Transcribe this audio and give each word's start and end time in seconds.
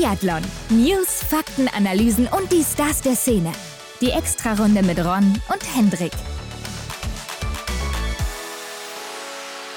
Biathlon. 0.00 0.40
News, 0.70 1.22
Fakten, 1.28 1.68
Analysen 1.68 2.26
und 2.26 2.50
die 2.50 2.62
Stars 2.62 3.02
der 3.02 3.14
Szene. 3.14 3.52
Die 4.00 4.08
Extrarunde 4.08 4.82
mit 4.82 4.98
Ron 4.98 5.38
und 5.52 5.76
Hendrik. 5.76 6.12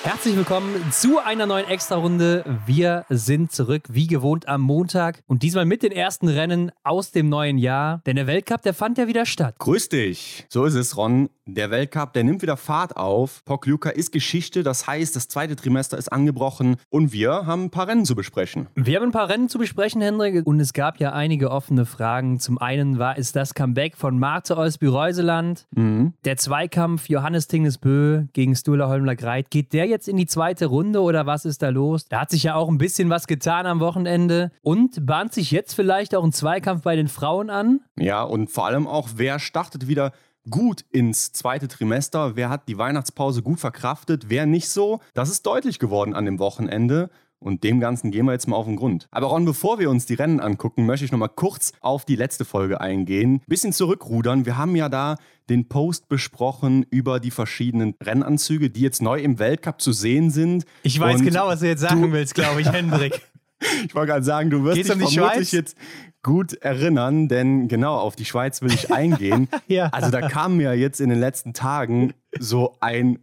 Herzlich 0.04 0.38
willkommen 0.38 0.92
zu 0.92 1.20
einer 1.20 1.46
neuen 1.46 1.68
Extra-Runde. 1.68 2.46
Wir 2.66 3.06
sind 3.10 3.52
zurück, 3.52 3.84
wie 3.90 4.08
gewohnt, 4.08 4.48
am 4.48 4.62
Montag 4.62 5.24
und 5.28 5.44
diesmal 5.44 5.66
mit 5.66 5.84
den 5.84 5.92
ersten 5.92 6.30
Rennen 6.30 6.72
aus 6.84 7.12
dem 7.12 7.28
neuen 7.28 7.58
Jahr. 7.58 8.02
Denn 8.06 8.16
der 8.16 8.28
Weltcup, 8.28 8.62
der 8.62 8.74
fand 8.74 8.98
ja 8.98 9.08
wieder 9.08 9.26
statt. 9.26 9.56
Grüß 9.60 9.90
dich. 9.90 10.46
So 10.48 10.64
ist 10.64 10.76
es, 10.76 10.96
Ron. 10.96 11.30
Der 11.46 11.72
Weltcup, 11.72 12.14
der 12.14 12.24
nimmt 12.24 12.42
wieder 12.42 12.56
Fahrt 12.56 12.96
auf. 12.96 13.44
Pokljuka 13.44 13.90
ist 13.90 14.14
Geschichte, 14.14 14.64
das 14.64 14.88
heißt, 14.88 15.14
das 15.14 15.28
zweite 15.28 15.58
Trimester 15.58 15.98
ist 15.98 16.08
angebrochen 16.10 16.78
und 16.90 17.12
wir 17.12 17.46
haben 17.46 17.64
ein 17.66 17.70
paar 17.70 17.90
Rennen 17.90 18.06
zu 18.06 18.16
besprechen. 18.16 18.68
Wir 18.76 18.96
haben 18.96 19.08
ein 19.08 19.12
paar 19.12 19.28
Rennen 19.28 19.50
zu 19.50 19.58
besprechen, 19.58 20.02
Hendrik, 20.02 20.48
und 20.48 20.62
es 20.62 20.72
gab 20.72 21.02
ja 21.02 21.12
einige 21.12 21.52
offene 21.52 21.86
Fragen. 21.86 22.40
Zum 22.40 22.60
einen 22.60 22.98
war 22.98 23.18
es 23.18 23.34
das 23.34 23.56
Comeback 23.56 23.98
von 23.98 24.18
Marte 24.20 24.56
Olsby-Reuseland, 24.56 25.68
Mhm. 25.76 26.14
der 26.24 26.38
Zweikampf 26.38 27.10
Johannes 27.10 27.48
Tingnesbö 27.48 28.24
gegen 28.32 28.56
Sturla 28.56 28.88
Holmler 28.88 29.18
Greit. 29.18 29.50
Geht 29.52 29.74
der 29.74 29.86
jetzt 29.86 30.08
in 30.08 30.16
die 30.16 30.28
zweite 30.28 30.68
Runde 30.68 31.02
oder 31.02 31.26
was 31.26 31.44
ist 31.44 31.62
da 31.62 31.68
los? 31.70 32.06
Da 32.06 32.22
hat 32.22 32.30
sich 32.32 32.44
ja 32.44 32.56
auch 32.56 32.70
ein 32.70 32.78
bisschen 32.78 33.10
was 33.10 33.28
getan 33.28 33.66
am 33.66 33.82
Wochenende 33.82 34.54
und 34.62 35.06
bahnt 35.06 35.34
sich 35.34 35.52
jetzt 35.52 35.74
vielleicht 35.74 36.16
auch 36.16 36.24
ein 36.24 36.32
Zweikampf 36.32 36.84
bei 36.84 36.96
den 36.96 37.10
Frauen 37.10 37.50
an? 37.50 37.82
Ja, 37.98 38.24
und 38.24 38.50
vor 38.50 38.66
allem 38.66 38.88
auch, 38.88 39.10
wer 39.18 39.40
startet 39.40 39.90
wieder 39.90 40.14
gut 40.50 40.84
ins 40.92 41.32
zweite 41.32 41.68
Trimester? 41.68 42.36
Wer 42.36 42.50
hat 42.50 42.68
die 42.68 42.78
Weihnachtspause 42.78 43.42
gut 43.42 43.60
verkraftet? 43.60 44.26
Wer 44.30 44.46
nicht 44.46 44.70
so? 44.70 45.00
Das 45.14 45.30
ist 45.30 45.46
deutlich 45.46 45.80
geworden 45.80 46.14
an 46.14 46.26
dem 46.26 46.40
Wochenende. 46.40 47.10
Und 47.40 47.66
dem 47.66 47.82
Ganzen 47.82 48.10
gehen 48.12 48.26
wir 48.26 48.32
jetzt 48.32 48.48
mal 48.48 48.56
auf 48.56 48.68
den 48.68 48.78
Grund. 48.78 49.10
Aber 49.12 49.28
Ron, 49.28 49.44
bevor 49.44 49.78
wir 49.78 49.90
uns 49.90 50.06
die 50.06 50.14
Rennen 50.14 50.40
angucken, 50.40 50.86
möchte 50.86 51.04
ich 51.04 51.12
noch 51.12 51.20
mal 51.20 51.28
kurz 51.28 51.74
auf 51.82 52.06
die 52.06 52.16
letzte 52.16 52.46
Folge 52.46 52.80
eingehen. 52.80 53.42
Bisschen 53.48 53.74
zurückrudern. 53.74 54.46
Wir 54.46 54.56
haben 54.58 54.78
ja 54.78 54.88
da 54.88 55.18
den 55.50 55.68
Post 55.68 56.08
besprochen 56.08 56.86
über 56.90 57.20
die 57.20 57.32
verschiedenen 57.32 57.96
Rennanzüge, 58.02 58.70
die 58.70 58.80
jetzt 58.80 59.02
neu 59.02 59.20
im 59.20 59.40
Weltcup 59.40 59.82
zu 59.82 59.92
sehen 59.92 60.30
sind. 60.30 60.64
Ich 60.84 60.98
weiß 60.98 61.20
Und 61.20 61.26
genau, 61.26 61.48
was 61.48 61.60
du 61.60 61.68
jetzt 61.68 61.82
sagen 61.82 62.02
du- 62.02 62.12
willst, 62.14 62.34
glaube 62.34 62.62
ich, 62.62 62.72
Hendrik. 62.72 63.22
Ich 63.86 63.96
wollte 63.96 64.12
gerade 64.12 64.26
sagen, 64.26 64.50
du 64.50 64.66
wirst 64.66 64.76
dich 64.78 64.84
um 64.92 65.00
vermutlich 65.00 65.14
Schweiz? 65.16 65.52
jetzt 65.54 65.78
gut 66.24 66.54
erinnern, 66.54 67.28
denn 67.28 67.68
genau 67.68 67.98
auf 67.98 68.16
die 68.16 68.26
Schweiz 68.26 68.62
will 68.62 68.74
ich 68.74 68.92
eingehen. 68.92 69.50
Ja. 69.68 69.90
Also 69.92 70.12
da 70.12 70.28
kam 70.28 70.58
mir 70.58 70.74
jetzt 70.74 71.00
in 71.00 71.10
den 71.10 71.20
letzten 71.20 71.54
Tagen 71.54 72.14
so 72.40 72.76
ein 72.80 73.20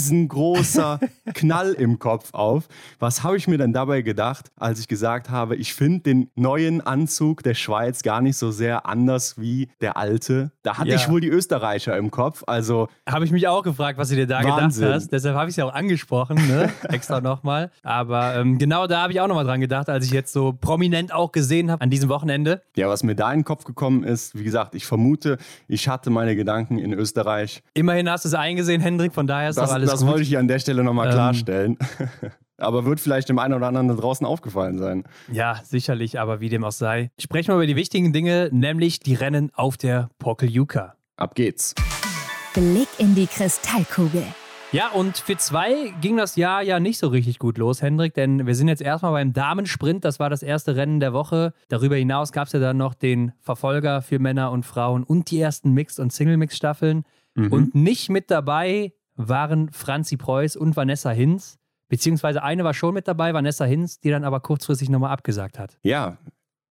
riesengroßer 0.00 0.98
Knall 1.34 1.72
im 1.72 1.98
Kopf 1.98 2.30
auf. 2.32 2.68
Was 2.98 3.22
habe 3.22 3.36
ich 3.36 3.46
mir 3.48 3.58
denn 3.58 3.72
dabei 3.72 4.02
gedacht, 4.02 4.50
als 4.56 4.80
ich 4.80 4.88
gesagt 4.88 5.30
habe, 5.30 5.56
ich 5.56 5.74
finde 5.74 6.00
den 6.00 6.30
neuen 6.34 6.80
Anzug 6.80 7.42
der 7.42 7.54
Schweiz 7.54 8.02
gar 8.02 8.20
nicht 8.20 8.36
so 8.36 8.50
sehr 8.50 8.86
anders 8.86 9.38
wie 9.40 9.68
der 9.80 9.96
alte. 9.96 10.50
Da 10.62 10.78
hatte 10.78 10.90
Ja. 10.90 10.96
ich 10.96 11.08
wohl 11.08 11.20
die 11.20 11.28
Österreicher 11.28 11.96
im 11.96 12.10
Kopf. 12.10 12.42
Also 12.46 12.88
Habe 13.08 13.24
ich 13.24 13.30
mich 13.30 13.46
auch 13.48 13.62
gefragt, 13.62 13.98
was 13.98 14.08
du 14.08 14.16
dir 14.16 14.26
da 14.26 14.42
Wahnsinn. 14.42 14.82
gedacht 14.84 14.94
hast. 15.02 15.12
Deshalb 15.12 15.36
habe 15.36 15.48
ich 15.48 15.52
es 15.52 15.56
ja 15.56 15.64
auch 15.66 15.74
angesprochen, 15.74 16.36
ne? 16.48 16.70
extra 16.88 17.20
nochmal. 17.20 17.70
Aber 17.82 18.34
ähm, 18.36 18.58
genau 18.58 18.86
da 18.86 19.02
habe 19.02 19.12
ich 19.12 19.20
auch 19.20 19.28
nochmal 19.28 19.44
dran 19.44 19.60
gedacht, 19.60 19.88
als 19.88 20.04
ich 20.06 20.10
jetzt 20.12 20.32
so 20.32 20.52
prominent 20.52 21.12
auch 21.12 21.32
gesehen 21.32 21.70
habe 21.70 21.82
an 21.82 21.90
diesem 21.90 22.08
Wochenende. 22.08 22.62
ja, 22.76 22.88
was 22.88 23.02
mir 23.02 23.14
da 23.14 23.32
in 23.32 23.40
den 23.40 23.44
Kopf 23.44 23.64
gekommen 23.64 24.02
ist, 24.04 24.36
wie 24.38 24.44
gesagt, 24.44 24.74
ich 24.74 24.86
vermute, 24.86 25.38
ich 25.68 25.88
hatte 25.88 26.10
meine 26.10 26.34
Gedanken 26.36 26.78
in 26.78 26.92
Österreich. 26.92 27.62
Immerhin 27.74 28.08
hast 28.10 28.24
du 28.24 28.28
es 28.28 28.34
eingesehen, 28.40 28.80
Hendrik, 28.80 29.12
von 29.14 29.26
daher 29.26 29.50
ist 29.50 29.56
Das, 29.56 29.68
doch 29.68 29.74
alles 29.76 29.90
das 29.90 30.00
gut. 30.00 30.08
wollte 30.10 30.22
ich 30.22 30.28
hier 30.28 30.38
an 30.40 30.48
der 30.48 30.58
Stelle 30.58 30.82
nochmal 30.84 31.06
Ähm. 31.08 31.12
klarstellen. 31.14 31.78
Aber 32.58 32.84
wird 32.84 33.00
vielleicht 33.00 33.28
dem 33.30 33.38
einen 33.38 33.54
oder 33.54 33.68
anderen 33.68 33.88
da 33.88 33.94
draußen 33.94 34.26
aufgefallen 34.26 34.76
sein. 34.78 35.04
Ja, 35.32 35.58
sicherlich, 35.64 36.20
aber 36.20 36.40
wie 36.40 36.50
dem 36.50 36.62
auch 36.62 36.72
sei. 36.72 37.10
Sprechen 37.18 37.48
wir 37.48 37.54
über 37.54 37.66
die 37.66 37.74
wichtigen 37.76 38.12
Dinge, 38.12 38.50
nämlich 38.52 39.00
die 39.00 39.14
Rennen 39.14 39.50
auf 39.54 39.78
der 39.78 40.10
Pokeljuka. 40.18 40.94
Ab 41.16 41.34
geht's. 41.34 41.74
Blick 42.52 42.88
in 42.98 43.14
die 43.14 43.26
Kristallkugel. 43.26 44.24
Ja, 44.72 44.90
und 44.90 45.16
für 45.16 45.36
zwei 45.38 45.92
ging 46.02 46.16
das 46.18 46.36
Jahr 46.36 46.62
ja 46.62 46.78
nicht 46.80 46.98
so 46.98 47.08
richtig 47.08 47.38
gut 47.38 47.56
los, 47.58 47.80
Hendrik, 47.82 48.12
denn 48.14 48.46
wir 48.46 48.54
sind 48.54 48.68
jetzt 48.68 48.82
erstmal 48.82 49.12
beim 49.12 49.32
Damensprint. 49.32 50.04
Das 50.04 50.20
war 50.20 50.28
das 50.30 50.42
erste 50.44 50.76
Rennen 50.76 51.00
der 51.00 51.12
Woche. 51.12 51.54
Darüber 51.68 51.96
hinaus 51.96 52.30
gab 52.30 52.46
es 52.46 52.52
ja 52.52 52.60
dann 52.60 52.76
noch 52.76 52.92
den 52.94 53.32
Verfolger 53.40 54.02
für 54.02 54.18
Männer 54.18 54.52
und 54.52 54.64
Frauen 54.66 55.02
und 55.02 55.30
die 55.30 55.40
ersten 55.40 55.72
Mixed- 55.72 55.98
und 55.98 56.12
Single-Mix-Staffeln. 56.12 57.04
Mhm. 57.46 57.52
Und 57.52 57.74
nicht 57.74 58.08
mit 58.10 58.30
dabei 58.30 58.92
waren 59.16 59.70
Franzi 59.72 60.16
Preuß 60.16 60.56
und 60.56 60.76
Vanessa 60.76 61.10
Hinz. 61.10 61.58
Beziehungsweise 61.88 62.42
eine 62.42 62.62
war 62.64 62.74
schon 62.74 62.94
mit 62.94 63.08
dabei, 63.08 63.34
Vanessa 63.34 63.64
Hinz, 63.64 63.98
die 64.00 64.10
dann 64.10 64.24
aber 64.24 64.40
kurzfristig 64.40 64.88
nochmal 64.88 65.10
abgesagt 65.10 65.58
hat. 65.58 65.76
Ja, 65.82 66.18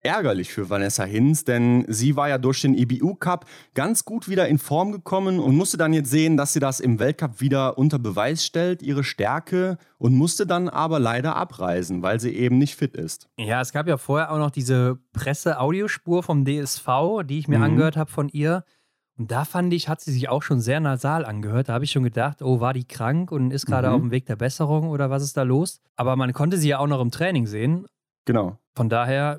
ärgerlich 0.02 0.50
für 0.54 0.70
Vanessa 0.70 1.04
Hinz, 1.04 1.44
denn 1.44 1.84
sie 1.90 2.16
war 2.16 2.30
ja 2.30 2.38
durch 2.38 2.62
den 2.62 2.74
IBU 2.74 3.16
Cup 3.16 3.46
ganz 3.74 4.06
gut 4.06 4.30
wieder 4.30 4.48
in 4.48 4.58
Form 4.58 4.94
gekommen 4.94 5.40
und 5.42 5.58
musste 5.58 5.76
dann 5.76 5.92
jetzt 5.92 6.10
sehen, 6.10 6.38
dass 6.38 6.54
sie 6.54 6.62
das 6.62 6.80
im 6.80 7.00
Weltcup 7.00 7.42
wieder 7.42 7.78
unter 7.78 8.00
Beweis 8.00 8.46
stellt, 8.46 8.82
ihre 8.82 9.04
Stärke, 9.04 9.78
und 9.98 10.14
musste 10.16 10.48
dann 10.48 10.70
aber 10.70 11.00
leider 11.00 11.36
abreisen, 11.36 12.02
weil 12.02 12.22
sie 12.22 12.34
eben 12.34 12.58
nicht 12.58 12.76
fit 12.78 12.96
ist. 12.96 13.28
Ja, 13.38 13.60
es 13.60 13.74
gab 13.74 13.88
ja 13.90 13.98
vorher 13.98 14.32
auch 14.32 14.38
noch 14.38 14.52
diese 14.52 15.00
Presse-Audiospur 15.12 16.24
vom 16.24 16.46
DSV, 16.46 16.88
die 17.26 17.40
ich 17.40 17.48
mir 17.50 17.58
Mhm. 17.58 17.64
angehört 17.66 17.98
habe 17.98 18.10
von 18.10 18.30
ihr. 18.30 18.64
Und 19.20 19.32
da 19.32 19.44
fand 19.44 19.74
ich, 19.74 19.90
hat 19.90 20.00
sie 20.00 20.14
sich 20.14 20.30
auch 20.30 20.42
schon 20.44 20.62
sehr 20.62 20.80
nasal 20.80 21.26
angehört. 21.26 21.68
Da 21.68 21.74
habe 21.74 21.84
ich 21.84 21.92
schon 21.92 22.04
gedacht, 22.04 22.42
oh, 22.42 22.62
war 22.62 22.74
die 22.74 22.86
krank 22.86 23.32
und 23.34 23.52
ist 23.52 23.66
gerade 23.66 23.90
Mhm. 23.90 23.94
auf 23.94 24.00
dem 24.02 24.12
Weg 24.12 24.26
der 24.28 24.38
Besserung 24.38 24.88
oder 24.90 25.10
was 25.10 25.24
ist 25.24 25.36
da 25.36 25.44
los? 25.44 25.82
Aber 25.98 26.16
man 26.16 26.32
konnte 26.32 26.58
sie 26.58 26.70
ja 26.70 26.80
auch 26.80 26.88
noch 26.88 27.02
im 27.02 27.12
Training 27.12 27.46
sehen. 27.46 27.86
Genau. 28.26 28.58
Von 28.76 28.88
daher 28.88 29.38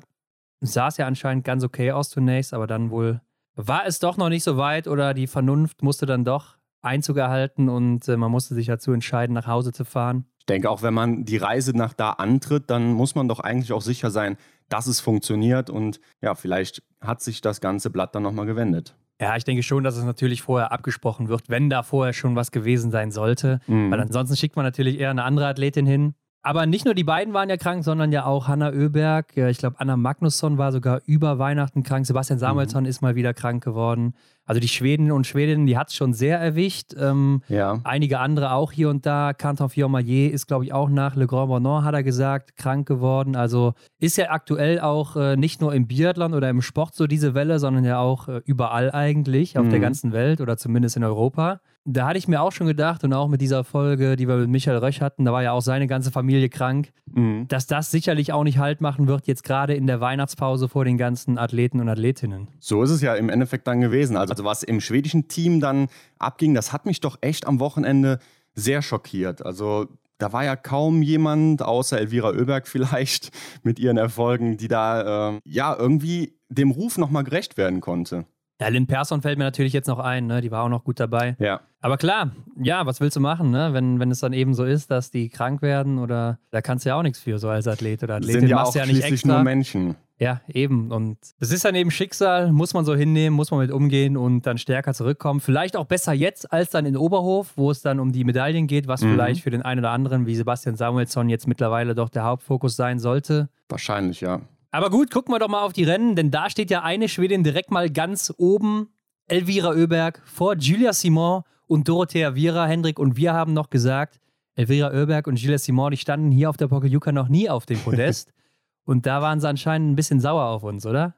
sah 0.59 0.87
es 0.89 0.97
ja 0.97 1.07
anscheinend 1.07 1.43
ganz 1.45 1.63
okay 1.63 1.91
aus 1.91 2.09
zunächst, 2.11 2.53
aber 2.53 2.67
dann 2.67 2.91
wohl 2.91 3.21
war 3.55 3.85
es 3.87 3.97
doch 3.99 4.17
noch 4.17 4.29
nicht 4.29 4.43
so 4.43 4.55
weit 4.55 4.87
oder 4.87 5.13
die 5.15 5.25
Vernunft 5.27 5.81
musste 5.81 6.05
dann 6.05 6.23
doch 6.23 6.57
Einzug 6.83 7.17
erhalten 7.17 7.67
und 7.67 8.07
äh, 8.07 8.17
man 8.17 8.29
musste 8.31 8.53
sich 8.53 8.67
dazu 8.67 8.91
entscheiden, 8.93 9.33
nach 9.33 9.47
Hause 9.47 9.71
zu 9.73 9.83
fahren. 9.83 10.25
Ich 10.39 10.45
denke, 10.45 10.69
auch 10.69 10.81
wenn 10.83 10.93
man 10.93 11.25
die 11.25 11.37
Reise 11.37 11.75
nach 11.75 11.93
da 11.93 12.11
antritt, 12.11 12.69
dann 12.69 12.93
muss 12.93 13.13
man 13.15 13.27
doch 13.27 13.39
eigentlich 13.39 13.73
auch 13.73 13.81
sicher 13.81 14.09
sein, 14.11 14.37
dass 14.69 14.87
es 14.87 14.99
funktioniert 14.99 15.69
und 15.71 15.99
ja, 16.21 16.33
vielleicht 16.35 16.81
hat 17.01 17.21
sich 17.21 17.41
das 17.41 17.61
ganze 17.61 17.89
Blatt 17.89 18.13
dann 18.15 18.23
nochmal 18.23 18.45
gewendet. 18.45 18.95
Ja, 19.21 19.35
ich 19.35 19.43
denke 19.43 19.61
schon, 19.61 19.83
dass 19.83 19.97
es 19.97 20.03
natürlich 20.03 20.41
vorher 20.41 20.71
abgesprochen 20.71 21.29
wird, 21.29 21.43
wenn 21.47 21.69
da 21.69 21.83
vorher 21.83 22.11
schon 22.11 22.35
was 22.35 22.51
gewesen 22.51 22.89
sein 22.89 23.11
sollte. 23.11 23.59
Mhm. 23.67 23.91
Weil 23.91 23.99
ansonsten 23.99 24.35
schickt 24.35 24.55
man 24.55 24.65
natürlich 24.65 24.99
eher 24.99 25.11
eine 25.11 25.23
andere 25.23 25.45
Athletin 25.45 25.85
hin. 25.85 26.15
Aber 26.43 26.65
nicht 26.65 26.85
nur 26.85 26.95
die 26.95 27.03
beiden 27.03 27.35
waren 27.35 27.49
ja 27.49 27.57
krank, 27.57 27.83
sondern 27.83 28.11
ja 28.11 28.25
auch 28.25 28.47
Hanna 28.47 28.69
Oeberg. 28.71 29.37
Ich 29.37 29.59
glaube, 29.59 29.75
Anna 29.79 29.95
Magnusson 29.95 30.57
war 30.57 30.71
sogar 30.71 31.01
über 31.05 31.37
Weihnachten 31.37 31.83
krank. 31.83 32.07
Sebastian 32.07 32.39
Samuelsson 32.39 32.85
ist 32.85 33.01
mal 33.01 33.13
wieder 33.15 33.33
krank 33.35 33.63
geworden. 33.63 34.15
Also 34.47 34.59
die 34.59 34.67
Schweden 34.67 35.11
und 35.11 35.27
Schwedinnen, 35.27 35.67
die 35.67 35.77
hat 35.77 35.89
es 35.89 35.95
schon 35.95 36.13
sehr 36.13 36.39
erwischt. 36.39 36.95
Ähm, 36.99 37.43
Ja. 37.47 37.79
Einige 37.83 38.17
andere 38.19 38.53
auch 38.53 38.71
hier 38.71 38.89
und 38.89 39.05
da. 39.05 39.33
Canton 39.33 39.69
Fiormaillet 39.69 40.33
ist, 40.33 40.47
glaube 40.47 40.65
ich, 40.65 40.73
auch 40.73 40.89
nach 40.89 41.15
Le 41.15 41.27
Grand 41.27 41.49
Bonon, 41.49 41.83
hat 41.85 41.93
er 41.93 42.01
gesagt, 42.03 42.57
krank 42.57 42.87
geworden. 42.87 43.35
Also 43.35 43.73
ist 43.99 44.17
ja 44.17 44.31
aktuell 44.31 44.79
auch 44.79 45.15
äh, 45.15 45.37
nicht 45.37 45.61
nur 45.61 45.75
im 45.75 45.85
Biathlon 45.87 46.33
oder 46.33 46.49
im 46.49 46.63
Sport 46.63 46.95
so 46.95 47.05
diese 47.05 47.35
Welle, 47.35 47.59
sondern 47.59 47.85
ja 47.85 47.99
auch 47.99 48.27
äh, 48.27 48.41
überall 48.45 48.91
eigentlich 48.91 49.59
auf 49.59 49.69
der 49.69 49.77
Mhm. 49.77 49.83
ganzen 49.83 50.11
Welt 50.11 50.41
oder 50.41 50.57
zumindest 50.57 50.97
in 50.97 51.03
Europa. 51.03 51.59
Da 51.83 52.07
hatte 52.07 52.19
ich 52.19 52.27
mir 52.27 52.41
auch 52.41 52.51
schon 52.51 52.67
gedacht 52.67 53.03
und 53.03 53.11
auch 53.13 53.27
mit 53.27 53.41
dieser 53.41 53.63
Folge, 53.63 54.15
die 54.15 54.27
wir 54.27 54.37
mit 54.37 54.49
Michael 54.49 54.77
Rösch 54.77 55.01
hatten, 55.01 55.25
da 55.25 55.33
war 55.33 55.41
ja 55.41 55.51
auch 55.51 55.61
seine 55.61 55.87
ganze 55.87 56.11
Familie 56.11 56.47
krank, 56.49 56.91
Mhm. 57.13 57.47
dass 57.47 57.65
das 57.65 57.89
sicherlich 57.89 58.31
auch 58.33 58.43
nicht 58.43 58.59
Halt 58.59 58.81
machen 58.81 59.07
wird, 59.07 59.25
jetzt 59.27 59.43
gerade 59.43 59.73
in 59.73 59.87
der 59.87 59.99
Weihnachtspause 59.99 60.69
vor 60.69 60.85
den 60.85 60.97
ganzen 60.97 61.37
Athleten 61.39 61.79
und 61.79 61.89
Athletinnen. 61.89 62.49
So 62.59 62.83
ist 62.83 62.91
es 62.91 63.01
ja 63.01 63.15
im 63.15 63.29
Endeffekt 63.29 63.65
dann 63.67 63.81
gewesen. 63.81 64.15
Also 64.15 64.43
was 64.43 64.61
im 64.63 64.79
schwedischen 64.79 65.27
Team 65.27 65.59
dann 65.59 65.87
abging, 66.19 66.53
das 66.53 66.71
hat 66.71 66.85
mich 66.85 66.99
doch 66.99 67.17
echt 67.21 67.47
am 67.47 67.59
Wochenende 67.59 68.19
sehr 68.53 68.81
schockiert. 68.83 69.43
Also 69.45 69.87
da 70.19 70.31
war 70.33 70.43
ja 70.45 70.55
kaum 70.55 71.01
jemand, 71.01 71.63
außer 71.63 71.97
Elvira 71.99 72.29
Oeberg 72.29 72.67
vielleicht, 72.67 73.31
mit 73.63 73.79
ihren 73.79 73.97
Erfolgen, 73.97 74.57
die 74.57 74.67
da 74.67 75.31
äh, 75.31 75.39
ja 75.45 75.75
irgendwie 75.75 76.37
dem 76.49 76.69
Ruf 76.69 76.97
nochmal 76.99 77.23
gerecht 77.23 77.57
werden 77.57 77.81
konnte. 77.81 78.25
Ja, 78.61 78.67
Lynn 78.69 78.87
Persson 78.87 79.21
fällt 79.21 79.37
mir 79.37 79.43
natürlich 79.43 79.73
jetzt 79.73 79.87
noch 79.87 79.99
ein, 79.99 80.27
ne? 80.27 80.39
die 80.41 80.51
war 80.51 80.63
auch 80.63 80.69
noch 80.69 80.83
gut 80.83 80.99
dabei. 80.99 81.35
Ja. 81.39 81.61
Aber 81.81 81.97
klar, 81.97 82.31
ja, 82.61 82.85
was 82.85 83.01
willst 83.01 83.15
du 83.15 83.19
machen, 83.19 83.49
ne? 83.49 83.73
wenn, 83.73 83.99
wenn 83.99 84.11
es 84.11 84.19
dann 84.19 84.33
eben 84.33 84.53
so 84.53 84.63
ist, 84.63 84.91
dass 84.91 85.09
die 85.11 85.29
krank 85.29 85.61
werden 85.63 85.97
oder 85.97 86.37
da 86.51 86.61
kannst 86.61 86.85
du 86.85 86.89
ja 86.89 86.95
auch 86.95 87.01
nichts 87.03 87.19
für, 87.19 87.39
so 87.39 87.49
als 87.49 87.67
Athlet 87.67 88.03
oder 88.03 88.15
Athletin. 88.17 88.41
Sind 88.41 88.49
ja 88.49 88.55
machst 88.57 88.69
auch 88.69 88.73
du 88.73 88.79
ja 88.79 88.85
nicht 88.85 88.93
schließlich 88.97 89.13
extra. 89.13 89.33
nur 89.33 89.43
Menschen. 89.43 89.95
Ja, 90.19 90.39
eben. 90.47 90.91
Und 90.91 91.17
es 91.39 91.51
ist 91.51 91.65
dann 91.65 91.73
eben 91.73 91.89
Schicksal, 91.89 92.51
muss 92.51 92.75
man 92.75 92.85
so 92.85 92.93
hinnehmen, 92.93 93.35
muss 93.35 93.49
man 93.49 93.59
mit 93.61 93.71
umgehen 93.71 94.15
und 94.17 94.45
dann 94.45 94.59
stärker 94.59 94.93
zurückkommen. 94.93 95.39
Vielleicht 95.39 95.75
auch 95.75 95.85
besser 95.85 96.13
jetzt 96.13 96.53
als 96.53 96.69
dann 96.69 96.85
in 96.85 96.95
Oberhof, 96.95 97.53
wo 97.55 97.71
es 97.71 97.81
dann 97.81 97.99
um 97.99 98.11
die 98.11 98.23
Medaillen 98.23 98.67
geht, 98.67 98.87
was 98.87 99.01
Mhm. 99.01 99.13
vielleicht 99.13 99.41
für 99.41 99.49
den 99.49 99.63
einen 99.63 99.79
oder 99.79 99.89
anderen 99.89 100.27
wie 100.27 100.35
Sebastian 100.35 100.75
Samuelsson 100.75 101.27
jetzt 101.29 101.47
mittlerweile 101.47 101.95
doch 101.95 102.09
der 102.09 102.23
Hauptfokus 102.25 102.75
sein 102.75 102.99
sollte. 102.99 103.49
Wahrscheinlich, 103.67 104.21
ja. 104.21 104.41
Aber 104.71 104.89
gut, 104.89 105.11
gucken 105.11 105.33
wir 105.33 105.39
doch 105.39 105.49
mal 105.49 105.63
auf 105.63 105.73
die 105.73 105.83
Rennen, 105.83 106.15
denn 106.15 106.31
da 106.31 106.49
steht 106.49 106.71
ja 106.71 106.81
eine 106.81 107.09
Schwedin 107.09 107.43
direkt 107.43 107.71
mal 107.71 107.89
ganz 107.89 108.33
oben. 108.37 108.87
Elvira 109.27 109.71
Oeberg 109.71 110.21
vor 110.25 110.55
Julia 110.55 110.93
Simon 110.93 111.43
und 111.67 111.87
Dorothea 111.87 112.35
Viera, 112.35 112.65
Hendrik. 112.65 112.97
Und 112.97 113.17
wir 113.17 113.33
haben 113.33 113.53
noch 113.53 113.69
gesagt, 113.69 114.19
Elvira 114.55 114.91
Oeberg 114.91 115.27
und 115.27 115.39
Julia 115.39 115.57
Simon, 115.57 115.91
die 115.91 115.97
standen 115.97 116.31
hier 116.31 116.49
auf 116.49 116.57
der 116.57 116.67
Pokeljuka 116.67 117.11
noch 117.11 117.29
nie 117.29 117.49
auf 117.49 117.65
dem 117.65 117.79
Podest. 117.79 118.33
Und 118.83 119.05
da 119.05 119.21
waren 119.21 119.39
sie 119.39 119.47
anscheinend 119.47 119.91
ein 119.91 119.95
bisschen 119.95 120.19
sauer 120.19 120.45
auf 120.45 120.63
uns, 120.63 120.87
oder? 120.87 121.13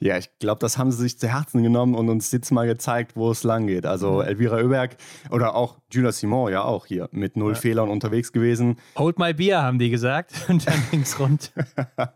Ja, 0.00 0.16
ich 0.18 0.30
glaube, 0.38 0.58
das 0.60 0.78
haben 0.78 0.92
sie 0.92 1.02
sich 1.02 1.18
zu 1.18 1.28
Herzen 1.28 1.62
genommen 1.62 1.94
und 1.94 2.08
uns 2.08 2.30
jetzt 2.32 2.50
mal 2.50 2.66
gezeigt, 2.66 3.16
wo 3.16 3.30
es 3.30 3.44
lang 3.44 3.66
geht. 3.66 3.86
Also 3.86 4.22
Elvira 4.22 4.56
Oeberg 4.56 4.96
oder 5.30 5.54
auch 5.54 5.78
Julia 5.90 6.12
Simon 6.12 6.52
ja 6.52 6.64
auch 6.64 6.86
hier 6.86 7.08
mit 7.12 7.36
null 7.36 7.52
ja. 7.52 7.58
Fehlern 7.58 7.88
unterwegs 7.88 8.32
gewesen. 8.32 8.76
Hold 8.96 9.18
my 9.18 9.32
beer, 9.32 9.62
haben 9.62 9.78
die 9.78 9.90
gesagt. 9.90 10.32
Und 10.48 10.66
dann 10.66 10.82
ging 10.90 11.02
es 11.02 11.18
rund. 11.18 11.52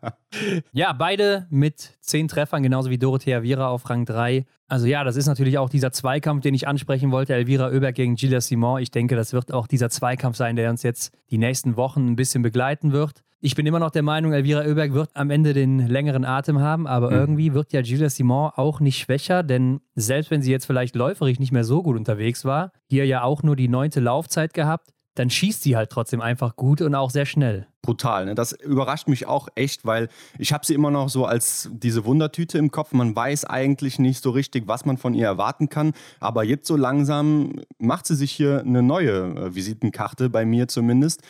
ja, 0.73 0.93
beide 0.93 1.47
mit 1.51 1.99
zehn 2.01 2.29
Treffern, 2.29 2.63
genauso 2.63 2.91
wie 2.91 2.99
Dorothea 2.99 3.43
Viera 3.43 3.69
auf 3.69 3.89
Rang 3.89 4.05
3. 4.05 4.47
Also 4.71 4.87
ja, 4.87 5.03
das 5.03 5.17
ist 5.17 5.27
natürlich 5.27 5.59
auch 5.59 5.69
dieser 5.69 5.91
Zweikampf, 5.91 6.43
den 6.43 6.55
ich 6.55 6.69
ansprechen 6.69 7.11
wollte. 7.11 7.35
Elvira 7.35 7.71
Oeberg 7.71 7.95
gegen 7.97 8.15
Julia 8.15 8.41
Simon. 8.41 8.81
Ich 8.81 8.93
denke, 8.93 9.17
das 9.17 9.33
wird 9.33 9.53
auch 9.53 9.67
dieser 9.67 9.91
Zweikampf 9.91 10.37
sein, 10.37 10.55
der 10.55 10.71
uns 10.71 10.85
jetzt 10.85 11.13
die 11.31 11.39
nächsten 11.39 11.77
Wochen 11.77 12.07
ein 12.07 12.17
bisschen 12.17 12.43
begleiten 12.43 12.93
wird. 12.93 13.25
Ich 13.43 13.55
bin 13.55 13.65
immer 13.65 13.79
noch 13.79 13.91
der 13.91 14.03
Meinung, 14.03 14.35
Elvira 14.35 14.61
Oeberg 14.61 14.93
wird 14.93 15.09
am 15.15 15.31
Ende 15.31 15.55
den 15.55 15.89
längeren 15.89 16.27
Atem 16.27 16.61
haben, 16.61 16.87
aber 16.87 17.11
mhm. 17.11 17.17
irgendwie 17.17 17.55
wird 17.55 17.73
ja 17.73 17.81
Julia 17.81 18.11
Simon 18.11 18.51
auch 18.55 18.81
nicht 18.81 18.99
schwächer, 18.99 19.43
denn 19.43 19.81
selbst 19.95 20.31
wenn 20.31 20.43
sie 20.43 20.51
jetzt 20.51 20.67
vielleicht 20.67 20.95
läuferig 20.95 21.41
nicht 21.41 21.51
mehr 21.51 21.65
so 21.65 21.83
gut 21.83 21.97
unterwegs 21.97 22.45
war, 22.45 22.71
hier 22.91 23.07
ja 23.07 23.23
auch 23.23 23.43
nur 23.43 23.57
die 23.57 23.69
neunte 23.69 24.01
Laufzeit 24.01 24.53
gehabt, 24.53 24.91
dann 25.15 25.31
schießt 25.31 25.63
sie 25.63 25.75
halt 25.75 25.89
trotzdem 25.89 26.21
einfach 26.21 26.55
gut 26.55 26.83
und 26.83 26.95
auch 26.95 27.09
sehr 27.09 27.25
schnell. 27.25 27.67
Brutal, 27.81 28.27
ne? 28.27 28.35
Das 28.35 28.53
überrascht 28.53 29.09
mich 29.09 29.27
auch 29.27 29.49
echt, 29.55 29.87
weil 29.87 30.09
ich 30.39 30.53
habe 30.53 30.67
sie 30.67 30.75
immer 30.75 30.91
noch 30.91 31.09
so 31.09 31.25
als 31.25 31.71
diese 31.73 32.05
Wundertüte 32.05 32.59
im 32.59 32.71
Kopf. 32.71 32.93
Man 32.93 33.17
weiß 33.17 33.47
eigentlich 33.47 33.99
nicht 33.99 34.23
so 34.23 34.31
richtig, 34.31 34.69
was 34.69 34.85
man 34.85 34.99
von 34.99 35.15
ihr 35.15 35.25
erwarten 35.25 35.71
kann. 35.71 35.93
Aber 36.21 36.45
jetzt 36.45 36.69
so 36.69 36.77
langsam 36.77 37.55
macht 37.79 38.07
sie 38.07 38.17
sich 38.17 38.33
hier 38.33 38.61
eine 38.61 38.83
neue 38.83 39.35
äh, 39.35 39.55
Visitenkarte, 39.55 40.29
bei 40.29 40.45
mir 40.45 40.69
zumindest 40.69 41.23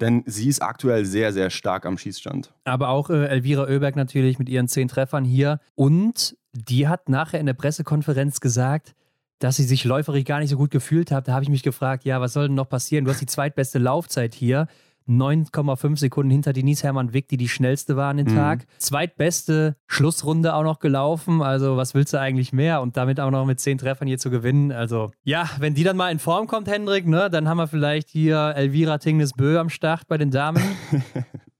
denn 0.00 0.22
sie 0.26 0.48
ist 0.48 0.62
aktuell 0.62 1.04
sehr, 1.04 1.32
sehr 1.32 1.50
stark 1.50 1.86
am 1.86 1.98
Schießstand. 1.98 2.52
Aber 2.64 2.88
auch 2.88 3.10
äh, 3.10 3.26
Elvira 3.26 3.64
Oeberg 3.64 3.96
natürlich 3.96 4.38
mit 4.38 4.48
ihren 4.48 4.68
zehn 4.68 4.88
Treffern 4.88 5.24
hier. 5.24 5.60
Und 5.74 6.36
die 6.52 6.88
hat 6.88 7.08
nachher 7.08 7.40
in 7.40 7.46
der 7.46 7.54
Pressekonferenz 7.54 8.40
gesagt, 8.40 8.94
dass 9.38 9.56
sie 9.56 9.64
sich 9.64 9.84
läuferig 9.84 10.24
gar 10.24 10.40
nicht 10.40 10.50
so 10.50 10.56
gut 10.56 10.70
gefühlt 10.70 11.10
hat. 11.10 11.28
Da 11.28 11.32
habe 11.32 11.44
ich 11.44 11.50
mich 11.50 11.62
gefragt, 11.62 12.04
ja, 12.04 12.20
was 12.20 12.32
soll 12.32 12.48
denn 12.48 12.56
noch 12.56 12.68
passieren? 12.68 13.04
Du 13.04 13.10
hast 13.10 13.20
die 13.20 13.26
zweitbeste 13.26 13.78
Laufzeit 13.78 14.34
hier. 14.34 14.66
9,5 15.08 15.98
Sekunden 15.98 16.30
hinter 16.30 16.52
Denise 16.52 16.82
Hermann 16.82 17.12
Wick, 17.12 17.28
die 17.28 17.36
die 17.36 17.48
schnellste 17.48 17.96
war 17.96 18.10
an 18.10 18.18
den 18.18 18.26
mhm. 18.26 18.36
Tag. 18.36 18.66
Zweitbeste 18.78 19.76
Schlussrunde 19.86 20.54
auch 20.54 20.62
noch 20.62 20.78
gelaufen. 20.78 21.42
Also, 21.42 21.76
was 21.76 21.94
willst 21.94 22.12
du 22.12 22.20
eigentlich 22.20 22.52
mehr? 22.52 22.82
Und 22.82 22.96
damit 22.96 23.20
auch 23.20 23.30
noch 23.30 23.46
mit 23.46 23.60
10 23.60 23.78
Treffern 23.78 24.08
hier 24.08 24.18
zu 24.18 24.30
gewinnen. 24.30 24.72
Also, 24.72 25.10
ja, 25.24 25.48
wenn 25.58 25.74
die 25.74 25.84
dann 25.84 25.96
mal 25.96 26.10
in 26.10 26.18
Form 26.18 26.46
kommt, 26.46 26.68
Hendrik, 26.68 27.06
ne, 27.06 27.30
dann 27.30 27.48
haben 27.48 27.56
wir 27.56 27.68
vielleicht 27.68 28.08
hier 28.08 28.52
Elvira 28.54 28.98
Tingnes-Bö 28.98 29.58
am 29.58 29.70
Start 29.70 30.06
bei 30.08 30.18
den 30.18 30.30
Damen. 30.30 30.62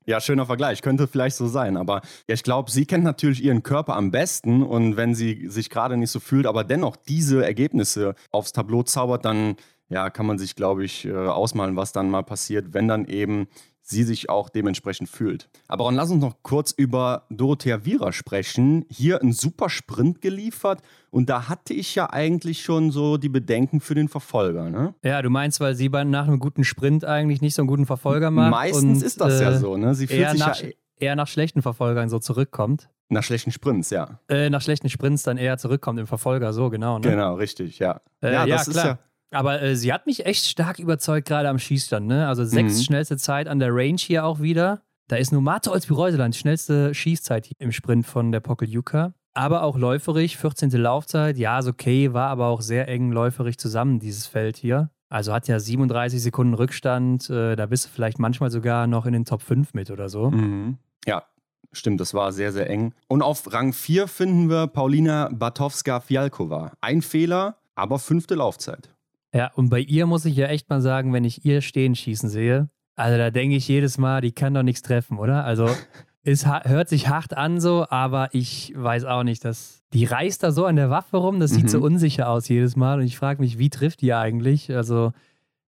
Ja, 0.09 0.23
schöner 0.23 0.47
Vergleich, 0.47 0.81
könnte 0.81 1.07
vielleicht 1.07 1.37
so 1.37 1.49
sein. 1.49 1.77
Aber 1.77 2.01
ja, 2.27 2.35
ich 2.35 2.43
glaube, 2.43 2.71
sie 2.71 2.87
kennt 2.87 3.05
natürlich 3.05 3.45
ihren 3.45 3.63
Körper 3.63 3.95
am 3.95 4.11
besten 4.11 4.63
und 4.63 4.97
wenn 4.97 5.15
sie 5.15 5.49
sich 5.51 5.69
gerade 5.69 5.99
nicht 5.99 6.11
so 6.11 6.19
fühlt, 6.19 6.47
aber 6.47 6.65
dennoch 6.65 6.97
diese 6.97 7.45
Ergebnisse 7.45 8.15
aufs 8.31 8.53
Tableau 8.53 8.83
zaubert, 8.83 9.27
dann 9.27 9.57
ja, 9.89 10.11
kann 10.11 10.27
man 10.27 10.39
sich, 10.39 10.55
glaube 10.57 10.85
ich, 10.85 11.05
äh, 11.07 11.15
ausmalen, 11.15 11.77
was 11.77 11.93
dann 11.93 12.11
mal 12.11 12.23
passiert, 12.23 12.75
wenn 12.75 12.89
dann 12.89 13.05
eben 13.07 13.49
sie 13.81 14.05
sich 14.05 14.29
auch 14.29 14.51
dementsprechend 14.51 15.09
fühlt. 15.09 15.49
Aber 15.67 15.85
dann 15.85 15.95
lass 15.95 16.11
uns 16.11 16.23
noch 16.23 16.43
kurz 16.43 16.73
über 16.73 17.25
Dorothea 17.31 17.87
Viera 17.87 18.13
sprechen. 18.13 18.85
Hier 18.91 19.23
ein 19.23 19.33
super 19.33 19.71
Sprint 19.71 20.21
geliefert 20.21 20.83
und 21.11 21.31
da 21.31 21.49
hatte 21.49 21.73
ich 21.73 21.95
ja 21.95 22.11
eigentlich 22.11 22.63
schon 22.63 22.91
so 22.91 23.17
die 23.17 23.31
Bedenken 23.31 23.81
für 23.81 23.95
den 23.95 24.09
Verfolger. 24.09 24.69
Ne? 24.69 24.95
Ja, 25.03 25.23
du 25.23 25.31
meinst, 25.31 25.59
weil 25.61 25.75
sie 25.75 25.89
nach 25.89 26.29
einem 26.29 26.39
guten 26.39 26.65
Sprint 26.65 27.07
eigentlich 27.07 27.41
nicht 27.41 27.55
so 27.55 27.63
einen 27.63 27.69
guten 27.69 27.87
Verfolger 27.87 28.31
macht. 28.31 28.51
Meistens 28.51 28.99
und, 28.99 29.07
ist 29.07 29.21
das 29.23 29.41
äh, 29.41 29.45
ja 29.45 29.59
so. 29.59 29.79
Ne? 29.79 29.95
Sie 29.95 30.07
fühlt 30.07 30.31
sich 30.31 30.41
nach, 30.41 30.61
ja 30.61 30.69
eher 31.01 31.17
nach 31.17 31.29
schlechten 31.29 31.63
Verfolgern 31.63 32.09
so 32.09 32.19
zurückkommt. 32.19 32.89
Nach 33.09 33.23
schlechten 33.23 33.53
Sprints, 33.53 33.91
ja. 33.91 34.21
Äh, 34.29 34.51
nach 34.51 34.61
schlechten 34.61 34.91
Sprints 34.91 35.23
dann 35.23 35.39
eher 35.39 35.57
zurückkommt 35.57 35.99
im 35.99 36.07
Verfolger, 36.07 36.53
so 36.53 36.69
genau. 36.69 36.99
Ne? 36.99 37.11
Genau, 37.11 37.35
richtig, 37.37 37.79
ja. 37.79 38.01
Äh, 38.21 38.33
ja, 38.35 38.47
das 38.47 38.69
klar. 38.69 38.85
ist 38.85 38.91
ja 38.91 38.99
aber 39.31 39.63
äh, 39.63 39.77
sie 39.77 39.93
hat 39.93 40.07
mich 40.07 40.27
echt 40.27 40.47
stark 40.47 40.79
überzeugt, 40.79 41.29
gerade 41.29 41.49
am 41.49 41.59
Schießstand. 41.59 42.07
Ne? 42.07 42.27
Also 42.27 42.45
sechs 42.45 42.79
mhm. 42.79 42.83
schnellste 42.83 43.17
Zeit 43.17 43.49
an 43.49 43.59
der 43.59 43.75
Range 43.75 43.99
hier 43.99 44.25
auch 44.25 44.41
wieder. 44.41 44.83
Da 45.09 45.17
ist 45.17 45.33
nur 45.33 45.41
Mate 45.41 45.71
Olsby-Reuseland, 45.71 46.37
schnellste 46.37 46.95
Schießzeit 46.95 47.51
im 47.59 47.73
Sprint 47.73 48.07
von 48.07 48.31
der 48.31 48.41
Pokeljuka. 48.41 49.15
Aber 49.35 49.63
auch 49.63 49.79
läuferig, 49.79 50.37
14. 50.37 50.71
Laufzeit. 50.71 51.39
Ja, 51.39 51.61
ist 51.61 51.69
okay, 51.69 52.13
war 52.13 52.29
aber 52.29 52.47
auch 52.47 52.61
sehr 52.61 52.89
eng 52.89 53.13
läuferig 53.13 53.59
zusammen, 53.59 54.01
dieses 54.01 54.27
Feld 54.27 54.57
hier. 54.57 54.91
Also 55.09 55.33
hat 55.33 55.49
ja 55.49 55.59
37 55.59 56.21
Sekunden 56.21 56.55
Rückstand. 56.55 57.31
Äh, 57.31 57.57
da 57.57 57.67
bist 57.67 57.87
du 57.87 57.91
vielleicht 57.91 58.19
manchmal 58.19 58.51
sogar 58.51 58.87
noch 58.87 59.07
in 59.07 59.13
den 59.13 59.25
Top 59.25 59.43
5 59.43 59.73
mit 59.75 59.91
oder 59.91 60.09
so. 60.09 60.31
Mhm. 60.31 60.79
Ja, 61.07 61.25
Stimmt, 61.73 62.01
das 62.01 62.15
war 62.15 62.33
sehr, 62.33 62.51
sehr 62.51 62.69
eng. 62.71 62.95
Und 63.09 63.21
auf 63.21 63.53
Rang 63.53 63.75
4 63.75 64.09
finden 64.09 64.49
wir 64.49 64.69
Paulina 64.69 65.29
Batowska-Fialkova. 65.31 66.73
Ein 66.81 67.03
Fehler, 67.03 67.59
aber 67.75 67.99
fünfte 67.99 68.35
Laufzeit. 68.35 68.91
Ja, 69.35 69.53
und 69.55 69.69
bei 69.69 69.81
ihr 69.81 70.07
muss 70.07 70.25
ich 70.25 70.37
ja 70.37 70.47
echt 70.47 70.71
mal 70.71 70.81
sagen, 70.81 71.13
wenn 71.13 71.25
ich 71.25 71.45
ihr 71.45 71.61
stehen 71.61 71.95
schießen 71.95 72.29
sehe, 72.29 72.71
also 72.97 73.17
da 73.17 73.31
denke 73.31 73.57
ich 73.57 73.69
jedes 73.69 73.99
Mal, 73.99 74.21
die 74.21 74.33
kann 74.33 74.55
doch 74.55 74.63
nichts 74.63 74.83
treffen, 74.83 75.19
oder? 75.19 75.45
Also 75.45 75.69
es 76.25 76.47
hört 76.47 76.89
sich 76.89 77.09
hart 77.09 77.37
an 77.37 77.61
so, 77.61 77.87
aber 77.89 78.29
ich 78.33 78.73
weiß 78.75 79.05
auch 79.05 79.23
nicht, 79.23 79.45
dass 79.45 79.83
die 79.93 80.05
reißt 80.05 80.43
da 80.43 80.51
so 80.51 80.67
an 80.67 80.77
der 80.77 80.91
Waffe 80.91 81.19
rum, 81.19 81.41
das 81.41 81.53
sieht 81.53 81.65
mhm. 81.65 81.69
so 81.69 81.81
unsicher 81.81 82.29
aus 82.29 82.49
jedes 82.49 82.77
Mal 82.77 82.99
und 82.99 83.07
ich 83.07 83.17
frage 83.17 83.41
mich, 83.41 83.59
wie 83.59 83.71
trifft 83.71 84.01
die 84.01 84.13
eigentlich? 84.13 84.75
Also 84.75 85.13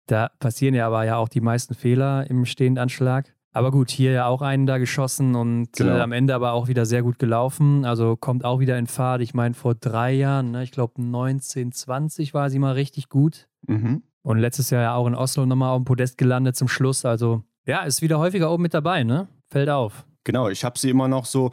da 0.08 0.32
passieren 0.40 0.74
ja 0.74 0.88
aber 0.88 1.06
ja 1.06 1.18
auch 1.18 1.30
die 1.30 1.42
meisten 1.42 1.76
Fehler 1.76 2.30
im 2.30 2.46
Stehendanschlag. 2.46 3.34
Aber 3.52 3.72
gut, 3.72 3.90
hier 3.90 4.12
ja 4.12 4.28
auch 4.28 4.42
einen 4.42 4.66
da 4.66 4.78
geschossen 4.78 5.36
und 5.36 5.80
äh, 5.80 5.84
genau. 5.84 5.98
äh, 5.98 6.02
am 6.02 6.12
Ende 6.12 6.36
aber 6.36 6.54
auch 6.54 6.68
wieder 6.68 6.86
sehr 6.86 7.02
gut 7.02 7.20
gelaufen. 7.20 7.84
Also 7.84 8.16
kommt 8.16 8.46
auch 8.46 8.60
wieder 8.60 8.78
in 8.78 8.88
Fahrt. 8.88 9.22
Ich 9.22 9.34
meine, 9.34 9.56
vor 9.56 9.76
drei 9.76 10.14
Jahren, 10.14 10.52
ne, 10.52 10.64
ich 10.64 10.72
glaube 10.72 11.02
1920 11.02 12.34
war 12.34 12.50
sie 12.50 12.60
mal 12.60 12.74
richtig 12.74 13.10
gut. 13.10 13.49
Mhm. 13.68 14.04
Und 14.22 14.40
letztes 14.40 14.70
Jahr 14.70 14.82
ja 14.82 14.94
auch 14.96 15.08
in 15.08 15.16
Oslo 15.16 15.46
nochmal 15.46 15.72
auf 15.72 15.82
dem 15.82 15.86
Podest 15.86 16.18
gelandet 16.18 16.56
zum 16.56 16.68
Schluss. 16.68 17.06
Also 17.06 17.44
ja, 17.66 17.84
ist 17.84 18.02
wieder 18.02 18.20
häufiger 18.20 18.52
oben 18.52 18.64
mit 18.64 18.74
dabei, 18.74 19.04
ne? 19.04 19.28
Fällt 19.50 19.70
auf. 19.70 20.06
Genau, 20.24 20.50
ich 20.50 20.64
habe 20.64 20.78
sie 20.78 20.90
immer 20.90 21.08
noch 21.08 21.26
so 21.26 21.52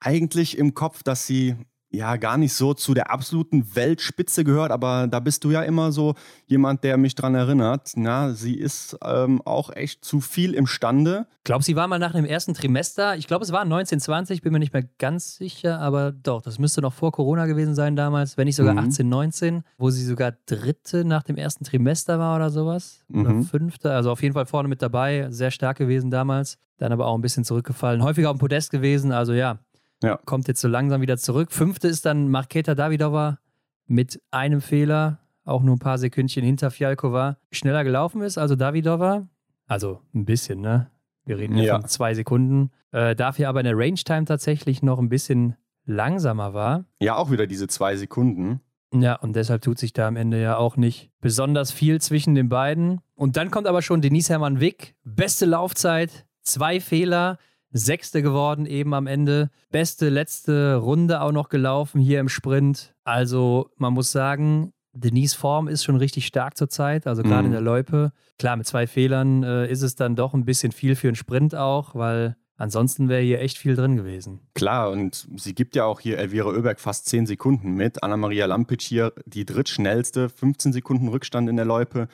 eigentlich 0.00 0.58
im 0.58 0.74
Kopf, 0.74 1.02
dass 1.02 1.26
sie 1.26 1.56
ja 1.94 2.16
gar 2.16 2.36
nicht 2.36 2.52
so 2.54 2.74
zu 2.74 2.94
der 2.94 3.10
absoluten 3.10 3.74
Weltspitze 3.74 4.44
gehört, 4.44 4.70
aber 4.70 5.06
da 5.06 5.20
bist 5.20 5.44
du 5.44 5.50
ja 5.50 5.62
immer 5.62 5.92
so 5.92 6.14
jemand, 6.46 6.84
der 6.84 6.96
mich 6.96 7.14
dran 7.14 7.34
erinnert. 7.34 7.92
Na, 7.96 8.32
sie 8.32 8.54
ist 8.54 8.96
ähm, 9.04 9.42
auch 9.44 9.70
echt 9.74 10.04
zu 10.04 10.20
viel 10.20 10.54
imstande. 10.54 11.26
Ich 11.38 11.44
glaube, 11.44 11.64
sie 11.64 11.76
war 11.76 11.86
mal 11.88 11.98
nach 11.98 12.12
dem 12.12 12.24
ersten 12.24 12.54
Trimester, 12.54 13.16
ich 13.16 13.26
glaube, 13.26 13.44
es 13.44 13.52
war 13.52 13.62
1920, 13.62 14.42
bin 14.42 14.52
mir 14.52 14.58
nicht 14.58 14.72
mehr 14.72 14.84
ganz 14.98 15.36
sicher, 15.36 15.80
aber 15.80 16.12
doch, 16.12 16.42
das 16.42 16.58
müsste 16.58 16.80
noch 16.80 16.92
vor 16.92 17.12
Corona 17.12 17.46
gewesen 17.46 17.74
sein 17.74 17.96
damals, 17.96 18.36
wenn 18.36 18.46
nicht 18.46 18.56
sogar 18.56 18.74
mhm. 18.74 18.80
18, 18.80 19.08
19, 19.08 19.62
wo 19.78 19.90
sie 19.90 20.04
sogar 20.04 20.32
dritte 20.46 21.04
nach 21.04 21.22
dem 21.22 21.36
ersten 21.36 21.64
Trimester 21.64 22.18
war 22.18 22.36
oder 22.36 22.50
sowas. 22.50 23.04
Oder 23.12 23.30
mhm. 23.30 23.44
fünfte, 23.44 23.92
also 23.92 24.10
auf 24.10 24.22
jeden 24.22 24.34
Fall 24.34 24.46
vorne 24.46 24.68
mit 24.68 24.82
dabei, 24.82 25.28
sehr 25.30 25.50
stark 25.50 25.78
gewesen 25.78 26.10
damals. 26.10 26.58
Dann 26.78 26.92
aber 26.92 27.06
auch 27.06 27.14
ein 27.14 27.20
bisschen 27.20 27.44
zurückgefallen, 27.44 28.02
häufiger 28.02 28.30
auf 28.30 28.36
dem 28.36 28.40
Podest 28.40 28.70
gewesen, 28.72 29.12
also 29.12 29.32
ja, 29.32 29.58
ja. 30.04 30.18
Kommt 30.24 30.48
jetzt 30.48 30.60
so 30.60 30.68
langsam 30.68 31.00
wieder 31.00 31.16
zurück. 31.16 31.52
Fünfte 31.52 31.88
ist 31.88 32.06
dann 32.06 32.28
Marketa 32.28 32.74
Davidova 32.74 33.38
mit 33.86 34.20
einem 34.30 34.60
Fehler, 34.60 35.18
auch 35.44 35.62
nur 35.62 35.76
ein 35.76 35.80
paar 35.80 35.98
Sekündchen 35.98 36.44
hinter 36.44 36.70
Fialkova, 36.70 37.38
schneller 37.50 37.84
gelaufen 37.84 38.22
ist. 38.22 38.38
Also 38.38 38.56
Davidova, 38.56 39.28
also 39.66 40.00
ein 40.14 40.24
bisschen, 40.24 40.60
ne? 40.60 40.90
Wir 41.24 41.38
reden 41.38 41.54
hier 41.54 41.64
ja. 41.64 41.80
von 41.80 41.88
zwei 41.88 42.14
Sekunden. 42.14 42.70
Äh, 42.92 43.16
dafür 43.16 43.48
aber 43.48 43.60
in 43.60 43.64
der 43.64 43.76
Range 43.78 43.94
Time 43.94 44.24
tatsächlich 44.26 44.82
noch 44.82 44.98
ein 44.98 45.08
bisschen 45.08 45.56
langsamer 45.86 46.54
war. 46.54 46.84
Ja, 47.00 47.16
auch 47.16 47.30
wieder 47.30 47.46
diese 47.46 47.66
zwei 47.66 47.96
Sekunden. 47.96 48.60
Ja, 48.92 49.16
und 49.16 49.34
deshalb 49.34 49.62
tut 49.62 49.78
sich 49.78 49.92
da 49.92 50.06
am 50.06 50.16
Ende 50.16 50.40
ja 50.40 50.56
auch 50.56 50.76
nicht 50.76 51.10
besonders 51.20 51.72
viel 51.72 52.00
zwischen 52.00 52.34
den 52.34 52.48
beiden. 52.48 53.00
Und 53.14 53.36
dann 53.36 53.50
kommt 53.50 53.66
aber 53.66 53.82
schon 53.82 54.02
Denise 54.02 54.28
Hermann 54.28 54.60
Wick. 54.60 54.94
Beste 55.02 55.46
Laufzeit, 55.46 56.26
zwei 56.42 56.78
Fehler. 56.78 57.38
Sechste 57.74 58.22
geworden 58.22 58.66
eben 58.66 58.94
am 58.94 59.08
Ende. 59.08 59.50
Beste 59.70 60.08
letzte 60.08 60.76
Runde 60.76 61.20
auch 61.20 61.32
noch 61.32 61.48
gelaufen 61.48 62.00
hier 62.00 62.20
im 62.20 62.28
Sprint. 62.28 62.94
Also 63.02 63.68
man 63.76 63.92
muss 63.92 64.12
sagen, 64.12 64.72
Denise 64.92 65.34
Form 65.36 65.66
ist 65.66 65.82
schon 65.82 65.96
richtig 65.96 66.24
stark 66.26 66.56
zurzeit, 66.56 67.08
also 67.08 67.22
gerade 67.24 67.40
mhm. 67.40 67.46
in 67.46 67.52
der 67.52 67.60
Loipe. 67.60 68.12
Klar, 68.38 68.56
mit 68.56 68.66
zwei 68.68 68.86
Fehlern 68.86 69.42
äh, 69.42 69.68
ist 69.68 69.82
es 69.82 69.96
dann 69.96 70.14
doch 70.14 70.34
ein 70.34 70.44
bisschen 70.44 70.70
viel 70.70 70.94
für 70.94 71.08
einen 71.08 71.16
Sprint 71.16 71.56
auch, 71.56 71.96
weil 71.96 72.36
ansonsten 72.56 73.08
wäre 73.08 73.22
hier 73.22 73.40
echt 73.40 73.58
viel 73.58 73.74
drin 73.74 73.96
gewesen. 73.96 74.38
Klar, 74.54 74.92
und 74.92 75.26
sie 75.36 75.54
gibt 75.56 75.74
ja 75.74 75.84
auch 75.84 75.98
hier 75.98 76.18
Elvira 76.18 76.50
Oeberg 76.50 76.78
fast 76.78 77.06
10 77.06 77.26
Sekunden 77.26 77.72
mit. 77.74 78.04
Anna-Maria 78.04 78.46
Lampic 78.46 78.84
hier 78.84 79.12
die 79.26 79.44
drittschnellste, 79.44 80.28
15 80.28 80.72
Sekunden 80.72 81.08
Rückstand 81.08 81.48
in 81.48 81.56
der 81.56 81.64
Loipe. 81.64 82.06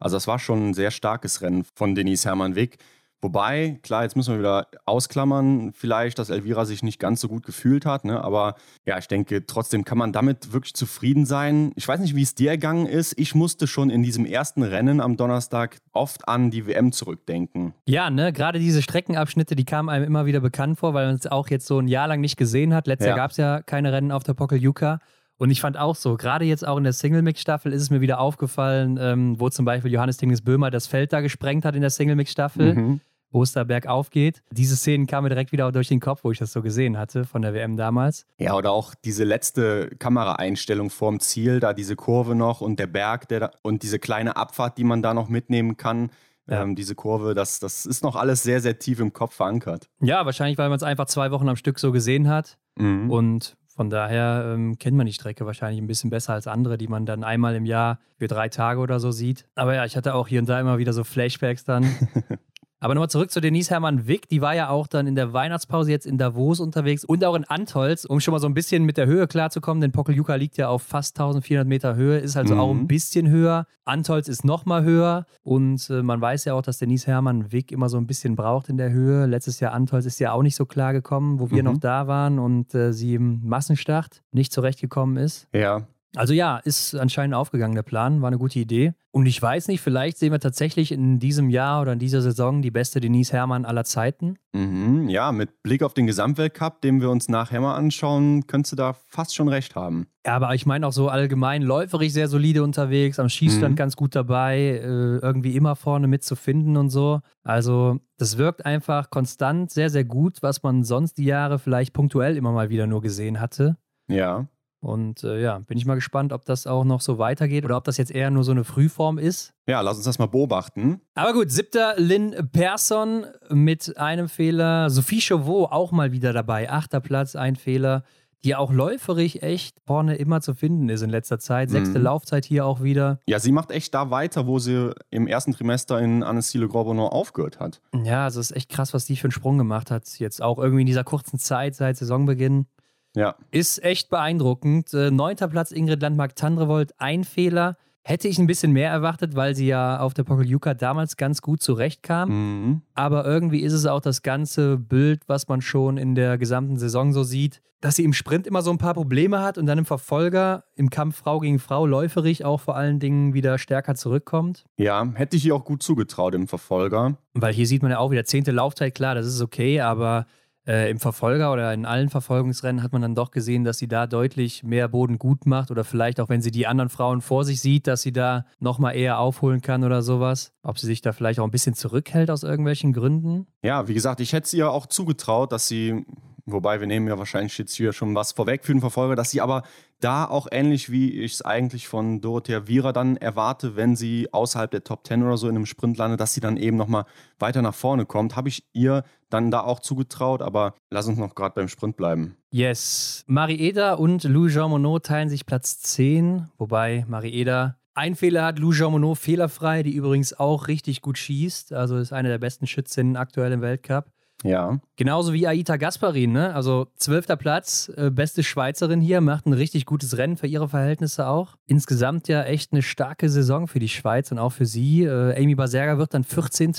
Also 0.00 0.16
das 0.16 0.26
war 0.26 0.40
schon 0.40 0.70
ein 0.70 0.74
sehr 0.74 0.90
starkes 0.90 1.40
Rennen 1.40 1.64
von 1.72 1.94
Denise 1.94 2.24
Hermann 2.24 2.56
Wick. 2.56 2.78
Wobei, 3.22 3.78
klar, 3.82 4.02
jetzt 4.02 4.16
müssen 4.16 4.34
wir 4.34 4.40
wieder 4.40 4.66
ausklammern, 4.84 5.72
vielleicht, 5.72 6.18
dass 6.18 6.28
Elvira 6.28 6.66
sich 6.66 6.82
nicht 6.82 7.00
ganz 7.00 7.22
so 7.22 7.28
gut 7.28 7.46
gefühlt 7.46 7.86
hat. 7.86 8.04
Ne? 8.04 8.22
Aber 8.22 8.54
ja, 8.84 8.98
ich 8.98 9.08
denke, 9.08 9.46
trotzdem 9.46 9.84
kann 9.84 9.96
man 9.96 10.12
damit 10.12 10.52
wirklich 10.52 10.74
zufrieden 10.74 11.24
sein. 11.24 11.72
Ich 11.74 11.88
weiß 11.88 12.00
nicht, 12.00 12.14
wie 12.14 12.22
es 12.22 12.34
dir 12.34 12.50
ergangen 12.50 12.86
ist. 12.86 13.18
Ich 13.18 13.34
musste 13.34 13.66
schon 13.66 13.88
in 13.88 14.02
diesem 14.02 14.26
ersten 14.26 14.62
Rennen 14.62 15.00
am 15.00 15.16
Donnerstag 15.16 15.78
oft 15.92 16.28
an 16.28 16.50
die 16.50 16.66
WM 16.66 16.92
zurückdenken. 16.92 17.72
Ja, 17.86 18.10
ne, 18.10 18.32
gerade 18.32 18.58
diese 18.58 18.82
Streckenabschnitte, 18.82 19.56
die 19.56 19.64
kamen 19.64 19.88
einem 19.88 20.04
immer 20.04 20.26
wieder 20.26 20.40
bekannt 20.40 20.78
vor, 20.78 20.92
weil 20.92 21.06
man 21.06 21.14
es 21.14 21.26
auch 21.26 21.48
jetzt 21.48 21.66
so 21.66 21.78
ein 21.78 21.88
Jahr 21.88 22.08
lang 22.08 22.20
nicht 22.20 22.36
gesehen 22.36 22.74
hat. 22.74 22.86
Letztes 22.86 23.06
ja. 23.06 23.10
Jahr 23.12 23.18
gab 23.18 23.30
es 23.30 23.38
ja 23.38 23.62
keine 23.62 23.92
Rennen 23.92 24.12
auf 24.12 24.24
der 24.24 24.34
Pokeljuka. 24.34 25.00
Und 25.36 25.50
ich 25.50 25.60
fand 25.60 25.76
auch 25.76 25.96
so, 25.96 26.16
gerade 26.16 26.44
jetzt 26.44 26.66
auch 26.66 26.76
in 26.76 26.84
der 26.84 26.92
Single-Mix-Staffel 26.92 27.72
ist 27.72 27.82
es 27.82 27.90
mir 27.90 28.00
wieder 28.00 28.20
aufgefallen, 28.20 28.98
ähm, 29.00 29.40
wo 29.40 29.50
zum 29.50 29.64
Beispiel 29.64 29.92
Johannes 29.92 30.16
Tingnes 30.16 30.42
Böhmer 30.42 30.70
das 30.70 30.86
Feld 30.86 31.12
da 31.12 31.20
gesprengt 31.20 31.64
hat 31.64 31.74
in 31.74 31.80
der 31.80 31.90
Single-Mix-Staffel. 31.90 32.74
Mhm 32.74 33.00
wo 33.34 33.42
es 33.42 33.52
da 33.52 33.64
bergauf 33.64 34.10
geht. 34.10 34.42
Diese 34.52 34.76
Szenen 34.76 35.08
kamen 35.08 35.24
mir 35.24 35.30
direkt 35.30 35.50
wieder 35.50 35.70
durch 35.72 35.88
den 35.88 35.98
Kopf, 35.98 36.20
wo 36.22 36.30
ich 36.30 36.38
das 36.38 36.52
so 36.52 36.62
gesehen 36.62 36.96
hatte 36.96 37.24
von 37.24 37.42
der 37.42 37.52
WM 37.52 37.76
damals. 37.76 38.26
Ja, 38.38 38.54
oder 38.54 38.70
auch 38.70 38.94
diese 38.94 39.24
letzte 39.24 39.90
Kameraeinstellung 39.98 40.88
vorm 40.88 41.18
Ziel, 41.18 41.58
da 41.58 41.74
diese 41.74 41.96
Kurve 41.96 42.36
noch 42.36 42.60
und 42.60 42.78
der 42.78 42.86
Berg 42.86 43.26
der 43.28 43.40
da, 43.40 43.50
und 43.62 43.82
diese 43.82 43.98
kleine 43.98 44.36
Abfahrt, 44.36 44.78
die 44.78 44.84
man 44.84 45.02
da 45.02 45.14
noch 45.14 45.28
mitnehmen 45.28 45.76
kann. 45.76 46.10
Ja. 46.46 46.62
Ähm, 46.62 46.76
diese 46.76 46.94
Kurve, 46.94 47.34
das, 47.34 47.58
das 47.58 47.86
ist 47.86 48.04
noch 48.04 48.14
alles 48.16 48.44
sehr, 48.44 48.60
sehr 48.60 48.78
tief 48.78 49.00
im 49.00 49.12
Kopf 49.12 49.34
verankert. 49.34 49.88
Ja, 50.00 50.24
wahrscheinlich, 50.24 50.56
weil 50.58 50.68
man 50.68 50.76
es 50.76 50.82
einfach 50.82 51.06
zwei 51.06 51.30
Wochen 51.32 51.48
am 51.48 51.56
Stück 51.56 51.80
so 51.80 51.90
gesehen 51.90 52.28
hat. 52.28 52.58
Mhm. 52.76 53.10
Und 53.10 53.56
von 53.74 53.90
daher 53.90 54.52
ähm, 54.54 54.78
kennt 54.78 54.96
man 54.96 55.06
die 55.06 55.12
Strecke 55.12 55.46
wahrscheinlich 55.46 55.82
ein 55.82 55.88
bisschen 55.88 56.10
besser 56.10 56.32
als 56.32 56.46
andere, 56.46 56.78
die 56.78 56.86
man 56.86 57.06
dann 57.06 57.24
einmal 57.24 57.56
im 57.56 57.66
Jahr 57.66 57.98
für 58.16 58.28
drei 58.28 58.48
Tage 58.48 58.78
oder 58.78 59.00
so 59.00 59.10
sieht. 59.10 59.46
Aber 59.56 59.74
ja, 59.74 59.84
ich 59.84 59.96
hatte 59.96 60.14
auch 60.14 60.28
hier 60.28 60.38
und 60.40 60.48
da 60.48 60.60
immer 60.60 60.78
wieder 60.78 60.92
so 60.92 61.02
Flashbacks 61.02 61.64
dann. 61.64 61.84
Aber 62.84 62.94
nochmal 62.94 63.08
zurück 63.08 63.30
zu 63.30 63.40
Denise 63.40 63.70
Hermann 63.70 64.06
Wick. 64.06 64.28
Die 64.28 64.42
war 64.42 64.54
ja 64.54 64.68
auch 64.68 64.86
dann 64.86 65.06
in 65.06 65.14
der 65.14 65.32
Weihnachtspause 65.32 65.90
jetzt 65.90 66.04
in 66.04 66.18
Davos 66.18 66.60
unterwegs 66.60 67.02
und 67.02 67.24
auch 67.24 67.34
in 67.34 67.44
Antolz, 67.44 68.04
um 68.04 68.20
schon 68.20 68.32
mal 68.32 68.40
so 68.40 68.46
ein 68.46 68.52
bisschen 68.52 68.84
mit 68.84 68.98
der 68.98 69.06
Höhe 69.06 69.26
klarzukommen. 69.26 69.80
Denn 69.80 69.90
Pokeljuka 69.90 70.34
liegt 70.34 70.58
ja 70.58 70.68
auf 70.68 70.82
fast 70.82 71.18
1400 71.18 71.66
Meter 71.66 71.96
Höhe, 71.96 72.18
ist 72.18 72.36
also 72.36 72.56
mhm. 72.56 72.60
auch 72.60 72.70
ein 72.70 72.86
bisschen 72.86 73.30
höher. 73.30 73.66
Antolz 73.86 74.28
ist 74.28 74.44
nochmal 74.44 74.84
höher 74.84 75.24
und 75.42 75.88
äh, 75.88 76.02
man 76.02 76.20
weiß 76.20 76.44
ja 76.44 76.52
auch, 76.52 76.60
dass 76.60 76.76
Denise 76.76 77.06
Hermann 77.06 77.52
Wick 77.52 77.72
immer 77.72 77.88
so 77.88 77.96
ein 77.96 78.06
bisschen 78.06 78.36
braucht 78.36 78.68
in 78.68 78.76
der 78.76 78.90
Höhe. 78.90 79.24
Letztes 79.24 79.60
Jahr 79.60 79.72
Antolz 79.72 80.04
ist 80.04 80.18
ja 80.18 80.32
auch 80.32 80.42
nicht 80.42 80.54
so 80.54 80.66
klar 80.66 80.92
gekommen, 80.92 81.40
wo 81.40 81.50
wir 81.50 81.62
mhm. 81.62 81.70
noch 81.70 81.78
da 81.78 82.06
waren 82.06 82.38
und 82.38 82.74
äh, 82.74 82.92
sie 82.92 83.14
im 83.14 83.40
Massenstart 83.48 84.22
nicht 84.30 84.52
zurechtgekommen 84.52 85.16
ist. 85.16 85.48
Ja. 85.54 85.86
Also 86.16 86.32
ja, 86.32 86.58
ist 86.58 86.94
anscheinend 86.94 87.34
aufgegangen 87.34 87.74
der 87.74 87.82
Plan, 87.82 88.22
war 88.22 88.28
eine 88.28 88.38
gute 88.38 88.58
Idee. 88.58 88.94
Und 89.10 89.26
ich 89.26 89.40
weiß 89.40 89.68
nicht, 89.68 89.80
vielleicht 89.80 90.18
sehen 90.18 90.32
wir 90.32 90.40
tatsächlich 90.40 90.90
in 90.90 91.18
diesem 91.20 91.48
Jahr 91.48 91.82
oder 91.82 91.92
in 91.92 91.98
dieser 91.98 92.20
Saison 92.20 92.62
die 92.62 92.70
beste 92.70 93.00
Denise 93.00 93.32
Herrmann 93.32 93.64
aller 93.64 93.84
Zeiten. 93.84 94.36
Mhm, 94.52 95.08
ja, 95.08 95.30
mit 95.30 95.62
Blick 95.62 95.82
auf 95.82 95.94
den 95.94 96.06
Gesamtweltcup, 96.06 96.80
den 96.80 97.00
wir 97.00 97.10
uns 97.10 97.28
nachher 97.28 97.60
mal 97.60 97.76
anschauen, 97.76 98.46
könntest 98.46 98.72
du 98.72 98.76
da 98.76 98.92
fast 98.92 99.34
schon 99.34 99.48
recht 99.48 99.76
haben. 99.76 100.08
Ja, 100.26 100.34
aber 100.34 100.54
ich 100.54 100.66
meine 100.66 100.86
auch 100.86 100.92
so 100.92 101.08
allgemein 101.08 101.62
läuferig 101.62 102.12
sehr 102.12 102.28
solide 102.28 102.64
unterwegs, 102.64 103.18
am 103.18 103.28
Schießstand 103.28 103.72
mhm. 103.72 103.76
ganz 103.76 103.94
gut 103.94 104.14
dabei, 104.14 104.58
äh, 104.58 105.18
irgendwie 105.18 105.54
immer 105.54 105.76
vorne 105.76 106.08
mitzufinden 106.08 106.76
und 106.76 106.90
so. 106.90 107.20
Also 107.42 108.00
das 108.18 108.38
wirkt 108.38 108.66
einfach 108.66 109.10
konstant 109.10 109.70
sehr, 109.70 109.90
sehr 109.90 110.04
gut, 110.04 110.42
was 110.42 110.62
man 110.62 110.82
sonst 110.82 111.18
die 111.18 111.24
Jahre 111.24 111.58
vielleicht 111.58 111.92
punktuell 111.92 112.36
immer 112.36 112.52
mal 112.52 112.70
wieder 112.70 112.86
nur 112.86 113.00
gesehen 113.00 113.40
hatte. 113.40 113.76
Ja. 114.08 114.46
Und 114.84 115.24
äh, 115.24 115.40
ja, 115.40 115.58
bin 115.60 115.78
ich 115.78 115.86
mal 115.86 115.94
gespannt, 115.94 116.32
ob 116.32 116.44
das 116.44 116.66
auch 116.66 116.84
noch 116.84 117.00
so 117.00 117.18
weitergeht 117.18 117.64
oder 117.64 117.76
ob 117.76 117.84
das 117.84 117.96
jetzt 117.96 118.10
eher 118.10 118.30
nur 118.30 118.44
so 118.44 118.52
eine 118.52 118.64
Frühform 118.64 119.18
ist. 119.18 119.54
Ja, 119.66 119.80
lass 119.80 119.96
uns 119.96 120.04
das 120.04 120.18
mal 120.18 120.26
beobachten. 120.26 121.00
Aber 121.14 121.32
gut, 121.32 121.50
siebter 121.50 121.94
Lynn 121.96 122.50
Persson 122.52 123.26
mit 123.48 123.96
einem 123.96 124.28
Fehler. 124.28 124.90
Sophie 124.90 125.20
Chauveau 125.20 125.66
auch 125.66 125.90
mal 125.90 126.12
wieder 126.12 126.32
dabei. 126.32 126.70
Achter 126.70 127.00
Platz, 127.00 127.34
ein 127.34 127.56
Fehler. 127.56 128.04
Die 128.44 128.54
auch 128.54 128.70
läuferig 128.70 129.42
echt 129.42 129.78
vorne 129.86 130.16
immer 130.16 130.42
zu 130.42 130.52
finden 130.52 130.90
ist 130.90 131.00
in 131.00 131.08
letzter 131.08 131.38
Zeit. 131.38 131.70
Sechste 131.70 131.98
mhm. 131.98 132.04
Laufzeit 132.04 132.44
hier 132.44 132.66
auch 132.66 132.82
wieder. 132.82 133.18
Ja, 133.26 133.38
sie 133.38 133.52
macht 133.52 133.70
echt 133.70 133.94
da 133.94 134.10
weiter, 134.10 134.46
wo 134.46 134.58
sie 134.58 134.92
im 135.10 135.26
ersten 135.26 135.52
Trimester 135.52 135.98
in 135.98 136.22
Annecy 136.22 136.58
Le 136.58 136.68
Grand 136.68 137.00
aufgehört 137.00 137.58
hat. 137.58 137.80
Ja, 138.04 138.24
also 138.24 138.40
es 138.40 138.50
ist 138.50 138.56
echt 138.58 138.68
krass, 138.68 138.92
was 138.92 139.06
die 139.06 139.16
für 139.16 139.24
einen 139.24 139.32
Sprung 139.32 139.56
gemacht 139.56 139.90
hat. 139.90 140.06
Jetzt 140.18 140.42
auch 140.42 140.58
irgendwie 140.58 140.82
in 140.82 140.86
dieser 140.86 141.04
kurzen 141.04 141.38
Zeit 141.38 141.74
seit 141.74 141.96
Saisonbeginn. 141.96 142.66
Ja. 143.14 143.36
Ist 143.50 143.82
echt 143.82 144.10
beeindruckend. 144.10 144.92
Äh, 144.92 145.10
neunter 145.10 145.48
Platz 145.48 145.70
Ingrid 145.70 146.02
Landmark-Tandrevold, 146.02 146.94
ein 146.98 147.24
Fehler. 147.24 147.76
Hätte 148.02 148.28
ich 148.28 148.38
ein 148.38 148.46
bisschen 148.46 148.72
mehr 148.72 148.90
erwartet, 148.90 149.34
weil 149.34 149.54
sie 149.54 149.66
ja 149.66 149.98
auf 149.98 150.12
der 150.12 150.24
Pokeljuka 150.24 150.74
damals 150.74 151.16
ganz 151.16 151.40
gut 151.40 151.62
zurechtkam. 151.62 152.28
Mhm. 152.28 152.82
Aber 152.94 153.24
irgendwie 153.24 153.60
ist 153.60 153.72
es 153.72 153.86
auch 153.86 154.00
das 154.00 154.22
ganze 154.22 154.76
Bild, 154.76 155.22
was 155.26 155.48
man 155.48 155.62
schon 155.62 155.96
in 155.96 156.14
der 156.14 156.36
gesamten 156.36 156.76
Saison 156.76 157.14
so 157.14 157.22
sieht, 157.22 157.62
dass 157.84 157.96
sie 157.96 158.04
im 158.04 158.14
Sprint 158.14 158.46
immer 158.46 158.62
so 158.62 158.70
ein 158.70 158.78
paar 158.78 158.94
Probleme 158.94 159.40
hat 159.40 159.58
und 159.58 159.66
dann 159.66 159.76
im 159.76 159.84
Verfolger, 159.84 160.64
im 160.74 160.88
Kampf 160.88 161.16
Frau 161.16 161.40
gegen 161.40 161.58
Frau, 161.58 161.86
läuferig 161.86 162.44
auch 162.44 162.60
vor 162.60 162.76
allen 162.76 162.98
Dingen 162.98 163.34
wieder 163.34 163.58
stärker 163.58 163.94
zurückkommt. 163.94 164.64
Ja, 164.78 165.06
hätte 165.14 165.36
ich 165.36 165.44
ihr 165.44 165.54
auch 165.54 165.66
gut 165.66 165.82
zugetraut 165.82 166.34
im 166.34 166.48
Verfolger. 166.48 167.18
Weil 167.34 167.52
hier 167.52 167.66
sieht 167.66 167.82
man 167.82 167.90
ja 167.90 167.98
auch 167.98 168.10
wieder 168.10 168.24
zehnte 168.24 168.52
Laufzeit, 168.52 168.94
klar, 168.94 169.14
das 169.14 169.26
ist 169.26 169.42
okay, 169.42 169.80
aber 169.82 170.26
äh, 170.66 170.90
Im 170.90 170.98
Verfolger 170.98 171.52
oder 171.52 171.72
in 171.74 171.84
allen 171.84 172.08
Verfolgungsrennen 172.08 172.82
hat 172.82 172.92
man 172.92 173.02
dann 173.02 173.14
doch 173.14 173.30
gesehen, 173.30 173.64
dass 173.64 173.78
sie 173.78 173.88
da 173.88 174.06
deutlich 174.06 174.62
mehr 174.62 174.88
Boden 174.88 175.18
gut 175.18 175.46
macht 175.46 175.70
oder 175.70 175.84
vielleicht 175.84 176.20
auch, 176.20 176.28
wenn 176.28 176.40
sie 176.40 176.50
die 176.50 176.66
anderen 176.66 176.88
Frauen 176.88 177.20
vor 177.20 177.44
sich 177.44 177.60
sieht, 177.60 177.86
dass 177.86 178.02
sie 178.02 178.12
da 178.12 178.46
nochmal 178.60 178.96
eher 178.96 179.18
aufholen 179.18 179.60
kann 179.60 179.84
oder 179.84 180.02
sowas. 180.02 180.52
Ob 180.62 180.78
sie 180.78 180.86
sich 180.86 181.02
da 181.02 181.12
vielleicht 181.12 181.38
auch 181.38 181.44
ein 181.44 181.50
bisschen 181.50 181.74
zurückhält 181.74 182.30
aus 182.30 182.42
irgendwelchen 182.42 182.92
Gründen. 182.92 183.46
Ja, 183.62 183.88
wie 183.88 183.94
gesagt, 183.94 184.20
ich 184.20 184.32
hätte 184.32 184.48
sie 184.48 184.58
ja 184.58 184.68
auch 184.68 184.86
zugetraut, 184.86 185.52
dass 185.52 185.68
sie 185.68 186.06
Wobei 186.46 186.78
wir 186.80 186.86
nehmen 186.86 187.08
ja 187.08 187.18
wahrscheinlich 187.18 187.56
jetzt 187.56 187.74
hier 187.74 187.94
schon 187.94 188.14
was 188.14 188.32
vorweg 188.32 188.64
für 188.64 188.72
den 188.72 188.80
Verfolger, 188.80 189.16
dass 189.16 189.30
sie 189.30 189.40
aber 189.40 189.62
da 190.00 190.26
auch 190.26 190.46
ähnlich 190.50 190.90
wie 190.90 191.20
ich 191.20 191.34
es 191.34 191.42
eigentlich 191.42 191.88
von 191.88 192.20
Dorothea 192.20 192.68
Viera 192.68 192.92
dann 192.92 193.16
erwarte, 193.16 193.76
wenn 193.76 193.96
sie 193.96 194.28
außerhalb 194.30 194.70
der 194.70 194.84
Top 194.84 195.06
10 195.06 195.22
oder 195.22 195.38
so 195.38 195.48
in 195.48 195.56
einem 195.56 195.64
Sprint 195.64 195.96
landet, 195.96 196.20
dass 196.20 196.34
sie 196.34 196.40
dann 196.40 196.58
eben 196.58 196.76
nochmal 196.76 197.06
weiter 197.38 197.62
nach 197.62 197.74
vorne 197.74 198.04
kommt. 198.04 198.36
Habe 198.36 198.50
ich 198.50 198.64
ihr 198.74 199.04
dann 199.30 199.50
da 199.50 199.60
auch 199.60 199.80
zugetraut, 199.80 200.42
aber 200.42 200.74
lass 200.90 201.06
uns 201.06 201.18
noch 201.18 201.34
gerade 201.34 201.54
beim 201.54 201.68
Sprint 201.68 201.96
bleiben. 201.96 202.36
Yes. 202.50 203.24
Marieda 203.26 203.94
und 203.94 204.24
Lou 204.24 204.48
Jean 204.48 204.70
Monod 204.70 205.06
teilen 205.06 205.30
sich 205.30 205.46
Platz 205.46 205.80
10, 205.80 206.50
wobei 206.58 207.06
Marieda 207.08 207.78
ein 207.94 208.16
Fehler 208.16 208.44
hat 208.44 208.58
Lou 208.58 208.72
Jean 208.72 208.90
Monod 208.90 209.16
fehlerfrei, 209.16 209.82
die 209.84 209.94
übrigens 209.94 210.38
auch 210.38 210.68
richtig 210.68 211.00
gut 211.00 211.16
schießt. 211.16 211.72
Also 211.72 211.96
ist 211.96 212.12
eine 212.12 212.28
der 212.28 212.38
besten 212.38 212.66
Schützinnen 212.66 213.16
aktuell 213.16 213.52
im 213.52 213.60
Weltcup. 213.62 214.06
Ja. 214.42 214.78
Genauso 214.96 215.32
wie 215.32 215.46
Aita 215.46 215.76
Gasparin, 215.76 216.32
ne? 216.32 216.54
Also 216.54 216.88
zwölfter 216.96 217.36
Platz, 217.36 217.90
äh, 217.96 218.10
beste 218.10 218.42
Schweizerin 218.42 219.00
hier, 219.00 219.20
macht 219.20 219.46
ein 219.46 219.54
richtig 219.54 219.86
gutes 219.86 220.18
Rennen 220.18 220.36
für 220.36 220.46
ihre 220.46 220.68
Verhältnisse 220.68 221.26
auch. 221.28 221.56
Insgesamt 221.66 222.28
ja 222.28 222.42
echt 222.42 222.72
eine 222.72 222.82
starke 222.82 223.30
Saison 223.30 223.66
für 223.68 223.78
die 223.78 223.88
Schweiz 223.88 224.30
und 224.32 224.38
auch 224.38 224.52
für 224.52 224.66
sie. 224.66 225.04
Äh, 225.04 225.42
Amy 225.42 225.54
Baserga 225.54 225.96
wird 225.96 226.12
dann 226.12 226.24
14. 226.24 226.72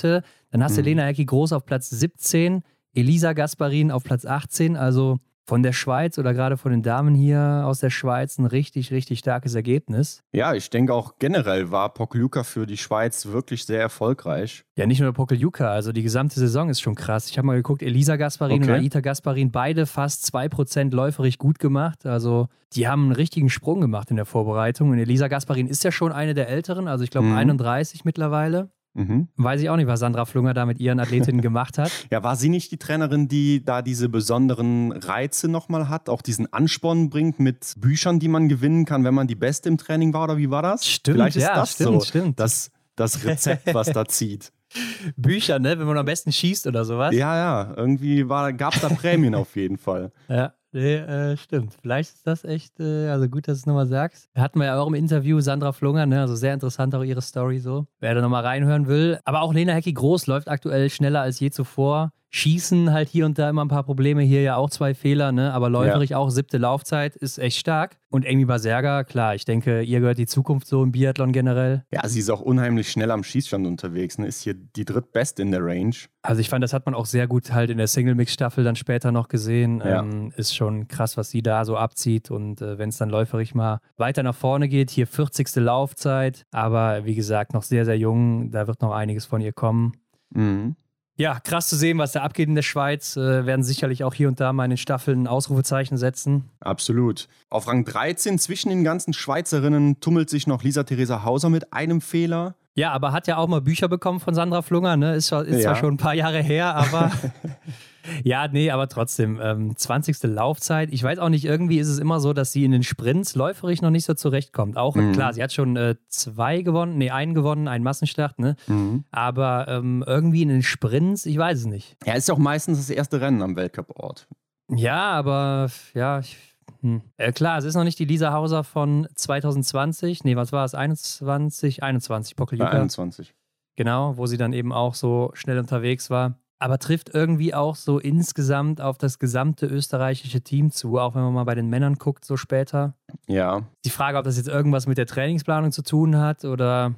Dann 0.50 0.62
hast 0.62 0.76
du 0.76 0.80
mhm. 0.80 0.86
Lena 0.86 1.08
Ecki 1.08 1.24
Groß 1.24 1.52
auf 1.52 1.66
Platz 1.66 1.90
17, 1.90 2.62
Elisa 2.92 3.32
Gasparin 3.32 3.90
auf 3.90 4.04
Platz 4.04 4.24
18. 4.26 4.76
Also 4.76 5.18
von 5.46 5.62
der 5.62 5.72
Schweiz 5.72 6.18
oder 6.18 6.34
gerade 6.34 6.56
von 6.56 6.72
den 6.72 6.82
Damen 6.82 7.14
hier 7.14 7.62
aus 7.64 7.78
der 7.78 7.90
Schweiz 7.90 8.38
ein 8.38 8.46
richtig, 8.46 8.90
richtig 8.90 9.20
starkes 9.20 9.54
Ergebnis. 9.54 10.22
Ja, 10.32 10.54
ich 10.54 10.70
denke 10.70 10.92
auch 10.92 11.14
generell 11.18 11.70
war 11.70 11.94
Pokljuka 11.94 12.42
für 12.42 12.66
die 12.66 12.76
Schweiz 12.76 13.26
wirklich 13.26 13.64
sehr 13.64 13.80
erfolgreich. 13.80 14.64
Ja, 14.76 14.86
nicht 14.86 15.00
nur 15.00 15.12
Pokljuka, 15.12 15.70
also 15.70 15.92
die 15.92 16.02
gesamte 16.02 16.38
Saison 16.40 16.68
ist 16.68 16.80
schon 16.80 16.96
krass. 16.96 17.30
Ich 17.30 17.38
habe 17.38 17.46
mal 17.46 17.56
geguckt, 17.56 17.82
Elisa 17.82 18.16
Gasparin 18.16 18.62
okay. 18.62 18.72
und 18.72 18.84
Aita 18.84 19.00
Gasparin, 19.00 19.52
beide 19.52 19.86
fast 19.86 20.34
2% 20.34 20.92
läuferig 20.92 21.38
gut 21.38 21.58
gemacht. 21.58 22.04
Also 22.06 22.48
die 22.72 22.88
haben 22.88 23.04
einen 23.04 23.12
richtigen 23.12 23.48
Sprung 23.48 23.80
gemacht 23.80 24.10
in 24.10 24.16
der 24.16 24.26
Vorbereitung. 24.26 24.90
Und 24.90 24.98
Elisa 24.98 25.28
Gasparin 25.28 25.68
ist 25.68 25.84
ja 25.84 25.92
schon 25.92 26.12
eine 26.12 26.34
der 26.34 26.48
älteren, 26.48 26.88
also 26.88 27.04
ich 27.04 27.10
glaube 27.10 27.28
mhm. 27.28 27.36
31 27.36 28.04
mittlerweile. 28.04 28.70
Mhm. 28.96 29.28
Weiß 29.36 29.60
ich 29.60 29.68
auch 29.68 29.76
nicht, 29.76 29.86
was 29.86 30.00
Sandra 30.00 30.24
Flunger 30.24 30.54
da 30.54 30.64
mit 30.64 30.80
ihren 30.80 30.98
Athletinnen 31.00 31.40
gemacht 31.42 31.76
hat. 31.78 31.92
Ja, 32.10 32.22
war 32.22 32.34
sie 32.34 32.48
nicht 32.48 32.72
die 32.72 32.78
Trainerin, 32.78 33.28
die 33.28 33.64
da 33.64 33.82
diese 33.82 34.08
besonderen 34.08 34.92
Reize 34.92 35.48
nochmal 35.48 35.88
hat, 35.88 36.08
auch 36.08 36.22
diesen 36.22 36.52
Ansporn 36.52 37.10
bringt 37.10 37.38
mit 37.38 37.74
Büchern, 37.76 38.18
die 38.18 38.28
man 38.28 38.48
gewinnen 38.48 38.86
kann, 38.86 39.04
wenn 39.04 39.14
man 39.14 39.26
die 39.26 39.34
Beste 39.34 39.68
im 39.68 39.76
Training 39.76 40.14
war 40.14 40.24
oder 40.24 40.38
wie 40.38 40.50
war 40.50 40.62
das? 40.62 40.86
Stimmt, 40.86 41.16
Vielleicht 41.16 41.36
ist 41.36 41.42
ja, 41.42 41.54
das 41.54 41.72
stimmt, 41.72 42.00
so, 42.00 42.00
stimmt. 42.00 42.40
Das, 42.40 42.70
das 42.94 43.24
Rezept, 43.24 43.74
was 43.74 43.92
da 43.92 44.06
zieht. 44.06 44.52
Bücher, 45.16 45.58
ne? 45.58 45.78
Wenn 45.78 45.86
man 45.86 45.98
am 45.98 46.06
besten 46.06 46.32
schießt 46.32 46.66
oder 46.66 46.84
sowas. 46.84 47.14
Ja, 47.14 47.36
ja. 47.36 47.74
Irgendwie 47.76 48.24
gab 48.24 48.74
es 48.74 48.80
da 48.80 48.88
Prämien 48.88 49.34
auf 49.34 49.56
jeden 49.56 49.78
Fall. 49.78 50.12
Ja. 50.28 50.54
Nee, 50.72 50.96
äh, 50.96 51.36
stimmt. 51.36 51.74
Vielleicht 51.80 52.14
ist 52.14 52.26
das 52.26 52.44
echt, 52.44 52.80
äh, 52.80 53.08
also 53.08 53.28
gut, 53.28 53.48
dass 53.48 53.58
du 53.58 53.60
es 53.60 53.66
nochmal 53.66 53.86
sagst. 53.86 54.28
Hatten 54.34 54.58
wir 54.58 54.66
ja 54.66 54.78
auch 54.78 54.86
im 54.86 54.94
Interview 54.94 55.40
Sandra 55.40 55.72
Flunger, 55.72 56.06
ne? 56.06 56.20
also 56.20 56.34
sehr 56.34 56.52
interessant 56.52 56.94
auch 56.94 57.02
ihre 57.02 57.22
Story 57.22 57.58
so. 57.58 57.86
Wer 58.00 58.14
da 58.14 58.20
nochmal 58.20 58.44
reinhören 58.44 58.86
will. 58.86 59.18
Aber 59.24 59.42
auch 59.42 59.54
Lena 59.54 59.72
Hecki 59.72 59.92
Groß 59.92 60.26
läuft 60.26 60.48
aktuell 60.48 60.90
schneller 60.90 61.22
als 61.22 61.40
je 61.40 61.50
zuvor. 61.50 62.12
Schießen 62.30 62.92
halt 62.92 63.08
hier 63.08 63.24
und 63.24 63.38
da 63.38 63.48
immer 63.48 63.64
ein 63.64 63.68
paar 63.68 63.84
Probleme. 63.84 64.22
Hier 64.22 64.42
ja 64.42 64.56
auch 64.56 64.70
zwei 64.70 64.94
Fehler, 64.94 65.32
ne? 65.32 65.52
aber 65.52 65.70
läuferig 65.70 66.10
ja. 66.10 66.18
auch 66.18 66.30
siebte 66.30 66.58
Laufzeit 66.58 67.16
ist 67.16 67.38
echt 67.38 67.58
stark. 67.58 67.98
Und 68.08 68.26
Amy 68.26 68.44
Baserga, 68.44 69.04
klar, 69.04 69.34
ich 69.34 69.44
denke, 69.44 69.82
ihr 69.82 70.00
gehört 70.00 70.18
die 70.18 70.26
Zukunft 70.26 70.66
so 70.66 70.82
im 70.82 70.92
Biathlon 70.92 71.32
generell. 71.32 71.84
Ja, 71.92 72.06
sie 72.08 72.20
ist 72.20 72.30
auch 72.30 72.40
unheimlich 72.40 72.90
schnell 72.90 73.10
am 73.10 73.24
Schießstand 73.24 73.66
unterwegs. 73.66 74.18
Ne? 74.18 74.26
Ist 74.26 74.42
hier 74.42 74.54
die 74.54 74.84
drittbeste 74.84 75.42
in 75.42 75.50
der 75.50 75.64
Range. 75.64 75.94
Also 76.22 76.40
ich 76.40 76.48
fand, 76.48 76.62
das 76.62 76.72
hat 76.72 76.86
man 76.86 76.94
auch 76.94 77.06
sehr 77.06 77.26
gut 77.26 77.52
halt 77.52 77.70
in 77.70 77.78
der 77.78 77.86
Single-Mix-Staffel 77.86 78.64
dann 78.64 78.76
später 78.76 79.12
noch 79.12 79.28
gesehen. 79.28 79.82
Ja. 79.84 80.00
Ähm, 80.00 80.32
ist 80.36 80.54
schon 80.54 80.88
krass, 80.88 81.16
was 81.16 81.30
sie 81.30 81.42
da 81.42 81.64
so 81.64 81.76
abzieht. 81.76 82.30
Und 82.30 82.60
äh, 82.60 82.78
wenn 82.78 82.88
es 82.88 82.96
dann 82.96 83.10
läuferig 83.10 83.54
mal 83.54 83.80
weiter 83.96 84.22
nach 84.22 84.34
vorne 84.34 84.68
geht, 84.68 84.90
hier 84.90 85.06
40. 85.06 85.56
Laufzeit. 85.56 86.44
Aber 86.52 87.04
wie 87.04 87.14
gesagt, 87.14 87.54
noch 87.54 87.62
sehr, 87.62 87.84
sehr 87.84 87.98
jung. 87.98 88.50
Da 88.50 88.66
wird 88.66 88.82
noch 88.82 88.92
einiges 88.92 89.26
von 89.26 89.40
ihr 89.40 89.52
kommen. 89.52 89.92
Mhm. 90.30 90.76
Ja, 91.18 91.40
krass 91.40 91.68
zu 91.68 91.76
sehen, 91.76 91.96
was 91.96 92.12
da 92.12 92.22
abgeht 92.22 92.48
in 92.48 92.54
der 92.54 92.62
Schweiz. 92.62 93.16
Äh, 93.16 93.46
werden 93.46 93.62
sicherlich 93.62 94.04
auch 94.04 94.12
hier 94.12 94.28
und 94.28 94.38
da 94.38 94.52
mal 94.52 94.64
in 94.64 94.70
den 94.70 94.76
Staffeln 94.76 95.26
Ausrufezeichen 95.26 95.96
setzen. 95.96 96.50
Absolut. 96.60 97.28
Auf 97.48 97.68
Rang 97.68 97.86
13 97.86 98.38
zwischen 98.38 98.68
den 98.68 98.84
ganzen 98.84 99.14
Schweizerinnen 99.14 100.00
tummelt 100.00 100.28
sich 100.28 100.46
noch 100.46 100.62
Lisa 100.62 100.82
Theresa 100.82 101.24
Hauser 101.24 101.48
mit 101.48 101.72
einem 101.72 102.02
Fehler. 102.02 102.54
Ja, 102.76 102.92
aber 102.92 103.12
hat 103.12 103.26
ja 103.26 103.36
auch 103.38 103.48
mal 103.48 103.60
Bücher 103.60 103.88
bekommen 103.88 104.20
von 104.20 104.34
Sandra 104.34 104.62
Flunger, 104.62 104.96
ne? 104.96 105.14
Ist, 105.14 105.32
ist 105.32 105.48
ja. 105.48 105.60
zwar 105.60 105.76
schon 105.76 105.94
ein 105.94 105.98
paar 105.98 106.14
Jahre 106.14 106.40
her, 106.42 106.74
aber 106.74 107.10
Ja, 108.22 108.48
nee, 108.48 108.70
aber 108.70 108.88
trotzdem. 108.88 109.40
Ähm, 109.42 109.76
20. 109.76 110.22
Laufzeit. 110.24 110.92
Ich 110.92 111.02
weiß 111.02 111.18
auch 111.18 111.28
nicht, 111.28 111.44
irgendwie 111.44 111.78
ist 111.78 111.88
es 111.88 111.98
immer 111.98 112.20
so, 112.20 112.32
dass 112.32 112.52
sie 112.52 112.64
in 112.64 112.72
den 112.72 112.82
Sprints 112.82 113.34
läuferig 113.34 113.82
noch 113.82 113.90
nicht 113.90 114.04
so 114.04 114.14
zurechtkommt. 114.14 114.76
Auch, 114.76 114.94
mhm. 114.94 115.12
klar, 115.12 115.32
sie 115.32 115.42
hat 115.42 115.52
schon 115.52 115.76
äh, 115.76 115.96
zwei 116.08 116.62
gewonnen, 116.62 116.98
nee, 116.98 117.10
einen 117.10 117.34
gewonnen, 117.34 117.68
einen 117.68 117.84
Massenstart, 117.84 118.38
ne? 118.38 118.56
Mhm. 118.66 119.04
Aber 119.10 119.66
ähm, 119.68 120.04
irgendwie 120.06 120.42
in 120.42 120.48
den 120.48 120.62
Sprints, 120.62 121.26
ich 121.26 121.38
weiß 121.38 121.60
es 121.60 121.66
nicht. 121.66 121.96
Ja, 122.04 122.14
ist 122.14 122.28
ja 122.28 122.34
auch 122.34 122.38
meistens 122.38 122.78
das 122.78 122.90
erste 122.90 123.20
Rennen 123.20 123.42
am 123.42 123.56
Weltcup-Ort. 123.56 124.28
Ja, 124.68 125.12
aber 125.12 125.70
ja, 125.94 126.18
ich, 126.18 126.36
hm. 126.80 127.02
Äh, 127.16 127.32
klar, 127.32 127.58
es 127.58 127.64
ist 127.64 127.74
noch 127.74 127.84
nicht 127.84 127.98
die 127.98 128.04
Lisa 128.04 128.32
Hauser 128.32 128.64
von 128.64 129.08
2020. 129.14 130.24
Nee, 130.24 130.36
was 130.36 130.52
war 130.52 130.64
es? 130.64 130.74
21, 130.74 131.82
21, 131.82 132.36
Pokeljuka. 132.36 132.70
21. 132.70 133.34
Genau, 133.76 134.16
wo 134.16 134.26
sie 134.26 134.36
dann 134.36 134.52
eben 134.52 134.72
auch 134.72 134.94
so 134.94 135.30
schnell 135.34 135.58
unterwegs 135.58 136.10
war 136.10 136.36
aber 136.58 136.78
trifft 136.78 137.10
irgendwie 137.12 137.54
auch 137.54 137.76
so 137.76 137.98
insgesamt 137.98 138.80
auf 138.80 138.98
das 138.98 139.18
gesamte 139.18 139.66
österreichische 139.66 140.40
Team 140.40 140.70
zu, 140.70 140.98
auch 140.98 141.14
wenn 141.14 141.22
man 141.22 141.34
mal 141.34 141.44
bei 141.44 141.54
den 141.54 141.68
Männern 141.68 141.96
guckt, 141.96 142.24
so 142.24 142.36
später. 142.36 142.94
Ja. 143.26 143.62
Die 143.84 143.90
Frage, 143.90 144.18
ob 144.18 144.24
das 144.24 144.36
jetzt 144.36 144.48
irgendwas 144.48 144.86
mit 144.86 144.98
der 144.98 145.06
Trainingsplanung 145.06 145.72
zu 145.72 145.82
tun 145.82 146.16
hat 146.16 146.44
oder 146.44 146.94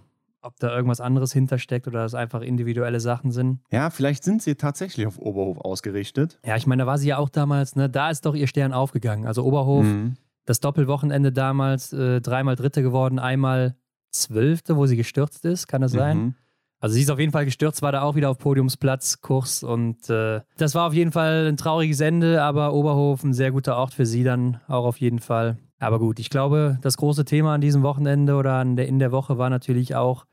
ob 0.49 0.59
da 0.59 0.75
irgendwas 0.75 1.01
anderes 1.01 1.33
hintersteckt 1.33 1.87
oder 1.87 2.01
das 2.01 2.15
einfach 2.15 2.41
individuelle 2.41 3.01
Sachen 3.01 3.33
sind. 3.33 3.61
Ja, 3.71 3.91
vielleicht 3.91 4.25
sind 4.25 4.43
sie 4.43 4.55
tatsächlich 4.55 5.07
auf 5.07 5.19
Oberhof 5.19 5.59
ausgerichtet. 5.59 6.41
Ja, 6.45 6.57
ich 6.57 6.67
meine, 6.67 6.83
da 6.83 6.87
war 6.87 6.97
sie 6.97 7.09
ja 7.09 7.19
auch 7.19 7.29
damals, 7.29 7.77
ne? 7.77 7.91
Da 7.91 8.09
ist 8.09 8.25
doch 8.25 8.35
ihr 8.35 8.47
Stern 8.47 8.73
aufgegangen. 8.73 9.27
Also 9.27 9.45
Oberhof, 9.45 9.85
mhm. 9.85 10.17
das 10.47 10.61
Doppelwochenende 10.61 11.33
damals, 11.33 11.93
äh, 11.93 12.23
dreimal 12.23 12.57
Dritte 12.57 12.83
geworden, 12.83 13.19
einmal 13.19 13.77
Zwölfte, 14.11 14.77
wo 14.77 14.87
sie 14.87 14.97
gestürzt 14.97 15.45
ist, 15.45 15.67
kann 15.67 15.83
das 15.83 15.93
sein? 15.93 16.19
Mhm. 16.19 16.35
Also 16.81 16.95
sie 16.95 17.03
ist 17.03 17.11
auf 17.11 17.19
jeden 17.19 17.33
Fall 17.33 17.45
gestürzt, 17.45 17.83
war 17.83 17.93
da 17.93 18.03
auch 18.03 18.15
wieder 18.15 18.31
auf 18.31 18.39
Podiumsplatz, 18.39 19.21
Kurs 19.21 19.63
und 19.63 20.09
äh, 20.09 20.41
das 20.57 20.75
war 20.75 20.87
auf 20.87 20.95
jeden 20.95 21.13
Fall 21.13 21.47
ein 21.49 21.59
trauriges 21.59 22.01
Ende, 22.01 22.43
aber 22.43 22.73
Oberhof 22.73 23.23
ein 23.23 23.35
sehr 23.35 23.51
guter 23.51 23.77
Ort 23.77 23.93
für 23.93 24.07
sie 24.07 24.25
dann 24.25 24.61
auch 24.67 24.85
auf 24.85 24.99
jeden 24.99 25.19
Fall. 25.19 25.59
Aber 25.79 25.99
gut, 25.99 26.19
ich 26.19 26.31
glaube, 26.31 26.79
das 26.81 26.97
große 26.97 27.25
Thema 27.25 27.55
an 27.55 27.61
diesem 27.61 27.83
Wochenende 27.83 28.35
oder 28.37 28.65
der, 28.65 28.89
in 28.89 28.99
der 28.99 29.13
Woche 29.13 29.39
war 29.39 29.51
natürlich 29.51 29.95
auch 29.95 30.25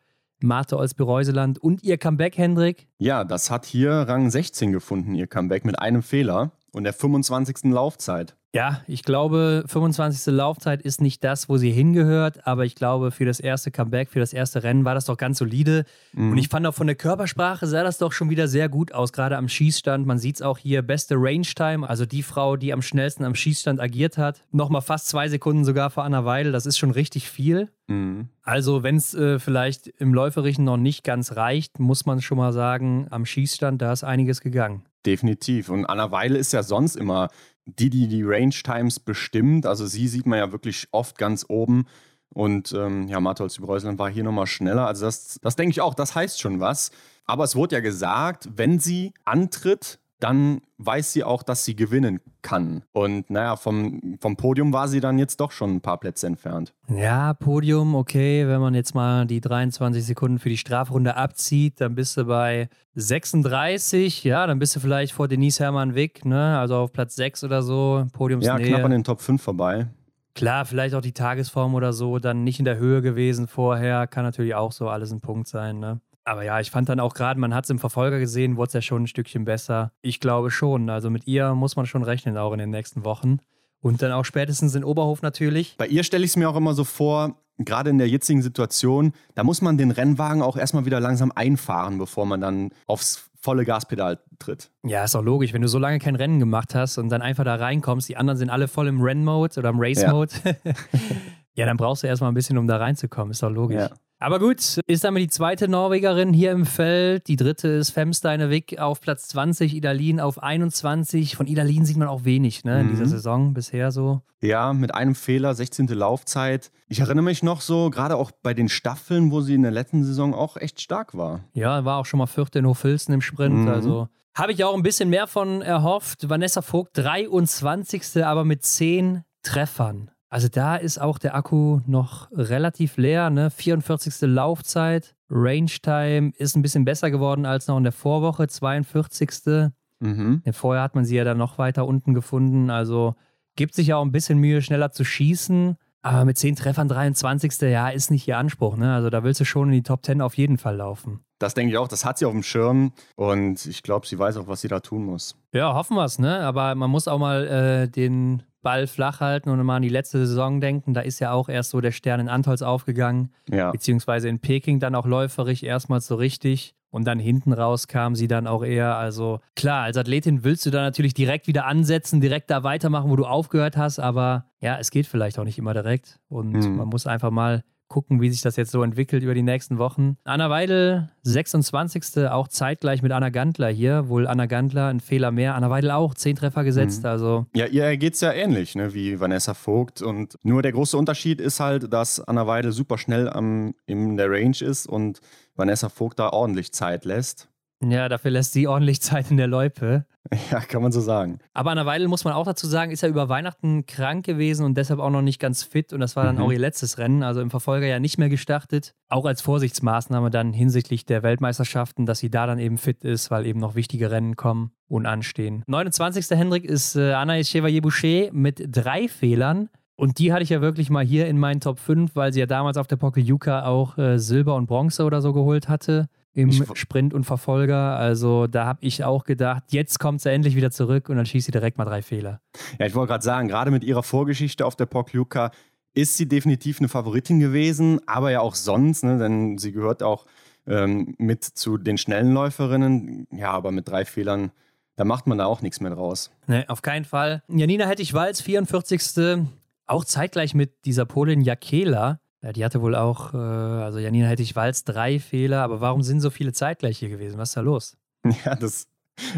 Marte 0.45 0.77
Olsby-Reuseland 0.77 1.59
und 1.59 1.83
ihr 1.83 1.97
Comeback, 1.97 2.37
Hendrik. 2.37 2.87
Ja, 2.97 3.23
das 3.23 3.51
hat 3.51 3.65
hier 3.65 3.91
Rang 3.91 4.29
16 4.29 4.71
gefunden, 4.71 5.15
ihr 5.15 5.27
Comeback 5.27 5.65
mit 5.65 5.79
einem 5.79 6.01
Fehler 6.01 6.51
und 6.75 6.83
der 6.83 6.91
25. 6.91 7.71
Laufzeit. 7.71 8.35
Ja, 8.53 8.81
ich 8.85 9.03
glaube, 9.03 9.63
25. 9.65 10.33
Laufzeit 10.33 10.81
ist 10.81 10.99
nicht 11.01 11.23
das, 11.23 11.47
wo 11.47 11.57
sie 11.57 11.71
hingehört, 11.71 12.45
aber 12.45 12.65
ich 12.65 12.75
glaube, 12.75 13.11
für 13.11 13.23
das 13.23 13.39
erste 13.39 13.71
Comeback, 13.71 14.09
für 14.09 14.19
das 14.19 14.33
erste 14.33 14.63
Rennen 14.63 14.83
war 14.83 14.93
das 14.93 15.05
doch 15.05 15.15
ganz 15.15 15.37
solide. 15.37 15.85
Mhm. 16.11 16.33
Und 16.33 16.37
ich 16.37 16.49
fand 16.49 16.67
auch 16.67 16.73
von 16.73 16.87
der 16.87 16.97
Körpersprache 16.97 17.65
sah 17.65 17.83
das 17.83 17.97
doch 17.97 18.11
schon 18.11 18.29
wieder 18.29 18.49
sehr 18.49 18.67
gut 18.67 18.93
aus, 18.93 19.13
gerade 19.13 19.37
am 19.37 19.47
Schießstand. 19.47 20.05
Man 20.05 20.19
sieht 20.19 20.35
es 20.35 20.41
auch 20.41 20.57
hier, 20.57 20.81
beste 20.81 21.15
Range-Time, 21.17 21.87
also 21.87 22.05
die 22.05 22.23
Frau, 22.23 22.57
die 22.57 22.73
am 22.73 22.81
schnellsten 22.81 23.23
am 23.23 23.35
Schießstand 23.35 23.79
agiert 23.79 24.17
hat. 24.17 24.41
Nochmal 24.51 24.81
fast 24.81 25.07
zwei 25.07 25.29
Sekunden 25.29 25.63
sogar 25.63 25.89
vor 25.89 26.03
Anna 26.03 26.25
Weidel, 26.25 26.51
das 26.51 26.65
ist 26.65 26.77
schon 26.77 26.91
richtig 26.91 27.29
viel. 27.29 27.69
Mhm. 27.87 28.27
Also, 28.43 28.83
wenn 28.83 28.97
es 28.97 29.13
äh, 29.13 29.39
vielleicht 29.39 29.87
im 29.87 30.13
Läuferischen 30.13 30.65
noch 30.65 30.77
nicht 30.77 31.05
ganz 31.05 31.37
reicht, 31.37 31.79
muss 31.79 32.05
man 32.05 32.21
schon 32.21 32.37
mal 32.37 32.51
sagen, 32.51 33.07
am 33.11 33.25
Schießstand, 33.25 33.81
da 33.81 33.93
ist 33.93 34.03
einiges 34.03 34.41
gegangen. 34.41 34.83
Definitiv. 35.05 35.69
Und 35.69 35.85
Anna 35.85 36.11
Weidel 36.11 36.37
ist 36.37 36.53
ja 36.53 36.63
sonst 36.63 36.95
immer 36.95 37.29
die, 37.65 37.89
die 37.89 38.07
die 38.07 38.23
Range 38.23 38.49
Times 38.49 38.99
bestimmt. 38.99 39.65
Also 39.65 39.85
sie 39.85 40.07
sieht 40.07 40.25
man 40.25 40.39
ja 40.39 40.51
wirklich 40.51 40.87
oft 40.91 41.17
ganz 41.17 41.45
oben. 41.47 41.85
Und 42.29 42.73
ähm, 42.73 43.07
ja, 43.07 43.19
Matholz 43.19 43.57
Breusland 43.57 43.97
war 43.97 44.09
hier 44.09 44.23
nochmal 44.23 44.47
schneller. 44.47 44.87
Also 44.87 45.05
das, 45.05 45.39
das 45.41 45.55
denke 45.55 45.71
ich 45.71 45.81
auch, 45.81 45.93
das 45.93 46.15
heißt 46.15 46.39
schon 46.39 46.59
was. 46.59 46.91
Aber 47.25 47.43
es 47.43 47.55
wurde 47.55 47.75
ja 47.75 47.81
gesagt, 47.81 48.49
wenn 48.55 48.79
sie 48.79 49.13
antritt, 49.23 49.99
dann 50.25 50.61
weiß 50.79 51.13
sie 51.13 51.23
auch, 51.23 51.43
dass 51.43 51.65
sie 51.65 51.75
gewinnen 51.75 52.19
kann. 52.41 52.81
Und 52.93 53.29
naja, 53.29 53.55
vom, 53.57 54.17
vom 54.19 54.35
Podium 54.35 54.73
war 54.73 54.87
sie 54.87 54.99
dann 54.99 55.19
jetzt 55.19 55.39
doch 55.39 55.51
schon 55.51 55.75
ein 55.75 55.81
paar 55.81 55.99
Plätze 55.99 56.25
entfernt. 56.25 56.73
Ja, 56.89 57.35
Podium, 57.35 57.93
okay, 57.93 58.47
wenn 58.47 58.59
man 58.59 58.73
jetzt 58.73 58.95
mal 58.95 59.27
die 59.27 59.39
23 59.39 60.03
Sekunden 60.03 60.39
für 60.39 60.49
die 60.49 60.57
Strafrunde 60.57 61.15
abzieht, 61.15 61.79
dann 61.79 61.93
bist 61.93 62.17
du 62.17 62.25
bei 62.25 62.69
36, 62.95 64.23
ja, 64.23 64.47
dann 64.47 64.57
bist 64.57 64.75
du 64.75 64.79
vielleicht 64.79 65.13
vor 65.13 65.27
Denise 65.27 65.59
Hermann 65.59 65.93
Wick, 65.93 66.25
ne? 66.25 66.57
Also 66.57 66.77
auf 66.77 66.91
Platz 66.91 67.15
6 67.15 67.43
oder 67.43 67.61
so, 67.61 68.07
Podiumsnähe. 68.11 68.61
Ja, 68.61 68.67
knapp 68.67 68.85
an 68.85 68.91
den 68.91 69.03
Top 69.03 69.21
5 69.21 69.39
vorbei. 69.39 69.87
Klar, 70.33 70.65
vielleicht 70.65 70.95
auch 70.95 71.01
die 71.01 71.13
Tagesform 71.13 71.75
oder 71.75 71.93
so, 71.93 72.17
dann 72.17 72.43
nicht 72.43 72.57
in 72.57 72.65
der 72.65 72.77
Höhe 72.77 73.03
gewesen 73.03 73.47
vorher, 73.47 74.07
kann 74.07 74.23
natürlich 74.23 74.55
auch 74.55 74.71
so 74.71 74.89
alles 74.89 75.11
ein 75.11 75.21
Punkt 75.21 75.47
sein, 75.47 75.79
ne? 75.79 76.01
Aber 76.25 76.43
ja, 76.43 76.59
ich 76.59 76.71
fand 76.71 76.89
dann 76.89 76.99
auch 76.99 77.13
gerade, 77.13 77.39
man 77.39 77.53
hat 77.53 77.65
es 77.65 77.69
im 77.69 77.77
Verfolger 77.77 78.19
gesehen, 78.19 78.57
wurde 78.57 78.67
es 78.67 78.73
ja 78.73 78.81
schon 78.81 79.03
ein 79.03 79.07
Stückchen 79.07 79.45
besser. 79.45 79.91
Ich 80.01 80.19
glaube 80.19 80.49
schon. 80.49 80.89
Also 80.89 81.11
mit 81.11 81.27
ihr 81.27 81.53
muss 81.53 81.75
man 81.75 81.85
schon 81.85 82.03
rechnen, 82.03 82.35
auch 82.37 82.51
in 82.51 82.59
den 82.59 82.71
nächsten 82.71 83.05
Wochen. 83.05 83.37
Und 83.79 84.01
dann 84.01 84.11
auch 84.11 84.25
spätestens 84.25 84.73
in 84.73 84.83
Oberhof 84.83 85.21
natürlich. 85.21 85.75
Bei 85.77 85.87
ihr 85.87 86.03
stelle 86.03 86.25
ich 86.25 86.31
es 86.31 86.35
mir 86.35 86.49
auch 86.49 86.55
immer 86.55 86.73
so 86.73 86.83
vor, 86.83 87.35
gerade 87.59 87.91
in 87.91 87.99
der 87.99 88.09
jetzigen 88.09 88.41
Situation, 88.41 89.13
da 89.35 89.43
muss 89.43 89.61
man 89.61 89.77
den 89.77 89.91
Rennwagen 89.91 90.41
auch 90.41 90.57
erstmal 90.57 90.85
wieder 90.85 90.99
langsam 90.99 91.31
einfahren, 91.31 91.99
bevor 91.99 92.25
man 92.25 92.41
dann 92.41 92.71
aufs 92.87 93.29
volle 93.39 93.63
Gaspedal 93.63 94.19
tritt. 94.39 94.71
Ja, 94.83 95.03
ist 95.03 95.15
auch 95.15 95.21
logisch. 95.21 95.53
Wenn 95.53 95.61
du 95.61 95.67
so 95.67 95.77
lange 95.77 95.99
kein 95.99 96.15
Rennen 96.15 96.39
gemacht 96.39 96.73
hast 96.73 96.97
und 96.97 97.09
dann 97.09 97.21
einfach 97.21 97.43
da 97.43 97.53
reinkommst, 97.53 98.09
die 98.09 98.17
anderen 98.17 98.39
sind 98.39 98.49
alle 98.49 98.67
voll 98.67 98.87
im 98.87 98.99
Renn-Mode 98.99 99.59
oder 99.59 99.69
im 99.69 99.79
Race-Mode. 99.79 100.33
Ja. 100.43 100.53
ja, 101.53 101.65
dann 101.67 101.77
brauchst 101.77 102.01
du 102.01 102.07
erstmal 102.07 102.31
ein 102.31 102.33
bisschen, 102.33 102.57
um 102.57 102.67
da 102.67 102.77
reinzukommen. 102.77 103.29
Ist 103.29 103.43
doch 103.43 103.51
logisch. 103.51 103.81
Ja. 103.81 103.89
Aber 104.19 104.39
gut, 104.39 104.79
ist 104.87 105.03
damit 105.03 105.23
die 105.23 105.29
zweite 105.29 105.67
Norwegerin 105.67 106.33
hier 106.33 106.51
im 106.51 106.65
Feld. 106.65 107.27
Die 107.27 107.35
dritte 107.35 107.67
ist 107.67 107.91
Femsteinevik 107.91 108.79
auf 108.79 109.01
Platz 109.01 109.27
20, 109.27 109.75
Idalin 109.75 110.19
auf 110.19 110.41
21. 110.41 111.35
Von 111.35 111.47
Idalin 111.47 111.85
sieht 111.85 111.97
man 111.97 112.07
auch 112.07 112.23
wenig 112.23 112.63
ne, 112.63 112.79
in 112.79 112.87
mhm. 112.87 112.91
dieser 112.91 113.07
Saison 113.07 113.53
bisher 113.53 113.91
so. 113.91 114.21
Ja, 114.41 114.73
mit 114.73 114.93
einem 114.93 115.15
Fehler, 115.15 115.53
16. 115.53 115.87
Laufzeit. 115.87 116.71
Ich 116.87 116.99
erinnere 116.99 117.25
mich 117.25 117.43
noch 117.43 117.61
so, 117.61 117.89
gerade 117.89 118.15
auch 118.15 118.31
bei 118.31 118.53
den 118.53 118.69
Staffeln, 118.69 119.31
wo 119.31 119.41
sie 119.41 119.55
in 119.55 119.63
der 119.63 119.71
letzten 119.71 120.03
Saison 120.03 120.33
auch 120.33 120.55
echt 120.55 120.79
stark 120.81 121.17
war. 121.17 121.43
Ja, 121.53 121.83
war 121.83 121.97
auch 121.97 122.05
schon 122.05 122.19
mal 122.19 122.27
vierte 122.27 122.59
in 122.59 122.67
Hofilzen 122.67 123.13
im 123.13 123.21
Sprint. 123.21 123.55
Mhm. 123.55 123.67
Also 123.67 124.07
habe 124.33 124.51
ich 124.51 124.63
auch 124.63 124.75
ein 124.75 124.83
bisschen 124.83 125.09
mehr 125.09 125.27
von 125.27 125.61
erhofft. 125.61 126.29
Vanessa 126.29 126.61
Vogt, 126.61 126.97
23. 126.97 128.23
aber 128.23 128.45
mit 128.45 128.63
10 128.63 129.23
Treffern. 129.43 130.11
Also 130.29 130.47
da 130.47 130.75
ist 130.75 130.99
auch 130.99 131.17
der 131.17 131.35
Akku 131.35 131.81
noch 131.85 132.29
relativ 132.31 132.97
leer, 132.97 133.29
ne? 133.29 133.49
44. 133.49 134.21
Laufzeit, 134.21 135.15
Range 135.29 135.71
Time 135.81 136.33
ist 136.37 136.55
ein 136.55 136.61
bisschen 136.61 136.85
besser 136.85 137.11
geworden 137.11 137.45
als 137.45 137.67
noch 137.67 137.77
in 137.77 137.83
der 137.83 137.91
Vorwoche, 137.91 138.47
42. 138.47 139.71
Mhm. 139.99 140.41
Vorher 140.51 140.83
hat 140.83 140.95
man 140.95 141.05
sie 141.05 141.15
ja 141.15 141.23
dann 141.23 141.37
noch 141.37 141.57
weiter 141.57 141.85
unten 141.85 142.13
gefunden, 142.13 142.69
also 142.69 143.15
gibt 143.55 143.73
sich 143.73 143.87
ja 143.87 143.97
auch 143.97 144.03
ein 144.05 144.11
bisschen 144.11 144.39
Mühe, 144.39 144.61
schneller 144.61 144.91
zu 144.91 145.03
schießen. 145.03 145.77
Aber 146.01 146.23
mit 146.23 146.37
10 146.37 146.55
Treffern 146.55 146.87
23. 146.87 147.61
Ja, 147.61 147.89
ist 147.89 148.11
nicht 148.11 148.27
ihr 148.27 148.37
Anspruch. 148.37 148.77
Ne? 148.77 148.93
Also 148.93 149.09
da 149.09 149.23
willst 149.23 149.39
du 149.39 149.45
schon 149.45 149.69
in 149.69 149.73
die 149.73 149.81
Top 149.81 150.05
10 150.05 150.21
auf 150.21 150.37
jeden 150.37 150.59
Fall 150.59 150.75
laufen. 150.75 151.21
Das 151.39 151.55
denke 151.55 151.71
ich 151.71 151.79
auch, 151.79 151.87
das 151.87 152.05
hat 152.05 152.19
sie 152.19 152.25
auf 152.25 152.31
dem 152.31 152.43
Schirm 152.43 152.93
und 153.15 153.65
ich 153.65 153.81
glaube, 153.81 154.05
sie 154.05 154.19
weiß 154.19 154.37
auch, 154.37 154.47
was 154.47 154.61
sie 154.61 154.67
da 154.67 154.81
tun 154.81 155.03
muss. 155.03 155.35
Ja, 155.51 155.73
hoffen 155.73 155.97
wir 155.97 156.05
es, 156.05 156.19
ne? 156.19 156.41
Aber 156.41 156.75
man 156.75 156.91
muss 156.91 157.07
auch 157.07 157.17
mal 157.17 157.47
äh, 157.47 157.89
den 157.89 158.43
Ball 158.65 158.87
flach 158.87 159.19
halten 159.19 159.49
und 159.49 159.63
mal 159.63 159.75
an 159.75 159.83
die 159.83 159.89
letzte 159.89 160.25
Saison 160.25 160.59
denken. 160.59 160.95
Da 160.95 161.01
ist 161.01 161.19
ja 161.19 161.31
auch 161.31 161.49
erst 161.49 161.69
so 161.69 161.81
der 161.81 161.91
Stern 161.91 162.19
in 162.19 162.29
Antolz 162.29 162.63
aufgegangen, 162.63 163.31
ja. 163.47 163.71
beziehungsweise 163.71 164.27
in 164.27 164.39
Peking 164.39 164.79
dann 164.79 164.95
auch 164.95 165.05
läuferig 165.05 165.63
erstmals 165.63 166.07
so 166.07 166.15
richtig. 166.15 166.73
Und 166.89 167.05
dann 167.05 167.19
hinten 167.19 167.53
raus 167.53 167.87
kam 167.87 168.15
sie 168.15 168.27
dann 168.27 168.47
auch 168.47 168.63
eher. 168.63 168.95
Also 168.95 169.39
klar, 169.55 169.83
als 169.83 169.97
Athletin 169.97 170.43
willst 170.43 170.65
du 170.65 170.71
da 170.71 170.81
natürlich 170.81 171.13
direkt 171.13 171.45
wieder 171.45 171.65
ansetzen, 171.65 172.21
direkt 172.21 172.49
da 172.49 172.63
weitermachen, 172.63 173.11
wo 173.11 173.15
du 173.15 173.25
aufgehört 173.25 173.77
hast. 173.77 173.99
Aber 173.99 174.45
ja, 174.61 174.79
es 174.79 174.89
geht 174.91 175.05
vielleicht 175.05 175.37
auch 175.37 175.43
nicht 175.43 175.59
immer 175.59 175.73
direkt. 175.73 176.19
Und 176.27 176.53
mhm. 176.53 176.77
man 176.77 176.87
muss 176.87 177.05
einfach 177.05 177.31
mal 177.31 177.63
gucken, 177.87 178.21
wie 178.21 178.29
sich 178.29 178.41
das 178.41 178.55
jetzt 178.55 178.71
so 178.71 178.83
entwickelt 178.83 179.23
über 179.23 179.33
die 179.33 179.43
nächsten 179.43 179.77
Wochen. 179.77 180.17
Anna 180.23 180.49
Weidel, 180.49 181.09
26. 181.23 182.27
auch 182.29 182.47
zeitgleich 182.47 183.01
mit 183.01 183.11
Anna 183.11 183.29
Gantler 183.29 183.69
hier. 183.69 184.09
Wohl 184.09 184.27
Anna 184.27 184.45
Gantler 184.45 184.87
ein 184.87 184.99
Fehler 184.99 185.31
mehr. 185.31 185.55
Anna 185.55 185.69
Weidel 185.69 185.91
auch, 185.91 186.13
10 186.13 186.35
Treffer 186.35 186.63
gesetzt. 186.63 187.03
Mhm. 187.03 187.09
Also. 187.09 187.45
Ja, 187.55 187.67
ihr 187.67 187.97
geht 187.97 188.15
es 188.15 188.21
ja 188.21 188.31
ähnlich 188.33 188.75
ne, 188.75 188.93
wie 188.93 189.19
Vanessa 189.19 189.53
Vogt. 189.53 190.01
Und 190.01 190.37
nur 190.43 190.61
der 190.61 190.71
große 190.71 190.97
Unterschied 190.97 191.39
ist 191.39 191.59
halt, 191.59 191.91
dass 191.93 192.19
Anna 192.19 192.47
Weidel 192.47 192.71
super 192.71 192.97
schnell 192.97 193.29
am, 193.29 193.75
in 193.85 194.17
der 194.17 194.29
Range 194.29 194.57
ist 194.61 194.87
und 194.87 195.21
Vanessa 195.55 195.89
Vogt 195.89 196.19
da 196.19 196.29
ordentlich 196.29 196.73
Zeit 196.73 197.05
lässt. 197.05 197.49
Ja, 197.83 198.09
dafür 198.09 198.31
lässt 198.31 198.53
sie 198.53 198.67
ordentlich 198.67 199.01
Zeit 199.01 199.31
in 199.31 199.37
der 199.37 199.47
Loipe. 199.47 200.05
Ja, 200.51 200.59
kann 200.59 200.81
man 200.81 200.91
so 200.91 201.01
sagen. 201.01 201.37
Aber 201.53 201.69
Anna 201.69 201.85
Weidel, 201.85 202.07
muss 202.07 202.23
man 202.23 202.33
auch 202.33 202.45
dazu 202.45 202.65
sagen, 202.65 202.91
ist 202.91 203.03
ja 203.03 203.09
über 203.09 203.29
Weihnachten 203.29 203.85
krank 203.85 204.25
gewesen 204.25 204.65
und 204.65 204.75
deshalb 204.75 204.99
auch 204.99 205.11
noch 205.11 205.21
nicht 205.21 205.39
ganz 205.39 205.63
fit. 205.63 205.93
Und 205.93 205.99
das 205.99 206.15
war 206.15 206.23
dann 206.23 206.37
mhm. 206.37 206.41
auch 206.41 206.51
ihr 206.51 206.57
letztes 206.57 206.97
Rennen, 206.97 207.21
also 207.21 207.41
im 207.41 207.51
Verfolger 207.51 207.85
ja 207.85 207.99
nicht 207.99 208.17
mehr 208.17 208.29
gestartet. 208.29 208.95
Auch 209.07 209.25
als 209.25 209.41
Vorsichtsmaßnahme 209.41 210.31
dann 210.31 210.51
hinsichtlich 210.51 211.05
der 211.05 211.21
Weltmeisterschaften, 211.21 212.07
dass 212.07 212.19
sie 212.19 212.31
da 212.31 212.47
dann 212.47 212.57
eben 212.57 212.77
fit 212.77 213.03
ist, 213.03 213.29
weil 213.29 213.45
eben 213.45 213.59
noch 213.59 213.75
wichtige 213.75 214.09
Rennen 214.09 214.35
kommen 214.35 214.71
und 214.87 215.05
anstehen. 215.05 215.63
29. 215.67 216.27
Hendrik 216.37 216.65
ist 216.65 216.95
äh, 216.95 217.13
Anaïs 217.13 217.49
Chevalier-Boucher 217.51 218.31
mit 218.31 218.63
drei 218.67 219.07
Fehlern. 219.07 219.69
Und 219.95 220.19
die 220.19 220.33
hatte 220.33 220.43
ich 220.43 220.49
ja 220.49 220.59
wirklich 220.59 220.89
mal 220.89 221.05
hier 221.05 221.27
in 221.27 221.37
meinen 221.37 221.61
Top 221.61 221.79
5, 221.79 222.15
weil 222.15 222.33
sie 222.33 222.39
ja 222.39 222.45
damals 222.47 222.77
auf 222.77 222.87
der 222.87 222.97
Pokeljuka 222.97 223.65
auch 223.65 223.97
äh, 223.97 224.17
Silber 224.17 224.55
und 224.55 224.65
Bronze 224.65 225.03
oder 225.03 225.21
so 225.21 225.33
geholt 225.33 225.69
hatte 225.69 226.07
im 226.35 226.49
ich, 226.49 226.61
Sprint 226.73 227.13
und 227.13 227.23
Verfolger. 227.23 227.97
Also 227.97 228.45
da 228.45 228.65
habe 228.65 228.79
ich 228.81 229.03
auch 229.03 229.23
gedacht, 229.23 229.63
jetzt 229.69 229.99
kommt 229.99 230.21
sie 230.21 230.31
endlich 230.31 230.55
wieder 230.55 230.69
zurück 230.69 231.09
und 231.09 231.15
dann 231.15 231.25
schießt 231.25 231.45
sie 231.45 231.51
direkt 231.51 231.77
mal 231.77 231.85
drei 231.85 232.01
Fehler. 232.01 232.41
Ja, 232.77 232.85
ich 232.85 232.93
wollte 232.93 233.11
gerade 233.11 233.23
sagen, 233.23 233.47
gerade 233.47 233.71
mit 233.71 233.83
ihrer 233.83 234.03
Vorgeschichte 234.03 234.65
auf 234.65 234.75
der 234.75 234.85
Pokljuka 234.85 235.51
ist 235.93 236.17
sie 236.17 236.27
definitiv 236.27 236.79
eine 236.79 236.89
Favoritin 236.89 237.39
gewesen, 237.39 238.01
aber 238.05 238.29
ja 238.31 238.41
auch 238.41 238.55
sonst, 238.55 239.03
ne, 239.03 239.17
denn 239.17 239.57
sie 239.57 239.71
gehört 239.71 240.03
auch 240.03 240.25
ähm, 240.67 241.15
mit 241.17 241.45
zu 241.45 241.77
den 241.77 241.97
schnellen 241.97 242.33
Läuferinnen. 242.33 243.27
Ja, 243.31 243.51
aber 243.51 243.71
mit 243.71 243.87
drei 243.87 244.03
Fehlern, 244.03 244.51
da 244.97 245.05
macht 245.05 245.27
man 245.27 245.37
da 245.37 245.45
auch 245.45 245.61
nichts 245.61 245.79
mehr 245.79 245.91
draus. 245.91 246.31
Nee, 246.47 246.65
auf 246.67 246.81
keinen 246.81 247.05
Fall. 247.05 247.43
Janina 247.47 247.87
Hettich-Walz, 247.87 248.41
44. 248.41 249.47
Auch 249.87 250.03
zeitgleich 250.03 250.53
mit 250.53 250.83
dieser 250.83 251.05
Polin 251.05 251.41
Jakela 251.41 252.19
ja, 252.45 252.53
die 252.53 252.63
hatte 252.63 252.79
wohl 252.79 252.93
auch, 252.93 253.33
äh, 253.33 253.37
also 253.37 253.97
Janina 253.97 254.27
hätte 254.27 254.43
ich 254.43 254.55
Walz 254.55 254.83
drei 254.83 255.19
Fehler, 255.19 255.63
aber 255.63 255.81
warum 255.81 256.03
sind 256.03 256.21
so 256.21 256.29
viele 256.29 256.53
zeitgleich 256.53 256.99
hier 256.99 257.09
gewesen? 257.09 257.39
Was 257.39 257.49
ist 257.49 257.57
da 257.57 257.61
los? 257.61 257.97
Ja, 258.45 258.55
das 258.55 258.73
ist 258.73 258.89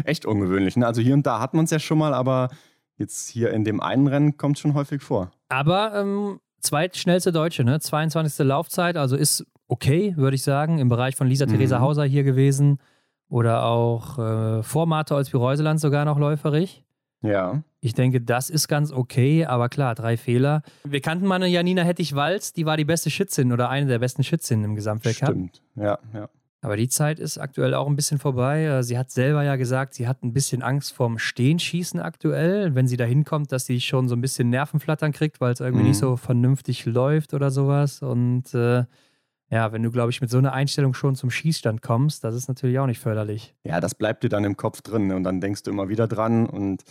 echt 0.04 0.26
ungewöhnlich. 0.26 0.76
Ne? 0.76 0.86
Also 0.86 1.00
hier 1.00 1.14
und 1.14 1.26
da 1.26 1.40
hat 1.40 1.54
man 1.54 1.64
es 1.64 1.70
ja 1.70 1.78
schon 1.78 1.96
mal, 1.96 2.12
aber 2.12 2.50
jetzt 2.98 3.30
hier 3.30 3.50
in 3.52 3.64
dem 3.64 3.80
einen 3.80 4.06
Rennen 4.08 4.36
kommt 4.36 4.56
es 4.56 4.60
schon 4.60 4.74
häufig 4.74 5.02
vor. 5.02 5.30
Aber 5.48 5.94
ähm, 5.94 6.40
zweitschnellste 6.60 7.32
Deutsche, 7.32 7.64
ne? 7.64 7.80
22. 7.80 8.46
Laufzeit, 8.46 8.98
also 8.98 9.16
ist 9.16 9.46
okay, 9.68 10.14
würde 10.16 10.34
ich 10.34 10.42
sagen, 10.42 10.78
im 10.78 10.90
Bereich 10.90 11.16
von 11.16 11.26
Lisa 11.26 11.46
mhm. 11.46 11.50
Theresa 11.50 11.80
Hauser 11.80 12.04
hier 12.04 12.24
gewesen. 12.24 12.78
Oder 13.30 13.64
auch 13.64 14.18
äh, 14.18 14.62
vor 14.62 14.86
Martha 14.86 15.14
Olsby-Reuseland 15.14 15.80
sogar 15.80 16.04
noch 16.04 16.18
läuferig. 16.18 16.84
Ja. 17.22 17.62
Ich 17.80 17.94
denke, 17.94 18.20
das 18.20 18.50
ist 18.50 18.68
ganz 18.68 18.92
okay, 18.92 19.44
aber 19.44 19.68
klar, 19.68 19.94
drei 19.94 20.16
Fehler. 20.16 20.62
Wir 20.84 21.00
kannten 21.00 21.26
mal 21.26 21.36
eine 21.36 21.46
Janina 21.46 21.82
Hettich-Walz, 21.82 22.52
die 22.52 22.66
war 22.66 22.76
die 22.76 22.84
beste 22.84 23.10
Schützin 23.10 23.52
oder 23.52 23.68
eine 23.68 23.86
der 23.86 23.98
besten 23.98 24.24
Schützinnen 24.24 24.64
im 24.64 24.74
Gesamtweltcup. 24.74 25.28
Stimmt, 25.28 25.62
ja, 25.76 25.98
ja. 26.12 26.28
Aber 26.60 26.76
die 26.76 26.88
Zeit 26.88 27.20
ist 27.20 27.38
aktuell 27.38 27.72
auch 27.74 27.86
ein 27.86 27.94
bisschen 27.94 28.18
vorbei. 28.18 28.64
Äh, 28.64 28.82
sie 28.82 28.98
hat 28.98 29.12
selber 29.12 29.44
ja 29.44 29.54
gesagt, 29.56 29.94
sie 29.94 30.08
hat 30.08 30.24
ein 30.24 30.32
bisschen 30.32 30.62
Angst 30.62 30.92
vorm 30.92 31.18
Stehenschießen 31.18 32.00
aktuell, 32.00 32.74
wenn 32.74 32.88
sie 32.88 32.96
da 32.96 33.04
hinkommt, 33.04 33.52
dass 33.52 33.66
sie 33.66 33.80
schon 33.80 34.08
so 34.08 34.16
ein 34.16 34.20
bisschen 34.20 34.50
Nervenflattern 34.50 35.12
kriegt, 35.12 35.40
weil 35.40 35.52
es 35.52 35.60
irgendwie 35.60 35.82
mhm. 35.82 35.88
nicht 35.90 35.98
so 35.98 36.16
vernünftig 36.16 36.84
läuft 36.84 37.32
oder 37.32 37.52
sowas. 37.52 38.02
Und 38.02 38.54
äh, 38.54 38.84
ja, 39.50 39.72
wenn 39.72 39.84
du, 39.84 39.90
glaube 39.92 40.10
ich, 40.10 40.20
mit 40.20 40.30
so 40.30 40.38
einer 40.38 40.52
Einstellung 40.52 40.94
schon 40.94 41.14
zum 41.14 41.30
Schießstand 41.30 41.80
kommst, 41.80 42.24
das 42.24 42.34
ist 42.34 42.48
natürlich 42.48 42.78
auch 42.80 42.86
nicht 42.86 43.00
förderlich. 43.00 43.54
Ja, 43.62 43.80
das 43.80 43.94
bleibt 43.94 44.24
dir 44.24 44.28
dann 44.28 44.44
im 44.44 44.56
Kopf 44.56 44.82
drin 44.82 45.06
ne? 45.06 45.16
und 45.16 45.22
dann 45.22 45.40
denkst 45.40 45.62
du 45.62 45.70
immer 45.70 45.88
wieder 45.88 46.08
dran 46.08 46.46
und 46.46 46.82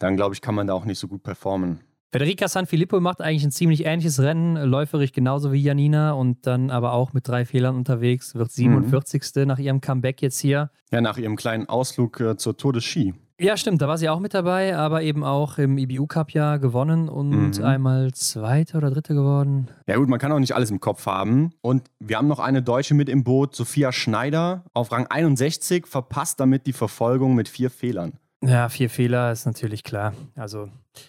dann 0.00 0.16
glaube 0.16 0.34
ich, 0.34 0.40
kann 0.40 0.56
man 0.56 0.66
da 0.66 0.74
auch 0.74 0.84
nicht 0.84 0.98
so 0.98 1.06
gut 1.06 1.22
performen. 1.22 1.80
Federica 2.12 2.48
Sanfilippo 2.48 2.98
macht 2.98 3.20
eigentlich 3.20 3.44
ein 3.44 3.52
ziemlich 3.52 3.84
ähnliches 3.84 4.18
Rennen, 4.18 4.56
läuferig 4.56 5.12
genauso 5.12 5.52
wie 5.52 5.62
Janina 5.62 6.10
und 6.12 6.44
dann 6.44 6.70
aber 6.70 6.92
auch 6.92 7.12
mit 7.12 7.28
drei 7.28 7.44
Fehlern 7.44 7.76
unterwegs, 7.76 8.34
wird 8.34 8.50
47. 8.50 9.22
Mhm. 9.36 9.46
nach 9.46 9.60
ihrem 9.60 9.80
Comeback 9.80 10.20
jetzt 10.20 10.40
hier. 10.40 10.70
Ja, 10.90 11.00
nach 11.00 11.18
ihrem 11.18 11.36
kleinen 11.36 11.68
Ausflug 11.68 12.18
äh, 12.18 12.36
zur 12.36 12.56
Tour 12.56 12.72
de 12.72 12.82
Ski. 12.82 13.14
Ja, 13.38 13.56
stimmt, 13.56 13.80
da 13.80 13.88
war 13.88 13.96
sie 13.96 14.08
auch 14.08 14.18
mit 14.18 14.34
dabei, 14.34 14.76
aber 14.76 15.02
eben 15.02 15.22
auch 15.22 15.56
im 15.56 15.78
IBU 15.78 16.06
Cup 16.08 16.32
ja 16.32 16.56
gewonnen 16.56 17.08
und 17.08 17.58
mhm. 17.58 17.64
einmal 17.64 18.12
Zweite 18.12 18.76
oder 18.76 18.90
Dritte 18.90 19.14
geworden. 19.14 19.68
Ja 19.86 19.96
gut, 19.96 20.08
man 20.08 20.18
kann 20.18 20.32
auch 20.32 20.40
nicht 20.40 20.54
alles 20.54 20.70
im 20.70 20.80
Kopf 20.80 21.06
haben. 21.06 21.52
Und 21.62 21.84
wir 22.00 22.18
haben 22.18 22.28
noch 22.28 22.40
eine 22.40 22.62
Deutsche 22.62 22.94
mit 22.94 23.08
im 23.08 23.22
Boot, 23.24 23.54
Sophia 23.54 23.92
Schneider, 23.92 24.64
auf 24.74 24.90
Rang 24.92 25.06
61, 25.06 25.86
verpasst 25.86 26.40
damit 26.40 26.66
die 26.66 26.74
Verfolgung 26.74 27.34
mit 27.34 27.48
vier 27.48 27.70
Fehlern. 27.70 28.18
Ja, 28.42 28.68
vier 28.68 28.88
Fehler 28.88 29.32
ist 29.32 29.46
natürlich 29.46 29.84
klar. 29.84 30.14
Also, 30.34 30.68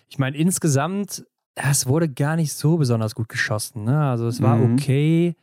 ich 0.09 0.19
meine, 0.19 0.37
insgesamt, 0.37 1.25
es 1.55 1.87
wurde 1.87 2.09
gar 2.09 2.35
nicht 2.35 2.53
so 2.53 2.77
besonders 2.77 3.15
gut 3.15 3.29
geschossen. 3.29 3.85
Ne? 3.85 3.97
Also, 4.09 4.27
es 4.27 4.41
war 4.41 4.57
mhm. 4.57 4.73
okay, 4.73 5.35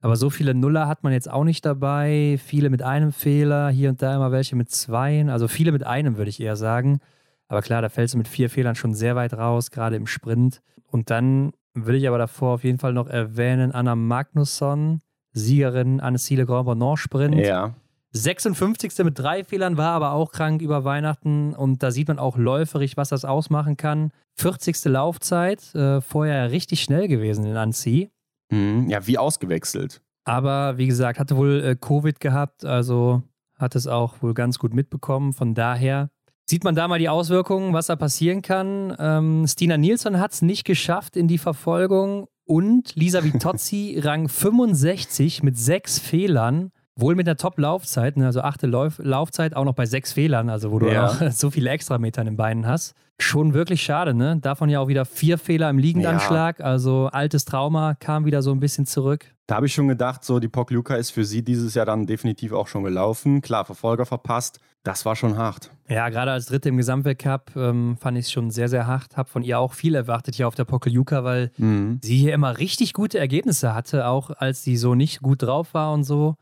aber 0.00 0.16
so 0.16 0.30
viele 0.30 0.54
Nuller 0.54 0.86
hat 0.86 1.02
man 1.02 1.12
jetzt 1.12 1.30
auch 1.30 1.44
nicht 1.44 1.64
dabei. 1.64 2.38
Viele 2.44 2.70
mit 2.70 2.82
einem 2.82 3.12
Fehler, 3.12 3.70
hier 3.70 3.90
und 3.90 4.02
da 4.02 4.14
immer 4.14 4.32
welche 4.32 4.56
mit 4.56 4.70
zweien. 4.70 5.30
Also, 5.30 5.48
viele 5.48 5.72
mit 5.72 5.86
einem, 5.86 6.16
würde 6.16 6.28
ich 6.28 6.40
eher 6.40 6.56
sagen. 6.56 7.00
Aber 7.48 7.62
klar, 7.62 7.82
da 7.82 7.88
fällst 7.88 8.14
du 8.14 8.18
mit 8.18 8.28
vier 8.28 8.50
Fehlern 8.50 8.74
schon 8.74 8.94
sehr 8.94 9.16
weit 9.16 9.32
raus, 9.32 9.70
gerade 9.70 9.96
im 9.96 10.06
Sprint. 10.06 10.60
Und 10.86 11.10
dann 11.10 11.52
will 11.74 11.94
ich 11.94 12.06
aber 12.06 12.18
davor 12.18 12.54
auf 12.54 12.64
jeden 12.64 12.78
Fall 12.78 12.92
noch 12.92 13.08
erwähnen: 13.08 13.72
Anna 13.72 13.96
Magnusson, 13.96 15.00
Siegerin 15.32 16.00
Anne-Ciele 16.00 16.44
Grand 16.44 16.66
Bonon 16.66 16.96
Sprint. 16.96 17.34
Ja 17.34 17.74
56. 18.12 19.04
mit 19.04 19.18
drei 19.18 19.44
Fehlern 19.44 19.76
war 19.76 19.92
aber 19.92 20.12
auch 20.12 20.32
krank 20.32 20.62
über 20.62 20.84
Weihnachten 20.84 21.54
und 21.54 21.82
da 21.82 21.90
sieht 21.90 22.08
man 22.08 22.18
auch 22.18 22.36
läuferig, 22.36 22.96
was 22.96 23.10
das 23.10 23.24
ausmachen 23.24 23.76
kann. 23.76 24.10
40. 24.36 24.84
Laufzeit, 24.86 25.74
äh, 25.74 26.00
vorher 26.00 26.50
richtig 26.50 26.82
schnell 26.82 27.08
gewesen 27.08 27.44
in 27.44 27.56
Annecy. 27.56 28.10
Mhm, 28.50 28.88
ja, 28.88 29.06
wie 29.06 29.18
ausgewechselt. 29.18 30.02
Aber 30.24 30.76
wie 30.76 30.86
gesagt, 30.86 31.18
hatte 31.18 31.36
wohl 31.36 31.62
äh, 31.62 31.76
Covid 31.76 32.20
gehabt, 32.20 32.64
also 32.64 33.22
hat 33.56 33.76
es 33.76 33.86
auch 33.86 34.22
wohl 34.22 34.34
ganz 34.34 34.58
gut 34.58 34.74
mitbekommen. 34.74 35.32
Von 35.32 35.54
daher 35.54 36.10
sieht 36.46 36.64
man 36.64 36.74
da 36.74 36.88
mal 36.88 36.98
die 36.98 37.08
Auswirkungen, 37.08 37.72
was 37.72 37.86
da 37.86 37.96
passieren 37.96 38.42
kann. 38.42 38.96
Ähm, 38.98 39.46
Stina 39.46 39.76
Nilsson 39.76 40.18
hat 40.18 40.32
es 40.32 40.42
nicht 40.42 40.64
geschafft 40.64 41.16
in 41.16 41.28
die 41.28 41.38
Verfolgung 41.38 42.26
und 42.44 42.96
Lisa 42.96 43.22
Vitozzi 43.22 43.98
Rang 44.02 44.28
65 44.28 45.42
mit 45.42 45.56
sechs 45.56 45.98
Fehlern. 46.00 46.72
Wohl 47.00 47.14
mit 47.14 47.26
der 47.26 47.36
Top-Laufzeit, 47.36 48.16
ne, 48.16 48.26
also 48.26 48.42
achte 48.42 48.66
Lauf 48.66 48.98
Laufzeit, 48.98 49.54
auch 49.56 49.64
noch 49.64 49.74
bei 49.74 49.86
sechs 49.86 50.12
Fehlern, 50.12 50.48
also 50.48 50.70
wo 50.70 50.78
du 50.78 50.92
ja. 50.92 51.06
auch 51.06 51.20
so 51.30 51.50
viele 51.50 51.70
Extrameter 51.70 52.22
in 52.22 52.26
den 52.26 52.36
Beinen 52.36 52.66
hast. 52.66 52.94
Schon 53.18 53.52
wirklich 53.52 53.82
schade, 53.82 54.14
ne? 54.14 54.38
Davon 54.40 54.70
ja 54.70 54.80
auch 54.80 54.88
wieder 54.88 55.04
vier 55.04 55.36
Fehler 55.36 55.68
im 55.68 55.78
Liegendanschlag, 55.78 56.58
ja. 56.58 56.64
also 56.64 57.08
altes 57.12 57.44
Trauma 57.44 57.94
kam 57.94 58.24
wieder 58.24 58.40
so 58.42 58.50
ein 58.50 58.60
bisschen 58.60 58.86
zurück. 58.86 59.26
Da 59.46 59.56
habe 59.56 59.66
ich 59.66 59.74
schon 59.74 59.88
gedacht, 59.88 60.24
so 60.24 60.38
die 60.38 60.48
Pokljuka 60.48 60.94
ist 60.94 61.10
für 61.10 61.24
sie 61.24 61.42
dieses 61.42 61.74
Jahr 61.74 61.84
dann 61.84 62.06
definitiv 62.06 62.52
auch 62.52 62.68
schon 62.68 62.84
gelaufen. 62.84 63.42
Klar, 63.42 63.64
Verfolger 63.64 64.06
verpasst. 64.06 64.60
Das 64.84 65.04
war 65.04 65.16
schon 65.16 65.36
hart. 65.36 65.70
Ja, 65.88 66.08
gerade 66.08 66.30
als 66.30 66.46
Dritte 66.46 66.68
im 66.68 66.76
Gesamtweltcup 66.76 67.56
ähm, 67.56 67.96
fand 67.98 68.16
ich 68.16 68.26
es 68.26 68.32
schon 68.32 68.50
sehr, 68.50 68.68
sehr 68.68 68.86
hart. 68.86 69.16
Habe 69.16 69.28
von 69.28 69.42
ihr 69.42 69.58
auch 69.58 69.74
viel 69.74 69.94
erwartet 69.94 70.36
hier 70.36 70.48
auf 70.48 70.54
der 70.54 70.64
Pokljuka, 70.64 71.24
weil 71.24 71.50
mhm. 71.58 71.98
sie 72.00 72.16
hier 72.16 72.32
immer 72.32 72.58
richtig 72.58 72.94
gute 72.94 73.18
Ergebnisse 73.18 73.74
hatte, 73.74 74.06
auch 74.06 74.30
als 74.30 74.62
sie 74.62 74.76
so 74.76 74.94
nicht 74.94 75.20
gut 75.20 75.42
drauf 75.42 75.74
war 75.74 75.92
und 75.92 76.04
so 76.04 76.36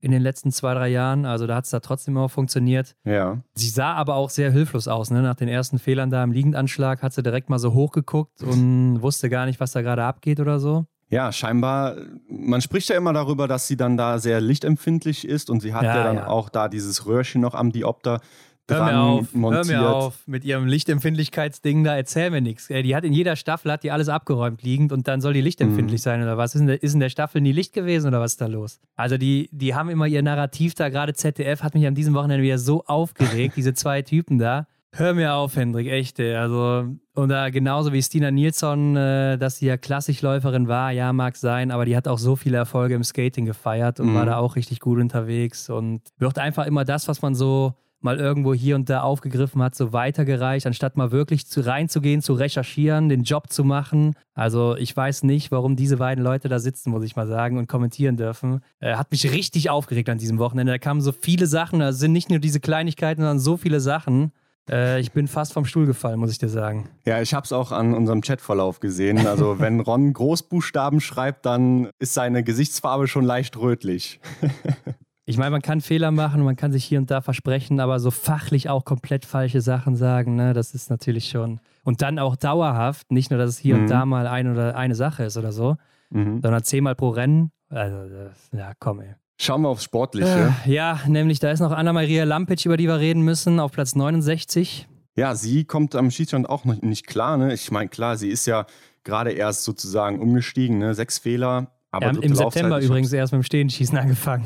in 0.00 0.10
den 0.10 0.22
letzten 0.22 0.52
zwei, 0.52 0.74
drei 0.74 0.88
Jahren. 0.88 1.24
Also 1.24 1.46
da 1.46 1.56
hat 1.56 1.64
es 1.64 1.70
da 1.70 1.80
trotzdem 1.80 2.16
immer 2.16 2.28
funktioniert. 2.28 2.94
Ja. 3.04 3.42
Sie 3.54 3.68
sah 3.68 3.94
aber 3.94 4.14
auch 4.14 4.30
sehr 4.30 4.50
hilflos 4.50 4.88
aus. 4.88 5.10
Ne? 5.10 5.22
Nach 5.22 5.34
den 5.34 5.48
ersten 5.48 5.78
Fehlern 5.78 6.10
da 6.10 6.22
im 6.22 6.32
Liegendanschlag 6.32 7.02
hat 7.02 7.12
sie 7.12 7.22
direkt 7.22 7.50
mal 7.50 7.58
so 7.58 7.74
hochgeguckt 7.74 8.42
und 8.42 9.02
wusste 9.02 9.28
gar 9.28 9.46
nicht, 9.46 9.60
was 9.60 9.72
da 9.72 9.82
gerade 9.82 10.04
abgeht 10.04 10.40
oder 10.40 10.60
so. 10.60 10.86
Ja, 11.10 11.32
scheinbar, 11.32 11.96
man 12.28 12.60
spricht 12.60 12.90
ja 12.90 12.96
immer 12.96 13.14
darüber, 13.14 13.48
dass 13.48 13.66
sie 13.66 13.78
dann 13.78 13.96
da 13.96 14.18
sehr 14.18 14.42
lichtempfindlich 14.42 15.26
ist 15.26 15.48
und 15.48 15.60
sie 15.60 15.72
hat 15.72 15.84
ja, 15.84 15.96
ja 15.96 16.04
dann 16.04 16.16
ja. 16.16 16.26
auch 16.26 16.50
da 16.50 16.68
dieses 16.68 17.06
Röhrchen 17.06 17.40
noch 17.40 17.54
am 17.54 17.72
Diopter 17.72 18.20
hör 18.70 18.84
mir 18.84 19.00
auf, 19.00 19.34
montiert. 19.34 19.66
Hör 19.68 19.80
mir 19.80 19.88
auf 19.88 20.26
mit 20.26 20.44
ihrem 20.44 20.66
Lichtempfindlichkeitsding 20.66 21.84
da, 21.84 21.96
erzähl 21.96 22.30
mir 22.30 22.40
nichts. 22.40 22.68
Die 22.68 22.94
hat 22.94 23.04
in 23.04 23.12
jeder 23.12 23.36
Staffel, 23.36 23.72
hat 23.72 23.82
die 23.82 23.90
alles 23.90 24.08
abgeräumt 24.08 24.62
liegend 24.62 24.92
und 24.92 25.08
dann 25.08 25.20
soll 25.20 25.32
die 25.32 25.40
lichtempfindlich 25.40 26.00
mhm. 26.00 26.04
sein 26.04 26.22
oder 26.22 26.36
was? 26.36 26.54
Ist 26.54 26.60
in, 26.60 26.66
der, 26.66 26.82
ist 26.82 26.94
in 26.94 27.00
der 27.00 27.08
Staffel 27.08 27.40
nie 27.40 27.52
Licht 27.52 27.72
gewesen 27.72 28.08
oder 28.08 28.20
was 28.20 28.32
ist 28.32 28.40
da 28.40 28.46
los? 28.46 28.80
Also 28.96 29.16
die, 29.16 29.48
die 29.52 29.74
haben 29.74 29.88
immer 29.88 30.06
ihr 30.06 30.22
Narrativ 30.22 30.74
da, 30.74 30.88
gerade 30.88 31.14
ZDF 31.14 31.62
hat 31.62 31.74
mich 31.74 31.86
an 31.86 31.94
diesem 31.94 32.14
Wochenende 32.14 32.42
wieder 32.42 32.58
so 32.58 32.84
aufgeregt, 32.84 33.56
diese 33.56 33.74
zwei 33.74 34.02
Typen 34.02 34.38
da. 34.38 34.66
Hör 34.92 35.12
mir 35.12 35.34
auf, 35.34 35.54
Hendrik, 35.54 35.86
echt. 35.88 36.18
Also, 36.18 36.86
und 37.14 37.28
da 37.28 37.50
genauso 37.50 37.92
wie 37.92 38.02
Stina 38.02 38.30
Nilsson, 38.30 38.96
äh, 38.96 39.36
dass 39.36 39.58
sie 39.58 39.66
ja 39.66 39.76
Klassikläuferin 39.76 40.66
war, 40.66 40.92
ja, 40.92 41.12
mag 41.12 41.36
sein, 41.36 41.70
aber 41.70 41.84
die 41.84 41.94
hat 41.94 42.08
auch 42.08 42.18
so 42.18 42.36
viele 42.36 42.56
Erfolge 42.56 42.94
im 42.94 43.04
Skating 43.04 43.44
gefeiert 43.44 44.00
und 44.00 44.10
mhm. 44.10 44.14
war 44.14 44.26
da 44.26 44.38
auch 44.38 44.56
richtig 44.56 44.80
gut 44.80 44.98
unterwegs 44.98 45.68
und 45.68 46.00
wird 46.16 46.38
einfach 46.38 46.66
immer 46.66 46.84
das, 46.84 47.06
was 47.06 47.20
man 47.20 47.34
so 47.34 47.74
mal 48.00 48.18
irgendwo 48.18 48.54
hier 48.54 48.76
und 48.76 48.88
da 48.88 49.02
aufgegriffen 49.02 49.62
hat, 49.62 49.74
so 49.74 49.92
weitergereicht, 49.92 50.66
anstatt 50.66 50.96
mal 50.96 51.10
wirklich 51.10 51.46
zu, 51.46 51.60
reinzugehen, 51.60 52.22
zu 52.22 52.34
recherchieren, 52.34 53.08
den 53.08 53.24
Job 53.24 53.50
zu 53.50 53.64
machen. 53.64 54.14
Also 54.34 54.76
ich 54.76 54.96
weiß 54.96 55.24
nicht, 55.24 55.50
warum 55.50 55.76
diese 55.76 55.96
beiden 55.96 56.22
Leute 56.22 56.48
da 56.48 56.58
sitzen, 56.58 56.90
muss 56.90 57.04
ich 57.04 57.16
mal 57.16 57.26
sagen, 57.26 57.58
und 57.58 57.66
kommentieren 57.66 58.16
dürfen. 58.16 58.60
Äh, 58.80 58.94
hat 58.94 59.10
mich 59.10 59.30
richtig 59.32 59.70
aufgeregt 59.70 60.08
an 60.08 60.18
diesem 60.18 60.38
Wochenende. 60.38 60.72
Da 60.72 60.78
kamen 60.78 61.00
so 61.00 61.12
viele 61.12 61.46
Sachen, 61.46 61.80
da 61.80 61.92
sind 61.92 62.12
nicht 62.12 62.30
nur 62.30 62.38
diese 62.38 62.60
Kleinigkeiten, 62.60 63.20
sondern 63.20 63.40
so 63.40 63.56
viele 63.56 63.80
Sachen. 63.80 64.32
Äh, 64.70 65.00
ich 65.00 65.12
bin 65.12 65.28
fast 65.28 65.52
vom 65.52 65.64
Stuhl 65.64 65.86
gefallen, 65.86 66.20
muss 66.20 66.30
ich 66.30 66.38
dir 66.38 66.48
sagen. 66.48 66.88
Ja, 67.04 67.20
ich 67.20 67.34
habe 67.34 67.44
es 67.44 67.52
auch 67.52 67.72
an 67.72 67.94
unserem 67.94 68.20
Chatverlauf 68.20 68.80
gesehen. 68.80 69.26
Also 69.26 69.58
wenn 69.58 69.80
Ron 69.80 70.12
Großbuchstaben 70.12 71.00
schreibt, 71.00 71.46
dann 71.46 71.88
ist 71.98 72.14
seine 72.14 72.42
Gesichtsfarbe 72.42 73.08
schon 73.08 73.24
leicht 73.24 73.56
rötlich. 73.56 74.20
Ich 75.28 75.36
meine, 75.36 75.50
man 75.50 75.60
kann 75.60 75.82
Fehler 75.82 76.10
machen 76.10 76.42
man 76.42 76.56
kann 76.56 76.72
sich 76.72 76.86
hier 76.86 76.98
und 76.98 77.10
da 77.10 77.20
versprechen, 77.20 77.80
aber 77.80 78.00
so 78.00 78.10
fachlich 78.10 78.70
auch 78.70 78.86
komplett 78.86 79.26
falsche 79.26 79.60
Sachen 79.60 79.94
sagen, 79.94 80.36
ne, 80.36 80.54
das 80.54 80.72
ist 80.72 80.88
natürlich 80.88 81.28
schon. 81.28 81.60
Und 81.84 82.00
dann 82.00 82.18
auch 82.18 82.34
dauerhaft, 82.34 83.12
nicht 83.12 83.30
nur, 83.30 83.38
dass 83.38 83.50
es 83.50 83.58
hier 83.58 83.76
mhm. 83.76 83.82
und 83.82 83.90
da 83.90 84.06
mal 84.06 84.26
ein 84.26 84.50
oder 84.50 84.74
eine 84.74 84.94
Sache 84.94 85.24
ist 85.24 85.36
oder 85.36 85.52
so, 85.52 85.76
mhm. 86.08 86.40
sondern 86.40 86.64
zehnmal 86.64 86.94
pro 86.94 87.10
Rennen. 87.10 87.50
Also, 87.68 88.30
ja, 88.56 88.72
komm, 88.78 89.00
ey. 89.02 89.16
Schauen 89.36 89.60
wir 89.60 89.68
aufs 89.68 89.84
Sportliche. 89.84 90.54
Äh, 90.66 90.72
ja, 90.72 90.98
nämlich 91.06 91.40
da 91.40 91.50
ist 91.50 91.60
noch 91.60 91.72
Anna-Maria 91.72 92.24
Lampic, 92.24 92.64
über 92.64 92.78
die 92.78 92.88
wir 92.88 92.98
reden 92.98 93.20
müssen, 93.20 93.60
auf 93.60 93.72
Platz 93.72 93.94
69. 93.94 94.88
Ja, 95.14 95.34
sie 95.34 95.64
kommt 95.64 95.94
am 95.94 96.10
Schießstand 96.10 96.48
auch 96.48 96.64
noch 96.64 96.80
nicht 96.80 97.06
klar. 97.06 97.36
Ne? 97.36 97.52
Ich 97.52 97.70
meine, 97.70 97.90
klar, 97.90 98.16
sie 98.16 98.30
ist 98.30 98.46
ja 98.46 98.64
gerade 99.04 99.32
erst 99.32 99.64
sozusagen 99.64 100.20
umgestiegen, 100.20 100.78
ne? 100.78 100.94
sechs 100.94 101.18
Fehler, 101.18 101.72
aber 101.90 102.12
ja, 102.12 102.20
Im 102.20 102.34
September 102.34 102.80
übrigens 102.80 103.12
erst 103.12 103.32
mit 103.32 103.40
dem 103.40 103.44
Stehenschießen 103.44 103.96
angefangen. 103.96 104.44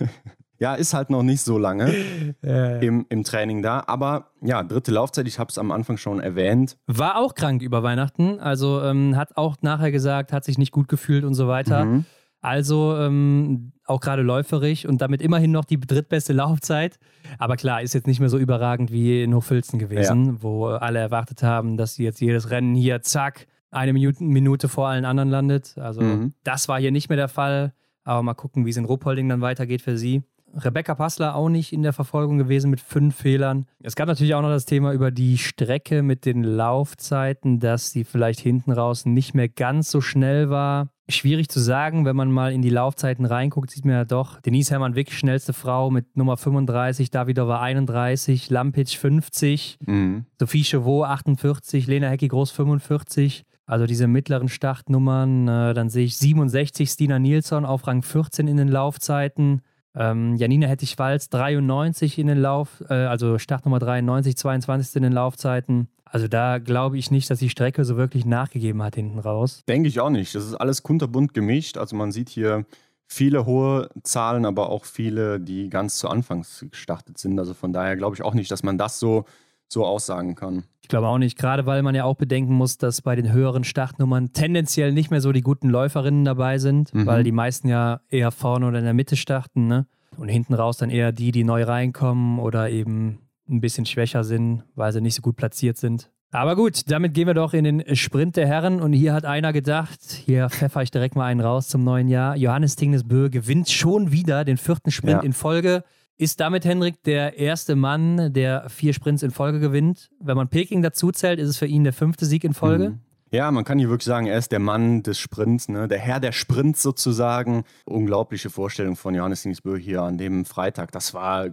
ja, 0.58 0.74
ist 0.74 0.94
halt 0.94 1.10
noch 1.10 1.22
nicht 1.22 1.42
so 1.42 1.58
lange 1.58 1.92
äh. 2.44 2.86
im, 2.86 3.06
im 3.08 3.24
Training 3.24 3.62
da. 3.62 3.84
Aber 3.86 4.30
ja, 4.40 4.62
dritte 4.62 4.92
Laufzeit, 4.92 5.26
ich 5.26 5.38
habe 5.38 5.50
es 5.50 5.58
am 5.58 5.72
Anfang 5.72 5.96
schon 5.96 6.20
erwähnt. 6.20 6.78
War 6.86 7.16
auch 7.16 7.34
krank 7.34 7.62
über 7.62 7.82
Weihnachten. 7.82 8.38
Also 8.40 8.82
ähm, 8.82 9.16
hat 9.16 9.36
auch 9.36 9.56
nachher 9.62 9.90
gesagt, 9.90 10.32
hat 10.32 10.44
sich 10.44 10.58
nicht 10.58 10.72
gut 10.72 10.88
gefühlt 10.88 11.24
und 11.24 11.34
so 11.34 11.48
weiter. 11.48 11.84
Mhm. 11.84 12.04
Also 12.40 12.96
ähm, 12.96 13.72
auch 13.86 14.00
gerade 14.00 14.22
läuferig 14.22 14.86
und 14.86 15.00
damit 15.00 15.20
immerhin 15.20 15.50
noch 15.50 15.64
die 15.64 15.80
drittbeste 15.80 16.32
Laufzeit. 16.32 16.98
Aber 17.38 17.56
klar, 17.56 17.82
ist 17.82 17.94
jetzt 17.94 18.06
nicht 18.06 18.20
mehr 18.20 18.28
so 18.28 18.38
überragend 18.38 18.92
wie 18.92 19.22
in 19.22 19.34
Hochfilzen 19.34 19.80
gewesen, 19.80 20.26
ja. 20.26 20.42
wo 20.42 20.66
alle 20.66 21.00
erwartet 21.00 21.42
haben, 21.42 21.76
dass 21.76 21.94
sie 21.94 22.04
jetzt 22.04 22.20
jedes 22.20 22.50
Rennen 22.50 22.76
hier, 22.76 23.02
zack, 23.02 23.48
eine 23.76 23.92
Minute 23.92 24.68
vor 24.68 24.88
allen 24.88 25.04
anderen 25.04 25.28
landet. 25.28 25.76
Also 25.78 26.00
mhm. 26.00 26.34
das 26.44 26.68
war 26.68 26.80
hier 26.80 26.90
nicht 26.90 27.08
mehr 27.08 27.16
der 27.16 27.28
Fall. 27.28 27.74
Aber 28.04 28.22
mal 28.22 28.34
gucken, 28.34 28.64
wie 28.66 28.70
es 28.70 28.76
in 28.76 28.84
Ruppolding 28.84 29.28
dann 29.28 29.40
weitergeht 29.40 29.82
für 29.82 29.98
sie. 29.98 30.22
Rebecca 30.54 30.94
Passler 30.94 31.34
auch 31.34 31.48
nicht 31.48 31.72
in 31.72 31.82
der 31.82 31.92
Verfolgung 31.92 32.38
gewesen 32.38 32.70
mit 32.70 32.80
fünf 32.80 33.16
Fehlern. 33.16 33.66
Es 33.82 33.94
gab 33.94 34.08
natürlich 34.08 34.34
auch 34.34 34.42
noch 34.42 34.48
das 34.48 34.64
Thema 34.64 34.92
über 34.92 35.10
die 35.10 35.38
Strecke 35.38 36.02
mit 36.02 36.24
den 36.24 36.44
Laufzeiten, 36.44 37.60
dass 37.60 37.90
sie 37.90 38.04
vielleicht 38.04 38.40
hinten 38.40 38.72
raus 38.72 39.04
nicht 39.04 39.34
mehr 39.34 39.48
ganz 39.48 39.90
so 39.90 40.00
schnell 40.00 40.48
war. 40.48 40.88
Schwierig 41.08 41.48
zu 41.48 41.60
sagen, 41.60 42.04
wenn 42.04 42.16
man 42.16 42.32
mal 42.32 42.52
in 42.52 42.62
die 42.62 42.70
Laufzeiten 42.70 43.26
reinguckt, 43.26 43.70
sieht 43.70 43.84
man 43.84 43.94
ja 43.94 44.04
doch, 44.04 44.40
Denise 44.40 44.70
Hermann 44.70 44.96
Wick, 44.96 45.12
schnellste 45.12 45.52
Frau 45.52 45.90
mit 45.90 46.16
Nummer 46.16 46.36
35, 46.36 47.10
Davidova 47.10 47.60
31, 47.60 48.50
Lampic 48.50 48.96
50, 48.96 49.78
mhm. 49.86 50.26
Sophie 50.40 50.64
Chauveau 50.64 51.04
48, 51.04 51.86
Lena 51.86 52.08
Hecki 52.08 52.28
Groß 52.28 52.50
45. 52.50 53.44
Also 53.66 53.86
diese 53.86 54.06
mittleren 54.06 54.48
Startnummern, 54.48 55.48
äh, 55.48 55.74
dann 55.74 55.90
sehe 55.90 56.04
ich 56.04 56.16
67 56.16 56.88
Stina 56.88 57.18
Nilsson 57.18 57.64
auf 57.64 57.86
Rang 57.86 58.02
14 58.02 58.46
in 58.46 58.56
den 58.56 58.68
Laufzeiten. 58.68 59.62
Ähm, 59.96 60.36
Janina 60.36 60.68
Hettich-Walz 60.68 61.30
93 61.30 62.18
in 62.18 62.28
den 62.28 62.38
Lauf, 62.38 62.84
äh, 62.88 62.94
also 62.94 63.38
Startnummer 63.38 63.78
93, 63.78 64.36
22 64.36 64.96
in 64.96 65.02
den 65.02 65.12
Laufzeiten. 65.12 65.88
Also 66.04 66.28
da 66.28 66.58
glaube 66.58 66.96
ich 66.96 67.10
nicht, 67.10 67.28
dass 67.28 67.40
die 67.40 67.48
Strecke 67.48 67.84
so 67.84 67.96
wirklich 67.96 68.24
nachgegeben 68.24 68.82
hat 68.82 68.94
hinten 68.94 69.18
raus. 69.18 69.64
Denke 69.66 69.88
ich 69.88 69.98
auch 69.98 70.10
nicht. 70.10 70.34
Das 70.34 70.44
ist 70.44 70.54
alles 70.54 70.82
kunterbunt 70.82 71.34
gemischt. 71.34 71.76
Also 71.76 71.96
man 71.96 72.12
sieht 72.12 72.28
hier 72.28 72.64
viele 73.08 73.46
hohe 73.46 73.88
Zahlen, 74.02 74.44
aber 74.44 74.70
auch 74.70 74.84
viele, 74.84 75.40
die 75.40 75.70
ganz 75.70 75.98
zu 75.98 76.08
Anfangs 76.08 76.64
gestartet 76.70 77.18
sind. 77.18 77.38
Also 77.38 77.54
von 77.54 77.72
daher 77.72 77.96
glaube 77.96 78.14
ich 78.14 78.22
auch 78.22 78.34
nicht, 78.34 78.50
dass 78.50 78.62
man 78.62 78.78
das 78.78 79.00
so 79.00 79.24
so 79.68 79.84
aussagen 79.84 80.34
kann. 80.34 80.64
Ich 80.82 80.88
glaube 80.88 81.08
auch 81.08 81.18
nicht, 81.18 81.36
gerade 81.36 81.66
weil 81.66 81.82
man 81.82 81.94
ja 81.94 82.04
auch 82.04 82.14
bedenken 82.14 82.54
muss, 82.54 82.78
dass 82.78 83.02
bei 83.02 83.16
den 83.16 83.32
höheren 83.32 83.64
Startnummern 83.64 84.32
tendenziell 84.32 84.92
nicht 84.92 85.10
mehr 85.10 85.20
so 85.20 85.32
die 85.32 85.40
guten 85.40 85.68
Läuferinnen 85.68 86.24
dabei 86.24 86.58
sind, 86.58 86.94
mhm. 86.94 87.06
weil 87.06 87.24
die 87.24 87.32
meisten 87.32 87.68
ja 87.68 88.00
eher 88.08 88.30
vorne 88.30 88.66
oder 88.66 88.78
in 88.78 88.84
der 88.84 88.94
Mitte 88.94 89.16
starten, 89.16 89.66
ne? 89.66 89.86
Und 90.16 90.28
hinten 90.28 90.54
raus 90.54 90.78
dann 90.78 90.88
eher 90.88 91.12
die, 91.12 91.30
die 91.32 91.44
neu 91.44 91.64
reinkommen 91.64 92.38
oder 92.38 92.70
eben 92.70 93.18
ein 93.48 93.60
bisschen 93.60 93.84
schwächer 93.84 94.24
sind, 94.24 94.64
weil 94.74 94.92
sie 94.92 95.00
nicht 95.00 95.14
so 95.14 95.22
gut 95.22 95.36
platziert 95.36 95.76
sind. 95.76 96.10
Aber 96.32 96.56
gut, 96.56 96.90
damit 96.90 97.14
gehen 97.14 97.26
wir 97.26 97.34
doch 97.34 97.54
in 97.54 97.64
den 97.64 97.96
Sprint 97.96 98.36
der 98.36 98.46
Herren. 98.46 98.80
Und 98.80 98.92
hier 98.92 99.12
hat 99.12 99.24
einer 99.24 99.52
gedacht, 99.52 100.00
hier 100.24 100.48
pfeffer 100.50 100.82
ich 100.82 100.90
direkt 100.90 101.16
mal 101.16 101.26
einen 101.26 101.40
raus 101.40 101.68
zum 101.68 101.84
neuen 101.84 102.08
Jahr. 102.08 102.36
Johannes 102.36 102.76
Tingnesbö 102.76 103.30
gewinnt 103.30 103.70
schon 103.70 104.12
wieder 104.12 104.44
den 104.44 104.56
vierten 104.56 104.90
Sprint 104.90 105.22
ja. 105.22 105.26
in 105.26 105.32
Folge. 105.32 105.84
Ist 106.18 106.40
damit 106.40 106.64
Henrik 106.64 107.02
der 107.02 107.36
erste 107.36 107.76
Mann, 107.76 108.32
der 108.32 108.70
vier 108.70 108.94
Sprints 108.94 109.22
in 109.22 109.30
Folge 109.30 109.60
gewinnt? 109.60 110.10
Wenn 110.18 110.36
man 110.36 110.48
Peking 110.48 110.80
dazu 110.80 111.12
zählt, 111.12 111.38
ist 111.38 111.50
es 111.50 111.58
für 111.58 111.66
ihn 111.66 111.84
der 111.84 111.92
fünfte 111.92 112.24
Sieg 112.24 112.42
in 112.44 112.54
Folge? 112.54 112.90
Mhm. 112.90 113.00
Ja, 113.32 113.50
man 113.50 113.64
kann 113.64 113.78
hier 113.78 113.90
wirklich 113.90 114.06
sagen, 114.06 114.26
er 114.26 114.38
ist 114.38 114.50
der 114.50 114.60
Mann 114.60 115.02
des 115.02 115.18
Sprints, 115.18 115.68
ne? 115.68 115.88
der 115.88 115.98
Herr 115.98 116.20
der 116.20 116.32
Sprints 116.32 116.82
sozusagen. 116.82 117.64
Unglaubliche 117.84 118.48
Vorstellung 118.48 118.96
von 118.96 119.14
Johannes 119.14 119.42
Dingsbö 119.42 119.76
hier 119.76 120.02
an 120.02 120.16
dem 120.16 120.44
Freitag. 120.44 120.92
Das 120.92 121.12
war 121.12 121.48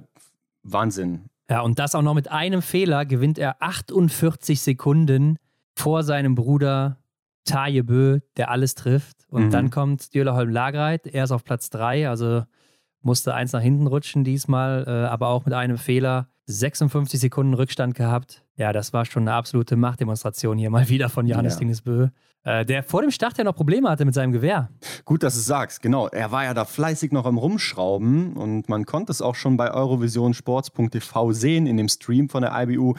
Wahnsinn. 0.62 1.26
Ja, 1.50 1.62
und 1.62 1.80
das 1.80 1.94
auch 1.94 2.02
noch 2.02 2.14
mit 2.14 2.32
einem 2.32 2.62
Fehler 2.62 3.06
gewinnt 3.06 3.38
er 3.38 3.62
48 3.62 4.62
Sekunden 4.62 5.38
vor 5.76 6.04
seinem 6.04 6.36
Bruder 6.36 7.00
Taje 7.44 7.84
Bö, 7.84 8.20
der 8.38 8.50
alles 8.50 8.76
trifft. 8.76 9.26
Und 9.28 9.48
mhm. 9.48 9.52
dann 9.52 9.70
kommt 9.70 10.14
Djölerholm 10.14 10.50
Lagreit, 10.50 11.08
er 11.08 11.26
ist 11.26 11.32
auf 11.32 11.44
Platz 11.44 11.70
3, 11.70 12.08
also 12.08 12.44
musste 13.04 13.34
eins 13.34 13.54
nach 13.54 13.62
hinten 13.62 13.88
rutschen 13.88 14.24
diesmal, 14.24 14.86
äh, 14.88 14.92
aber 15.08 15.28
auch 15.28 15.46
mit 15.46 15.54
einem 15.54 15.78
Fehler. 15.78 16.28
56 16.46 17.22
Sekunden 17.22 17.54
Rückstand 17.54 17.96
gehabt. 17.96 18.44
Ja, 18.58 18.74
das 18.74 18.92
war 18.92 19.06
schon 19.06 19.24
eine 19.24 19.34
absolute 19.34 19.76
Machtdemonstration 19.78 20.58
hier 20.58 20.70
mal 20.70 20.90
wieder 20.90 21.10
von 21.10 21.26
Janis 21.26 21.54
ja. 21.54 21.60
Dingesbö. 21.60 22.10
Äh, 22.44 22.66
der 22.66 22.84
vor 22.84 23.02
dem 23.02 23.12
Start 23.12 23.38
ja 23.38 23.46
noch 23.46 23.56
Probleme 23.56 23.90
hatte 23.90 24.04
mit 24.04 24.14
seinem 24.14 24.34
Gewehr. 24.34 24.70
Gut, 25.06 25.24
dass 25.24 25.36
du 25.36 25.40
sagst, 25.40 25.82
genau. 25.82 26.08
Er 26.10 26.32
war 26.32 26.44
ja 26.44 26.54
da 26.54 26.66
fleißig 26.66 27.14
noch 27.14 27.26
am 27.26 27.38
Rumschrauben 27.38 28.34
und 28.34 28.68
man 28.68 28.86
konnte 28.86 29.12
es 29.12 29.22
auch 29.22 29.36
schon 29.36 29.56
bei 29.56 29.74
eurovisionsports.tv 29.74 31.32
sehen 31.32 31.66
in 31.66 31.78
dem 31.78 31.88
Stream 31.88 32.28
von 32.28 32.42
der 32.42 32.52
IBU, 32.54 32.96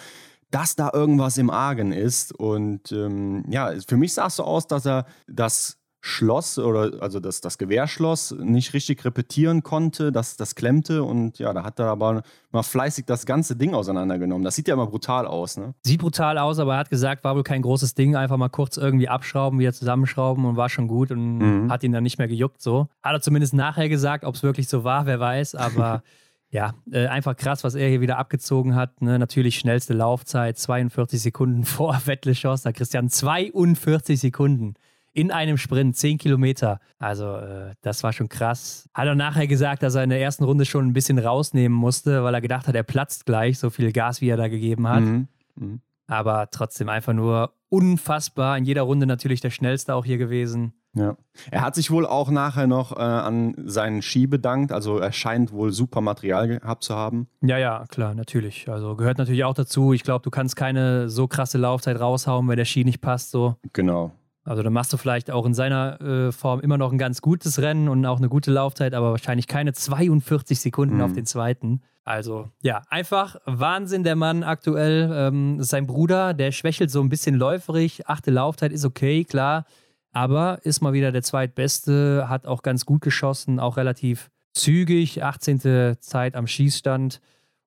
dass 0.50 0.76
da 0.76 0.90
irgendwas 0.94 1.36
im 1.36 1.50
Argen 1.50 1.92
ist. 1.92 2.32
Und 2.34 2.90
ähm, 2.92 3.44
ja, 3.50 3.72
für 3.86 3.98
mich 3.98 4.14
sah 4.14 4.28
es 4.28 4.36
so 4.36 4.44
aus, 4.44 4.66
dass 4.66 4.86
er 4.86 5.04
das 5.26 5.76
Schloss 6.06 6.58
oder 6.58 7.02
also 7.02 7.18
das, 7.18 7.40
das 7.40 7.56
Gewehrschloss 7.56 8.32
nicht 8.38 8.74
richtig 8.74 9.06
repetieren 9.06 9.62
konnte, 9.62 10.12
dass 10.12 10.36
das 10.36 10.54
klemmte 10.54 11.02
und 11.02 11.38
ja, 11.38 11.54
da 11.54 11.64
hat 11.64 11.78
er 11.78 11.86
aber 11.86 12.22
mal 12.52 12.62
fleißig 12.62 13.06
das 13.06 13.24
ganze 13.24 13.56
Ding 13.56 13.72
auseinandergenommen. 13.72 14.44
Das 14.44 14.54
sieht 14.54 14.68
ja 14.68 14.74
immer 14.74 14.86
brutal 14.86 15.26
aus, 15.26 15.56
ne? 15.56 15.72
Sieht 15.82 16.02
brutal 16.02 16.36
aus, 16.36 16.58
aber 16.58 16.74
er 16.74 16.80
hat 16.80 16.90
gesagt, 16.90 17.24
war 17.24 17.34
wohl 17.36 17.42
kein 17.42 17.62
großes 17.62 17.94
Ding, 17.94 18.16
einfach 18.16 18.36
mal 18.36 18.50
kurz 18.50 18.76
irgendwie 18.76 19.08
abschrauben, 19.08 19.58
wieder 19.58 19.72
zusammenschrauben 19.72 20.44
und 20.44 20.58
war 20.58 20.68
schon 20.68 20.88
gut 20.88 21.10
und 21.10 21.38
mhm. 21.38 21.72
hat 21.72 21.82
ihn 21.82 21.92
dann 21.92 22.02
nicht 22.02 22.18
mehr 22.18 22.28
gejuckt 22.28 22.60
so. 22.60 22.88
Hat 23.02 23.14
er 23.14 23.22
zumindest 23.22 23.54
nachher 23.54 23.88
gesagt, 23.88 24.24
ob 24.24 24.34
es 24.34 24.42
wirklich 24.42 24.68
so 24.68 24.84
war, 24.84 25.06
wer 25.06 25.20
weiß, 25.20 25.54
aber 25.54 26.02
ja, 26.50 26.74
äh, 26.92 27.06
einfach 27.06 27.34
krass, 27.34 27.64
was 27.64 27.74
er 27.76 27.88
hier 27.88 28.02
wieder 28.02 28.18
abgezogen 28.18 28.74
hat. 28.74 29.00
Ne? 29.00 29.18
Natürlich 29.18 29.58
schnellste 29.58 29.94
Laufzeit, 29.94 30.58
42 30.58 31.22
Sekunden 31.22 31.64
vor 31.64 31.98
Wettle 32.04 32.34
Schoss, 32.34 32.60
da 32.60 32.72
Christian 32.72 33.08
42 33.08 34.20
Sekunden 34.20 34.74
in 35.14 35.30
einem 35.30 35.56
Sprint, 35.56 35.96
10 35.96 36.18
Kilometer. 36.18 36.80
Also 36.98 37.36
äh, 37.36 37.72
das 37.80 38.02
war 38.02 38.12
schon 38.12 38.28
krass. 38.28 38.88
Hat 38.92 39.06
er 39.06 39.14
nachher 39.14 39.46
gesagt, 39.46 39.82
dass 39.82 39.94
er 39.94 40.04
in 40.04 40.10
der 40.10 40.20
ersten 40.20 40.44
Runde 40.44 40.66
schon 40.66 40.86
ein 40.86 40.92
bisschen 40.92 41.18
rausnehmen 41.18 41.76
musste, 41.76 42.22
weil 42.24 42.34
er 42.34 42.40
gedacht 42.40 42.66
hat, 42.66 42.74
er 42.74 42.82
platzt 42.82 43.24
gleich, 43.24 43.58
so 43.58 43.70
viel 43.70 43.92
Gas, 43.92 44.20
wie 44.20 44.28
er 44.28 44.36
da 44.36 44.48
gegeben 44.48 44.88
hat. 44.88 45.00
Mhm. 45.00 45.28
Mhm. 45.54 45.80
Aber 46.08 46.48
trotzdem 46.50 46.88
einfach 46.88 47.14
nur 47.14 47.54
unfassbar. 47.68 48.58
In 48.58 48.64
jeder 48.64 48.82
Runde 48.82 49.06
natürlich 49.06 49.40
der 49.40 49.50
schnellste 49.50 49.94
auch 49.94 50.04
hier 50.04 50.18
gewesen. 50.18 50.74
Ja. 50.94 51.16
Er 51.50 51.62
hat 51.62 51.74
sich 51.74 51.90
wohl 51.90 52.06
auch 52.06 52.30
nachher 52.30 52.66
noch 52.66 52.92
äh, 52.92 53.00
an 53.00 53.54
seinen 53.64 54.02
Ski 54.02 54.26
bedankt. 54.26 54.70
Also 54.70 54.98
er 54.98 55.12
scheint 55.12 55.52
wohl 55.52 55.72
super 55.72 56.00
Material 56.00 56.46
gehabt 56.46 56.84
zu 56.84 56.94
haben. 56.94 57.28
Ja, 57.40 57.58
ja, 57.58 57.84
klar, 57.88 58.14
natürlich. 58.14 58.68
Also 58.68 58.94
gehört 58.94 59.18
natürlich 59.18 59.44
auch 59.44 59.54
dazu. 59.54 59.92
Ich 59.92 60.04
glaube, 60.04 60.22
du 60.22 60.30
kannst 60.30 60.54
keine 60.56 61.08
so 61.08 61.26
krasse 61.26 61.58
Laufzeit 61.58 61.98
raushauen, 61.98 62.46
wenn 62.48 62.56
der 62.56 62.64
Ski 62.64 62.84
nicht 62.84 63.00
passt. 63.00 63.30
So. 63.30 63.56
Genau. 63.72 64.12
Also 64.44 64.62
dann 64.62 64.74
machst 64.74 64.92
du 64.92 64.98
vielleicht 64.98 65.30
auch 65.30 65.46
in 65.46 65.54
seiner 65.54 66.00
äh, 66.00 66.32
Form 66.32 66.60
immer 66.60 66.76
noch 66.76 66.92
ein 66.92 66.98
ganz 66.98 67.22
gutes 67.22 67.60
Rennen 67.60 67.88
und 67.88 68.04
auch 68.04 68.18
eine 68.18 68.28
gute 68.28 68.50
Laufzeit, 68.50 68.92
aber 68.92 69.10
wahrscheinlich 69.10 69.46
keine 69.46 69.72
42 69.72 70.60
Sekunden 70.60 70.96
mhm. 70.96 71.00
auf 71.00 71.12
den 71.14 71.24
zweiten. 71.24 71.80
Also 72.04 72.50
ja, 72.62 72.82
einfach 72.90 73.36
Wahnsinn 73.46 74.04
der 74.04 74.16
Mann 74.16 74.42
aktuell. 74.42 75.10
Ähm, 75.10 75.62
sein 75.62 75.86
Bruder, 75.86 76.34
der 76.34 76.52
schwächelt 76.52 76.90
so 76.90 77.00
ein 77.00 77.08
bisschen 77.08 77.34
läuferig. 77.34 78.06
Achte 78.06 78.30
Laufzeit 78.30 78.72
ist 78.72 78.84
okay, 78.84 79.24
klar. 79.24 79.64
Aber 80.12 80.60
ist 80.62 80.82
mal 80.82 80.92
wieder 80.92 81.10
der 81.10 81.22
zweitbeste, 81.22 82.26
hat 82.28 82.46
auch 82.46 82.62
ganz 82.62 82.84
gut 82.84 83.00
geschossen, 83.00 83.58
auch 83.58 83.78
relativ 83.78 84.30
zügig. 84.52 85.24
18. 85.24 85.96
Zeit 86.00 86.36
am 86.36 86.46
Schießstand. 86.46 87.20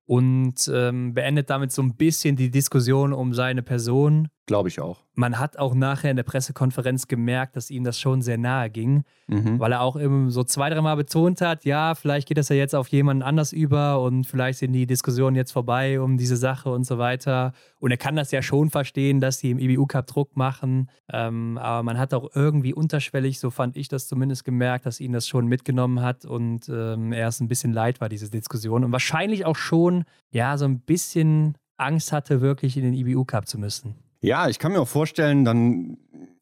und 0.05 0.71
ähm, 0.73 1.13
beendet 1.13 1.49
damit 1.49 1.73
so 1.73 1.81
ein 1.81 1.95
bisschen 1.95 2.37
die 2.37 2.49
Diskussion 2.49 3.11
um 3.11 3.33
seine 3.33 3.61
Person. 3.61 4.29
Glaube 4.47 4.69
ich 4.69 4.79
auch. 4.79 5.03
Man 5.13 5.39
hat 5.39 5.59
auch 5.59 5.75
nachher 5.75 6.09
in 6.09 6.15
der 6.15 6.23
Pressekonferenz 6.23 7.09
gemerkt, 7.09 7.57
dass 7.57 7.69
ihm 7.69 7.83
das 7.83 7.99
schon 7.99 8.21
sehr 8.21 8.37
nahe 8.37 8.69
ging, 8.69 9.03
mhm. 9.27 9.59
weil 9.59 9.73
er 9.73 9.81
auch 9.81 9.99
eben 9.99 10.31
so 10.31 10.45
zwei, 10.45 10.69
dreimal 10.69 10.95
betont 10.95 11.41
hat, 11.41 11.65
ja, 11.65 11.95
vielleicht 11.95 12.29
geht 12.29 12.37
das 12.37 12.47
ja 12.47 12.55
jetzt 12.55 12.73
auf 12.73 12.87
jemanden 12.87 13.23
anders 13.23 13.51
über 13.51 14.01
und 14.01 14.23
vielleicht 14.23 14.59
sind 14.59 14.71
die 14.71 14.87
Diskussionen 14.87 15.35
jetzt 15.35 15.51
vorbei 15.51 15.99
um 15.99 16.17
diese 16.17 16.37
Sache 16.37 16.69
und 16.69 16.85
so 16.85 16.97
weiter. 16.97 17.51
Und 17.81 17.91
er 17.91 17.97
kann 17.97 18.15
das 18.15 18.31
ja 18.31 18.41
schon 18.41 18.69
verstehen, 18.69 19.19
dass 19.19 19.39
die 19.39 19.51
im 19.51 19.59
IBU-Cup 19.59 20.07
Druck 20.07 20.37
machen. 20.37 20.89
Ähm, 21.11 21.57
aber 21.57 21.83
man 21.83 21.97
hat 21.97 22.13
auch 22.13 22.33
irgendwie 22.33 22.73
unterschwellig, 22.73 23.41
so 23.41 23.49
fand 23.49 23.75
ich 23.75 23.89
das 23.89 24.07
zumindest 24.07 24.45
gemerkt, 24.45 24.85
dass 24.85 25.01
ihn 25.01 25.11
das 25.11 25.27
schon 25.27 25.47
mitgenommen 25.47 26.01
hat 26.01 26.23
und 26.23 26.69
ähm, 26.69 27.11
er 27.11 27.27
ist 27.27 27.41
ein 27.41 27.49
bisschen 27.49 27.73
leid 27.73 27.99
war, 27.99 28.07
diese 28.07 28.29
Diskussion. 28.29 28.85
Und 28.85 28.93
wahrscheinlich 28.93 29.45
auch 29.45 29.57
schon, 29.57 30.05
ja, 30.31 30.57
so 30.57 30.63
ein 30.63 30.79
bisschen 30.79 31.57
Angst 31.75 32.13
hatte, 32.13 32.39
wirklich 32.39 32.77
in 32.77 32.83
den 32.83 32.93
IBU-Cup 32.93 33.45
zu 33.45 33.59
müssen. 33.59 34.06
Ja, 34.27 34.49
ich 34.49 34.59
kann 34.59 34.73
mir 34.73 34.81
auch 34.81 34.87
vorstellen, 34.89 35.45
dann 35.45 35.99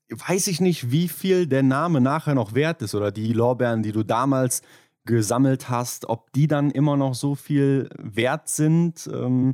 weiß 0.10 0.48
ich 0.48 0.60
nicht, 0.60 0.90
wie 0.90 1.08
viel 1.08 1.46
der 1.46 1.62
Name 1.62 2.02
nachher 2.02 2.34
noch 2.34 2.56
wert 2.56 2.82
ist 2.82 2.96
oder 2.96 3.12
die 3.12 3.32
Lorbeeren, 3.32 3.84
die 3.84 3.92
du 3.92 4.02
damals 4.02 4.64
gesammelt 5.06 5.70
hast, 5.70 6.10
ob 6.10 6.34
die 6.34 6.48
dann 6.48 6.72
immer 6.72 6.98
noch 6.98 7.14
so 7.14 7.36
viel 7.36 7.88
wert 8.00 8.50
sind. 8.50 9.08
Ähm, 9.14 9.54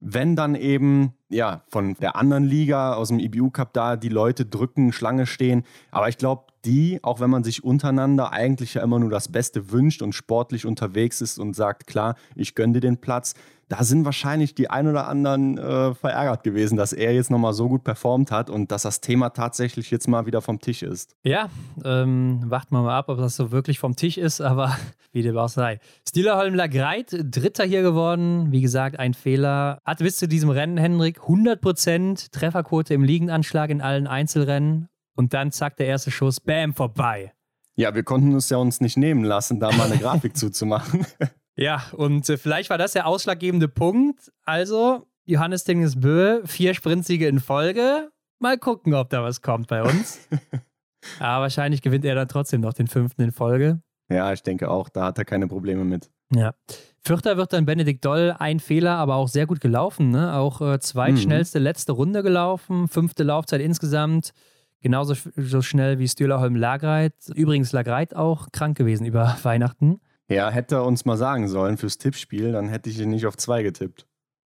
wenn 0.00 0.36
dann 0.36 0.54
eben 0.54 1.12
ja 1.28 1.62
von 1.68 1.96
der 1.96 2.16
anderen 2.16 2.44
Liga 2.44 2.94
aus 2.94 3.08
dem 3.08 3.18
IBU 3.18 3.50
Cup 3.50 3.74
da 3.74 3.96
die 3.96 4.08
Leute 4.08 4.46
drücken, 4.46 4.94
Schlange 4.94 5.26
stehen. 5.26 5.64
Aber 5.90 6.08
ich 6.08 6.16
glaube, 6.16 6.44
die, 6.64 7.00
auch 7.02 7.20
wenn 7.20 7.30
man 7.30 7.44
sich 7.44 7.64
untereinander 7.64 8.32
eigentlich 8.32 8.74
ja 8.74 8.82
immer 8.82 8.98
nur 8.98 9.10
das 9.10 9.28
Beste 9.28 9.70
wünscht 9.70 10.02
und 10.02 10.14
sportlich 10.14 10.66
unterwegs 10.66 11.20
ist 11.20 11.38
und 11.38 11.54
sagt, 11.54 11.86
klar, 11.86 12.16
ich 12.34 12.54
gönne 12.54 12.74
dir 12.74 12.80
den 12.80 12.98
Platz, 12.98 13.34
da 13.70 13.84
sind 13.84 14.04
wahrscheinlich 14.04 14.56
die 14.56 14.68
ein 14.68 14.88
oder 14.88 15.06
anderen 15.06 15.56
äh, 15.56 15.94
verärgert 15.94 16.42
gewesen, 16.42 16.76
dass 16.76 16.92
er 16.92 17.14
jetzt 17.14 17.30
nochmal 17.30 17.52
so 17.52 17.68
gut 17.68 17.84
performt 17.84 18.32
hat 18.32 18.50
und 18.50 18.72
dass 18.72 18.82
das 18.82 19.00
Thema 19.00 19.30
tatsächlich 19.30 19.92
jetzt 19.92 20.08
mal 20.08 20.26
wieder 20.26 20.42
vom 20.42 20.58
Tisch 20.58 20.82
ist. 20.82 21.14
Ja, 21.22 21.48
ähm, 21.84 22.42
warten 22.46 22.74
wir 22.74 22.82
mal 22.82 22.98
ab, 22.98 23.08
ob 23.08 23.18
das 23.18 23.36
so 23.36 23.52
wirklich 23.52 23.78
vom 23.78 23.94
Tisch 23.94 24.18
ist, 24.18 24.40
aber 24.40 24.76
wie 25.12 25.22
dem 25.22 25.38
auch 25.38 25.48
sei. 25.48 25.78
Stielerholm 26.08 26.54
Lagreit, 26.54 27.12
Dritter 27.12 27.64
hier 27.64 27.82
geworden. 27.82 28.50
Wie 28.50 28.60
gesagt, 28.60 28.98
ein 28.98 29.14
Fehler. 29.14 29.78
Hat 29.84 29.98
bis 29.98 30.16
zu 30.16 30.26
diesem 30.26 30.50
Rennen, 30.50 30.76
Hendrik, 30.76 31.20
100% 31.20 32.32
Trefferquote 32.32 32.92
im 32.92 33.04
Liegendanschlag 33.04 33.70
in 33.70 33.80
allen 33.80 34.08
Einzelrennen 34.08 34.88
und 35.14 35.34
dann 35.34 35.52
zack, 35.52 35.76
der 35.76 35.86
erste 35.86 36.10
Schuss, 36.10 36.40
bam, 36.40 36.74
vorbei. 36.74 37.32
Ja, 37.76 37.94
wir 37.94 38.02
konnten 38.02 38.34
es 38.34 38.50
ja 38.50 38.58
uns 38.58 38.80
nicht 38.80 38.96
nehmen 38.96 39.24
lassen, 39.24 39.60
da 39.60 39.72
mal 39.72 39.90
eine 39.90 39.98
Grafik 39.98 40.36
zuzumachen. 40.36 41.06
Ja, 41.56 41.82
und 41.92 42.26
äh, 42.30 42.38
vielleicht 42.38 42.70
war 42.70 42.78
das 42.78 42.92
der 42.92 43.06
ausschlaggebende 43.06 43.68
Punkt. 43.68 44.32
Also, 44.44 45.06
Johannes 45.26 45.64
Dingesbö, 45.64 46.40
vier 46.46 46.72
Sprintsiege 46.72 47.28
in 47.28 47.38
Folge. 47.38 48.10
Mal 48.38 48.56
gucken, 48.56 48.94
ob 48.94 49.10
da 49.10 49.22
was 49.22 49.42
kommt 49.42 49.66
bei 49.66 49.82
uns. 49.82 50.26
Aber 51.18 51.42
wahrscheinlich 51.42 51.82
gewinnt 51.82 52.06
er 52.06 52.14
dann 52.14 52.28
trotzdem 52.28 52.62
noch 52.62 52.72
den 52.72 52.86
fünften 52.86 53.20
in 53.20 53.32
Folge. 53.32 53.82
Ja, 54.10 54.32
ich 54.32 54.42
denke 54.42 54.70
auch, 54.70 54.88
da 54.88 55.04
hat 55.04 55.18
er 55.18 55.26
keine 55.26 55.48
Probleme 55.48 55.84
mit. 55.84 56.10
Ja. 56.34 56.54
Vierter 57.02 57.36
wird 57.36 57.52
dann 57.52 57.66
Benedikt 57.66 58.04
Doll, 58.04 58.34
ein 58.38 58.60
Fehler, 58.60 58.96
aber 58.96 59.16
auch 59.16 59.28
sehr 59.28 59.46
gut 59.46 59.60
gelaufen. 59.60 60.10
Ne? 60.10 60.34
Auch 60.34 60.60
äh, 60.60 60.80
zweitschnellste 60.80 61.58
mhm. 61.58 61.64
letzte 61.64 61.92
Runde 61.92 62.22
gelaufen, 62.22 62.88
fünfte 62.88 63.22
Laufzeit 63.22 63.60
insgesamt. 63.60 64.32
Genauso 64.80 65.14
so 65.36 65.62
schnell 65.62 65.98
wie 65.98 66.08
Stühlerholm 66.08 66.56
Lagreit. 66.56 67.14
Übrigens 67.34 67.72
Lagreit 67.72 68.16
auch 68.16 68.48
krank 68.52 68.76
gewesen 68.76 69.04
über 69.06 69.36
Weihnachten. 69.42 70.00
Ja, 70.28 70.48
hätte 70.50 70.76
er 70.76 70.84
uns 70.84 71.04
mal 71.04 71.16
sagen 71.16 71.48
sollen 71.48 71.76
fürs 71.76 71.98
Tippspiel, 71.98 72.52
dann 72.52 72.68
hätte 72.68 72.88
ich 72.88 73.00
ihn 73.00 73.10
nicht 73.10 73.26
auf 73.26 73.36
zwei 73.36 73.62
getippt. 73.62 74.06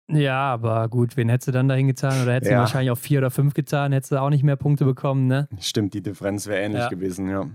Ja, 0.07 0.53
aber 0.53 0.89
gut, 0.89 1.17
wen 1.17 1.29
hättest 1.29 1.47
du 1.47 1.51
dann 1.51 1.67
dahin 1.67 1.87
getan? 1.87 2.21
Oder 2.21 2.33
hättest 2.33 2.51
ja. 2.51 2.57
du 2.57 2.61
wahrscheinlich 2.61 2.91
auf 2.91 2.99
vier 2.99 3.19
oder 3.19 3.31
fünf 3.31 3.53
getan, 3.53 3.91
hättest 3.91 4.11
du 4.11 4.21
auch 4.21 4.29
nicht 4.29 4.43
mehr 4.43 4.57
Punkte 4.57 4.85
bekommen, 4.85 5.27
ne? 5.27 5.47
Stimmt, 5.59 5.93
die 5.93 6.01
Differenz 6.01 6.47
wäre 6.47 6.61
ähnlich 6.61 6.81
ja. 6.81 6.89
gewesen, 6.89 7.29
ja. 7.29 7.49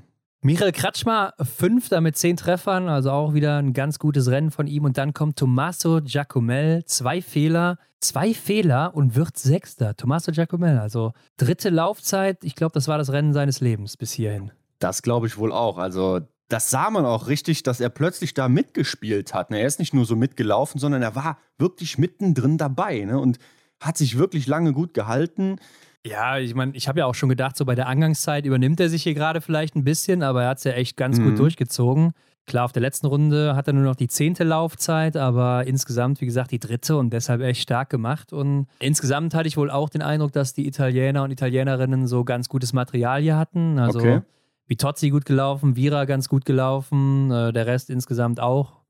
Michael 0.46 0.70
Kratschmer, 0.70 1.34
Fünfter 1.40 2.00
mit 2.00 2.16
zehn 2.16 2.36
Treffern, 2.36 2.88
also 2.88 3.10
auch 3.10 3.34
wieder 3.34 3.58
ein 3.58 3.72
ganz 3.72 3.98
gutes 3.98 4.30
Rennen 4.30 4.52
von 4.52 4.68
ihm. 4.68 4.84
Und 4.84 4.96
dann 4.96 5.12
kommt 5.12 5.40
Tommaso 5.40 6.00
Giacomel, 6.00 6.84
zwei 6.84 7.20
Fehler, 7.20 7.78
zwei 7.98 8.32
Fehler 8.32 8.94
und 8.94 9.16
wird 9.16 9.36
Sechster. 9.36 9.96
Tommaso 9.96 10.30
Giacomel, 10.30 10.78
also 10.78 11.14
dritte 11.36 11.68
Laufzeit. 11.68 12.44
Ich 12.44 12.54
glaube, 12.54 12.74
das 12.74 12.86
war 12.86 12.96
das 12.96 13.10
Rennen 13.10 13.32
seines 13.32 13.60
Lebens 13.60 13.96
bis 13.96 14.12
hierhin. 14.12 14.52
Das 14.78 15.02
glaube 15.02 15.26
ich 15.26 15.36
wohl 15.36 15.50
auch. 15.50 15.78
Also 15.78 16.20
das 16.46 16.70
sah 16.70 16.90
man 16.90 17.04
auch 17.06 17.26
richtig, 17.26 17.64
dass 17.64 17.80
er 17.80 17.88
plötzlich 17.88 18.32
da 18.32 18.48
mitgespielt 18.48 19.34
hat. 19.34 19.50
Ne? 19.50 19.58
Er 19.58 19.66
ist 19.66 19.80
nicht 19.80 19.94
nur 19.94 20.04
so 20.04 20.14
mitgelaufen, 20.14 20.78
sondern 20.78 21.02
er 21.02 21.16
war 21.16 21.38
wirklich 21.58 21.98
mittendrin 21.98 22.56
dabei 22.56 23.00
ne? 23.00 23.18
und 23.18 23.40
hat 23.80 23.98
sich 23.98 24.16
wirklich 24.16 24.46
lange 24.46 24.72
gut 24.72 24.94
gehalten. 24.94 25.58
Ja, 26.06 26.38
ich 26.38 26.54
meine, 26.54 26.74
ich 26.76 26.88
habe 26.88 27.00
ja 27.00 27.06
auch 27.06 27.14
schon 27.14 27.28
gedacht, 27.28 27.56
so 27.56 27.64
bei 27.64 27.74
der 27.74 27.88
Angangszeit 27.88 28.46
übernimmt 28.46 28.78
er 28.80 28.88
sich 28.88 29.02
hier 29.02 29.14
gerade 29.14 29.40
vielleicht 29.40 29.74
ein 29.74 29.84
bisschen, 29.84 30.22
aber 30.22 30.44
er 30.44 30.50
hat 30.50 30.58
es 30.58 30.64
ja 30.64 30.72
echt 30.72 30.96
ganz 30.96 31.18
mhm. 31.18 31.24
gut 31.24 31.38
durchgezogen. 31.38 32.12
Klar, 32.46 32.64
auf 32.64 32.72
der 32.72 32.82
letzten 32.82 33.08
Runde 33.08 33.56
hat 33.56 33.66
er 33.66 33.72
nur 33.72 33.82
noch 33.82 33.96
die 33.96 34.06
zehnte 34.06 34.44
Laufzeit, 34.44 35.16
aber 35.16 35.66
insgesamt, 35.66 36.20
wie 36.20 36.26
gesagt, 36.26 36.52
die 36.52 36.60
dritte 36.60 36.96
und 36.96 37.10
deshalb 37.12 37.40
echt 37.40 37.60
stark 37.60 37.90
gemacht. 37.90 38.32
Und 38.32 38.68
insgesamt 38.78 39.34
hatte 39.34 39.48
ich 39.48 39.56
wohl 39.56 39.68
auch 39.68 39.88
den 39.88 40.00
Eindruck, 40.00 40.30
dass 40.30 40.54
die 40.54 40.68
Italiener 40.68 41.24
und 41.24 41.32
Italienerinnen 41.32 42.06
so 42.06 42.22
ganz 42.22 42.48
gutes 42.48 42.72
Material 42.72 43.20
hier 43.20 43.36
hatten. 43.36 43.80
Also 43.80 43.98
okay. 43.98 44.20
Vitozzi 44.68 45.10
gut 45.10 45.24
gelaufen, 45.24 45.74
Vira 45.74 46.04
ganz 46.04 46.28
gut 46.28 46.44
gelaufen, 46.44 47.32
äh, 47.32 47.52
der 47.52 47.66
Rest 47.66 47.90
insgesamt 47.90 48.38
auch 48.38 48.80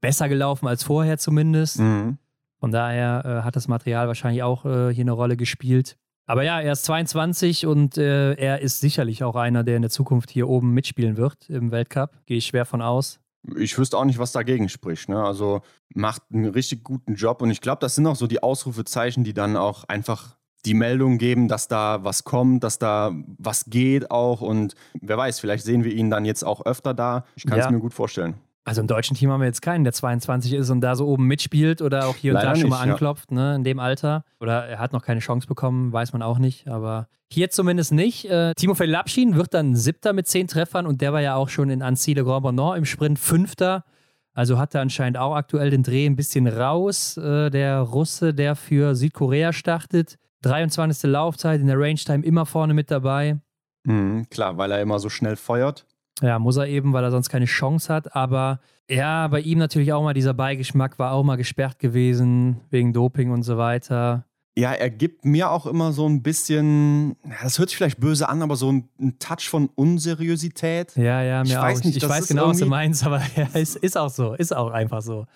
besser 0.00 0.28
gelaufen 0.28 0.68
als 0.68 0.84
vorher 0.84 1.18
zumindest. 1.18 1.80
Mhm. 1.80 2.18
Von 2.60 2.70
daher 2.70 3.24
äh, 3.24 3.44
hat 3.44 3.56
das 3.56 3.66
Material 3.66 4.06
wahrscheinlich 4.06 4.44
auch 4.44 4.64
äh, 4.64 4.94
hier 4.94 5.02
eine 5.02 5.12
Rolle 5.12 5.36
gespielt. 5.36 5.96
Aber 6.26 6.42
ja, 6.42 6.60
er 6.60 6.72
ist 6.72 6.84
22 6.84 7.66
und 7.66 7.98
äh, 7.98 8.34
er 8.34 8.60
ist 8.60 8.80
sicherlich 8.80 9.24
auch 9.24 9.36
einer, 9.36 9.62
der 9.62 9.76
in 9.76 9.82
der 9.82 9.90
Zukunft 9.90 10.30
hier 10.30 10.48
oben 10.48 10.72
mitspielen 10.72 11.16
wird 11.16 11.50
im 11.50 11.70
Weltcup. 11.70 12.12
Gehe 12.26 12.38
ich 12.38 12.46
schwer 12.46 12.64
von 12.64 12.80
aus. 12.80 13.20
Ich 13.56 13.76
wüsste 13.76 13.98
auch 13.98 14.06
nicht, 14.06 14.18
was 14.18 14.32
dagegen 14.32 14.70
spricht. 14.70 15.10
Ne? 15.10 15.22
Also 15.22 15.60
macht 15.94 16.22
einen 16.32 16.46
richtig 16.46 16.82
guten 16.82 17.14
Job 17.14 17.42
und 17.42 17.50
ich 17.50 17.60
glaube, 17.60 17.80
das 17.80 17.94
sind 17.94 18.06
auch 18.06 18.16
so 18.16 18.26
die 18.26 18.42
Ausrufezeichen, 18.42 19.22
die 19.22 19.34
dann 19.34 19.56
auch 19.56 19.84
einfach 19.84 20.36
die 20.64 20.72
Meldung 20.72 21.18
geben, 21.18 21.46
dass 21.46 21.68
da 21.68 22.04
was 22.04 22.24
kommt, 22.24 22.64
dass 22.64 22.78
da 22.78 23.12
was 23.38 23.66
geht 23.66 24.10
auch. 24.10 24.40
Und 24.40 24.74
wer 25.00 25.18
weiß, 25.18 25.40
vielleicht 25.40 25.64
sehen 25.64 25.84
wir 25.84 25.92
ihn 25.92 26.08
dann 26.08 26.24
jetzt 26.24 26.42
auch 26.42 26.64
öfter 26.64 26.94
da. 26.94 27.26
Ich 27.36 27.44
kann 27.44 27.58
es 27.58 27.66
ja. 27.66 27.70
mir 27.70 27.80
gut 27.80 27.92
vorstellen. 27.92 28.34
Also 28.64 28.80
im 28.80 28.86
deutschen 28.86 29.14
Team 29.14 29.30
haben 29.30 29.40
wir 29.40 29.46
jetzt 29.46 29.60
keinen, 29.60 29.84
der 29.84 29.92
22 29.92 30.54
ist 30.54 30.70
und 30.70 30.80
da 30.80 30.96
so 30.96 31.06
oben 31.06 31.26
mitspielt 31.26 31.82
oder 31.82 32.06
auch 32.06 32.16
hier 32.16 32.32
Leider 32.32 32.48
und 32.48 32.54
da 32.54 32.60
schon 32.60 32.70
mal 32.70 32.80
anklopft, 32.80 33.30
ja. 33.30 33.36
ne, 33.36 33.56
in 33.56 33.64
dem 33.64 33.78
Alter. 33.78 34.24
Oder 34.40 34.66
er 34.66 34.78
hat 34.78 34.94
noch 34.94 35.02
keine 35.02 35.20
Chance 35.20 35.46
bekommen, 35.46 35.92
weiß 35.92 36.14
man 36.14 36.22
auch 36.22 36.38
nicht. 36.38 36.66
Aber 36.66 37.08
hier 37.28 37.50
zumindest 37.50 37.92
nicht. 37.92 38.30
Äh, 38.30 38.54
Timofey 38.54 38.86
Lapschin 38.86 39.36
wird 39.36 39.52
dann 39.52 39.76
Siebter 39.76 40.14
mit 40.14 40.26
zehn 40.28 40.48
Treffern 40.48 40.86
und 40.86 41.02
der 41.02 41.12
war 41.12 41.20
ja 41.20 41.34
auch 41.34 41.50
schon 41.50 41.68
in 41.68 41.82
Annecy 41.82 42.14
le 42.14 42.24
Grand 42.24 42.42
Bonnant 42.42 42.78
im 42.78 42.86
Sprint 42.86 43.18
Fünfter. 43.18 43.84
Also 44.32 44.58
hat 44.58 44.74
er 44.74 44.80
anscheinend 44.80 45.18
auch 45.18 45.34
aktuell 45.34 45.70
den 45.70 45.82
Dreh 45.82 46.06
ein 46.06 46.16
bisschen 46.16 46.46
raus. 46.46 47.18
Äh, 47.18 47.50
der 47.50 47.80
Russe, 47.80 48.32
der 48.32 48.56
für 48.56 48.94
Südkorea 48.94 49.52
startet. 49.52 50.16
23. 50.42 51.10
Laufzeit 51.10 51.60
in 51.60 51.66
der 51.66 51.78
Range-Time 51.78 52.24
immer 52.24 52.46
vorne 52.46 52.72
mit 52.72 52.90
dabei. 52.90 53.38
Mhm, 53.84 54.26
klar, 54.30 54.56
weil 54.56 54.72
er 54.72 54.80
immer 54.80 54.98
so 54.98 55.08
schnell 55.08 55.36
feuert. 55.36 55.86
Ja, 56.20 56.38
muss 56.38 56.56
er 56.56 56.68
eben, 56.68 56.92
weil 56.92 57.04
er 57.04 57.10
sonst 57.10 57.28
keine 57.28 57.46
Chance 57.46 57.92
hat. 57.92 58.14
Aber 58.14 58.60
ja, 58.88 59.26
bei 59.28 59.40
ihm 59.40 59.58
natürlich 59.58 59.92
auch 59.92 60.02
mal 60.02 60.14
dieser 60.14 60.34
Beigeschmack 60.34 60.98
war 60.98 61.12
auch 61.12 61.24
mal 61.24 61.36
gesperrt 61.36 61.78
gewesen 61.78 62.60
wegen 62.70 62.92
Doping 62.92 63.30
und 63.30 63.42
so 63.42 63.58
weiter. 63.58 64.26
Ja, 64.56 64.72
er 64.72 64.88
gibt 64.88 65.24
mir 65.24 65.50
auch 65.50 65.66
immer 65.66 65.92
so 65.92 66.08
ein 66.08 66.22
bisschen, 66.22 67.16
das 67.42 67.58
hört 67.58 67.70
sich 67.70 67.76
vielleicht 67.76 67.98
böse 67.98 68.28
an, 68.28 68.40
aber 68.40 68.54
so 68.54 68.70
ein, 68.70 68.88
ein 69.00 69.18
Touch 69.18 69.48
von 69.48 69.68
Unseriosität. 69.74 70.94
Ja, 70.96 71.22
ja, 71.22 71.42
mir 71.42 71.48
ich 71.48 71.56
auch. 71.56 71.62
Weiß 71.62 71.82
nicht, 71.82 71.96
ich 71.96 72.08
weiß 72.08 72.28
genau, 72.28 72.48
was 72.48 72.58
du 72.58 72.66
meinst, 72.66 73.04
aber 73.04 73.20
ja, 73.36 73.48
es 73.54 73.74
ist 73.74 73.98
auch 73.98 74.10
so, 74.10 74.34
ist 74.34 74.54
auch 74.54 74.70
einfach 74.70 75.02
so. 75.02 75.26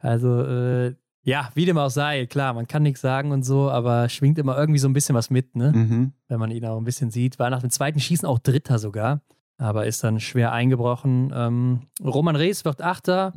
Also, 0.00 0.42
äh, 0.42 0.94
ja, 1.22 1.50
wie 1.54 1.64
dem 1.64 1.78
auch 1.78 1.90
sei, 1.90 2.26
klar, 2.26 2.54
man 2.54 2.66
kann 2.66 2.82
nichts 2.82 3.00
sagen 3.00 3.30
und 3.30 3.44
so, 3.44 3.70
aber 3.70 4.08
schwingt 4.08 4.38
immer 4.38 4.58
irgendwie 4.58 4.78
so 4.78 4.88
ein 4.88 4.92
bisschen 4.92 5.14
was 5.14 5.30
mit, 5.30 5.54
ne? 5.54 5.72
Mhm. 5.72 6.12
Wenn 6.26 6.40
man 6.40 6.50
ihn 6.50 6.64
auch 6.64 6.78
ein 6.78 6.84
bisschen 6.84 7.10
sieht. 7.10 7.38
War 7.38 7.50
nach 7.50 7.60
dem 7.60 7.70
zweiten 7.70 8.00
Schießen 8.00 8.26
auch 8.26 8.40
Dritter 8.40 8.78
sogar, 8.78 9.22
aber 9.58 9.86
ist 9.86 10.04
dann 10.04 10.20
schwer 10.20 10.52
eingebrochen. 10.52 11.32
Ähm, 11.34 11.80
Roman 12.04 12.36
Rees 12.36 12.64
wird 12.64 12.82
Achter 12.82 13.32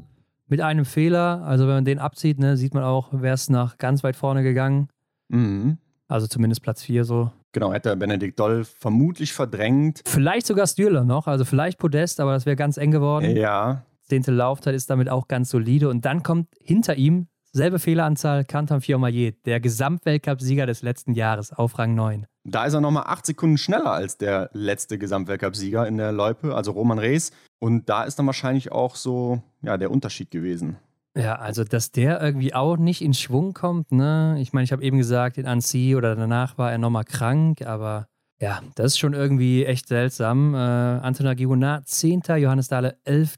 mit 0.47 0.61
einem 0.61 0.85
Fehler. 0.85 1.43
Also, 1.45 1.67
wenn 1.67 1.75
man 1.75 1.85
den 1.85 1.99
abzieht, 1.99 2.39
ne, 2.39 2.57
sieht 2.57 2.73
man 2.73 2.83
auch, 2.83 3.09
wer 3.11 3.33
ist 3.33 3.49
nach 3.49 3.77
ganz 3.77 4.03
weit 4.03 4.15
vorne 4.15 4.43
gegangen. 4.43 4.89
Mhm. 5.29 5.77
Also 6.07 6.25
zumindest 6.25 6.63
Platz 6.63 6.81
4 6.81 7.05
so. 7.05 7.31
Genau, 7.51 7.71
hätte 7.71 7.95
Benedikt 7.95 8.39
Doll 8.39 8.63
vermutlich 8.63 9.31
verdrängt. 9.31 10.01
Vielleicht 10.05 10.47
sogar 10.47 10.67
Stühler 10.67 11.03
noch, 11.03 11.27
also 11.27 11.45
vielleicht 11.45 11.77
Podest, 11.77 12.19
aber 12.19 12.33
das 12.33 12.45
wäre 12.45 12.55
ganz 12.55 12.77
eng 12.77 12.91
geworden. 12.91 13.35
Ja. 13.35 13.85
Zehnte 14.01 14.31
Laufzeit 14.31 14.73
ist 14.73 14.89
damit 14.89 15.07
auch 15.07 15.27
ganz 15.27 15.51
solide. 15.51 15.87
Und 15.87 16.05
dann 16.05 16.23
kommt 16.23 16.47
hinter 16.59 16.95
ihm 16.95 17.27
Selbe 17.51 17.79
Fehleranzahl, 17.79 18.45
Canton 18.45 18.79
Fiormaillet, 18.79 19.43
der 19.47 19.59
Gesamtweltcup-Sieger 19.59 20.67
des 20.67 20.83
letzten 20.83 21.13
Jahres 21.13 21.51
auf 21.51 21.79
Rang 21.79 21.95
9. 21.95 22.27
Da 22.43 22.65
ist 22.65 22.73
er 22.73 22.81
nochmal 22.81 23.05
acht 23.07 23.25
Sekunden 23.25 23.57
schneller 23.57 23.91
als 23.91 24.17
der 24.17 24.51
letzte 24.53 24.99
Gesamtweltcup-Sieger 24.99 25.87
in 25.87 25.97
der 25.97 26.11
Loipe, 26.11 26.53
also 26.53 26.71
Roman 26.71 26.99
Rees. 26.99 27.31
Und 27.57 27.89
da 27.89 28.03
ist 28.03 28.19
dann 28.19 28.27
wahrscheinlich 28.27 28.71
auch 28.71 28.95
so 28.95 29.41
ja, 29.63 29.77
der 29.77 29.89
Unterschied 29.89 30.29
gewesen. 30.29 30.77
Ja, 31.17 31.37
also 31.37 31.63
dass 31.63 31.91
der 31.91 32.21
irgendwie 32.21 32.53
auch 32.53 32.77
nicht 32.77 33.01
in 33.01 33.15
Schwung 33.15 33.53
kommt, 33.53 33.91
ne? 33.91 34.37
Ich 34.39 34.53
meine, 34.53 34.63
ich 34.63 34.71
habe 34.71 34.83
eben 34.83 34.99
gesagt, 34.99 35.39
in 35.39 35.47
Annecy 35.47 35.95
oder 35.95 36.15
danach 36.15 36.59
war 36.59 36.71
er 36.71 36.77
nochmal 36.77 37.03
krank, 37.03 37.63
aber 37.63 38.07
ja, 38.39 38.61
das 38.75 38.93
ist 38.93 38.99
schon 38.99 39.13
irgendwie 39.13 39.65
echt 39.65 39.87
seltsam. 39.87 40.53
Äh, 40.53 40.57
Antonin 40.57 41.35
Gigonat, 41.35 41.87
10. 41.87 42.21
Johannes 42.37 42.67
Dahle, 42.67 42.97
11. 43.05 43.37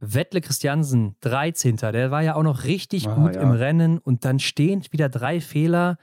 Wettle 0.00 0.40
Christiansen, 0.40 1.16
13. 1.20 1.76
Der 1.76 2.10
war 2.10 2.22
ja 2.22 2.34
auch 2.36 2.42
noch 2.42 2.64
richtig 2.64 3.08
ah, 3.08 3.14
gut 3.14 3.34
ja. 3.34 3.42
im 3.42 3.50
Rennen 3.50 3.98
und 3.98 4.24
dann 4.24 4.38
stehend 4.38 4.92
wieder 4.92 5.08
drei 5.08 5.40
Fehler. 5.40 5.96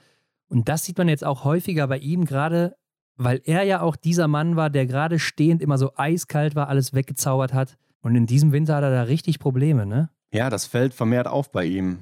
Und 0.47 0.69
das 0.69 0.83
sieht 0.83 0.97
man 0.97 1.07
jetzt 1.07 1.23
auch 1.23 1.43
häufiger 1.43 1.87
bei 1.87 1.97
ihm, 1.97 2.25
gerade 2.25 2.75
weil 3.17 3.41
er 3.45 3.63
ja 3.63 3.81
auch 3.81 3.95
dieser 3.95 4.27
Mann 4.27 4.55
war, 4.55 4.69
der 4.69 4.85
gerade 4.85 5.19
stehend 5.19 5.61
immer 5.61 5.77
so 5.77 5.93
eiskalt 5.95 6.55
war, 6.55 6.67
alles 6.67 6.93
weggezaubert 6.93 7.53
hat. 7.53 7.77
Und 8.01 8.15
in 8.15 8.25
diesem 8.27 8.51
Winter 8.51 8.75
hat 8.75 8.83
er 8.83 8.91
da 8.91 9.03
richtig 9.03 9.39
Probleme, 9.39 9.85
ne? 9.85 10.09
Ja, 10.31 10.49
das 10.49 10.65
fällt 10.65 10.93
vermehrt 10.93 11.27
auf 11.27 11.51
bei 11.51 11.65
ihm. 11.65 11.99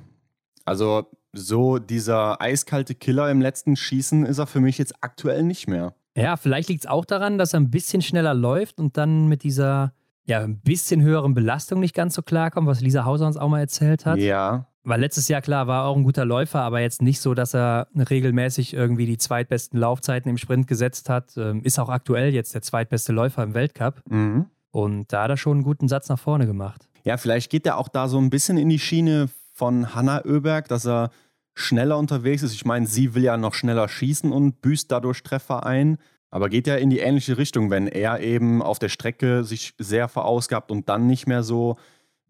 Also 0.65 1.05
so 1.33 1.79
dieser 1.79 2.41
eiskalte 2.41 2.95
Killer 2.95 3.29
im 3.29 3.41
letzten 3.41 3.75
Schießen 3.75 4.25
ist 4.25 4.39
er 4.39 4.47
für 4.47 4.59
mich 4.59 4.77
jetzt 4.77 4.95
aktuell 5.01 5.43
nicht 5.43 5.67
mehr. 5.67 5.93
Ja, 6.15 6.37
vielleicht 6.37 6.69
liegt 6.69 6.83
es 6.83 6.89
auch 6.89 7.05
daran, 7.05 7.37
dass 7.37 7.53
er 7.53 7.59
ein 7.59 7.71
bisschen 7.71 8.01
schneller 8.01 8.33
läuft 8.33 8.79
und 8.79 8.97
dann 8.97 9.27
mit 9.27 9.43
dieser 9.43 9.93
ja, 10.26 10.39
ein 10.39 10.59
bisschen 10.59 11.01
höheren 11.01 11.34
Belastung 11.34 11.80
nicht 11.80 11.93
ganz 11.93 12.15
so 12.15 12.21
klarkommt, 12.21 12.67
was 12.67 12.82
Lisa 12.82 13.05
Hauser 13.05 13.28
uns 13.28 13.38
auch 13.38 13.49
mal 13.49 13.59
erzählt 13.59 14.05
hat. 14.05 14.19
Ja. 14.19 14.67
Weil 14.86 14.99
letztes 14.99 15.30
Jahr, 15.30 15.41
klar, 15.41 15.67
war 15.67 15.84
er 15.84 15.88
auch 15.88 15.95
ein 15.95 16.03
guter 16.03 16.26
Läufer, 16.26 16.61
aber 16.61 16.82
jetzt 16.82 17.01
nicht 17.01 17.21
so, 17.21 17.34
dass 17.34 17.55
er 17.55 17.88
regelmäßig 17.95 18.74
irgendwie 18.74 19.05
die 19.05 19.17
zweitbesten 19.17 19.80
Laufzeiten 19.80 20.30
im 20.30 20.38
Sprint 20.38 20.67
gesetzt 20.67 21.09
hat. 21.09 21.38
Ähm, 21.38 21.61
ist 21.63 21.80
auch 21.80 21.89
aktuell 21.89 22.34
jetzt 22.34 22.53
der 22.53 22.61
zweitbeste 22.61 23.13
Läufer 23.13 23.43
im 23.43 23.53
Weltcup. 23.53 24.01
Mhm. 24.09 24.47
Und 24.71 25.13
da 25.13 25.24
hat 25.24 25.30
er 25.30 25.38
schon 25.38 25.57
einen 25.57 25.63
guten 25.63 25.88
Satz 25.88 26.09
nach 26.09 26.19
vorne 26.19 26.47
gemacht. 26.47 26.89
Ja, 27.03 27.17
vielleicht 27.17 27.49
geht 27.49 27.65
er 27.65 27.78
auch 27.78 27.88
da 27.88 28.07
so 28.07 28.17
ein 28.17 28.30
bisschen 28.30 28.57
in 28.57 28.69
die 28.69 28.80
Schiene 28.80 29.30
von 29.53 29.93
Hanna 29.93 30.26
Oeberg, 30.26 30.67
dass 30.67 30.86
er 30.86 31.11
schneller 31.53 31.97
unterwegs 31.97 32.43
ist. 32.43 32.53
Ich 32.53 32.65
meine, 32.65 32.88
sie 32.88 33.13
will 33.13 33.24
ja 33.24 33.38
noch 33.38 33.53
schneller 33.53 33.88
schießen 33.88 34.32
und 34.32 34.61
büßt 34.61 34.91
dadurch 34.91 35.21
Treffer 35.24 35.65
ein. 35.65 35.97
Aber 36.34 36.49
geht 36.49 36.65
ja 36.65 36.77
in 36.77 36.89
die 36.89 36.97
ähnliche 36.97 37.38
Richtung, 37.38 37.69
wenn 37.69 37.86
er 37.86 38.19
eben 38.19 38.63
auf 38.63 38.79
der 38.79 38.89
Strecke 38.89 39.43
sich 39.43 39.75
sehr 39.77 40.07
verausgabt 40.07 40.71
und 40.71 40.89
dann 40.89 41.05
nicht 41.05 41.27
mehr 41.27 41.43
so 41.43 41.77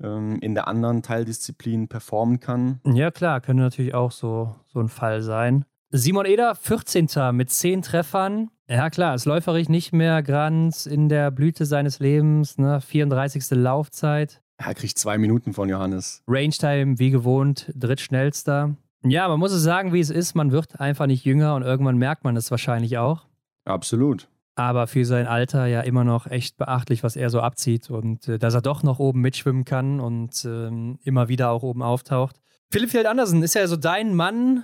ähm, 0.02 0.40
in 0.42 0.56
der 0.56 0.68
anderen 0.68 1.04
Teildisziplin 1.04 1.88
performen 1.88 2.42
kann. 2.42 2.82
Ja, 2.84 3.12
klar, 3.12 3.40
könnte 3.40 3.64
natürlich 3.64 3.94
auch 3.94 4.12
so, 4.12 4.54
so 4.68 4.82
ein 4.82 4.90
Fall 4.90 5.22
sein. 5.22 5.64
Simon 5.90 6.26
Eder, 6.26 6.54
14. 6.54 7.08
mit 7.32 7.50
10 7.50 7.82
Treffern. 7.82 8.50
Ja, 8.68 8.90
klar, 8.90 9.16
ist 9.16 9.24
läuferig 9.24 9.70
nicht 9.70 9.94
mehr 9.94 10.22
ganz 10.22 10.86
in 10.86 11.08
der 11.08 11.32
Blüte 11.32 11.66
seines 11.66 12.00
Lebens. 12.00 12.58
Ne? 12.58 12.82
34. 12.82 13.52
Laufzeit. 13.52 14.42
Er 14.58 14.74
kriegt 14.74 15.00
zwei 15.00 15.18
Minuten 15.18 15.54
von 15.54 15.70
Johannes. 15.70 16.24
Range-Time, 16.28 17.00
wie 17.00 17.10
gewohnt, 17.10 17.72
drittschnellster. 17.74 18.76
Ja, 19.06 19.30
man 19.30 19.40
muss 19.40 19.54
es 19.54 19.64
sagen, 19.64 19.94
wie 19.94 20.02
es 20.02 20.10
ist. 20.10 20.36
Man 20.36 20.52
wird 20.52 20.82
einfach 20.82 21.06
nicht 21.06 21.24
jünger 21.24 21.56
und 21.56 21.64
irgendwann 21.64 21.98
merkt 21.98 22.26
man 22.26 22.36
es 22.36 22.52
wahrscheinlich 22.52 22.98
auch. 22.98 23.28
Absolut. 23.66 24.28
Aber 24.56 24.86
für 24.86 25.04
sein 25.04 25.26
Alter 25.26 25.66
ja 25.66 25.82
immer 25.82 26.04
noch 26.04 26.28
echt 26.28 26.58
beachtlich, 26.58 27.04
was 27.04 27.16
er 27.16 27.30
so 27.30 27.42
abzieht 27.42 27.90
und 27.90 28.28
äh, 28.28 28.38
dass 28.38 28.54
er 28.54 28.62
doch 28.62 28.84
noch 28.84 29.00
oben 29.00 29.22
mitschwimmen 29.22 29.66
kann 29.66 30.00
und 30.00 30.46
ähm, 30.46 31.00
immer 31.04 31.28
wieder 31.28 31.50
auch 31.50 31.64
oben 31.64 31.82
auftaucht. 31.82 32.40
Philipp 32.72 32.92
Fjeld 32.92 33.08
Andersen 33.08 33.42
ist 33.42 33.56
ja 33.56 33.66
so 33.68 33.76
dein 33.76 34.14
Mann, 34.14 34.64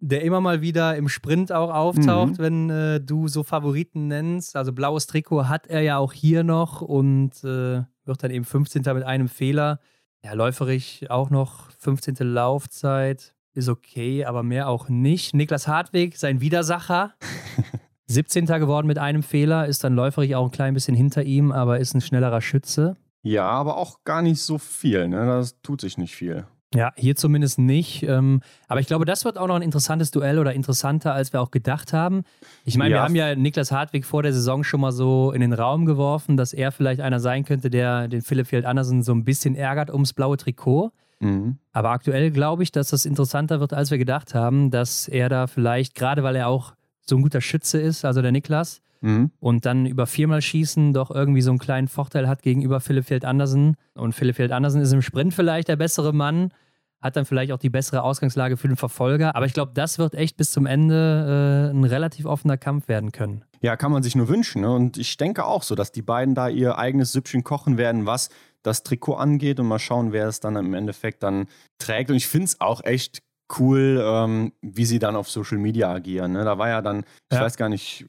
der 0.00 0.22
immer 0.22 0.40
mal 0.40 0.60
wieder 0.60 0.96
im 0.96 1.08
Sprint 1.08 1.52
auch 1.52 1.72
auftaucht, 1.72 2.32
mhm. 2.32 2.38
wenn 2.38 2.70
äh, 2.70 3.00
du 3.00 3.28
so 3.28 3.42
Favoriten 3.42 4.08
nennst. 4.08 4.56
Also 4.56 4.72
blaues 4.72 5.06
Trikot 5.06 5.48
hat 5.48 5.66
er 5.66 5.80
ja 5.80 5.96
auch 5.96 6.12
hier 6.12 6.44
noch 6.44 6.82
und 6.82 7.32
äh, 7.44 7.84
wird 8.04 8.22
dann 8.22 8.30
eben 8.30 8.44
15. 8.44 8.82
mit 8.94 9.04
einem 9.04 9.28
Fehler. 9.28 9.80
Ja, 10.24 10.34
läuferig 10.34 11.10
auch 11.10 11.30
noch 11.30 11.70
15. 11.78 12.16
Laufzeit. 12.20 13.34
Ist 13.54 13.68
okay, 13.68 14.24
aber 14.24 14.42
mehr 14.42 14.68
auch 14.68 14.88
nicht. 14.88 15.34
Niklas 15.34 15.68
Hartweg, 15.68 16.16
sein 16.16 16.40
Widersacher. 16.40 17.14
17. 18.12 18.46
geworden 18.46 18.86
mit 18.86 18.98
einem 18.98 19.22
Fehler, 19.22 19.66
ist 19.66 19.84
dann 19.84 19.94
läuferig 19.94 20.36
auch 20.36 20.44
ein 20.44 20.50
klein 20.50 20.74
bisschen 20.74 20.94
hinter 20.94 21.22
ihm, 21.22 21.52
aber 21.52 21.78
ist 21.78 21.94
ein 21.94 22.00
schnellerer 22.00 22.40
Schütze. 22.40 22.96
Ja, 23.22 23.48
aber 23.48 23.76
auch 23.76 24.04
gar 24.04 24.22
nicht 24.22 24.40
so 24.40 24.58
viel. 24.58 25.08
Ne? 25.08 25.26
Das 25.26 25.60
tut 25.62 25.80
sich 25.80 25.96
nicht 25.98 26.14
viel. 26.14 26.44
Ja, 26.74 26.92
hier 26.96 27.16
zumindest 27.16 27.58
nicht. 27.58 28.02
Ähm, 28.02 28.40
aber 28.66 28.80
ich 28.80 28.86
glaube, 28.86 29.04
das 29.04 29.24
wird 29.24 29.36
auch 29.36 29.46
noch 29.46 29.56
ein 29.56 29.62
interessantes 29.62 30.10
Duell 30.10 30.38
oder 30.38 30.54
interessanter, 30.54 31.12
als 31.12 31.32
wir 31.32 31.40
auch 31.40 31.50
gedacht 31.50 31.92
haben. 31.92 32.22
Ich 32.64 32.78
meine, 32.78 32.90
ja. 32.90 32.96
wir 32.96 33.02
haben 33.02 33.14
ja 33.14 33.34
Niklas 33.34 33.72
Hartwig 33.72 34.06
vor 34.06 34.22
der 34.22 34.32
Saison 34.32 34.64
schon 34.64 34.80
mal 34.80 34.92
so 34.92 35.32
in 35.32 35.42
den 35.42 35.52
Raum 35.52 35.84
geworfen, 35.84 36.36
dass 36.36 36.52
er 36.52 36.72
vielleicht 36.72 37.00
einer 37.00 37.20
sein 37.20 37.44
könnte, 37.44 37.68
der 37.68 38.08
den 38.08 38.22
Philipp 38.22 38.46
Field 38.46 38.64
Andersen 38.64 39.02
so 39.02 39.12
ein 39.12 39.24
bisschen 39.24 39.54
ärgert 39.54 39.90
ums 39.90 40.14
blaue 40.14 40.38
Trikot. 40.38 40.92
Mhm. 41.20 41.58
Aber 41.72 41.90
aktuell 41.90 42.30
glaube 42.30 42.62
ich, 42.62 42.72
dass 42.72 42.88
das 42.88 43.04
interessanter 43.04 43.60
wird, 43.60 43.74
als 43.74 43.90
wir 43.90 43.98
gedacht 43.98 44.34
haben, 44.34 44.70
dass 44.70 45.08
er 45.08 45.28
da 45.28 45.46
vielleicht, 45.46 45.94
gerade 45.94 46.22
weil 46.22 46.36
er 46.36 46.48
auch 46.48 46.72
so 47.04 47.16
ein 47.16 47.22
guter 47.22 47.40
Schütze 47.40 47.80
ist, 47.80 48.04
also 48.04 48.22
der 48.22 48.32
Niklas, 48.32 48.80
mhm. 49.00 49.30
und 49.40 49.66
dann 49.66 49.86
über 49.86 50.06
viermal 50.06 50.42
schießen 50.42 50.92
doch 50.92 51.10
irgendwie 51.10 51.42
so 51.42 51.50
einen 51.50 51.58
kleinen 51.58 51.88
Vorteil 51.88 52.28
hat 52.28 52.42
gegenüber 52.42 52.80
Philipp 52.80 53.06
Feld 53.06 53.24
Andersen. 53.24 53.76
Und 53.94 54.14
Philipp 54.14 54.36
Feld 54.36 54.52
Andersen 54.52 54.80
ist 54.80 54.92
im 54.92 55.02
Sprint 55.02 55.34
vielleicht 55.34 55.68
der 55.68 55.76
bessere 55.76 56.12
Mann, 56.12 56.52
hat 57.00 57.16
dann 57.16 57.24
vielleicht 57.24 57.52
auch 57.52 57.58
die 57.58 57.70
bessere 57.70 58.02
Ausgangslage 58.02 58.56
für 58.56 58.68
den 58.68 58.76
Verfolger. 58.76 59.34
Aber 59.34 59.46
ich 59.46 59.52
glaube, 59.52 59.72
das 59.74 59.98
wird 59.98 60.14
echt 60.14 60.36
bis 60.36 60.52
zum 60.52 60.66
Ende 60.66 61.70
äh, 61.72 61.76
ein 61.76 61.84
relativ 61.84 62.26
offener 62.26 62.56
Kampf 62.56 62.88
werden 62.88 63.10
können. 63.10 63.44
Ja, 63.60 63.76
kann 63.76 63.92
man 63.92 64.02
sich 64.02 64.14
nur 64.14 64.28
wünschen. 64.28 64.62
Ne? 64.62 64.70
Und 64.72 64.98
ich 64.98 65.16
denke 65.16 65.44
auch 65.44 65.64
so, 65.64 65.74
dass 65.74 65.92
die 65.92 66.02
beiden 66.02 66.34
da 66.34 66.48
ihr 66.48 66.78
eigenes 66.78 67.12
Süppchen 67.12 67.42
kochen 67.44 67.76
werden, 67.76 68.06
was 68.06 68.28
das 68.62 68.84
Trikot 68.84 69.14
angeht 69.14 69.58
und 69.58 69.66
mal 69.66 69.80
schauen, 69.80 70.12
wer 70.12 70.28
es 70.28 70.38
dann 70.38 70.54
im 70.56 70.74
Endeffekt 70.74 71.22
dann 71.24 71.46
trägt. 71.78 72.10
Und 72.10 72.16
ich 72.16 72.28
finde 72.28 72.46
es 72.46 72.60
auch 72.60 72.84
echt 72.84 73.22
cool, 73.58 74.02
ähm, 74.04 74.52
wie 74.60 74.84
sie 74.84 74.98
dann 74.98 75.16
auf 75.16 75.30
Social 75.30 75.58
Media 75.58 75.92
agieren. 75.92 76.32
Ne? 76.32 76.44
Da 76.44 76.58
war 76.58 76.68
ja 76.68 76.82
dann, 76.82 77.04
ich 77.30 77.36
ja. 77.36 77.42
weiß 77.42 77.56
gar 77.56 77.68
nicht, 77.68 78.06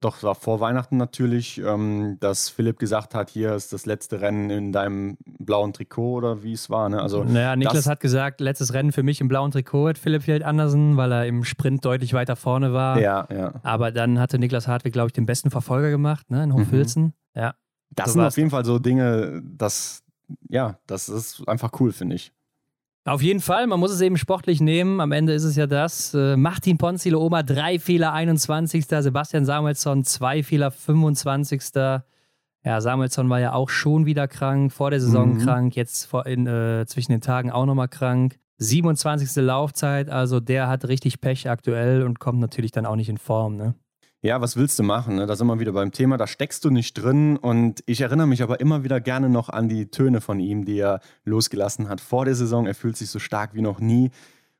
doch, 0.00 0.22
war 0.22 0.36
vor 0.36 0.60
Weihnachten 0.60 0.96
natürlich, 0.96 1.58
ähm, 1.58 2.18
dass 2.20 2.48
Philipp 2.48 2.78
gesagt 2.78 3.16
hat, 3.16 3.30
hier 3.30 3.54
ist 3.54 3.72
das 3.72 3.84
letzte 3.84 4.20
Rennen 4.20 4.48
in 4.48 4.72
deinem 4.72 5.16
blauen 5.24 5.72
Trikot 5.72 6.18
oder 6.18 6.42
wie 6.44 6.52
es 6.52 6.70
war. 6.70 6.88
Ne? 6.88 7.02
Also, 7.02 7.24
naja, 7.24 7.56
Niklas 7.56 7.88
hat 7.88 7.98
gesagt, 7.98 8.40
letztes 8.40 8.74
Rennen 8.74 8.92
für 8.92 9.02
mich 9.02 9.20
im 9.20 9.26
blauen 9.26 9.50
Trikot 9.50 9.88
hat 9.88 9.98
Philipp 9.98 10.22
Feld 10.22 10.44
Andersen, 10.44 10.96
weil 10.96 11.10
er 11.10 11.26
im 11.26 11.42
Sprint 11.42 11.84
deutlich 11.84 12.12
weiter 12.12 12.36
vorne 12.36 12.72
war. 12.72 13.00
Ja, 13.00 13.26
ja. 13.30 13.54
Aber 13.64 13.90
dann 13.90 14.20
hatte 14.20 14.38
Niklas 14.38 14.68
Hartwig, 14.68 14.92
glaube 14.92 15.08
ich, 15.08 15.14
den 15.14 15.26
besten 15.26 15.50
Verfolger 15.50 15.90
gemacht 15.90 16.30
ne, 16.30 16.44
in 16.44 16.54
Hochfilzen. 16.54 17.02
Mhm. 17.02 17.12
Ja. 17.34 17.54
Das 17.90 18.06
so 18.06 18.12
sind 18.12 18.22
auf 18.22 18.36
jeden 18.36 18.50
Fall 18.50 18.64
so 18.64 18.78
Dinge, 18.78 19.42
das, 19.44 20.04
ja, 20.48 20.78
das 20.86 21.08
ist 21.08 21.48
einfach 21.48 21.72
cool, 21.80 21.90
finde 21.90 22.14
ich. 22.14 22.32
Auf 23.08 23.22
jeden 23.22 23.40
Fall, 23.40 23.66
man 23.66 23.80
muss 23.80 23.90
es 23.90 24.02
eben 24.02 24.18
sportlich 24.18 24.60
nehmen. 24.60 25.00
Am 25.00 25.12
Ende 25.12 25.32
ist 25.32 25.44
es 25.44 25.56
ja 25.56 25.66
das. 25.66 26.12
Äh, 26.12 26.36
Martin 26.36 26.76
Ponzile 26.76 27.18
Oma, 27.18 27.42
drei 27.42 27.78
Fehler, 27.78 28.12
21. 28.12 28.84
Sebastian 28.86 29.46
Samuelsson, 29.46 30.04
zwei 30.04 30.42
Fehler, 30.42 30.70
25. 30.70 31.62
Ja, 32.64 32.80
Samuelsson 32.82 33.30
war 33.30 33.40
ja 33.40 33.54
auch 33.54 33.70
schon 33.70 34.04
wieder 34.04 34.28
krank, 34.28 34.72
vor 34.72 34.90
der 34.90 35.00
Saison 35.00 35.34
mhm. 35.34 35.38
krank, 35.38 35.74
jetzt 35.74 36.04
vor 36.04 36.26
in, 36.26 36.46
äh, 36.46 36.84
zwischen 36.86 37.12
den 37.12 37.22
Tagen 37.22 37.50
auch 37.50 37.64
nochmal 37.64 37.88
krank. 37.88 38.38
27. 38.58 39.42
Laufzeit, 39.42 40.10
also 40.10 40.38
der 40.38 40.68
hat 40.68 40.86
richtig 40.86 41.20
Pech 41.20 41.48
aktuell 41.48 42.02
und 42.02 42.18
kommt 42.18 42.40
natürlich 42.40 42.72
dann 42.72 42.84
auch 42.84 42.96
nicht 42.96 43.08
in 43.08 43.16
Form. 43.16 43.56
Ne? 43.56 43.74
Ja, 44.20 44.40
was 44.40 44.56
willst 44.56 44.78
du 44.78 44.82
machen? 44.82 45.16
Ne? 45.16 45.26
Da 45.26 45.36
sind 45.36 45.46
wir 45.46 45.60
wieder 45.60 45.72
beim 45.72 45.92
Thema, 45.92 46.16
da 46.16 46.26
steckst 46.26 46.64
du 46.64 46.70
nicht 46.70 46.94
drin. 46.94 47.36
Und 47.36 47.82
ich 47.86 48.00
erinnere 48.00 48.26
mich 48.26 48.42
aber 48.42 48.60
immer 48.60 48.82
wieder 48.82 49.00
gerne 49.00 49.28
noch 49.28 49.48
an 49.48 49.68
die 49.68 49.90
Töne 49.90 50.20
von 50.20 50.40
ihm, 50.40 50.64
die 50.64 50.78
er 50.78 51.00
losgelassen 51.24 51.88
hat 51.88 52.00
vor 52.00 52.24
der 52.24 52.34
Saison. 52.34 52.66
Er 52.66 52.74
fühlt 52.74 52.96
sich 52.96 53.10
so 53.10 53.20
stark 53.20 53.54
wie 53.54 53.62
noch 53.62 53.78
nie. 53.78 54.10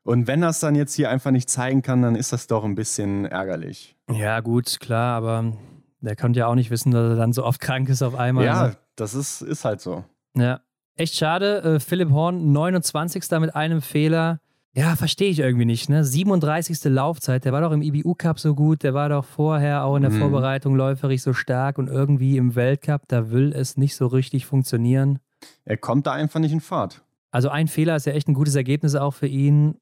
Und 0.03 0.27
wenn 0.27 0.41
er 0.43 0.49
es 0.49 0.59
dann 0.59 0.75
jetzt 0.75 0.93
hier 0.93 1.09
einfach 1.09 1.31
nicht 1.31 1.49
zeigen 1.49 1.81
kann, 1.81 2.01
dann 2.01 2.15
ist 2.15 2.31
das 2.31 2.47
doch 2.47 2.63
ein 2.63 2.75
bisschen 2.75 3.25
ärgerlich. 3.25 3.97
Ja, 4.09 4.39
gut, 4.39 4.79
klar, 4.79 5.17
aber 5.17 5.53
der 5.99 6.15
konnte 6.15 6.39
ja 6.39 6.47
auch 6.47 6.55
nicht 6.55 6.71
wissen, 6.71 6.91
dass 6.91 7.11
er 7.11 7.15
dann 7.17 7.33
so 7.33 7.43
oft 7.43 7.59
krank 7.59 7.89
ist 7.89 8.01
auf 8.01 8.15
einmal. 8.15 8.45
Ja, 8.45 8.67
ne? 8.67 8.77
das 8.95 9.13
ist, 9.13 9.41
ist 9.41 9.65
halt 9.65 9.81
so. 9.81 10.05
Ja, 10.35 10.61
echt 10.95 11.15
schade. 11.15 11.61
Äh, 11.63 11.79
Philipp 11.79 12.11
Horn, 12.11 12.53
29. 12.53 13.29
mit 13.39 13.55
einem 13.55 13.81
Fehler. 13.81 14.39
Ja, 14.75 14.95
verstehe 14.95 15.29
ich 15.29 15.39
irgendwie 15.39 15.65
nicht. 15.65 15.89
Ne? 15.89 16.03
37. 16.03 16.83
Laufzeit, 16.85 17.43
der 17.43 17.51
war 17.51 17.61
doch 17.61 17.71
im 17.71 17.81
IBU 17.81 18.13
Cup 18.15 18.39
so 18.39 18.53
gut, 18.53 18.83
der 18.83 18.93
war 18.93 19.09
doch 19.09 19.25
vorher 19.25 19.83
auch 19.83 19.95
in 19.95 20.03
der 20.03 20.11
mhm. 20.11 20.19
Vorbereitung 20.19 20.75
läuferig 20.75 21.21
so 21.21 21.33
stark 21.33 21.77
und 21.77 21.87
irgendwie 21.87 22.37
im 22.37 22.55
Weltcup, 22.55 23.03
da 23.07 23.31
will 23.31 23.51
es 23.53 23.77
nicht 23.77 23.95
so 23.95 24.07
richtig 24.07 24.45
funktionieren. 24.45 25.19
Er 25.65 25.77
kommt 25.77 26.05
da 26.05 26.13
einfach 26.13 26.39
nicht 26.39 26.51
in 26.51 26.61
Fahrt. 26.61 27.03
Also 27.31 27.49
ein 27.49 27.67
Fehler 27.67 27.95
ist 27.95 28.05
ja 28.05 28.13
echt 28.13 28.27
ein 28.27 28.33
gutes 28.33 28.55
Ergebnis 28.55 28.95
auch 28.95 29.13
für 29.13 29.27
ihn. 29.27 29.75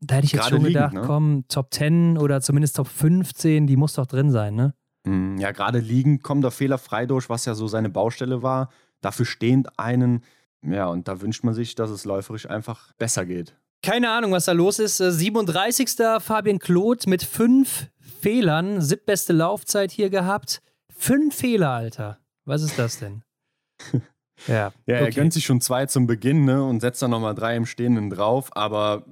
Da 0.00 0.16
hätte 0.16 0.26
ich 0.26 0.32
jetzt 0.32 0.42
Gerade 0.42 0.56
schon 0.56 0.64
gedacht, 0.64 0.92
liegend, 0.92 1.02
ne? 1.02 1.06
komm, 1.06 1.44
Top 1.48 1.72
10 1.72 2.18
oder 2.18 2.40
zumindest 2.40 2.76
Top 2.76 2.88
15, 2.88 3.66
die 3.66 3.76
muss 3.76 3.94
doch 3.94 4.06
drin 4.06 4.30
sein, 4.30 4.54
ne? 4.54 4.74
Mhm, 5.04 5.38
ja, 5.38 5.52
gerade 5.52 5.78
liegend 5.78 6.22
kommt 6.22 6.44
der 6.44 6.50
Fehler 6.50 6.78
frei 6.78 7.06
durch, 7.06 7.28
was 7.28 7.44
ja 7.44 7.54
so 7.54 7.68
seine 7.68 7.90
Baustelle 7.90 8.42
war. 8.42 8.70
Dafür 9.00 9.26
stehend 9.26 9.78
einen, 9.78 10.22
ja, 10.62 10.86
und 10.86 11.08
da 11.08 11.20
wünscht 11.20 11.44
man 11.44 11.54
sich, 11.54 11.74
dass 11.74 11.90
es 11.90 12.04
läuferisch 12.04 12.48
einfach 12.48 12.92
besser 12.94 13.26
geht. 13.26 13.56
Keine 13.82 14.10
Ahnung, 14.10 14.32
was 14.32 14.44
da 14.44 14.52
los 14.52 14.78
ist. 14.78 14.98
37. 14.98 15.98
Äh, 15.98 16.20
Fabian 16.20 16.58
Kloth 16.58 17.06
mit 17.06 17.22
fünf 17.22 17.88
Fehlern. 18.20 18.80
Siebtbeste 18.80 19.32
Laufzeit 19.32 19.90
hier 19.90 20.08
gehabt. 20.10 20.62
Fünf 20.96 21.34
Fehler, 21.34 21.70
Alter. 21.70 22.18
Was 22.44 22.62
ist 22.62 22.78
das 22.78 22.98
denn? 22.98 23.22
Ja, 24.48 24.72
Ja, 24.86 24.96
er 24.96 25.02
okay. 25.02 25.12
gönnt 25.12 25.32
sich 25.32 25.44
schon 25.44 25.60
zwei 25.60 25.86
zum 25.86 26.08
Beginn 26.08 26.44
ne, 26.44 26.64
und 26.64 26.80
setzt 26.80 27.00
dann 27.00 27.12
nochmal 27.12 27.36
drei 27.36 27.54
im 27.54 27.64
Stehenden 27.64 28.10
drauf, 28.10 28.50
aber 28.56 29.04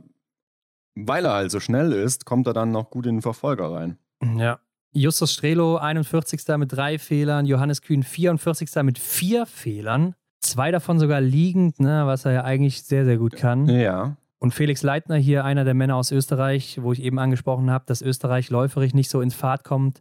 weil 0.97 1.25
er 1.25 1.35
halt 1.35 1.53
so 1.53 1.61
schnell 1.61 1.93
ist, 1.93 2.25
kommt 2.25 2.49
er 2.49 2.53
dann 2.53 2.73
noch 2.73 2.91
gut 2.91 3.07
in 3.07 3.17
den 3.17 3.23
Verfolger 3.23 3.71
rein. 3.71 3.97
Ja. 4.37 4.59
Justus 4.93 5.33
Strelo, 5.33 5.77
41. 5.77 6.41
mit 6.57 6.73
drei 6.73 6.99
Fehlern, 6.99 7.47
Johannes 7.47 7.81
Kühn, 7.81 8.03
44. 8.03 8.71
mit 8.83 8.99
vier 8.99 9.47
Fehlern. 9.47 10.17
Zwei 10.41 10.73
davon 10.73 10.99
sogar 10.99 11.21
liegend, 11.21 11.79
ne, 11.79 12.07
was 12.07 12.25
er 12.25 12.33
ja 12.33 12.43
eigentlich 12.45 12.83
sehr, 12.83 13.05
sehr 13.05 13.17
gut 13.19 13.37
kann. 13.37 13.69
Ja. 13.69 14.17
Und 14.41 14.53
Felix 14.55 14.83
Leitner 14.83 15.17
hier, 15.17 15.45
einer 15.45 15.65
der 15.65 15.75
Männer 15.75 15.97
aus 15.97 16.11
Österreich, 16.11 16.79
wo 16.83 16.93
ich 16.93 17.03
eben 17.03 17.19
angesprochen 17.19 17.71
habe, 17.71 17.85
dass 17.87 18.01
Österreich 18.01 18.49
läuferig 18.51 18.95
nicht 18.95 19.11
so 19.11 19.21
ins 19.21 19.35
Fahrt 19.35 19.65
kommt. 19.65 20.01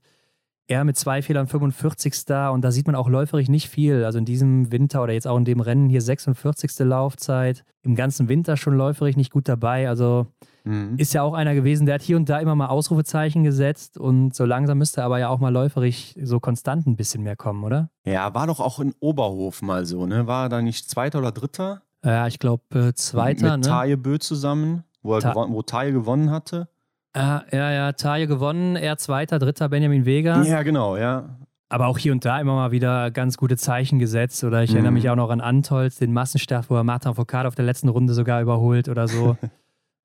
Er 0.68 0.84
mit 0.86 0.96
zwei 0.98 1.22
Fehlern 1.22 1.48
45. 1.48 2.14
Und 2.54 2.62
da 2.62 2.72
sieht 2.72 2.86
man 2.88 2.96
auch 2.96 3.10
läuferig 3.10 3.50
nicht 3.50 3.68
viel. 3.70 4.06
Also 4.06 4.20
in 4.20 4.26
diesem 4.26 4.72
Winter 4.72 5.04
oder 5.04 5.14
jetzt 5.14 5.28
auch 5.28 5.36
in 5.38 5.44
dem 5.44 5.60
Rennen 5.60 5.90
hier 5.90 6.02
46. 6.02 6.80
Laufzeit. 6.80 7.66
Im 7.82 7.96
ganzen 7.96 8.30
Winter 8.30 8.56
schon 8.56 8.76
läuferig 8.78 9.18
nicht 9.18 9.32
gut 9.32 9.48
dabei. 9.50 9.90
Also 9.90 10.28
Mhm. 10.64 10.96
ist 10.98 11.14
ja 11.14 11.24
auch 11.24 11.34
einer 11.34 11.56
gewesen, 11.56 11.86
der 11.86 11.96
hat 11.96 12.02
hier 12.02 12.16
und 12.18 12.30
da 12.30 12.40
immer 12.40 12.54
mal 12.56 12.68
Ausrufezeichen 12.68 13.44
gesetzt. 13.44 13.98
Und 13.98 14.36
so 14.36 14.46
langsam 14.46 14.78
müsste 14.78 15.04
aber 15.04 15.18
ja 15.20 15.30
auch 15.30 15.40
mal 15.40 15.52
läuferig 15.52 16.18
so 16.22 16.40
konstant 16.40 16.86
ein 16.86 16.96
bisschen 16.96 17.24
mehr 17.24 17.36
kommen, 17.36 17.64
oder? 17.64 17.90
Ja, 18.06 18.34
war 18.34 18.46
doch 18.48 18.60
auch 18.60 18.80
in 18.80 18.94
Oberhof 19.00 19.62
mal 19.62 19.86
so, 19.86 20.06
ne? 20.06 20.28
War 20.28 20.46
er 20.46 20.50
da 20.50 20.62
nicht 20.62 20.90
Zweiter 20.90 21.20
oder 21.20 21.32
Dritter? 21.32 21.82
Ja, 22.04 22.28
ich 22.28 22.40
glaube, 22.40 22.64
äh, 22.74 22.94
Zweiter. 22.94 23.58
Mit 23.58 23.66
ne? 23.66 23.70
Taje 23.70 23.98
Bö 23.98 24.18
zusammen, 24.20 24.84
wo, 25.02 25.16
er 25.16 25.20
Ta- 25.22 25.32
gewon- 25.34 25.52
wo 25.54 25.62
Taje 25.62 25.92
gewonnen 25.92 26.32
hatte. 26.32 26.68
Ja, 27.16 27.44
ja, 27.52 27.72
ja, 27.72 27.92
Taje 27.94 28.28
gewonnen, 28.28 28.76
er 28.76 28.98
Zweiter, 28.98 29.40
Dritter 29.40 29.68
Benjamin 29.70 30.06
Vega. 30.06 30.42
Ja, 30.44 30.62
genau, 30.64 30.96
ja. 30.96 31.38
Aber 31.68 31.88
auch 31.88 31.98
hier 31.98 32.12
und 32.14 32.24
da 32.26 32.40
immer 32.40 32.56
mal 32.56 32.72
wieder 32.72 33.12
ganz 33.12 33.38
gute 33.38 33.58
Zeichen 33.58 34.00
gesetzt. 34.00 34.44
Oder 34.44 34.64
ich 34.64 34.72
Mhm. 34.72 34.78
erinnere 34.78 34.92
mich 34.94 35.10
auch 35.10 35.16
noch 35.16 35.30
an 35.30 35.42
Antolz, 35.42 35.98
den 35.98 36.14
Massenstart, 36.14 36.70
wo 36.70 36.76
er 36.76 36.84
Martin 36.84 37.14
Foucault 37.14 37.46
auf 37.46 37.56
der 37.56 37.66
letzten 37.66 37.90
Runde 37.90 38.14
sogar 38.14 38.42
überholt 38.42 38.90
oder 38.90 39.08
so. 39.08 39.38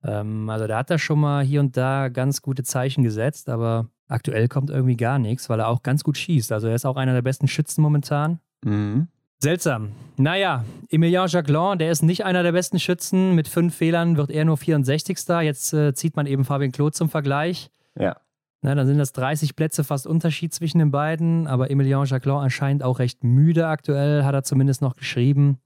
ähm, 0.04 0.50
also 0.50 0.66
da 0.66 0.78
hat 0.78 0.90
er 0.90 0.98
schon 0.98 1.20
mal 1.20 1.42
hier 1.44 1.60
und 1.60 1.76
da 1.76 2.08
ganz 2.08 2.42
gute 2.42 2.62
Zeichen 2.64 3.02
gesetzt, 3.04 3.48
aber 3.48 3.86
aktuell 4.08 4.48
kommt 4.48 4.68
irgendwie 4.70 4.96
gar 4.96 5.18
nichts, 5.18 5.48
weil 5.48 5.60
er 5.60 5.68
auch 5.68 5.82
ganz 5.82 6.04
gut 6.04 6.18
schießt. 6.18 6.52
Also 6.52 6.68
er 6.68 6.74
ist 6.74 6.84
auch 6.84 6.96
einer 6.96 7.14
der 7.14 7.22
besten 7.22 7.48
Schützen 7.48 7.80
momentan. 7.82 8.40
Mhm. 8.64 9.08
Seltsam. 9.40 9.92
Naja, 10.16 10.64
Emilien 10.90 11.26
Jacquelin, 11.26 11.78
der 11.78 11.90
ist 11.90 12.02
nicht 12.02 12.24
einer 12.24 12.42
der 12.42 12.52
besten 12.52 12.78
Schützen. 12.78 13.34
Mit 13.34 13.48
fünf 13.48 13.74
Fehlern 13.74 14.16
wird 14.16 14.30
er 14.30 14.44
nur 14.44 14.56
64. 14.56 15.18
Jetzt 15.42 15.72
äh, 15.72 15.92
zieht 15.92 16.16
man 16.16 16.26
eben 16.26 16.44
Fabian 16.44 16.72
Kloth 16.72 16.94
zum 16.94 17.10
Vergleich. 17.10 17.70
Ja. 17.98 18.16
Na, 18.62 18.74
dann 18.74 18.86
sind 18.86 18.96
das 18.96 19.12
30 19.12 19.56
Plätze 19.56 19.84
fast 19.84 20.06
Unterschied 20.06 20.54
zwischen 20.54 20.78
den 20.78 20.90
beiden. 20.90 21.46
Aber 21.46 21.70
Emilien 21.70 22.04
Jacquelin 22.04 22.38
anscheinend 22.38 22.82
auch 22.82 22.98
recht 22.98 23.22
müde 23.22 23.66
aktuell, 23.66 24.24
hat 24.24 24.34
er 24.34 24.44
zumindest 24.44 24.80
noch 24.80 24.96
geschrieben. 24.96 25.58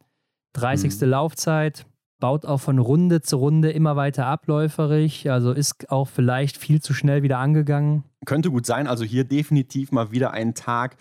30. 0.54 1.00
Mhm. 1.00 1.08
Laufzeit, 1.08 1.86
baut 2.18 2.44
auch 2.46 2.58
von 2.58 2.78
Runde 2.78 3.20
zu 3.20 3.36
Runde 3.36 3.70
immer 3.70 3.96
weiter 3.96 4.26
abläuferig. 4.26 5.30
Also 5.30 5.52
ist 5.52 5.90
auch 5.90 6.08
vielleicht 6.08 6.56
viel 6.56 6.82
zu 6.82 6.94
schnell 6.94 7.22
wieder 7.22 7.38
angegangen. 7.38 8.04
Könnte 8.26 8.50
gut 8.50 8.66
sein. 8.66 8.86
Also 8.86 9.04
hier 9.04 9.24
definitiv 9.24 9.92
mal 9.92 10.10
wieder 10.10 10.32
ein 10.32 10.54
Tag 10.54 10.96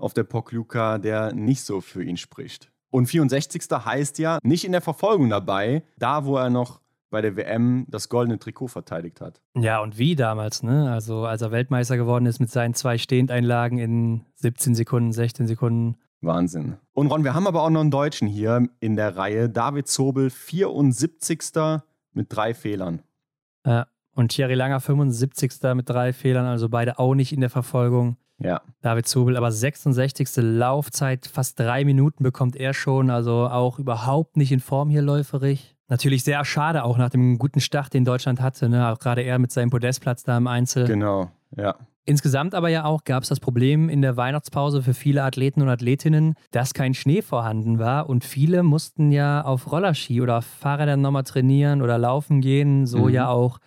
auf 0.00 0.14
der 0.14 0.24
Pokljuka, 0.24 0.98
der 0.98 1.32
nicht 1.32 1.62
so 1.62 1.80
für 1.80 2.02
ihn 2.02 2.16
spricht. 2.16 2.70
Und 2.90 3.06
64. 3.06 3.62
heißt 3.70 4.18
ja 4.18 4.38
nicht 4.42 4.64
in 4.64 4.72
der 4.72 4.80
Verfolgung 4.80 5.28
dabei, 5.28 5.84
da 5.98 6.24
wo 6.24 6.36
er 6.36 6.50
noch 6.50 6.80
bei 7.10 7.20
der 7.20 7.36
WM 7.36 7.86
das 7.88 8.08
goldene 8.08 8.38
Trikot 8.38 8.68
verteidigt 8.68 9.20
hat. 9.20 9.40
Ja, 9.56 9.80
und 9.80 9.98
wie 9.98 10.14
damals, 10.14 10.62
ne? 10.62 10.90
Also 10.92 11.24
als 11.24 11.42
er 11.42 11.50
Weltmeister 11.50 11.96
geworden 11.96 12.26
ist 12.26 12.40
mit 12.40 12.50
seinen 12.50 12.74
zwei 12.74 12.98
Stehendeinlagen 12.98 13.78
in 13.78 14.24
17 14.36 14.74
Sekunden, 14.74 15.12
16 15.12 15.46
Sekunden. 15.46 15.96
Wahnsinn. 16.20 16.76
Und 16.92 17.08
Ron, 17.08 17.24
wir 17.24 17.34
haben 17.34 17.46
aber 17.46 17.62
auch 17.62 17.70
noch 17.70 17.80
einen 17.80 17.90
Deutschen 17.90 18.28
hier 18.28 18.68
in 18.78 18.94
der 18.96 19.16
Reihe. 19.16 19.48
David 19.48 19.88
Zobel, 19.88 20.30
74. 20.30 21.50
mit 22.12 22.26
drei 22.28 22.54
Fehlern. 22.54 23.02
Ja. 23.66 23.86
Und 24.12 24.32
Thierry 24.32 24.54
Langer 24.54 24.80
75. 24.80 25.52
mit 25.74 25.88
drei 25.88 26.12
Fehlern, 26.12 26.44
also 26.44 26.68
beide 26.68 26.98
auch 26.98 27.14
nicht 27.14 27.32
in 27.32 27.40
der 27.40 27.48
Verfolgung. 27.48 28.16
Ja. 28.42 28.62
David 28.80 29.06
Zubel, 29.06 29.36
aber 29.36 29.52
66. 29.52 30.28
Laufzeit, 30.36 31.26
fast 31.26 31.58
drei 31.60 31.84
Minuten 31.84 32.22
bekommt 32.24 32.56
er 32.56 32.74
schon, 32.74 33.10
also 33.10 33.48
auch 33.48 33.78
überhaupt 33.78 34.36
nicht 34.36 34.52
in 34.52 34.60
Form 34.60 34.88
hier 34.90 35.02
läuferig. 35.02 35.76
Natürlich 35.88 36.24
sehr 36.24 36.44
schade 36.44 36.84
auch 36.84 36.98
nach 36.98 37.10
dem 37.10 37.38
guten 37.38 37.60
Start, 37.60 37.92
den 37.92 38.04
Deutschland 38.04 38.40
hatte, 38.40 38.68
ne? 38.68 38.88
auch 38.88 38.98
gerade 38.98 39.22
er 39.22 39.38
mit 39.38 39.50
seinem 39.52 39.70
Podestplatz 39.70 40.22
da 40.22 40.36
im 40.38 40.46
Einzel. 40.46 40.86
Genau, 40.86 41.30
ja. 41.56 41.74
Insgesamt 42.06 42.54
aber 42.54 42.70
ja 42.70 42.84
auch 42.86 43.04
gab 43.04 43.24
es 43.24 43.28
das 43.28 43.40
Problem 43.40 43.88
in 43.88 44.00
der 44.00 44.16
Weihnachtspause 44.16 44.82
für 44.82 44.94
viele 44.94 45.22
Athleten 45.22 45.60
und 45.62 45.68
Athletinnen, 45.68 46.34
dass 46.50 46.74
kein 46.74 46.94
Schnee 46.94 47.22
vorhanden 47.22 47.78
war 47.78 48.08
und 48.08 48.24
viele 48.24 48.62
mussten 48.62 49.12
ja 49.12 49.42
auf 49.44 49.70
Rollerski 49.70 50.20
oder 50.20 50.40
Fahrrädern 50.42 51.02
nochmal 51.02 51.24
trainieren 51.24 51.82
oder 51.82 51.98
laufen 51.98 52.40
gehen, 52.40 52.86
so 52.86 53.04
Mhm. 53.04 53.10
ja 53.10 53.28
auch 53.28 53.58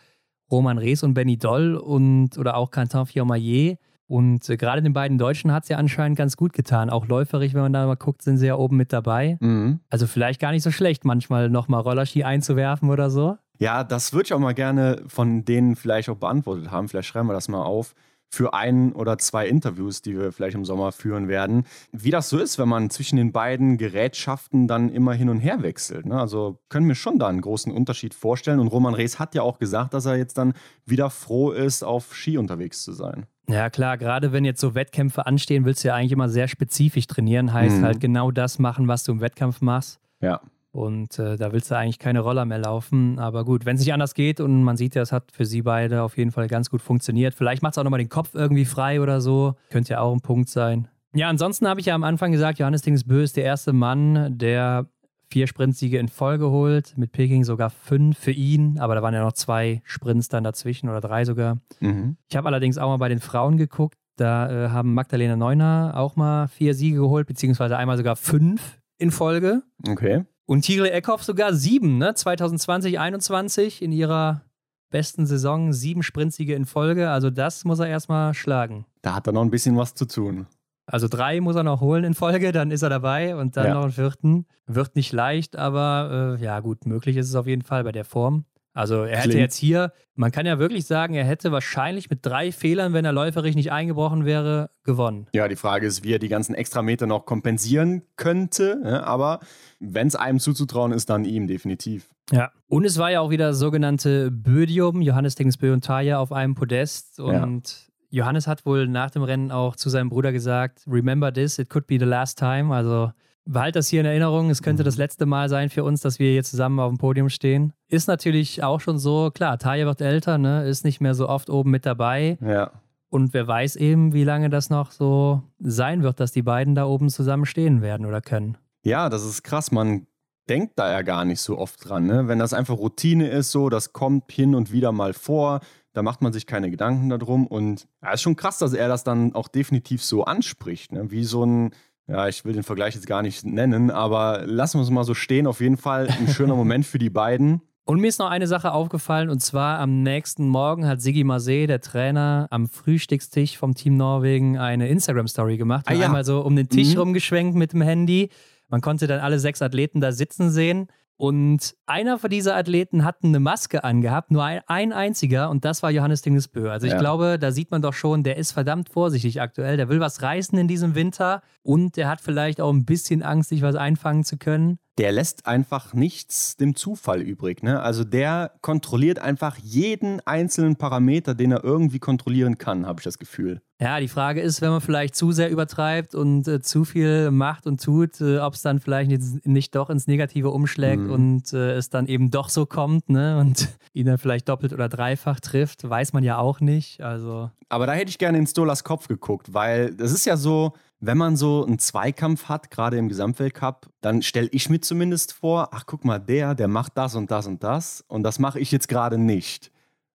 Roman 0.51 0.77
Rees 0.77 1.03
und 1.03 1.13
Benny 1.13 1.37
Doll 1.37 1.75
und 1.75 2.37
oder 2.37 2.57
auch 2.57 2.71
Quentin 2.71 3.05
Fiormaillet. 3.05 3.77
Und 4.07 4.47
äh, 4.49 4.57
gerade 4.57 4.81
den 4.81 4.93
beiden 4.93 5.17
Deutschen 5.17 5.51
hat 5.51 5.63
es 5.63 5.69
ja 5.69 5.77
anscheinend 5.77 6.17
ganz 6.17 6.37
gut 6.37 6.53
getan. 6.53 6.89
Auch 6.89 7.07
läuferig, 7.07 7.53
wenn 7.53 7.61
man 7.61 7.73
da 7.73 7.85
mal 7.85 7.95
guckt, 7.95 8.21
sind 8.21 8.37
sie 8.37 8.47
ja 8.47 8.55
oben 8.55 8.77
mit 8.77 8.93
dabei. 8.93 9.37
Mhm. 9.39 9.79
Also 9.89 10.07
vielleicht 10.07 10.39
gar 10.39 10.51
nicht 10.51 10.63
so 10.63 10.71
schlecht, 10.71 11.05
manchmal 11.05 11.49
nochmal 11.49 11.81
Rollerski 11.81 12.23
einzuwerfen 12.23 12.89
oder 12.89 13.09
so. 13.09 13.37
Ja, 13.59 13.83
das 13.83 14.13
würde 14.13 14.25
ich 14.25 14.33
auch 14.33 14.39
mal 14.39 14.53
gerne 14.53 15.03
von 15.07 15.45
denen 15.45 15.75
vielleicht 15.75 16.09
auch 16.09 16.17
beantwortet 16.17 16.71
haben. 16.71 16.89
Vielleicht 16.89 17.07
schreiben 17.07 17.29
wir 17.29 17.33
das 17.33 17.47
mal 17.47 17.63
auf 17.63 17.95
für 18.33 18.53
ein 18.55 18.93
oder 18.93 19.19
zwei 19.19 19.47
Interviews, 19.47 20.01
die 20.01 20.17
wir 20.17 20.31
vielleicht 20.31 20.55
im 20.55 20.65
Sommer 20.65 20.91
führen 20.91 21.27
werden. 21.27 21.65
Wie 21.91 22.09
das 22.09 22.29
so 22.29 22.39
ist, 22.39 22.57
wenn 22.57 22.67
man 22.67 22.89
zwischen 22.89 23.17
den 23.17 23.31
beiden 23.31 23.77
Gerätschaften 23.77 24.67
dann 24.67 24.89
immer 24.89 25.13
hin 25.13 25.29
und 25.29 25.39
her 25.39 25.61
wechselt. 25.61 26.07
Ne? 26.07 26.19
Also 26.19 26.57
können 26.69 26.87
wir 26.87 26.95
schon 26.95 27.19
da 27.19 27.27
einen 27.27 27.41
großen 27.41 27.71
Unterschied 27.71 28.15
vorstellen. 28.15 28.59
Und 28.59 28.69
Roman 28.69 28.95
Rees 28.95 29.19
hat 29.19 29.35
ja 29.35 29.43
auch 29.43 29.59
gesagt, 29.59 29.93
dass 29.93 30.07
er 30.07 30.17
jetzt 30.17 30.39
dann 30.39 30.53
wieder 30.83 31.11
froh 31.11 31.51
ist, 31.51 31.83
auf 31.83 32.15
Ski 32.15 32.39
unterwegs 32.39 32.81
zu 32.81 32.91
sein. 32.91 33.27
Ja, 33.49 33.69
klar, 33.69 33.97
gerade 33.97 34.31
wenn 34.31 34.45
jetzt 34.45 34.61
so 34.61 34.73
Wettkämpfe 34.73 35.25
anstehen, 35.25 35.65
willst 35.65 35.83
du 35.83 35.89
ja 35.89 35.95
eigentlich 35.95 36.13
immer 36.13 36.29
sehr 36.29 36.47
spezifisch 36.47 37.07
trainieren. 37.07 37.51
Heißt 37.53 37.79
Mhm. 37.79 37.83
halt 37.83 37.99
genau 37.99 38.31
das 38.31 38.57
machen, 38.59 38.87
was 38.87 39.03
du 39.03 39.11
im 39.11 39.21
Wettkampf 39.21 39.61
machst. 39.61 39.99
Ja. 40.21 40.39
Und 40.71 41.19
äh, 41.19 41.35
da 41.35 41.51
willst 41.51 41.69
du 41.69 41.75
eigentlich 41.77 41.99
keine 41.99 42.21
Roller 42.21 42.45
mehr 42.45 42.57
laufen. 42.57 43.19
Aber 43.19 43.45
gut, 43.45 43.65
wenn 43.65 43.75
es 43.75 43.81
nicht 43.81 43.93
anders 43.93 44.13
geht 44.15 44.39
und 44.39 44.63
man 44.63 44.75
sieht 44.77 44.95
ja, 44.95 45.01
es 45.03 45.11
hat 45.11 45.31
für 45.31 45.45
sie 45.45 45.61
beide 45.61 46.01
auf 46.01 46.17
jeden 46.17 46.31
Fall 46.31 46.47
ganz 46.47 46.69
gut 46.69 46.81
funktioniert. 46.81 47.35
Vielleicht 47.35 47.61
macht 47.61 47.73
es 47.73 47.77
auch 47.77 47.83
nochmal 47.83 47.99
den 47.99 48.09
Kopf 48.09 48.33
irgendwie 48.33 48.65
frei 48.65 48.99
oder 49.01 49.21
so. 49.21 49.55
Könnte 49.69 49.93
ja 49.93 49.99
auch 49.99 50.13
ein 50.13 50.21
Punkt 50.21 50.49
sein. 50.49 50.87
Ja, 51.13 51.29
ansonsten 51.29 51.67
habe 51.67 51.79
ich 51.79 51.85
ja 51.85 51.93
am 51.95 52.03
Anfang 52.03 52.31
gesagt, 52.31 52.57
Johannes 52.57 52.81
Dingsbö 52.81 53.21
ist 53.21 53.37
der 53.37 53.43
erste 53.43 53.71
Mann, 53.71 54.35
der 54.37 54.87
vier 55.33 55.47
Sprintsiege 55.47 55.97
in 55.97 56.09
Folge 56.09 56.51
holt. 56.51 56.95
Mit 56.95 57.11
Peking 57.11 57.43
sogar 57.43 57.71
fünf 57.71 58.19
für 58.19 58.31
ihn. 58.31 58.77
Aber 58.79 58.93
da 58.93 59.01
waren 59.01 59.15
ja 59.15 59.23
noch 59.23 59.33
zwei 59.33 59.81
Sprints 59.83 60.29
dann 60.29 60.43
dazwischen 60.43 60.89
oder 60.89 61.01
drei 61.01 61.25
sogar. 61.25 61.57
Mhm. 61.79 62.17
Ich 62.29 62.35
habe 62.35 62.47
allerdings 62.47 62.77
auch 62.77 62.89
mal 62.89 62.97
bei 62.97 63.09
den 63.09 63.19
Frauen 63.19 63.57
geguckt. 63.57 63.97
Da 64.15 64.65
äh, 64.65 64.69
haben 64.69 64.93
Magdalena 64.93 65.35
Neuner 65.35 65.93
auch 65.95 66.15
mal 66.15 66.47
vier 66.49 66.75
Siege 66.75 66.97
geholt, 66.97 67.25
beziehungsweise 67.25 67.77
einmal 67.77 67.97
sogar 67.97 68.15
fünf 68.15 68.79
in 68.99 69.09
Folge. 69.09 69.63
Okay. 69.87 70.23
Und 70.45 70.61
Tigre 70.61 70.91
Eckhoff 70.91 71.23
sogar 71.23 71.55
sieben, 71.55 71.97
ne? 71.97 72.13
2020, 72.13 72.99
21 72.99 73.81
in 73.81 73.91
ihrer 73.91 74.43
besten 74.91 75.25
Saison, 75.25 75.73
sieben 75.73 76.03
Sprintsiege 76.03 76.53
in 76.53 76.67
Folge. 76.67 77.09
Also 77.09 77.31
das 77.31 77.65
muss 77.65 77.79
er 77.79 77.87
erstmal 77.87 78.35
schlagen. 78.35 78.85
Da 79.01 79.15
hat 79.15 79.25
er 79.25 79.33
noch 79.33 79.41
ein 79.41 79.49
bisschen 79.49 79.75
was 79.77 79.95
zu 79.95 80.05
tun. 80.05 80.45
Also 80.85 81.07
drei 81.07 81.39
muss 81.41 81.55
er 81.55 81.63
noch 81.63 81.81
holen 81.81 82.03
in 82.03 82.13
Folge, 82.13 82.51
dann 82.51 82.71
ist 82.71 82.81
er 82.81 82.89
dabei 82.89 83.35
und 83.35 83.55
dann 83.57 83.67
Ja. 83.67 83.73
noch 83.75 83.83
einen 83.83 83.91
vierten. 83.93 84.45
Wird 84.67 84.95
nicht 84.95 85.11
leicht, 85.13 85.55
aber 85.55 86.37
äh, 86.39 86.43
ja 86.43 86.59
gut, 86.59 86.85
möglich 86.85 87.17
ist 87.17 87.29
es 87.29 87.35
auf 87.35 87.47
jeden 87.47 87.61
Fall 87.61 87.83
bei 87.83 87.91
der 87.91 88.05
Form. 88.05 88.45
Also 88.75 89.03
er 89.03 89.17
hätte 89.17 89.29
Klingt- 89.29 89.41
jetzt 89.41 89.55
hier, 89.55 89.93
man 90.15 90.31
kann 90.31 90.47
ja 90.47 90.57
wirklich 90.57 90.85
sagen, 90.85 91.13
er 91.13 91.25
hätte 91.25 91.51
wahrscheinlich 91.51 92.09
mit 92.09 92.25
drei 92.25 92.51
Fehlern, 92.51 92.91
wenn 92.93 93.05
er 93.05 93.11
läuferig 93.13 93.55
nicht 93.55 93.71
eingebrochen 93.71 94.25
wäre, 94.25 94.71
gewonnen. 94.83 95.27
Ja, 95.35 95.47
die 95.47 95.55
Frage 95.55 95.85
ist, 95.85 96.03
wie 96.03 96.13
er 96.13 96.17
die 96.19 96.27
ganzen 96.27 96.55
Extrameter 96.55 97.05
noch 97.05 97.25
kompensieren 97.27 98.01
könnte. 98.15 98.81
Ja, 98.83 99.03
aber 99.03 99.41
wenn 99.79 100.07
es 100.07 100.15
einem 100.15 100.39
zuzutrauen 100.39 100.91
ist, 100.91 101.07
dann 101.11 101.23
ihm 101.23 101.45
definitiv. 101.45 102.09
Ja. 102.31 102.51
Und 102.67 102.83
es 102.85 102.97
war 102.97 103.11
ja 103.11 103.19
auch 103.21 103.29
wieder 103.29 103.49
das 103.49 103.59
sogenannte 103.59 104.31
Bödium, 104.31 105.01
Johannes 105.03 105.35
Dingsbö 105.35 105.71
und 105.71 105.83
Taya 105.85 106.17
auf 106.17 106.31
einem 106.31 106.55
Podest. 106.55 107.19
Und 107.19 107.91
Johannes 108.13 108.45
hat 108.45 108.65
wohl 108.67 108.87
nach 108.87 109.09
dem 109.09 109.23
Rennen 109.23 109.51
auch 109.51 109.75
zu 109.75 109.89
seinem 109.89 110.09
Bruder 110.09 110.31
gesagt, 110.31 110.83
remember 110.87 111.33
this, 111.33 111.57
it 111.57 111.69
could 111.69 111.87
be 111.87 111.97
the 111.97 112.05
last 112.05 112.37
time. 112.37 112.73
Also 112.73 113.11
behalt 113.45 113.75
das 113.75 113.87
hier 113.87 114.01
in 114.01 114.05
Erinnerung, 114.05 114.51
es 114.51 114.61
könnte 114.61 114.83
Mhm. 114.83 114.85
das 114.85 114.97
letzte 114.97 115.25
Mal 115.25 115.49
sein 115.49 115.71
für 115.71 115.83
uns, 115.83 116.01
dass 116.01 116.19
wir 116.19 116.29
hier 116.31 116.43
zusammen 116.43 116.79
auf 116.79 116.91
dem 116.91 116.99
Podium 116.99 117.29
stehen. 117.29 117.73
Ist 117.89 118.07
natürlich 118.07 118.63
auch 118.63 118.79
schon 118.81 118.99
so, 118.99 119.31
klar, 119.33 119.57
Taya 119.57 119.87
wird 119.87 119.99
älter, 119.99 120.37
ne? 120.37 120.63
ist 120.67 120.85
nicht 120.85 121.01
mehr 121.01 121.15
so 121.15 121.27
oft 121.27 121.49
oben 121.49 121.71
mit 121.71 121.87
dabei. 121.87 122.37
Ja. 122.39 122.69
Und 123.09 123.33
wer 123.33 123.47
weiß 123.47 123.75
eben, 123.77 124.13
wie 124.13 124.23
lange 124.23 124.49
das 124.51 124.69
noch 124.69 124.91
so 124.91 125.41
sein 125.59 126.03
wird, 126.03 126.19
dass 126.19 126.31
die 126.31 126.41
beiden 126.43 126.75
da 126.75 126.85
oben 126.85 127.09
zusammen 127.09 127.45
stehen 127.45 127.81
werden 127.81 128.05
oder 128.05 128.21
können. 128.21 128.57
Ja, 128.83 129.09
das 129.09 129.25
ist 129.25 129.41
krass. 129.43 129.71
Man 129.71 130.05
denkt 130.49 130.73
da 130.77 130.91
ja 130.91 131.01
gar 131.01 131.25
nicht 131.25 131.41
so 131.41 131.57
oft 131.57 131.87
dran. 131.89 132.05
Ne? 132.05 132.27
Wenn 132.27 132.37
das 132.37 132.53
einfach 132.53 132.77
Routine 132.77 133.27
ist, 133.29 133.51
so, 133.51 133.69
das 133.69 133.91
kommt 133.93 134.31
hin 134.31 134.53
und 134.55 134.71
wieder 134.71 134.91
mal 134.91 135.13
vor, 135.13 135.61
da 135.93 136.01
macht 136.03 136.21
man 136.21 136.33
sich 136.33 136.45
keine 136.45 136.69
Gedanken 136.69 137.09
darum. 137.09 137.47
Und 137.47 137.87
ja, 138.01 138.11
ist 138.11 138.21
schon 138.21 138.35
krass, 138.35 138.57
dass 138.57 138.73
er 138.73 138.87
das 138.87 139.03
dann 139.03 139.33
auch 139.33 139.47
definitiv 139.47 140.03
so 140.03 140.25
anspricht. 140.25 140.91
Ne? 140.91 141.11
Wie 141.11 141.23
so 141.23 141.45
ein 141.45 141.71
Ja, 142.07 142.27
ich 142.27 142.43
will 142.43 142.53
den 142.53 142.63
Vergleich 142.63 142.95
jetzt 142.95 143.07
gar 143.07 143.21
nicht 143.21 143.45
nennen, 143.45 143.89
aber 143.89 144.43
lassen 144.45 144.79
wir 144.79 144.83
es 144.83 144.89
mal 144.89 145.05
so 145.05 145.13
stehen. 145.13 145.47
Auf 145.47 145.61
jeden 145.61 145.77
Fall 145.77 146.07
ein 146.09 146.27
schöner 146.27 146.55
Moment 146.55 146.85
für 146.85 146.99
die 146.99 147.09
beiden. 147.09 147.61
Und 147.85 147.99
mir 147.99 148.07
ist 148.07 148.19
noch 148.19 148.29
eine 148.29 148.47
Sache 148.47 148.71
aufgefallen, 148.71 149.29
und 149.29 149.41
zwar 149.41 149.79
am 149.79 150.03
nächsten 150.03 150.47
Morgen 150.47 150.87
hat 150.87 151.01
Sigi 151.01 151.25
Marseille, 151.25 151.67
der 151.67 151.81
Trainer, 151.81 152.47
am 152.49 152.69
Frühstückstisch 152.69 153.57
vom 153.57 153.75
Team 153.75 153.97
Norwegen 153.97 154.57
eine 154.57 154.87
Instagram-Story 154.87 155.57
gemacht. 155.57 155.85
Ah, 155.89 155.93
ja. 155.93 156.05
Einmal 156.05 156.23
so 156.23 156.41
um 156.41 156.55
den 156.55 156.69
Tisch 156.69 156.93
mhm. 156.93 157.01
rumgeschwenkt 157.01 157.55
mit 157.55 157.73
dem 157.73 157.81
Handy. 157.81 158.29
Man 158.69 158.79
konnte 158.79 159.05
dann 159.05 159.19
alle 159.19 159.37
sechs 159.37 159.61
Athleten 159.61 159.99
da 159.99 160.13
sitzen 160.13 160.49
sehen. 160.49 160.87
Und 161.15 161.75
einer 161.85 162.17
von 162.17 162.29
dieser 162.29 162.55
Athleten 162.55 163.03
hat 163.05 163.17
eine 163.23 163.39
Maske 163.39 163.83
angehabt, 163.83 164.31
nur 164.31 164.43
ein, 164.43 164.61
ein 164.67 164.91
einziger, 164.91 165.49
und 165.49 165.63
das 165.63 165.83
war 165.83 165.91
Johannes 165.91 166.21
Dingesbö. 166.21 166.69
Also 166.69 166.87
ich 166.87 166.93
ja. 166.93 166.99
glaube, 166.99 167.37
da 167.39 167.51
sieht 167.51 167.71
man 167.71 167.81
doch 167.81 167.93
schon, 167.93 168.23
der 168.23 168.37
ist 168.37 168.51
verdammt 168.51 168.89
vorsichtig 168.89 169.39
aktuell. 169.39 169.77
Der 169.77 169.89
will 169.89 169.99
was 169.99 170.21
reißen 170.21 170.57
in 170.57 170.67
diesem 170.67 170.95
Winter 170.95 171.41
und 171.61 171.97
der 171.97 172.09
hat 172.09 172.19
vielleicht 172.19 172.59
auch 172.59 172.71
ein 172.71 172.85
bisschen 172.85 173.21
Angst, 173.21 173.49
sich 173.49 173.61
was 173.61 173.75
einfangen 173.75 174.23
zu 174.23 174.37
können 174.37 174.79
der 174.97 175.11
lässt 175.11 175.47
einfach 175.47 175.93
nichts 175.93 176.55
dem 176.57 176.75
Zufall 176.75 177.21
übrig. 177.21 177.63
Ne? 177.63 177.81
Also 177.81 178.03
der 178.03 178.51
kontrolliert 178.61 179.19
einfach 179.19 179.57
jeden 179.57 180.19
einzelnen 180.27 180.75
Parameter, 180.75 181.33
den 181.33 181.51
er 181.51 181.63
irgendwie 181.63 181.99
kontrollieren 181.99 182.57
kann, 182.57 182.85
habe 182.85 182.99
ich 182.99 183.03
das 183.03 183.17
Gefühl. 183.17 183.61
Ja, 183.81 183.99
die 183.99 184.07
Frage 184.07 184.39
ist, 184.39 184.61
wenn 184.61 184.69
man 184.69 184.81
vielleicht 184.81 185.15
zu 185.15 185.31
sehr 185.31 185.49
übertreibt 185.49 186.13
und 186.15 186.47
äh, 186.47 186.61
zu 186.61 186.85
viel 186.85 187.31
macht 187.31 187.65
und 187.65 187.83
tut, 187.83 188.21
äh, 188.21 188.37
ob 188.37 188.53
es 188.53 188.61
dann 188.61 188.79
vielleicht 188.79 189.09
nicht, 189.09 189.45
nicht, 189.45 189.75
doch 189.75 189.89
ins 189.89 190.07
Negative 190.07 190.51
umschlägt 190.51 191.03
mhm. 191.03 191.11
und 191.11 191.53
äh, 191.53 191.73
es 191.73 191.89
dann 191.89 192.07
eben 192.07 192.29
doch 192.29 192.49
so 192.49 192.65
kommt 192.65 193.09
ne? 193.09 193.39
und 193.39 193.67
ihn 193.93 194.05
dann 194.05 194.19
vielleicht 194.19 194.47
doppelt 194.47 194.73
oder 194.73 194.87
dreifach 194.87 195.39
trifft, 195.39 195.89
weiß 195.89 196.13
man 196.13 196.23
ja 196.23 196.37
auch 196.37 196.61
nicht. 196.61 197.01
Also. 197.01 197.49
Aber 197.67 197.87
da 197.87 197.93
hätte 197.93 198.09
ich 198.09 198.19
gerne 198.19 198.37
in 198.37 198.47
Stolas 198.47 198.83
Kopf 198.83 199.07
geguckt, 199.07 199.53
weil 199.53 199.93
das 199.95 200.13
ist 200.13 200.25
ja 200.25 200.37
so, 200.37 200.73
wenn 201.05 201.17
man 201.17 201.35
so 201.35 201.65
einen 201.65 201.79
Zweikampf 201.79 202.47
hat, 202.47 202.71
gerade 202.71 202.97
im 202.97 203.09
Gesamtweltcup, 203.09 203.89
dann 203.99 204.21
stelle 204.21 204.47
ich 204.51 204.69
mir 204.69 204.79
zumindest 204.79 205.33
vor, 205.33 205.69
ach 205.73 205.85
guck 205.85 206.05
mal, 206.05 206.19
der, 206.19 206.55
der 206.55 206.69
macht 206.69 206.97
das 206.97 207.15
und 207.15 207.29
das 207.29 207.45
und 207.45 207.61
das 207.61 208.05
und 208.07 208.23
das 208.23 208.39
mache 208.39 208.59
ich 208.59 208.71
jetzt 208.71 208.87
gerade 208.87 209.17
nicht. 209.17 209.69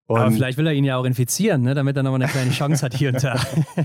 Und 0.06 0.18
aber 0.18 0.30
vielleicht 0.30 0.56
will 0.56 0.66
er 0.66 0.72
ihn 0.72 0.84
ja 0.84 0.96
auch 0.96 1.04
infizieren, 1.04 1.60
ne? 1.60 1.74
damit 1.74 1.94
er 1.94 2.02
nochmal 2.02 2.22
eine 2.22 2.32
kleine 2.32 2.50
Chance 2.50 2.82
hat 2.82 2.94
hier 2.94 3.10
und 3.10 3.22
da. 3.22 3.38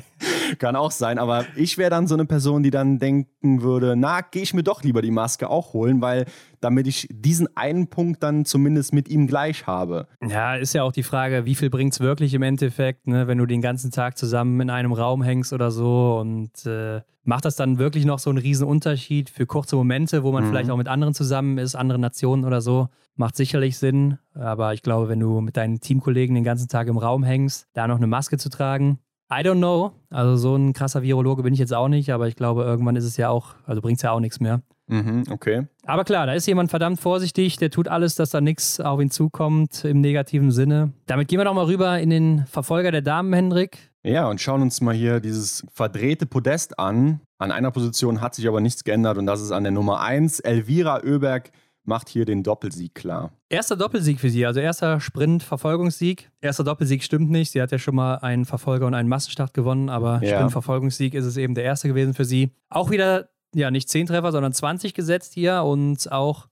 Kann 0.59 0.77
auch 0.77 0.91
sein, 0.91 1.19
aber 1.19 1.45
ich 1.57 1.77
wäre 1.77 1.89
dann 1.89 2.07
so 2.07 2.15
eine 2.15 2.23
Person, 2.23 2.63
die 2.63 2.71
dann 2.71 2.97
denken 2.97 3.61
würde, 3.61 3.95
na, 3.97 4.21
gehe 4.21 4.41
ich 4.41 4.53
mir 4.53 4.63
doch 4.63 4.83
lieber 4.83 5.01
die 5.01 5.11
Maske 5.11 5.49
auch 5.49 5.73
holen, 5.73 5.99
weil 5.99 6.23
damit 6.63 6.87
ich 6.87 7.07
diesen 7.11 7.55
einen 7.57 7.87
Punkt 7.87 8.23
dann 8.23 8.45
zumindest 8.45 8.93
mit 8.93 9.09
ihm 9.09 9.27
gleich 9.27 9.67
habe. 9.67 10.07
Ja, 10.25 10.55
ist 10.55 10.73
ja 10.73 10.83
auch 10.83 10.91
die 10.91 11.03
Frage, 11.03 11.45
wie 11.45 11.55
viel 11.55 11.69
bringt 11.69 11.93
es 11.93 11.99
wirklich 11.99 12.33
im 12.33 12.41
Endeffekt, 12.41 13.07
ne? 13.07 13.27
wenn 13.27 13.37
du 13.37 13.45
den 13.45 13.61
ganzen 13.61 13.91
Tag 13.91 14.17
zusammen 14.17 14.59
in 14.61 14.69
einem 14.69 14.93
Raum 14.93 15.21
hängst 15.23 15.53
oder 15.53 15.71
so 15.71 16.17
und 16.19 16.65
äh, 16.65 17.01
macht 17.23 17.45
das 17.45 17.55
dann 17.55 17.79
wirklich 17.79 18.05
noch 18.05 18.19
so 18.19 18.29
einen 18.29 18.39
riesen 18.39 18.67
Unterschied 18.67 19.29
für 19.29 19.45
kurze 19.45 19.75
Momente, 19.75 20.23
wo 20.23 20.31
man 20.31 20.45
mhm. 20.45 20.49
vielleicht 20.49 20.69
auch 20.69 20.77
mit 20.77 20.87
anderen 20.87 21.13
zusammen 21.13 21.57
ist, 21.57 21.75
andere 21.75 21.99
Nationen 21.99 22.45
oder 22.45 22.61
so? 22.61 22.89
Macht 23.15 23.35
sicherlich 23.35 23.77
Sinn, 23.77 24.17
aber 24.33 24.73
ich 24.73 24.81
glaube, 24.81 25.09
wenn 25.09 25.19
du 25.19 25.41
mit 25.41 25.57
deinen 25.57 25.79
Teamkollegen 25.79 26.35
den 26.35 26.43
ganzen 26.43 26.67
Tag 26.67 26.87
im 26.87 26.97
Raum 26.97 27.23
hängst, 27.23 27.67
da 27.73 27.87
noch 27.87 27.97
eine 27.97 28.07
Maske 28.07 28.37
zu 28.37 28.49
tragen, 28.49 28.99
I 29.31 29.41
don't 29.43 29.57
know. 29.57 29.93
Also 30.09 30.35
so 30.35 30.55
ein 30.55 30.73
krasser 30.73 31.01
Virologe 31.01 31.43
bin 31.43 31.53
ich 31.53 31.59
jetzt 31.59 31.73
auch 31.73 31.87
nicht, 31.87 32.11
aber 32.11 32.27
ich 32.27 32.35
glaube, 32.35 32.63
irgendwann 32.63 32.95
ist 32.95 33.05
es 33.05 33.17
ja 33.17 33.29
auch, 33.29 33.55
also 33.65 33.81
bringt 33.81 33.97
es 33.97 34.03
ja 34.03 34.11
auch 34.11 34.19
nichts 34.19 34.39
mehr. 34.39 34.61
Mhm, 34.87 35.23
okay. 35.29 35.67
Aber 35.85 36.03
klar, 36.03 36.25
da 36.25 36.33
ist 36.33 36.45
jemand 36.45 36.69
verdammt 36.69 36.99
vorsichtig, 36.99 37.57
der 37.57 37.69
tut 37.69 37.87
alles, 37.87 38.15
dass 38.15 38.31
da 38.31 38.41
nichts 38.41 38.79
auf 38.79 38.99
ihn 38.99 39.11
zukommt 39.11 39.85
im 39.85 40.01
negativen 40.01 40.51
Sinne. 40.51 40.93
Damit 41.05 41.27
gehen 41.27 41.39
wir 41.39 41.45
doch 41.45 41.53
mal 41.53 41.65
rüber 41.65 41.99
in 41.99 42.09
den 42.09 42.45
Verfolger 42.47 42.91
der 42.91 43.01
Damen, 43.01 43.33
Hendrik. 43.33 43.91
Ja, 44.03 44.29
und 44.29 44.41
schauen 44.41 44.61
uns 44.61 44.81
mal 44.81 44.93
hier 44.93 45.21
dieses 45.21 45.65
verdrehte 45.71 46.25
Podest 46.25 46.77
an. 46.77 47.21
An 47.37 47.51
einer 47.51 47.71
Position 47.71 48.19
hat 48.19 48.35
sich 48.35 48.47
aber 48.47 48.59
nichts 48.59 48.83
geändert 48.83 49.17
und 49.17 49.25
das 49.25 49.41
ist 49.41 49.51
an 49.51 49.63
der 49.63 49.71
Nummer 49.71 50.01
1. 50.01 50.41
Elvira 50.41 51.01
Oeberg 51.03 51.51
macht 51.85 52.09
hier 52.09 52.25
den 52.25 52.43
Doppelsieg 52.43 52.95
klar. 52.95 53.31
Erster 53.49 53.75
Doppelsieg 53.75 54.19
für 54.19 54.29
sie, 54.29 54.45
also 54.45 54.59
erster 54.59 54.99
Sprint-Verfolgungssieg. 54.99 56.31
Erster 56.41 56.63
Doppelsieg 56.63 57.03
stimmt 57.03 57.29
nicht. 57.29 57.51
Sie 57.51 57.61
hat 57.61 57.71
ja 57.71 57.77
schon 57.77 57.95
mal 57.95 58.15
einen 58.15 58.45
Verfolger 58.45 58.87
und 58.87 58.93
einen 58.93 59.09
Massenstart 59.09 59.53
gewonnen, 59.53 59.89
aber 59.89 60.21
ja. 60.23 60.35
Sprint-Verfolgungssieg 60.35 61.13
ist 61.13 61.25
es 61.25 61.37
eben 61.37 61.55
der 61.55 61.63
erste 61.63 61.87
gewesen 61.87 62.13
für 62.13 62.25
sie. 62.25 62.51
Auch 62.69 62.89
wieder, 62.89 63.29
ja, 63.53 63.71
nicht 63.71 63.89
10 63.89 64.07
Treffer, 64.07 64.31
sondern 64.31 64.53
20 64.53 64.93
gesetzt 64.93 65.33
hier 65.33 65.63
und 65.63 66.11
auch 66.11 66.47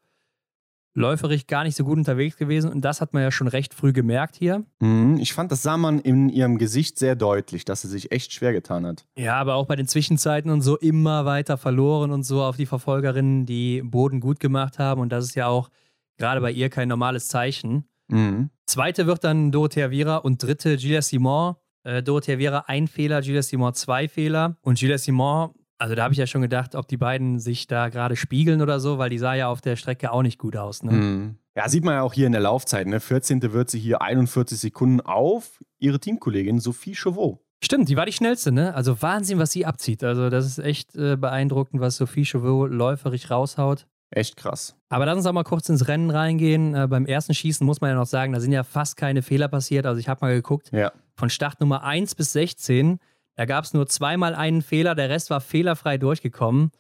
läuferig 0.94 1.48
gar 1.48 1.64
nicht 1.64 1.78
so 1.78 1.84
gut 1.86 1.98
unterwegs 1.98 2.38
gewesen. 2.38 2.72
Und 2.72 2.82
das 2.82 3.02
hat 3.02 3.14
man 3.14 3.24
ja 3.24 3.32
schon 3.32 3.48
recht 3.48 3.74
früh 3.74 3.94
gemerkt 3.94 4.36
hier. 4.36 4.66
Mhm, 4.80 5.18
ich 5.20 5.34
fand, 5.34 5.52
das 5.52 5.64
sah 5.64 5.78
man 5.78 6.00
in 6.00 6.30
ihrem 6.30 6.58
Gesicht 6.58 7.00
sehr 7.00 7.16
deutlich, 7.16 7.66
dass 7.66 7.82
sie 7.82 7.88
sich 7.88 8.12
echt 8.12 8.34
schwer 8.34 8.52
getan 8.54 8.86
hat. 8.86 9.06
Ja, 9.18 9.36
aber 9.36 9.56
auch 9.56 9.66
bei 9.68 9.76
den 9.76 9.88
Zwischenzeiten 9.88 10.52
und 10.52 10.62
so 10.62 10.78
immer 10.78 11.26
weiter 11.26 11.58
verloren 11.58 12.12
und 12.12 12.24
so 12.24 12.44
auf 12.44 12.58
die 12.58 12.66
Verfolgerinnen, 12.66 13.46
die 13.46 13.82
Boden 13.84 14.20
gut 14.20 14.40
gemacht 14.40 14.80
haben. 14.80 15.02
Und 15.02 15.12
das 15.12 15.26
ist 15.26 15.36
ja 15.36 15.48
auch 15.48 15.70
gerade 16.18 16.42
bei 16.42 16.52
ihr 16.52 16.70
kein 16.70 16.90
normales 16.90 17.28
Zeichen. 17.30 17.86
Mhm. 18.10 18.50
Zweite 18.66 19.08
wird 19.08 19.24
dann 19.24 19.52
Dorothea 19.52 19.92
Viera 19.92 20.18
und 20.18 20.44
dritte 20.44 20.74
Julia 20.76 21.02
Simon. 21.02 21.56
Äh, 21.84 22.04
Dorothea 22.04 22.38
Viera 22.38 22.66
ein 22.68 22.88
Fehler, 22.88 23.22
Julia 23.22 23.42
Simon 23.42 23.74
zwei 23.74 24.08
Fehler. 24.08 24.58
Und 24.62 24.82
Julia 24.82 24.98
Simon 24.98 25.52
also 25.82 25.96
da 25.96 26.04
habe 26.04 26.14
ich 26.14 26.20
ja 26.20 26.28
schon 26.28 26.44
gedacht, 26.44 26.76
ob 26.76 26.88
die 26.88 26.98
beiden 26.98 27.40
sich 27.40 27.66
da 27.66 27.90
gerade 27.90 28.16
spiegeln 28.16 28.62
oder 28.62 28.80
so, 28.80 29.00
weil 29.00 29.10
die 29.10 29.18
sah 29.18 29.34
ja 29.34 29.48
auf 29.48 29.62
der 29.62 29.76
Strecke 29.76 30.12
auch 30.12 30.22
nicht 30.22 30.38
gut 30.38 30.56
aus. 30.56 30.84
Ne? 30.84 30.92
Mhm. 30.92 31.36
Ja, 31.56 31.68
sieht 31.68 31.84
man 31.84 31.96
ja 31.96 32.02
auch 32.04 32.14
hier 32.14 32.28
in 32.28 32.34
der 32.34 32.42
Laufzeit. 32.42 32.86
Ne? 32.86 33.00
14. 33.00 33.52
wird 33.52 33.72
sie 33.72 33.80
hier 33.80 34.00
41 34.00 34.60
Sekunden 34.60 35.02
auf 35.02 35.60
ihre 35.80 36.00
Teamkollegin 36.00 36.60
Sophie 36.60 36.94
Chauveau. 36.94 37.44
Stimmt, 37.64 37.90
die 37.90 37.98
war 37.98 38.06
die 38.06 38.12
schnellste, 38.12 38.52
ne? 38.52 38.76
Also 38.76 39.02
Wahnsinn, 39.02 39.40
was 39.40 39.52
sie 39.52 39.66
abzieht. 39.66 40.04
Also 40.04 40.30
das 40.30 40.46
ist 40.46 40.60
echt 40.60 40.96
äh, 40.96 41.16
beeindruckend, 41.16 41.82
was 41.82 41.98
Sophie 41.98 42.26
Chauveau 42.26 42.68
läuferig 42.68 43.32
raushaut. 43.32 43.88
Echt 44.12 44.38
krass. 44.38 44.76
Aber 44.90 45.06
lass 45.06 45.18
uns 45.18 45.26
auch 45.26 45.34
mal 45.34 45.44
kurz 45.44 45.68
ins 45.70 45.88
Rennen 45.88 46.12
reingehen. 46.12 46.76
Äh, 46.76 46.88
beim 46.88 47.08
ersten 47.08 47.34
Schießen 47.34 47.66
muss 47.66 47.82
man 47.82 47.90
ja 47.90 47.96
noch 47.96 48.06
sagen, 48.06 48.34
da 48.34 48.40
sind 48.40 48.52
ja 48.52 48.64
fast 48.64 48.98
keine 48.98 49.24
Fehler 49.24 49.48
passiert. 49.48 49.88
Also 49.88 50.00
ich 50.00 50.10
habe 50.10 50.24
mal 50.24 50.34
geguckt, 50.34 50.70
ja. 50.72 50.92
von 51.16 51.30
Start 51.30 51.60
Nummer 51.60 51.84
1 51.84 52.14
bis 52.16 52.34
16 52.34 53.00
da 53.36 53.46
gab 53.46 53.64
es 53.64 53.74
nur 53.74 53.88
zweimal 53.88 54.36
einen 54.36 54.62
Fehler, 54.62 54.96
der 54.96 55.10
Rest 55.10 55.30
war 55.30 55.42
fehlerfrei 55.42 55.98
durchgekommen. 55.98 56.72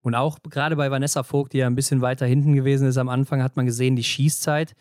Und 0.00 0.14
auch 0.14 0.38
gerade 0.48 0.76
bei 0.76 0.90
Vanessa 0.90 1.24
Vogt, 1.24 1.52
die 1.52 1.58
ja 1.58 1.66
ein 1.66 1.74
bisschen 1.74 2.00
weiter 2.00 2.26
hinten 2.26 2.54
gewesen 2.54 2.86
ist 2.86 2.96
am 2.96 3.08
Anfang, 3.08 3.42
hat 3.42 3.56
man 3.56 3.66
gesehen, 3.66 3.96
die 3.96 4.04
Schießzeit, 4.04 4.74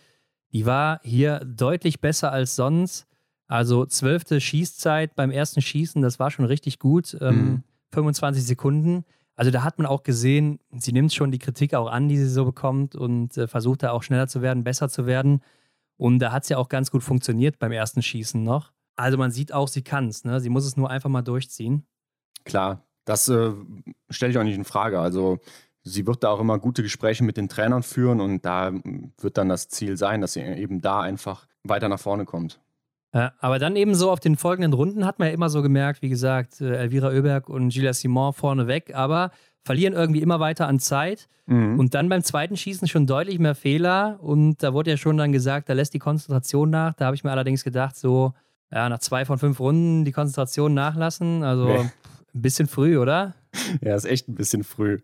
die 0.54 0.66
war 0.66 1.00
hier 1.04 1.40
deutlich 1.40 2.00
besser 2.00 2.32
als 2.32 2.56
sonst. 2.56 3.08
Also 3.48 3.86
zwölfte 3.86 4.40
Schießzeit 4.40 5.16
beim 5.16 5.32
ersten 5.32 5.62
Schießen, 5.62 6.02
das 6.02 6.20
war 6.20 6.30
schon 6.30 6.46
richtig 6.46 6.80
gut. 6.80 7.18
Ähm, 7.22 7.36
mhm. 7.36 7.64
25 7.96 8.46
Sekunden. 8.46 9.06
Also 9.36 9.52
da 9.52 9.64
hat 9.64 9.78
man 9.78 9.88
auch 9.88 10.04
gesehen, 10.04 10.60
sie 10.72 10.92
nimmt 10.92 11.14
schon 11.14 11.32
die 11.32 11.40
Kritik 11.40 11.74
auch 11.74 11.88
an, 11.88 12.08
die 12.08 12.18
sie 12.18 12.30
so 12.30 12.46
bekommt 12.46 12.96
und 12.96 13.36
äh, 13.38 13.48
versucht 13.48 13.84
da 13.84 13.92
auch 13.92 14.04
schneller 14.04 14.28
zu 14.28 14.42
werden, 14.42 14.64
besser 14.64 14.90
zu 14.90 15.06
werden. 15.06 15.42
Und 15.98 16.20
da 16.20 16.32
hat 16.32 16.44
es 16.44 16.50
ja 16.50 16.58
auch 16.58 16.70
ganz 16.70 16.92
gut 16.92 17.04
funktioniert 17.04 17.60
beim 17.60 17.72
ersten 17.72 18.02
Schießen 18.02 18.44
noch. 18.44 18.72
Also 18.96 19.18
man 19.18 19.32
sieht 19.32 19.54
auch, 19.54 19.68
sie 19.68 19.84
kann 19.84 20.08
es. 20.08 20.24
Ne? 20.24 20.40
Sie 20.40 20.50
muss 20.50 20.66
es 20.66 20.78
nur 20.78 20.90
einfach 20.90 21.10
mal 21.10 21.22
durchziehen. 21.22 21.86
Klar, 22.46 22.86
das 23.06 23.28
äh, 23.28 23.52
stelle 24.10 24.32
ich 24.32 24.38
auch 24.38 24.44
nicht 24.44 24.56
in 24.56 24.66
Frage. 24.66 25.00
Also 25.00 25.40
sie 25.84 26.06
wird 26.08 26.24
da 26.24 26.30
auch 26.30 26.40
immer 26.40 26.60
gute 26.60 26.84
Gespräche 26.84 27.24
mit 27.24 27.38
den 27.38 27.50
Trainern 27.50 27.84
führen 27.84 28.20
und 28.20 28.46
da 28.46 28.74
wird 29.20 29.38
dann 29.38 29.50
das 29.50 29.70
Ziel 29.70 29.98
sein, 29.98 30.22
dass 30.22 30.34
sie 30.34 30.42
eben 30.42 30.82
da 30.82 31.02
einfach 31.02 31.48
weiter 31.64 31.90
nach 31.90 32.00
vorne 32.00 32.26
kommt. 32.26 32.60
Ja, 33.14 33.32
aber 33.40 33.60
dann 33.60 33.78
eben 33.78 33.96
so 33.96 34.12
auf 34.12 34.20
den 34.20 34.36
folgenden 34.36 34.74
Runden 34.74 35.06
hat 35.06 35.20
man 35.20 35.30
ja 35.30 35.34
immer 35.34 35.50
so 35.50 35.62
gemerkt, 35.62 36.02
wie 36.02 36.10
gesagt, 36.10 36.60
äh, 36.60 36.76
Elvira 36.76 37.10
Oeberg 37.10 37.48
und 37.48 37.70
Gilles 37.70 38.02
Simon 38.02 38.34
vorne 38.34 38.68
weg, 38.68 38.94
aber 38.94 39.32
verlieren 39.64 39.94
irgendwie 39.94 40.22
immer 40.22 40.42
weiter 40.42 40.68
an 40.68 40.80
Zeit 40.80 41.30
mhm. 41.46 41.80
und 41.80 41.94
dann 41.94 42.10
beim 42.10 42.24
zweiten 42.24 42.58
Schießen 42.58 42.90
schon 42.90 43.08
deutlich 43.08 43.40
mehr 43.40 43.56
Fehler 43.56 44.20
und 44.22 44.62
da 44.62 44.74
wurde 44.74 44.92
ja 44.92 44.98
schon 44.98 45.16
dann 45.16 45.32
gesagt, 45.32 45.70
da 45.70 45.74
lässt 45.74 45.94
die 45.94 46.00
Konzentration 46.00 46.70
nach. 46.70 46.94
Da 46.94 47.06
habe 47.06 47.16
ich 47.16 47.24
mir 47.24 47.32
allerdings 47.32 47.64
gedacht, 47.64 47.96
so, 47.96 48.34
ja, 48.72 48.90
nach 48.90 49.00
zwei 49.00 49.26
von 49.26 49.38
fünf 49.38 49.60
Runden 49.60 50.06
die 50.06 50.12
Konzentration 50.12 50.74
nachlassen. 50.74 51.44
Also 51.44 51.66
nee. 51.66 51.80
ein 51.80 51.92
bisschen 52.34 52.68
früh, 52.68 52.98
oder? 52.98 53.36
Ja, 53.82 53.96
ist 53.96 54.06
echt 54.06 54.28
ein 54.28 54.36
bisschen 54.36 54.64
früh. 54.64 55.00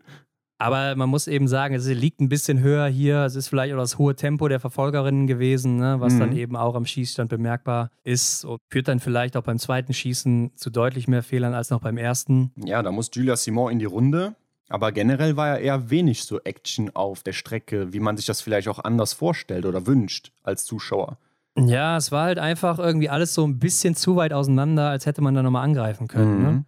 Aber 0.62 0.94
man 0.94 1.08
muss 1.08 1.26
eben 1.26 1.48
sagen, 1.48 1.74
es 1.74 1.88
liegt 1.88 2.20
ein 2.20 2.28
bisschen 2.28 2.60
höher 2.60 2.86
hier. 2.86 3.24
Es 3.24 3.34
ist 3.34 3.48
vielleicht 3.48 3.74
auch 3.74 3.78
das 3.78 3.98
hohe 3.98 4.14
Tempo 4.14 4.46
der 4.46 4.60
Verfolgerinnen 4.60 5.26
gewesen, 5.26 5.78
ne, 5.78 5.96
was 5.98 6.12
mhm. 6.12 6.20
dann 6.20 6.36
eben 6.36 6.54
auch 6.54 6.76
am 6.76 6.86
Schießstand 6.86 7.28
bemerkbar 7.28 7.90
ist 8.04 8.44
und 8.44 8.60
führt 8.70 8.86
dann 8.86 9.00
vielleicht 9.00 9.36
auch 9.36 9.42
beim 9.42 9.58
zweiten 9.58 9.92
Schießen 9.92 10.52
zu 10.54 10.70
deutlich 10.70 11.08
mehr 11.08 11.24
Fehlern 11.24 11.54
als 11.54 11.70
noch 11.70 11.80
beim 11.80 11.96
ersten. 11.96 12.52
Ja, 12.64 12.80
da 12.80 12.92
muss 12.92 13.10
Julia 13.12 13.34
Simon 13.34 13.72
in 13.72 13.78
die 13.80 13.86
Runde. 13.86 14.36
Aber 14.68 14.92
generell 14.92 15.36
war 15.36 15.48
ja 15.48 15.56
eher 15.56 15.90
wenig 15.90 16.22
so 16.22 16.40
Action 16.40 16.94
auf 16.94 17.24
der 17.24 17.32
Strecke, 17.32 17.92
wie 17.92 18.00
man 18.00 18.16
sich 18.16 18.26
das 18.26 18.40
vielleicht 18.40 18.68
auch 18.68 18.78
anders 18.78 19.12
vorstellt 19.12 19.66
oder 19.66 19.86
wünscht 19.86 20.32
als 20.44 20.64
Zuschauer. 20.64 21.18
Ja, 21.58 21.96
es 21.96 22.10
war 22.12 22.24
halt 22.24 22.38
einfach 22.38 22.78
irgendwie 22.78 23.10
alles 23.10 23.34
so 23.34 23.46
ein 23.46 23.58
bisschen 23.58 23.94
zu 23.94 24.16
weit 24.16 24.32
auseinander, 24.32 24.88
als 24.88 25.06
hätte 25.06 25.20
man 25.20 25.34
da 25.34 25.42
nochmal 25.42 25.64
angreifen 25.64 26.08
können. 26.08 26.42
Ne? 26.42 26.50
Mhm. 26.50 26.56
Ne? 26.56 26.64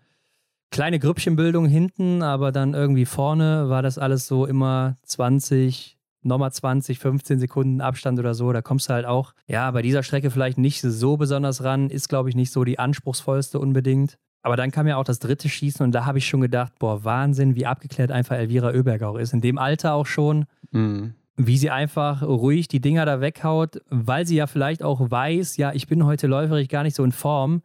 Kleine 0.70 0.98
Grüppchenbildung 0.98 1.66
hinten, 1.66 2.22
aber 2.22 2.50
dann 2.50 2.74
irgendwie 2.74 3.04
vorne 3.06 3.68
war 3.68 3.80
das 3.80 3.96
alles 3.96 4.26
so 4.26 4.44
immer 4.44 4.96
20, 5.04 5.96
nochmal 6.22 6.52
20, 6.52 6.98
15 6.98 7.38
Sekunden 7.38 7.80
Abstand 7.80 8.18
oder 8.18 8.34
so. 8.34 8.52
Da 8.52 8.60
kommst 8.60 8.88
du 8.88 8.94
halt 8.94 9.06
auch, 9.06 9.34
ja, 9.46 9.70
bei 9.70 9.82
dieser 9.82 10.02
Strecke 10.02 10.30
vielleicht 10.30 10.58
nicht 10.58 10.80
so 10.80 11.16
besonders 11.16 11.62
ran. 11.62 11.90
Ist, 11.90 12.08
glaube 12.08 12.28
ich, 12.28 12.34
nicht 12.34 12.50
so 12.50 12.64
die 12.64 12.78
anspruchsvollste 12.78 13.60
unbedingt. 13.60 14.18
Aber 14.42 14.56
dann 14.56 14.72
kam 14.72 14.86
ja 14.86 14.96
auch 14.96 15.04
das 15.04 15.20
dritte 15.20 15.48
Schießen 15.48 15.82
und 15.84 15.92
da 15.92 16.04
habe 16.04 16.18
ich 16.18 16.26
schon 16.26 16.40
gedacht, 16.40 16.72
boah, 16.78 17.04
Wahnsinn, 17.04 17.54
wie 17.54 17.64
abgeklärt 17.64 18.10
einfach 18.10 18.36
Elvira 18.36 18.72
Oeberg 18.72 19.02
auch 19.04 19.16
ist. 19.16 19.32
In 19.32 19.40
dem 19.40 19.56
Alter 19.56 19.94
auch 19.94 20.06
schon. 20.06 20.44
Mhm. 20.70 21.14
Wie 21.36 21.58
sie 21.58 21.70
einfach 21.70 22.22
ruhig 22.22 22.68
die 22.68 22.80
Dinger 22.80 23.06
da 23.06 23.20
weghaut, 23.20 23.80
weil 23.90 24.26
sie 24.26 24.36
ja 24.36 24.46
vielleicht 24.46 24.82
auch 24.82 25.10
weiß, 25.10 25.56
ja, 25.56 25.72
ich 25.72 25.88
bin 25.88 26.04
heute 26.04 26.28
läuferig 26.28 26.68
gar 26.68 26.84
nicht 26.84 26.94
so 26.94 27.02
in 27.02 27.12
Form. 27.12 27.62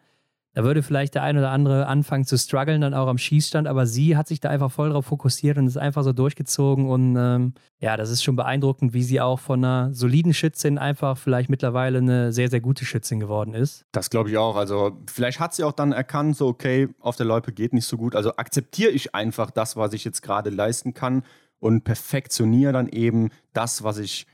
Da 0.53 0.63
würde 0.63 0.81
vielleicht 0.81 1.13
der 1.13 1.21
ein 1.21 1.37
oder 1.37 1.51
andere 1.51 1.85
anfangen 1.85 2.25
zu 2.25 2.35
strugglen, 2.35 2.81
dann 2.81 2.95
auch 2.95 3.07
am 3.07 3.19
Schießstand, 3.19 3.67
aber 3.67 3.85
sie 3.85 4.17
hat 4.17 4.27
sich 4.27 4.39
da 4.39 4.49
einfach 4.49 4.71
voll 4.71 4.89
drauf 4.89 5.05
fokussiert 5.05 5.59
und 5.59 5.67
ist 5.67 5.77
einfach 5.77 6.03
so 6.03 6.11
durchgezogen. 6.11 6.89
Und 6.89 7.15
ähm, 7.17 7.53
ja, 7.79 7.95
das 7.95 8.09
ist 8.09 8.23
schon 8.23 8.35
beeindruckend, 8.35 8.93
wie 8.93 9.03
sie 9.03 9.21
auch 9.21 9.39
von 9.39 9.63
einer 9.63 9.93
soliden 9.93 10.33
Schützin 10.33 10.79
einfach 10.79 11.17
vielleicht 11.17 11.49
mittlerweile 11.49 11.99
eine 11.99 12.33
sehr, 12.33 12.49
sehr 12.49 12.61
gute 12.61 12.83
Schützin 12.83 13.19
geworden 13.19 13.53
ist. 13.53 13.85
Das 13.91 14.09
glaube 14.09 14.31
ich 14.31 14.37
auch. 14.37 14.55
Also, 14.55 14.97
vielleicht 15.05 15.39
hat 15.39 15.53
sie 15.53 15.63
auch 15.63 15.71
dann 15.71 15.91
erkannt, 15.91 16.35
so, 16.35 16.47
okay, 16.47 16.89
auf 16.99 17.15
der 17.15 17.27
Loipe 17.27 17.51
geht 17.51 17.71
nicht 17.71 17.85
so 17.85 17.97
gut. 17.97 18.15
Also 18.15 18.35
akzeptiere 18.35 18.91
ich 18.91 19.13
einfach 19.13 19.51
das, 19.51 19.77
was 19.77 19.93
ich 19.93 20.03
jetzt 20.03 20.23
gerade 20.23 20.49
leisten 20.49 20.95
kann 20.95 21.23
und 21.59 21.83
perfektioniere 21.83 22.73
dann 22.73 22.87
eben 22.87 23.29
das, 23.53 23.83
was 23.83 23.97
ich 23.97 24.25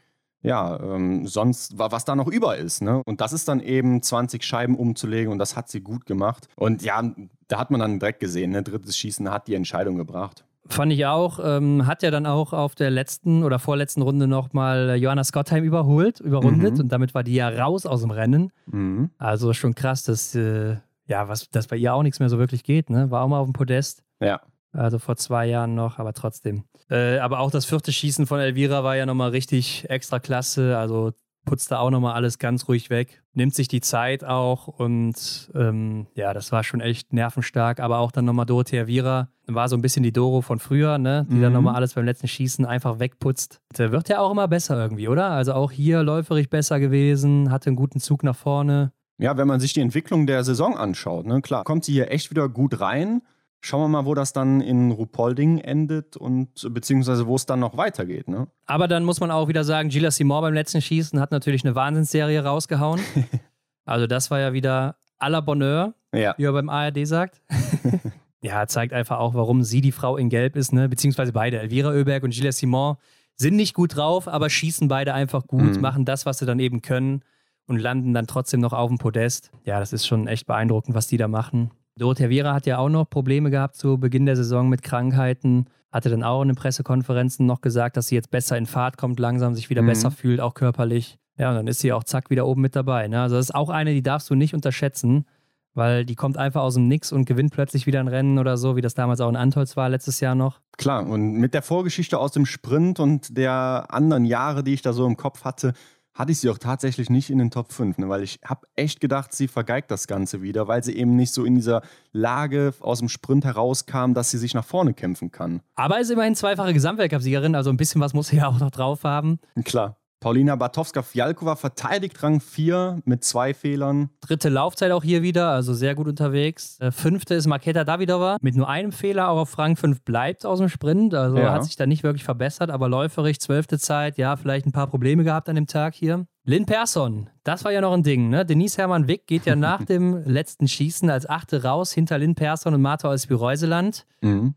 ja, 0.46 0.80
ähm, 0.80 1.26
sonst, 1.26 1.80
was 1.80 2.06
da 2.06 2.16
noch 2.16 2.28
über 2.28 2.56
ist. 2.56 2.84
Ne? 2.84 3.02
Und 3.06 3.20
das 3.20 3.34
ist 3.34 3.48
dann 3.48 3.60
eben 3.60 4.04
20 4.04 4.44
Scheiben 4.44 4.76
umzulegen 4.76 5.32
und 5.32 5.40
das 5.40 5.58
hat 5.58 5.70
sie 5.70 5.82
gut 5.82 6.06
gemacht. 6.06 6.48
Und 6.56 6.84
ja, 6.84 7.02
da 7.48 7.58
hat 7.58 7.72
man 7.72 7.80
dann 7.80 8.00
direkt 8.00 8.20
gesehen, 8.20 8.52
ne? 8.52 8.62
drittes 8.62 8.96
Schießen 8.96 9.32
hat 9.32 9.48
die 9.48 9.56
Entscheidung 9.56 9.98
gebracht. 9.98 10.46
Fand 10.68 10.92
ich 10.92 11.06
auch. 11.06 11.40
Ähm, 11.44 11.86
hat 11.86 12.04
ja 12.04 12.12
dann 12.12 12.26
auch 12.26 12.54
auf 12.54 12.76
der 12.76 12.90
letzten 12.92 13.44
oder 13.44 13.60
vorletzten 13.60 14.02
Runde 14.02 14.28
nochmal 14.28 14.96
Johanna 14.98 15.24
Scottheim 15.24 15.64
überholt, 15.64 16.20
überrundet 16.20 16.76
mhm. 16.76 16.82
und 16.82 16.92
damit 16.92 17.14
war 17.14 17.24
die 17.24 17.36
ja 17.36 17.50
raus 17.50 17.86
aus 17.86 18.02
dem 18.02 18.12
Rennen. 18.12 18.52
Mhm. 18.68 19.10
Also 19.18 19.54
schon 19.54 19.74
krass, 19.74 20.04
dass, 20.04 20.34
äh, 20.36 20.78
ja, 21.08 21.28
was, 21.28 21.50
dass 21.50 21.68
bei 21.68 21.78
ihr 21.78 21.94
auch 21.94 22.04
nichts 22.04 22.20
mehr 22.20 22.30
so 22.30 22.38
wirklich 22.38 22.64
geht. 22.64 22.90
Ne? 22.90 23.12
War 23.12 23.24
auch 23.24 23.28
mal 23.28 23.40
auf 23.40 23.48
dem 23.48 23.54
Podest. 23.54 24.04
Ja. 24.20 24.42
Also 24.76 25.00
vor 25.00 25.16
zwei 25.16 25.46
Jahren 25.46 25.76
noch, 25.76 26.00
aber 26.00 26.14
trotzdem. 26.14 26.64
Äh, 26.90 27.18
aber 27.20 27.40
auch 27.40 27.52
das 27.52 27.66
vierte 27.66 27.92
Schießen 27.92 28.28
von 28.28 28.40
Elvira 28.40 28.84
war 28.84 28.96
ja 28.96 29.06
nochmal 29.06 29.32
richtig 29.32 29.90
extra 29.90 30.20
klasse. 30.20 30.78
Also 30.78 31.14
putzt 31.46 31.72
da 31.72 31.80
auch 31.80 31.92
nochmal 31.92 32.14
alles 32.16 32.40
ganz 32.40 32.68
ruhig 32.68 32.90
weg, 32.90 33.24
nimmt 33.34 33.54
sich 33.56 33.68
die 33.68 33.82
Zeit 33.82 34.24
auch 34.24 34.68
und 34.68 35.52
ähm, 35.54 36.08
ja, 36.16 36.34
das 36.34 36.52
war 36.52 36.64
schon 36.64 36.82
echt 36.82 37.14
nervenstark. 37.14 37.80
Aber 37.80 38.00
auch 38.00 38.12
dann 38.12 38.26
nochmal 38.26 38.46
Dorothea 38.46 38.88
Vira 38.88 39.30
war 39.48 39.70
so 39.70 39.76
ein 39.76 39.82
bisschen 39.82 40.04
die 40.04 40.12
Doro 40.12 40.42
von 40.42 40.60
früher, 40.60 40.98
ne? 40.98 41.26
die 41.30 41.36
mhm. 41.36 41.42
dann 41.42 41.54
nochmal 41.54 41.76
alles 41.76 41.94
beim 41.94 42.06
letzten 42.06 42.28
Schießen 42.28 42.66
einfach 42.66 43.00
wegputzt. 43.00 43.62
Der 43.78 43.92
wird 43.92 44.10
ja 44.10 44.20
auch 44.20 44.32
immer 44.32 44.48
besser 44.48 44.76
irgendwie, 44.78 45.08
oder? 45.08 45.30
Also 45.30 45.54
auch 45.54 45.72
hier 45.72 46.04
läuferig 46.04 46.50
besser 46.50 46.80
gewesen, 46.80 47.52
hatte 47.52 47.68
einen 47.68 47.78
guten 47.78 48.00
Zug 48.00 48.24
nach 48.24 48.36
vorne. 48.36 48.92
Ja, 49.18 49.38
wenn 49.38 49.48
man 49.48 49.60
sich 49.60 49.72
die 49.72 49.82
Entwicklung 49.82 50.28
der 50.28 50.44
Saison 50.44 50.76
anschaut, 50.76 51.26
ne, 51.26 51.42
klar, 51.42 51.64
kommt 51.64 51.86
sie 51.86 51.94
hier 51.94 52.12
echt 52.12 52.32
wieder 52.32 52.50
gut 52.50 52.82
rein. 52.82 53.22
Schauen 53.66 53.82
wir 53.82 53.88
mal, 53.88 54.06
wo 54.06 54.14
das 54.14 54.32
dann 54.32 54.62
in 54.62 54.92
Rupolding 54.92 55.58
endet 55.58 56.18
und 56.18 56.68
beziehungsweise 56.72 57.26
wo 57.26 57.34
es 57.36 57.48
dann 57.48 57.62
noch 57.62 57.78
weitergeht. 57.78 58.28
Ne? 58.28 58.48
Aber 58.68 58.88
dann 58.88 59.04
muss 59.04 59.20
man 59.20 59.32
auch 59.32 59.48
wieder 59.48 59.64
sagen, 59.64 59.90
Gila 59.90 60.12
Simon 60.12 60.42
beim 60.42 60.54
letzten 60.54 60.84
Schießen 60.84 61.20
hat 61.20 61.32
natürlich 61.32 61.66
eine 61.66 61.74
Wahnsinnsserie 61.74 62.44
rausgehauen. 62.44 63.02
also 63.86 64.06
das 64.06 64.30
war 64.30 64.40
ja 64.40 64.54
wieder 64.54 64.98
à 65.20 65.30
la 65.30 65.42
Bonheur, 65.42 65.96
ja. 66.14 66.36
wie 66.38 66.44
er 66.44 66.54
beim 66.54 66.70
ARD 66.70 67.08
sagt. 67.08 67.42
ja, 68.42 68.68
zeigt 68.68 68.94
einfach 68.94 69.18
auch, 69.18 69.34
warum 69.34 69.64
sie 69.64 69.82
die 69.82 69.92
Frau 69.92 70.16
in 70.16 70.30
Gelb 70.30 70.56
ist, 70.56 70.72
ne? 70.72 70.88
beziehungsweise 70.88 71.34
beide, 71.34 71.58
Elvira 71.58 71.90
Oeberg 71.90 72.22
und 72.22 72.36
Gila 72.36 72.52
Simon, 72.52 72.98
sind 73.36 73.56
nicht 73.56 73.74
gut 73.74 73.96
drauf, 73.96 74.28
aber 74.28 74.48
schießen 74.48 74.88
beide 74.90 75.16
einfach 75.16 75.48
gut, 75.48 75.76
mhm. 75.76 75.82
machen 75.82 76.06
das, 76.06 76.28
was 76.28 76.38
sie 76.38 76.46
dann 76.46 76.60
eben 76.60 76.84
können 76.84 77.24
und 77.66 77.80
landen 77.80 78.14
dann 78.14 78.28
trotzdem 78.28 78.60
noch 78.60 78.74
auf 78.74 78.90
dem 78.90 79.00
Podest. 79.00 79.50
Ja, 79.64 79.80
das 79.80 79.92
ist 79.92 80.06
schon 80.06 80.28
echt 80.28 80.46
beeindruckend, 80.46 80.96
was 80.96 81.08
die 81.08 81.18
da 81.18 81.28
machen. 81.28 81.72
Dorothea 81.98 82.30
Viera 82.30 82.54
hat 82.54 82.66
ja 82.66 82.78
auch 82.78 82.90
noch 82.90 83.10
Probleme 83.10 83.50
gehabt 83.50 83.76
zu 83.76 83.98
Beginn 83.98 84.26
der 84.26 84.36
Saison 84.36 84.68
mit 84.68 84.84
Krankheiten. 84.84 85.66
Hatte 85.92 86.10
dann 86.10 86.24
auch 86.24 86.42
in 86.42 86.50
den 86.50 86.56
Pressekonferenzen 86.56 87.46
noch 87.46 87.62
gesagt, 87.62 87.96
dass 87.96 88.08
sie 88.08 88.16
jetzt 88.16 88.32
besser 88.32 88.58
in 88.58 88.66
Fahrt 88.66 88.98
kommt, 88.98 89.18
langsam 89.18 89.56
sich 89.56 89.70
wieder 89.70 89.82
mhm. 89.82 89.88
besser 89.88 90.12
fühlt, 90.12 90.42
auch 90.42 90.54
körperlich. 90.54 91.18
Ja, 91.38 91.50
und 91.50 91.56
dann 91.56 91.68
ist 91.68 91.80
sie 91.80 91.94
auch 91.94 92.04
zack 92.04 92.30
wieder 92.30 92.46
oben 92.48 92.62
mit 92.62 92.76
dabei. 92.76 93.08
Ne? 93.08 93.22
Also 93.22 93.38
das 93.38 93.46
ist 93.46 93.56
auch 93.56 93.70
eine, 93.70 93.94
die 93.94 94.04
darfst 94.04 94.30
du 94.30 94.36
nicht 94.36 94.54
unterschätzen, 94.54 95.26
weil 95.74 96.06
die 96.06 96.16
kommt 96.16 96.38
einfach 96.38 96.62
aus 96.62 96.74
dem 96.74 96.88
Nix 96.90 97.14
und 97.14 97.26
gewinnt 97.26 97.54
plötzlich 97.54 97.88
wieder 97.88 98.02
ein 98.02 98.10
Rennen 98.10 98.40
oder 98.40 98.58
so, 98.58 98.76
wie 98.76 98.82
das 98.82 98.94
damals 98.94 99.22
auch 99.22 99.30
in 99.30 99.36
Antolz 99.38 99.78
war 99.78 99.88
letztes 99.88 100.20
Jahr 100.20 100.36
noch. 100.36 100.60
Klar, 100.78 101.06
und 101.08 101.34
mit 101.34 101.54
der 101.54 101.62
Vorgeschichte 101.62 102.20
aus 102.20 102.32
dem 102.32 102.46
Sprint 102.46 103.00
und 103.00 103.38
der 103.38 103.88
anderen 103.90 104.26
Jahre, 104.26 104.64
die 104.64 104.74
ich 104.74 104.82
da 104.82 104.92
so 104.92 105.06
im 105.06 105.16
Kopf 105.16 105.46
hatte, 105.46 105.74
hatte 106.16 106.32
ich 106.32 106.40
sie 106.40 106.50
auch 106.50 106.58
tatsächlich 106.58 107.10
nicht 107.10 107.30
in 107.30 107.38
den 107.38 107.52
Top 107.52 107.72
5, 107.72 107.98
ne? 108.00 108.10
weil 108.10 108.24
ich 108.24 108.40
habe 108.44 108.66
echt 108.76 109.02
gedacht, 109.02 109.34
sie 109.34 109.48
vergeigt 109.48 109.92
das 109.92 110.08
Ganze 110.08 110.42
wieder, 110.42 110.68
weil 110.68 110.84
sie 110.84 110.96
eben 110.96 111.16
nicht 111.16 111.34
so 111.34 111.44
in 111.44 111.56
dieser 111.56 111.82
Lage 112.14 112.74
aus 112.80 113.00
dem 113.00 113.10
Sprint 113.10 113.44
herauskam, 113.44 114.14
dass 114.14 114.32
sie 114.32 114.38
sich 114.38 114.54
nach 114.54 114.66
vorne 114.66 114.94
kämpfen 114.94 115.32
kann. 115.32 115.62
Aber 115.76 116.00
ist 116.00 116.10
immerhin 116.10 116.34
zweifache 116.36 116.74
Gesamtweltcup-Siegerin, 116.74 117.54
also 117.54 117.70
ein 117.70 117.78
bisschen 117.78 118.02
was 118.02 118.14
muss 118.14 118.30
sie 118.30 118.38
ja 118.38 118.48
auch 118.48 118.60
noch 118.60 118.72
drauf 118.72 119.04
haben. 119.04 119.40
Klar. 119.66 119.98
Paulina 120.26 120.56
Bartowska-Fialkova 120.56 121.56
verteidigt 121.56 122.24
Rang 122.24 122.40
4 122.40 123.04
mit 123.06 123.24
zwei 123.24 123.54
Fehlern. 123.54 124.10
Dritte 124.22 124.50
Laufzeit 124.50 124.92
auch 124.92 125.04
hier 125.04 125.22
wieder, 125.22 125.50
also 125.50 125.76
sehr 125.76 125.94
gut 125.94 126.08
unterwegs. 126.08 126.80
Äh, 126.80 126.90
fünfte 126.90 127.36
ist 127.36 127.46
Marketa 127.46 127.84
Davidova 127.84 128.38
mit 128.42 128.56
nur 128.56 128.68
einem 128.68 128.92
Fehler, 128.92 129.30
auch 129.30 129.38
auf 129.38 129.60
Rang 129.60 129.76
5 129.76 130.02
bleibt 130.02 130.44
aus 130.44 130.58
dem 130.58 130.68
Sprint. 130.68 131.14
Also 131.14 131.38
ja. 131.38 131.54
hat 131.54 131.64
sich 131.64 131.76
da 131.76 131.86
nicht 131.86 132.02
wirklich 132.02 132.24
verbessert, 132.24 132.72
aber 132.72 132.90
läuferig, 132.90 133.40
zwölfte 133.40 133.78
Zeit, 133.78 134.18
ja, 134.18 134.36
vielleicht 134.36 134.66
ein 134.66 134.72
paar 134.72 134.88
Probleme 134.88 135.24
gehabt 135.24 135.48
an 135.48 135.58
dem 135.58 135.68
Tag 135.68 135.94
hier. 135.94 136.26
Lynn 136.44 136.66
Persson, 136.66 137.30
das 137.44 137.64
war 137.64 137.72
ja 137.72 137.82
noch 137.82 137.94
ein 137.94 138.02
Ding, 138.02 138.30
ne? 138.30 138.48
Denise 138.48 138.80
Hermann 138.80 139.08
Wick 139.08 139.28
geht 139.28 139.46
ja 139.46 139.56
nach 139.56 139.86
dem 139.86 140.24
letzten 140.26 140.68
Schießen 140.68 141.08
als 141.08 141.30
Achte 141.30 141.62
raus 141.62 141.92
hinter 141.92 142.18
Lynn 142.18 142.34
Persson 142.34 142.74
und 142.74 142.82
Martha 142.82 143.10
Olsby-Reuseland. 143.10 144.08
Mhm 144.22 144.56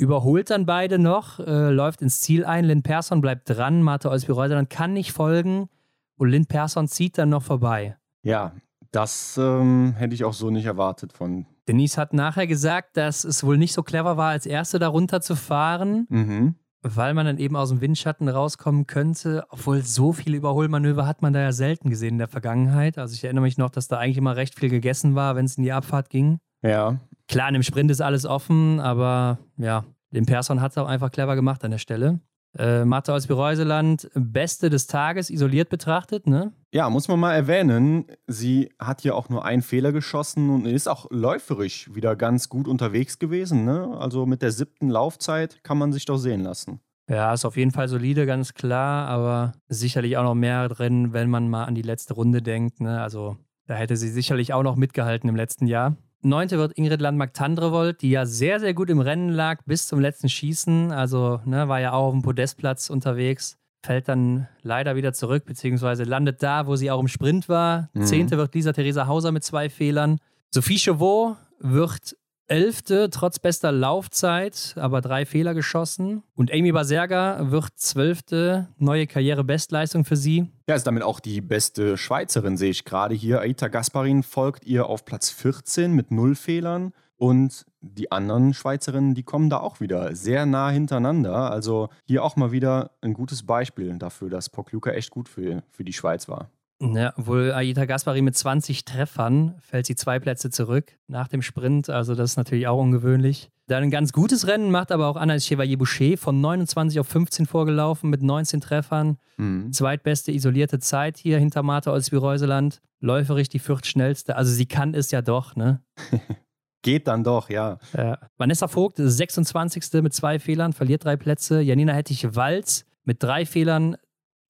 überholt 0.00 0.50
dann 0.50 0.66
beide 0.66 0.98
noch, 0.98 1.38
äh, 1.38 1.70
läuft 1.70 2.00
ins 2.00 2.22
Ziel 2.22 2.44
ein. 2.44 2.64
Lynn 2.64 2.82
Persson 2.82 3.20
bleibt 3.20 3.50
dran, 3.50 3.82
Martha 3.82 4.10
Olsby-Reuseland 4.10 4.70
kann 4.70 4.94
nicht 4.94 5.12
folgen 5.12 5.68
und 6.16 6.30
Lynn 6.30 6.46
Persson 6.46 6.88
zieht 6.88 7.18
dann 7.18 7.28
noch 7.28 7.42
vorbei. 7.42 7.96
Ja, 8.22 8.52
das 8.92 9.38
ähm, 9.38 9.94
hätte 9.96 10.14
ich 10.14 10.24
auch 10.24 10.32
so 10.32 10.50
nicht 10.50 10.64
erwartet 10.64 11.12
von. 11.12 11.46
Denise 11.68 11.98
hat 11.98 12.14
nachher 12.14 12.46
gesagt, 12.46 12.96
dass 12.96 13.24
es 13.24 13.44
wohl 13.44 13.58
nicht 13.58 13.74
so 13.74 13.82
clever 13.82 14.16
war, 14.16 14.30
als 14.30 14.46
Erste 14.46 14.78
darunter 14.78 15.20
zu 15.20 15.36
fahren, 15.36 16.06
mhm. 16.08 16.54
weil 16.80 17.12
man 17.12 17.26
dann 17.26 17.38
eben 17.38 17.54
aus 17.54 17.68
dem 17.68 17.82
Windschatten 17.82 18.28
rauskommen 18.28 18.86
könnte. 18.86 19.44
Obwohl 19.50 19.82
so 19.82 20.12
viele 20.12 20.38
Überholmanöver 20.38 21.06
hat 21.06 21.20
man 21.20 21.34
da 21.34 21.40
ja 21.40 21.52
selten 21.52 21.90
gesehen 21.90 22.14
in 22.14 22.18
der 22.18 22.28
Vergangenheit. 22.28 22.96
Also 22.96 23.14
ich 23.14 23.22
erinnere 23.22 23.42
mich 23.42 23.58
noch, 23.58 23.70
dass 23.70 23.86
da 23.86 23.98
eigentlich 23.98 24.16
immer 24.16 24.36
recht 24.36 24.58
viel 24.58 24.70
gegessen 24.70 25.14
war, 25.14 25.36
wenn 25.36 25.44
es 25.44 25.58
in 25.58 25.62
die 25.62 25.72
Abfahrt 25.72 26.08
ging. 26.08 26.40
Ja. 26.62 26.98
Klar, 27.30 27.46
in 27.46 27.54
dem 27.54 27.62
Sprint 27.62 27.92
ist 27.92 28.02
alles 28.02 28.26
offen, 28.26 28.80
aber 28.80 29.38
ja, 29.56 29.84
den 30.10 30.26
Persson 30.26 30.60
hat 30.60 30.72
es 30.72 30.78
auch 30.78 30.88
einfach 30.88 31.12
clever 31.12 31.36
gemacht 31.36 31.62
an 31.64 31.70
der 31.70 31.78
Stelle. 31.78 32.18
Äh, 32.58 32.84
Martha 32.84 33.14
aus 33.14 33.28
Bireuseland, 33.28 34.10
Beste 34.14 34.68
des 34.68 34.88
Tages 34.88 35.30
isoliert 35.30 35.68
betrachtet, 35.68 36.26
ne? 36.26 36.52
Ja, 36.74 36.90
muss 36.90 37.06
man 37.06 37.20
mal 37.20 37.32
erwähnen. 37.32 38.06
Sie 38.26 38.70
hat 38.80 39.02
hier 39.02 39.14
auch 39.14 39.28
nur 39.28 39.44
einen 39.44 39.62
Fehler 39.62 39.92
geschossen 39.92 40.50
und 40.50 40.66
ist 40.66 40.88
auch 40.88 41.06
läuferisch 41.10 41.94
wieder 41.94 42.16
ganz 42.16 42.48
gut 42.48 42.66
unterwegs 42.66 43.20
gewesen, 43.20 43.64
ne? 43.64 43.96
Also 44.00 44.26
mit 44.26 44.42
der 44.42 44.50
siebten 44.50 44.90
Laufzeit 44.90 45.62
kann 45.62 45.78
man 45.78 45.92
sich 45.92 46.06
doch 46.06 46.18
sehen 46.18 46.40
lassen. 46.40 46.80
Ja, 47.08 47.32
ist 47.32 47.44
auf 47.44 47.56
jeden 47.56 47.70
Fall 47.70 47.86
solide, 47.86 48.26
ganz 48.26 48.54
klar, 48.54 49.06
aber 49.06 49.52
sicherlich 49.68 50.16
auch 50.16 50.24
noch 50.24 50.34
mehr 50.34 50.68
drin, 50.68 51.12
wenn 51.12 51.30
man 51.30 51.48
mal 51.48 51.66
an 51.66 51.76
die 51.76 51.82
letzte 51.82 52.14
Runde 52.14 52.42
denkt, 52.42 52.80
ne? 52.80 53.00
Also 53.00 53.36
da 53.68 53.74
hätte 53.74 53.96
sie 53.96 54.08
sicherlich 54.08 54.52
auch 54.52 54.64
noch 54.64 54.74
mitgehalten 54.74 55.28
im 55.28 55.36
letzten 55.36 55.68
Jahr. 55.68 55.96
Neunte 56.22 56.58
wird 56.58 56.76
Ingrid 56.76 57.00
Landmark-Tandrevold, 57.00 58.02
die 58.02 58.10
ja 58.10 58.26
sehr, 58.26 58.60
sehr 58.60 58.74
gut 58.74 58.90
im 58.90 59.00
Rennen 59.00 59.30
lag 59.30 59.62
bis 59.64 59.86
zum 59.86 60.00
letzten 60.00 60.28
Schießen. 60.28 60.92
Also 60.92 61.40
ne, 61.44 61.68
war 61.68 61.80
ja 61.80 61.92
auch 61.92 62.08
auf 62.08 62.12
dem 62.12 62.22
Podestplatz 62.22 62.90
unterwegs. 62.90 63.56
Fällt 63.82 64.08
dann 64.08 64.46
leider 64.62 64.96
wieder 64.96 65.14
zurück, 65.14 65.46
beziehungsweise 65.46 66.04
landet 66.04 66.42
da, 66.42 66.66
wo 66.66 66.76
sie 66.76 66.90
auch 66.90 67.00
im 67.00 67.08
Sprint 67.08 67.48
war. 67.48 67.88
Mhm. 67.94 68.04
Zehnte 68.04 68.36
wird 68.36 68.54
Lisa 68.54 68.72
Theresa 68.72 69.06
Hauser 69.06 69.32
mit 69.32 69.44
zwei 69.44 69.70
Fehlern. 69.70 70.18
Sophie 70.50 70.78
Chauveau 70.78 71.36
wird 71.58 72.16
Elfte, 72.50 73.10
trotz 73.10 73.38
bester 73.38 73.70
Laufzeit, 73.70 74.74
aber 74.76 75.00
drei 75.00 75.24
Fehler 75.24 75.54
geschossen. 75.54 76.24
Und 76.34 76.52
Amy 76.52 76.72
Baserga 76.72 77.50
wird 77.52 77.70
Zwölfte, 77.76 78.68
neue 78.76 79.06
Karrierebestleistung 79.06 80.04
für 80.04 80.16
sie. 80.16 80.50
Ja, 80.68 80.74
ist 80.74 80.86
damit 80.86 81.04
auch 81.04 81.20
die 81.20 81.40
beste 81.40 81.96
Schweizerin, 81.96 82.56
sehe 82.56 82.70
ich 82.70 82.84
gerade 82.84 83.14
hier. 83.14 83.40
Aita 83.40 83.68
Gasparin 83.68 84.24
folgt 84.24 84.66
ihr 84.66 84.86
auf 84.86 85.04
Platz 85.04 85.30
14 85.30 85.92
mit 85.92 86.10
null 86.10 86.34
Fehlern. 86.34 86.92
Und 87.16 87.66
die 87.82 88.10
anderen 88.10 88.52
Schweizerinnen, 88.52 89.14
die 89.14 89.22
kommen 89.22 89.48
da 89.48 89.58
auch 89.58 89.78
wieder 89.78 90.16
sehr 90.16 90.44
nah 90.44 90.70
hintereinander. 90.70 91.52
Also 91.52 91.88
hier 92.06 92.24
auch 92.24 92.34
mal 92.34 92.50
wieder 92.50 92.90
ein 93.00 93.12
gutes 93.12 93.44
Beispiel 93.44 93.96
dafür, 93.98 94.28
dass 94.28 94.48
Pokljuka 94.48 94.90
echt 94.90 95.10
gut 95.10 95.28
für, 95.28 95.62
für 95.70 95.84
die 95.84 95.92
Schweiz 95.92 96.28
war. 96.28 96.50
Ja, 96.82 97.12
obwohl 97.16 97.52
Aita 97.52 97.84
Gaspari 97.84 98.22
mit 98.22 98.36
20 98.36 98.86
Treffern 98.86 99.54
fällt 99.60 99.84
sie 99.86 99.96
zwei 99.96 100.18
Plätze 100.18 100.50
zurück 100.50 100.96
nach 101.08 101.28
dem 101.28 101.42
Sprint. 101.42 101.90
Also 101.90 102.14
das 102.14 102.32
ist 102.32 102.36
natürlich 102.36 102.66
auch 102.68 102.80
ungewöhnlich. 102.80 103.50
Dann 103.66 103.84
ein 103.84 103.90
ganz 103.90 104.12
gutes 104.12 104.46
Rennen 104.46 104.70
macht 104.70 104.90
aber 104.90 105.06
auch 105.06 105.16
Anaïs 105.16 105.46
Chevalier-Boucher 105.46 106.16
von 106.16 106.40
29 106.40 106.98
auf 106.98 107.06
15 107.06 107.46
vorgelaufen 107.46 108.08
mit 108.08 108.22
19 108.22 108.60
Treffern. 108.60 109.18
Mhm. 109.36 109.72
Zweitbeste 109.72 110.32
isolierte 110.32 110.78
Zeit 110.78 111.18
hier 111.18 111.38
hinter 111.38 111.62
Martha 111.62 111.92
Olsby-Reuseland. 111.92 112.80
Läuferig 113.00 113.48
die 113.48 113.58
viertschnellste. 113.58 114.36
Also 114.36 114.50
sie 114.50 114.66
kann 114.66 114.94
es 114.94 115.10
ja 115.10 115.22
doch, 115.22 115.56
ne? 115.56 115.82
Geht 116.82 117.08
dann 117.08 117.24
doch, 117.24 117.50
ja. 117.50 117.78
ja. 117.94 118.18
Vanessa 118.38 118.66
Vogt, 118.66 118.96
26. 118.96 120.02
mit 120.02 120.14
zwei 120.14 120.38
Fehlern, 120.38 120.72
verliert 120.72 121.04
drei 121.04 121.16
Plätze. 121.16 121.60
Janina 121.60 121.92
Hettich-Walz 121.92 122.86
mit 123.04 123.22
drei 123.22 123.44
Fehlern, 123.44 123.96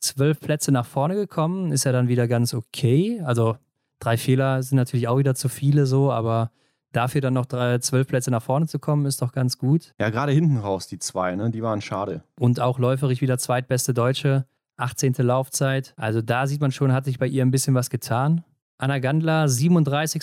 zwölf 0.01 0.41
Plätze 0.41 0.73
nach 0.73 0.87
vorne 0.87 1.15
gekommen. 1.15 1.73
Ist 1.73 1.85
ja 1.85 1.93
dann 1.93 2.09
wieder 2.09 2.27
ganz 2.29 2.55
okay. 2.55 3.21
Also 3.25 3.57
drei 4.01 4.17
Fehler 4.17 4.63
sind 4.63 4.77
natürlich 4.77 5.09
auch 5.09 5.19
wieder 5.19 5.35
zu 5.35 5.49
viele 5.49 5.87
so, 5.87 6.11
aber 6.11 6.51
dafür 6.93 7.21
dann 7.21 7.35
noch 7.35 7.47
drei, 7.47 7.79
zwölf 7.79 8.09
Plätze 8.09 8.31
nach 8.31 8.43
vorne 8.43 8.67
zu 8.67 8.79
kommen, 8.79 9.07
ist 9.07 9.23
doch 9.23 9.33
ganz 9.33 9.59
gut. 9.59 9.95
Ja, 9.99 10.11
gerade 10.11 10.33
hinten 10.33 10.57
raus, 10.57 10.87
die 10.89 10.99
zwei, 10.99 11.37
ne? 11.37 11.51
die 11.51 11.63
waren 11.63 11.81
schade. 11.81 12.25
Und 12.39 12.61
auch 12.61 12.79
läuferig 12.79 13.21
wieder 13.21 13.39
zweitbeste 13.39 13.95
Deutsche, 13.95 14.47
18. 14.77 15.15
Laufzeit. 15.19 15.95
Also 15.97 16.23
da 16.23 16.47
sieht 16.47 16.61
man 16.61 16.73
schon, 16.73 16.93
hat 16.93 17.05
sich 17.05 17.19
bei 17.19 17.27
ihr 17.27 17.45
ein 17.45 17.51
bisschen 17.51 17.75
was 17.75 17.91
getan. 17.91 18.45
Anna 18.79 18.99
Gandler, 18.99 19.49
37. 19.49 20.23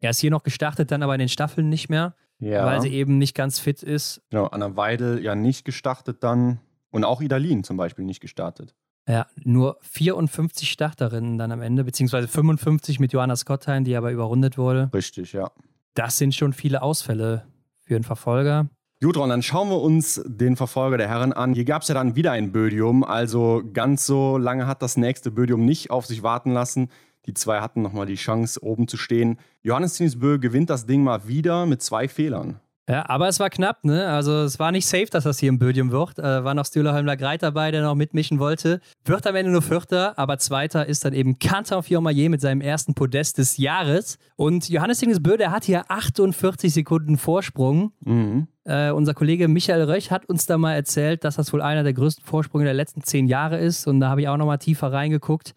Er 0.00 0.10
ist 0.10 0.20
hier 0.20 0.30
noch 0.30 0.42
gestartet, 0.42 0.90
dann 0.90 1.02
aber 1.02 1.14
in 1.14 1.20
den 1.20 1.28
Staffeln 1.28 1.68
nicht 1.68 1.88
mehr, 1.88 2.14
ja. 2.38 2.64
weil 2.64 2.80
sie 2.80 2.92
eben 2.92 3.18
nicht 3.18 3.34
ganz 3.34 3.58
fit 3.58 3.82
ist. 3.82 4.22
Genau, 4.30 4.46
Anna 4.46 4.76
Weidel 4.76 5.22
ja 5.22 5.34
nicht 5.34 5.64
gestartet 5.64 6.22
dann 6.22 6.60
und 6.90 7.04
auch 7.04 7.20
Idalin 7.20 7.64
zum 7.64 7.76
Beispiel 7.76 8.04
nicht 8.04 8.20
gestartet. 8.20 8.74
Ja, 9.08 9.26
nur 9.44 9.78
54 9.82 10.70
Starterinnen 10.70 11.38
dann 11.38 11.52
am 11.52 11.62
Ende, 11.62 11.84
beziehungsweise 11.84 12.26
55 12.26 12.98
mit 12.98 13.12
Johanna 13.12 13.36
Scottheim, 13.36 13.84
die 13.84 13.94
aber 13.94 14.10
überrundet 14.10 14.58
wurde. 14.58 14.90
Richtig, 14.92 15.32
ja. 15.32 15.50
Das 15.94 16.18
sind 16.18 16.34
schon 16.34 16.52
viele 16.52 16.82
Ausfälle 16.82 17.46
für 17.82 17.94
einen 17.94 18.04
Verfolger. 18.04 18.68
Gut, 19.02 19.16
Ron, 19.16 19.28
dann 19.28 19.42
schauen 19.42 19.68
wir 19.68 19.80
uns 19.80 20.22
den 20.26 20.56
Verfolger 20.56 20.96
der 20.96 21.08
Herren 21.08 21.32
an. 21.32 21.54
Hier 21.54 21.66
gab 21.66 21.82
es 21.82 21.88
ja 21.88 21.94
dann 21.94 22.16
wieder 22.16 22.32
ein 22.32 22.50
Bödium, 22.50 23.04
also 23.04 23.62
ganz 23.72 24.06
so 24.06 24.38
lange 24.38 24.66
hat 24.66 24.82
das 24.82 24.96
nächste 24.96 25.30
Bödium 25.30 25.64
nicht 25.64 25.90
auf 25.90 26.06
sich 26.06 26.22
warten 26.22 26.52
lassen. 26.52 26.88
Die 27.26 27.34
zwei 27.34 27.60
hatten 27.60 27.82
nochmal 27.82 28.06
die 28.06 28.14
Chance, 28.14 28.62
oben 28.62 28.88
zu 28.88 28.96
stehen. 28.96 29.38
Johannes 29.62 29.94
Tinisbö 29.94 30.38
gewinnt 30.38 30.70
das 30.70 30.86
Ding 30.86 31.04
mal 31.04 31.28
wieder 31.28 31.66
mit 31.66 31.82
zwei 31.82 32.08
Fehlern. 32.08 32.60
Ja, 32.88 33.08
aber 33.08 33.26
es 33.26 33.40
war 33.40 33.50
knapp, 33.50 33.84
ne? 33.84 34.06
Also 34.06 34.44
es 34.44 34.60
war 34.60 34.70
nicht 34.70 34.86
safe, 34.86 35.06
dass 35.06 35.24
das 35.24 35.40
hier 35.40 35.48
im 35.48 35.58
Bödium 35.58 35.90
wird. 35.90 36.20
Äh, 36.20 36.44
war 36.44 36.54
noch 36.54 36.66
Stühlerheimler 36.66 37.16
Greit 37.16 37.42
dabei, 37.42 37.72
der 37.72 37.82
noch 37.82 37.96
mitmischen 37.96 38.38
wollte. 38.38 38.80
Wird 39.04 39.26
am 39.26 39.34
Ende 39.34 39.50
nur 39.50 39.62
Vierter, 39.62 40.16
aber 40.16 40.38
Zweiter 40.38 40.86
ist 40.86 41.04
dann 41.04 41.12
eben 41.12 41.40
Kanton 41.40 41.82
Fiormaillet 41.82 42.30
mit 42.30 42.40
seinem 42.40 42.60
ersten 42.60 42.94
Podest 42.94 43.38
des 43.38 43.56
Jahres. 43.56 44.18
Und 44.36 44.68
Johannes 44.68 45.00
Bö, 45.20 45.36
der 45.36 45.50
hat 45.50 45.64
hier 45.64 45.90
48 45.90 46.72
Sekunden 46.72 47.18
Vorsprung. 47.18 47.92
Mhm. 48.04 48.46
Äh, 48.62 48.92
unser 48.92 49.14
Kollege 49.14 49.48
Michael 49.48 49.82
Röch 49.82 50.12
hat 50.12 50.26
uns 50.26 50.46
da 50.46 50.56
mal 50.56 50.74
erzählt, 50.74 51.24
dass 51.24 51.36
das 51.36 51.52
wohl 51.52 51.62
einer 51.62 51.82
der 51.82 51.92
größten 51.92 52.24
Vorsprünge 52.24 52.66
der 52.66 52.74
letzten 52.74 53.02
zehn 53.02 53.26
Jahre 53.26 53.58
ist. 53.58 53.88
Und 53.88 53.98
da 53.98 54.10
habe 54.10 54.20
ich 54.20 54.28
auch 54.28 54.36
nochmal 54.36 54.58
tiefer 54.58 54.92
reingeguckt. 54.92 55.54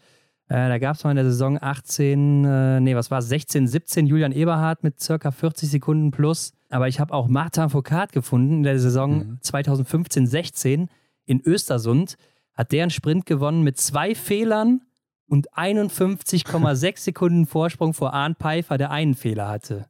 Äh, 0.47 0.67
da 0.67 0.79
gab 0.79 0.95
es 0.95 1.03
mal 1.03 1.11
in 1.11 1.17
der 1.17 1.25
Saison 1.25 1.59
18, 1.61 2.43
äh, 2.43 2.79
nee, 2.79 2.95
was 2.95 3.11
war 3.11 3.19
es, 3.19 3.29
16, 3.29 3.67
17 3.67 4.07
Julian 4.07 4.31
Eberhardt 4.31 4.83
mit 4.83 4.99
circa 4.99 5.29
40 5.29 5.69
Sekunden 5.69 6.09
plus. 6.09 6.53
Aber 6.69 6.87
ich 6.87 6.99
habe 6.99 7.13
auch 7.13 7.27
Martin 7.27 7.69
Foucault 7.69 8.11
gefunden 8.11 8.57
in 8.57 8.63
der 8.63 8.79
Saison 8.79 9.17
mhm. 9.17 9.37
2015, 9.41 10.27
16 10.27 10.89
in 11.25 11.41
Östersund. 11.41 12.15
Hat 12.53 12.71
der 12.71 12.83
einen 12.83 12.91
Sprint 12.91 13.25
gewonnen 13.25 13.63
mit 13.63 13.77
zwei 13.77 14.15
Fehlern 14.15 14.81
und 15.27 15.51
51,6 15.53 16.99
Sekunden 16.99 17.45
Vorsprung 17.45 17.93
vor 17.93 18.13
Arndt 18.13 18.39
Pfeiffer, 18.39 18.77
der 18.77 18.91
einen 18.91 19.15
Fehler 19.15 19.47
hatte. 19.47 19.85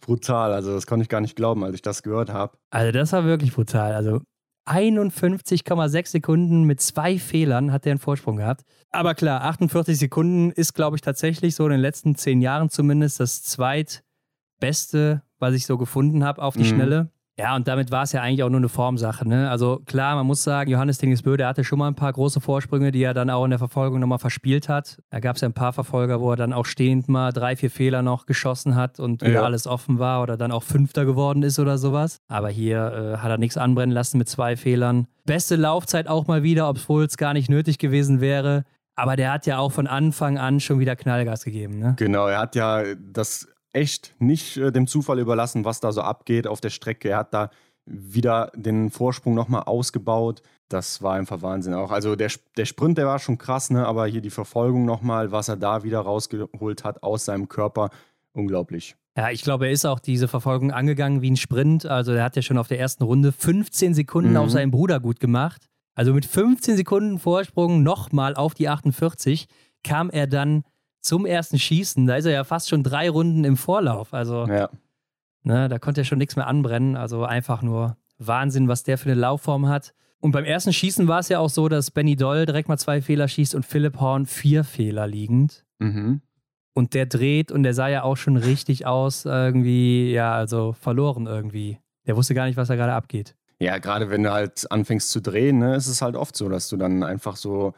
Brutal, 0.00 0.52
also 0.52 0.72
das 0.72 0.86
konnte 0.86 1.02
ich 1.02 1.08
gar 1.08 1.20
nicht 1.20 1.36
glauben, 1.36 1.62
als 1.62 1.74
ich 1.74 1.82
das 1.82 2.02
gehört 2.02 2.30
habe. 2.30 2.56
Also 2.70 2.90
das 2.90 3.12
war 3.12 3.24
wirklich 3.24 3.52
brutal. 3.52 3.94
Also 3.94 4.20
51,6 4.66 6.08
Sekunden 6.08 6.64
mit 6.64 6.80
zwei 6.80 7.18
Fehlern 7.18 7.72
hat 7.72 7.86
er 7.86 7.92
einen 7.92 7.98
Vorsprung 7.98 8.36
gehabt. 8.36 8.64
Aber 8.90 9.14
klar, 9.14 9.42
48 9.42 9.98
Sekunden 9.98 10.50
ist, 10.52 10.74
glaube 10.74 10.96
ich, 10.96 11.02
tatsächlich 11.02 11.54
so 11.54 11.64
in 11.64 11.72
den 11.72 11.80
letzten 11.80 12.14
zehn 12.14 12.40
Jahren 12.40 12.70
zumindest 12.70 13.20
das 13.20 13.42
zweitbeste, 13.42 15.22
was 15.42 15.54
ich 15.54 15.66
so 15.66 15.76
gefunden 15.76 16.24
habe 16.24 16.40
auf 16.40 16.54
die 16.54 16.60
mhm. 16.60 16.66
Schnelle. 16.66 17.10
Ja, 17.38 17.56
und 17.56 17.66
damit 17.66 17.90
war 17.90 18.02
es 18.02 18.12
ja 18.12 18.20
eigentlich 18.20 18.42
auch 18.42 18.50
nur 18.50 18.60
eine 18.60 18.68
Formsache. 18.68 19.26
Ne? 19.26 19.48
Also 19.48 19.80
klar, 19.86 20.16
man 20.16 20.26
muss 20.26 20.42
sagen, 20.42 20.70
Johannes 20.70 20.98
Dingesbö, 20.98 21.38
der 21.38 21.48
hatte 21.48 21.64
schon 21.64 21.78
mal 21.78 21.88
ein 21.88 21.94
paar 21.94 22.12
große 22.12 22.42
Vorsprünge, 22.42 22.92
die 22.92 23.02
er 23.02 23.14
dann 23.14 23.30
auch 23.30 23.44
in 23.44 23.50
der 23.50 23.58
Verfolgung 23.58 24.00
nochmal 24.00 24.18
verspielt 24.18 24.68
hat. 24.68 24.98
Da 25.08 25.18
gab 25.20 25.36
es 25.36 25.42
ja 25.42 25.48
ein 25.48 25.54
paar 25.54 25.72
Verfolger, 25.72 26.20
wo 26.20 26.30
er 26.30 26.36
dann 26.36 26.52
auch 26.52 26.66
stehend 26.66 27.08
mal 27.08 27.32
drei, 27.32 27.56
vier 27.56 27.70
Fehler 27.70 28.02
noch 28.02 28.26
geschossen 28.26 28.74
hat 28.74 29.00
und 29.00 29.22
wieder 29.22 29.32
ja. 29.32 29.42
alles 29.42 29.66
offen 29.66 29.98
war 29.98 30.22
oder 30.22 30.36
dann 30.36 30.52
auch 30.52 30.62
Fünfter 30.62 31.06
geworden 31.06 31.42
ist 31.42 31.58
oder 31.58 31.78
sowas. 31.78 32.18
Aber 32.28 32.50
hier 32.50 33.14
äh, 33.14 33.18
hat 33.18 33.30
er 33.30 33.38
nichts 33.38 33.56
anbrennen 33.56 33.94
lassen 33.94 34.18
mit 34.18 34.28
zwei 34.28 34.54
Fehlern. 34.54 35.06
Beste 35.24 35.56
Laufzeit 35.56 36.08
auch 36.08 36.26
mal 36.26 36.42
wieder, 36.42 36.68
obwohl 36.68 37.04
es 37.04 37.16
gar 37.16 37.32
nicht 37.32 37.48
nötig 37.48 37.78
gewesen 37.78 38.20
wäre. 38.20 38.64
Aber 38.94 39.16
der 39.16 39.32
hat 39.32 39.46
ja 39.46 39.58
auch 39.58 39.72
von 39.72 39.86
Anfang 39.86 40.36
an 40.36 40.60
schon 40.60 40.78
wieder 40.80 40.96
Knallgas 40.96 41.44
gegeben. 41.44 41.78
Ne? 41.78 41.94
Genau, 41.98 42.26
er 42.26 42.40
hat 42.40 42.54
ja 42.54 42.82
das 42.94 43.48
echt 43.72 44.14
nicht 44.18 44.56
äh, 44.56 44.72
dem 44.72 44.86
Zufall 44.86 45.18
überlassen, 45.18 45.64
was 45.64 45.80
da 45.80 45.92
so 45.92 46.02
abgeht 46.02 46.46
auf 46.46 46.60
der 46.60 46.70
Strecke. 46.70 47.10
Er 47.10 47.18
hat 47.18 47.34
da 47.34 47.50
wieder 47.84 48.52
den 48.54 48.90
Vorsprung 48.90 49.34
nochmal 49.34 49.64
ausgebaut. 49.64 50.42
Das 50.68 51.02
war 51.02 51.14
einfach 51.14 51.42
Wahnsinn 51.42 51.74
auch. 51.74 51.90
Also 51.90 52.16
der, 52.16 52.30
der 52.56 52.64
Sprint, 52.64 52.98
der 52.98 53.06
war 53.06 53.18
schon 53.18 53.38
krass, 53.38 53.70
ne? 53.70 53.86
aber 53.86 54.06
hier 54.06 54.20
die 54.20 54.30
Verfolgung 54.30 54.84
nochmal, 54.84 55.32
was 55.32 55.48
er 55.48 55.56
da 55.56 55.82
wieder 55.82 56.00
rausgeholt 56.00 56.84
hat 56.84 57.02
aus 57.02 57.24
seinem 57.24 57.48
Körper, 57.48 57.90
unglaublich. 58.32 58.96
Ja, 59.16 59.30
ich 59.30 59.42
glaube, 59.42 59.66
er 59.66 59.72
ist 59.72 59.84
auch 59.84 60.00
diese 60.00 60.26
Verfolgung 60.26 60.70
angegangen 60.70 61.20
wie 61.20 61.30
ein 61.30 61.36
Sprint. 61.36 61.84
Also 61.84 62.12
er 62.12 62.24
hat 62.24 62.36
ja 62.36 62.42
schon 62.42 62.56
auf 62.56 62.68
der 62.68 62.78
ersten 62.78 63.04
Runde 63.04 63.32
15 63.32 63.92
Sekunden 63.94 64.30
mhm. 64.30 64.36
auf 64.36 64.50
seinen 64.50 64.70
Bruder 64.70 65.00
gut 65.00 65.20
gemacht. 65.20 65.68
Also 65.94 66.14
mit 66.14 66.24
15 66.24 66.76
Sekunden 66.76 67.18
Vorsprung 67.18 67.82
nochmal 67.82 68.34
auf 68.34 68.54
die 68.54 68.68
48 68.68 69.48
kam 69.84 70.08
er 70.08 70.26
dann 70.26 70.64
zum 71.02 71.26
ersten 71.26 71.58
Schießen, 71.58 72.06
da 72.06 72.16
ist 72.16 72.24
er 72.24 72.32
ja 72.32 72.44
fast 72.44 72.70
schon 72.70 72.82
drei 72.82 73.10
Runden 73.10 73.44
im 73.44 73.56
Vorlauf. 73.56 74.14
Also, 74.14 74.46
ja. 74.46 74.70
ne, 75.42 75.68
da 75.68 75.78
konnte 75.78 76.02
er 76.02 76.04
schon 76.04 76.18
nichts 76.18 76.36
mehr 76.36 76.46
anbrennen. 76.46 76.96
Also 76.96 77.24
einfach 77.24 77.62
nur 77.62 77.96
Wahnsinn, 78.18 78.68
was 78.68 78.84
der 78.84 78.98
für 78.98 79.10
eine 79.10 79.20
Laufform 79.20 79.68
hat. 79.68 79.94
Und 80.20 80.30
beim 80.30 80.44
ersten 80.44 80.72
Schießen 80.72 81.08
war 81.08 81.18
es 81.18 81.28
ja 81.28 81.40
auch 81.40 81.50
so, 81.50 81.68
dass 81.68 81.90
Benny 81.90 82.14
Doll 82.14 82.46
direkt 82.46 82.68
mal 82.68 82.78
zwei 82.78 83.02
Fehler 83.02 83.26
schießt 83.26 83.56
und 83.56 83.66
Philipp 83.66 83.98
Horn 83.98 84.26
vier 84.26 84.62
Fehler 84.62 85.08
liegend. 85.08 85.64
Mhm. 85.80 86.22
Und 86.74 86.94
der 86.94 87.06
dreht 87.06 87.50
und 87.50 87.64
der 87.64 87.74
sah 87.74 87.88
ja 87.88 88.04
auch 88.04 88.16
schon 88.16 88.36
richtig 88.36 88.86
aus, 88.86 89.24
irgendwie, 89.24 90.12
ja, 90.12 90.32
also 90.32 90.72
verloren 90.72 91.26
irgendwie. 91.26 91.78
Der 92.06 92.16
wusste 92.16 92.34
gar 92.34 92.46
nicht, 92.46 92.56
was 92.56 92.68
da 92.68 92.76
gerade 92.76 92.94
abgeht. 92.94 93.34
Ja, 93.58 93.78
gerade 93.78 94.10
wenn 94.10 94.22
du 94.22 94.32
halt 94.32 94.70
anfängst 94.70 95.10
zu 95.10 95.20
drehen, 95.20 95.58
ne, 95.58 95.74
ist 95.74 95.88
es 95.88 96.02
halt 96.02 96.16
oft 96.16 96.36
so, 96.36 96.48
dass 96.48 96.68
du 96.68 96.76
dann 96.76 97.02
einfach 97.02 97.36
so, 97.36 97.74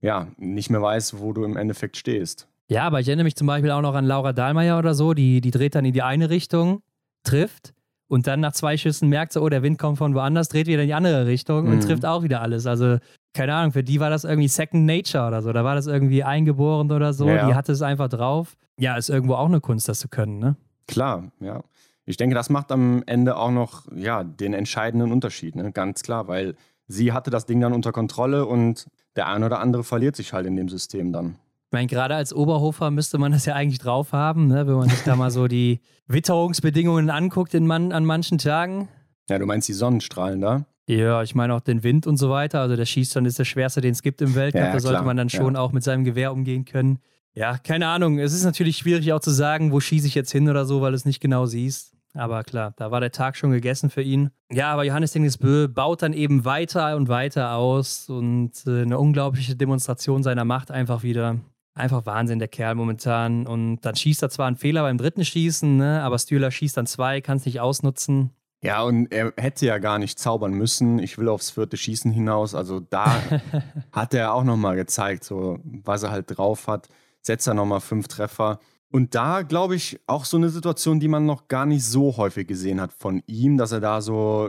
ja, 0.00 0.28
nicht 0.36 0.70
mehr 0.70 0.82
weißt, 0.82 1.20
wo 1.20 1.32
du 1.32 1.44
im 1.44 1.56
Endeffekt 1.56 1.96
stehst. 1.96 2.48
Ja, 2.68 2.82
aber 2.82 3.00
ich 3.00 3.08
erinnere 3.08 3.24
mich 3.24 3.36
zum 3.36 3.46
Beispiel 3.46 3.70
auch 3.70 3.80
noch 3.80 3.94
an 3.94 4.04
Laura 4.04 4.32
Dahlmeier 4.32 4.78
oder 4.78 4.94
so, 4.94 5.14
die, 5.14 5.40
die 5.40 5.50
dreht 5.50 5.74
dann 5.74 5.84
in 5.84 5.92
die 5.92 6.02
eine 6.02 6.30
Richtung, 6.30 6.82
trifft 7.22 7.74
und 8.08 8.26
dann 8.26 8.40
nach 8.40 8.52
zwei 8.52 8.76
Schüssen 8.76 9.08
merkt 9.08 9.32
sie, 9.32 9.40
oh, 9.40 9.48
der 9.48 9.62
Wind 9.62 9.78
kommt 9.78 9.98
von 9.98 10.14
woanders, 10.14 10.48
dreht 10.48 10.66
wieder 10.66 10.82
in 10.82 10.88
die 10.88 10.94
andere 10.94 11.26
Richtung 11.26 11.66
und 11.66 11.76
mhm. 11.76 11.80
trifft 11.80 12.04
auch 12.04 12.22
wieder 12.22 12.40
alles. 12.40 12.66
Also, 12.66 12.98
keine 13.34 13.54
Ahnung, 13.54 13.72
für 13.72 13.82
die 13.82 14.00
war 14.00 14.10
das 14.10 14.24
irgendwie 14.24 14.48
Second 14.48 14.86
Nature 14.86 15.26
oder 15.26 15.42
so. 15.42 15.52
Da 15.52 15.64
war 15.64 15.74
das 15.74 15.86
irgendwie 15.86 16.22
eingeboren 16.22 16.90
oder 16.90 17.12
so. 17.12 17.28
Ja. 17.28 17.48
Die 17.48 17.54
hatte 17.54 17.72
es 17.72 17.82
einfach 17.82 18.08
drauf. 18.08 18.56
Ja, 18.78 18.96
ist 18.96 19.10
irgendwo 19.10 19.34
auch 19.34 19.46
eine 19.46 19.60
Kunst, 19.60 19.88
das 19.88 19.98
zu 19.98 20.08
können, 20.08 20.38
ne? 20.38 20.56
Klar, 20.86 21.32
ja. 21.40 21.62
Ich 22.04 22.16
denke, 22.16 22.36
das 22.36 22.50
macht 22.50 22.70
am 22.70 23.02
Ende 23.06 23.36
auch 23.36 23.50
noch 23.50 23.90
ja, 23.92 24.22
den 24.22 24.54
entscheidenden 24.54 25.10
Unterschied, 25.10 25.56
ne? 25.56 25.72
ganz 25.72 26.02
klar, 26.02 26.28
weil 26.28 26.54
sie 26.86 27.12
hatte 27.12 27.30
das 27.30 27.46
Ding 27.46 27.60
dann 27.60 27.72
unter 27.72 27.90
Kontrolle 27.90 28.46
und 28.46 28.86
der 29.16 29.26
ein 29.26 29.42
oder 29.42 29.58
andere 29.58 29.82
verliert 29.82 30.14
sich 30.14 30.32
halt 30.32 30.46
in 30.46 30.54
dem 30.54 30.68
System 30.68 31.12
dann. 31.12 31.36
Ich 31.68 31.72
meine, 31.72 31.88
gerade 31.88 32.14
als 32.14 32.32
Oberhofer 32.32 32.90
müsste 32.90 33.18
man 33.18 33.32
das 33.32 33.44
ja 33.44 33.54
eigentlich 33.54 33.80
drauf 33.80 34.12
haben, 34.12 34.46
ne? 34.46 34.66
wenn 34.66 34.74
man 34.74 34.88
sich 34.88 35.02
da 35.02 35.16
mal 35.16 35.30
so 35.30 35.48
die 35.48 35.80
Witterungsbedingungen 36.06 37.10
anguckt 37.10 37.54
in 37.54 37.66
man, 37.66 37.92
an 37.92 38.04
manchen 38.04 38.38
Tagen. 38.38 38.88
Ja, 39.28 39.38
du 39.38 39.46
meinst 39.46 39.68
die 39.68 39.72
Sonnenstrahlen 39.72 40.40
da? 40.40 40.66
Ja, 40.88 41.22
ich 41.22 41.34
meine 41.34 41.54
auch 41.54 41.60
den 41.60 41.82
Wind 41.82 42.06
und 42.06 42.16
so 42.16 42.30
weiter. 42.30 42.60
Also 42.60 42.76
der 42.76 42.86
Schießstand 42.86 43.26
ist 43.26 43.40
der 43.40 43.44
schwerste, 43.44 43.80
den 43.80 43.90
es 43.92 44.02
gibt 44.02 44.22
im 44.22 44.36
Weltcup. 44.36 44.60
Ja, 44.60 44.72
da 44.72 44.78
sollte 44.78 45.02
man 45.02 45.16
dann 45.16 45.28
schon 45.28 45.54
ja. 45.54 45.60
auch 45.60 45.72
mit 45.72 45.82
seinem 45.82 46.04
Gewehr 46.04 46.32
umgehen 46.32 46.64
können. 46.64 47.00
Ja, 47.34 47.58
keine 47.58 47.88
Ahnung. 47.88 48.20
Es 48.20 48.32
ist 48.32 48.44
natürlich 48.44 48.78
schwierig 48.78 49.12
auch 49.12 49.20
zu 49.20 49.30
sagen, 49.30 49.72
wo 49.72 49.80
schieße 49.80 50.06
ich 50.06 50.14
jetzt 50.14 50.30
hin 50.30 50.48
oder 50.48 50.64
so, 50.64 50.80
weil 50.80 50.92
du 50.92 50.96
es 50.96 51.04
nicht 51.04 51.20
genau 51.20 51.46
siehst. 51.46 51.96
Aber 52.14 52.44
klar, 52.44 52.72
da 52.76 52.90
war 52.90 53.00
der 53.00 53.10
Tag 53.10 53.36
schon 53.36 53.50
gegessen 53.50 53.90
für 53.90 54.00
ihn. 54.00 54.30
Ja, 54.50 54.72
aber 54.72 54.84
Johannes 54.84 55.12
Dingesbö 55.12 55.68
baut 55.68 56.02
dann 56.02 56.12
eben 56.12 56.44
weiter 56.44 56.96
und 56.96 57.08
weiter 57.08 57.52
aus 57.52 58.08
und 58.08 58.52
äh, 58.66 58.82
eine 58.82 58.98
unglaubliche 58.98 59.54
Demonstration 59.54 60.22
seiner 60.22 60.44
Macht 60.44 60.70
einfach 60.70 61.02
wieder. 61.02 61.40
Einfach 61.76 62.06
Wahnsinn, 62.06 62.38
der 62.38 62.48
Kerl 62.48 62.74
momentan. 62.74 63.46
Und 63.46 63.82
dann 63.82 63.94
schießt 63.94 64.22
er 64.22 64.30
zwar 64.30 64.46
einen 64.46 64.56
Fehler 64.56 64.82
beim 64.82 64.96
dritten 64.96 65.26
Schießen, 65.26 65.76
ne? 65.76 66.02
aber 66.02 66.18
Stühler 66.18 66.50
schießt 66.50 66.74
dann 66.74 66.86
zwei, 66.86 67.20
kann 67.20 67.36
es 67.36 67.44
nicht 67.44 67.60
ausnutzen. 67.60 68.30
Ja, 68.62 68.82
und 68.82 69.12
er 69.12 69.34
hätte 69.36 69.66
ja 69.66 69.76
gar 69.76 69.98
nicht 69.98 70.18
zaubern 70.18 70.54
müssen. 70.54 70.98
Ich 70.98 71.18
will 71.18 71.28
aufs 71.28 71.50
vierte 71.50 71.76
Schießen 71.76 72.10
hinaus. 72.10 72.54
Also 72.54 72.80
da 72.80 73.22
hat 73.92 74.14
er 74.14 74.32
auch 74.32 74.42
nochmal 74.42 74.74
gezeigt, 74.74 75.22
so, 75.24 75.58
was 75.64 76.02
er 76.02 76.12
halt 76.12 76.38
drauf 76.38 76.66
hat. 76.66 76.88
Setzt 77.20 77.46
er 77.46 77.52
nochmal 77.52 77.80
fünf 77.80 78.08
Treffer. 78.08 78.58
Und 78.90 79.14
da 79.14 79.42
glaube 79.42 79.74
ich 79.74 80.00
auch 80.06 80.24
so 80.24 80.38
eine 80.38 80.48
Situation, 80.48 80.98
die 80.98 81.08
man 81.08 81.26
noch 81.26 81.46
gar 81.48 81.66
nicht 81.66 81.84
so 81.84 82.16
häufig 82.16 82.48
gesehen 82.48 82.80
hat 82.80 82.94
von 82.94 83.22
ihm, 83.26 83.58
dass 83.58 83.72
er 83.72 83.80
da 83.80 84.00
so, 84.00 84.48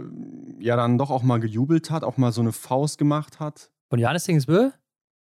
ja, 0.59 0.77
dann 0.77 0.97
doch 0.97 1.11
auch 1.11 1.23
mal 1.23 1.41
gejubelt 1.41 1.91
hat, 1.91 2.05
auch 2.05 2.15
mal 2.15 2.31
so 2.31 2.39
eine 2.39 2.53
Faust 2.53 2.97
gemacht 2.97 3.41
hat. 3.41 3.69
Von 3.89 3.99
Johannes 3.99 4.23
Dingsbö? 4.23 4.69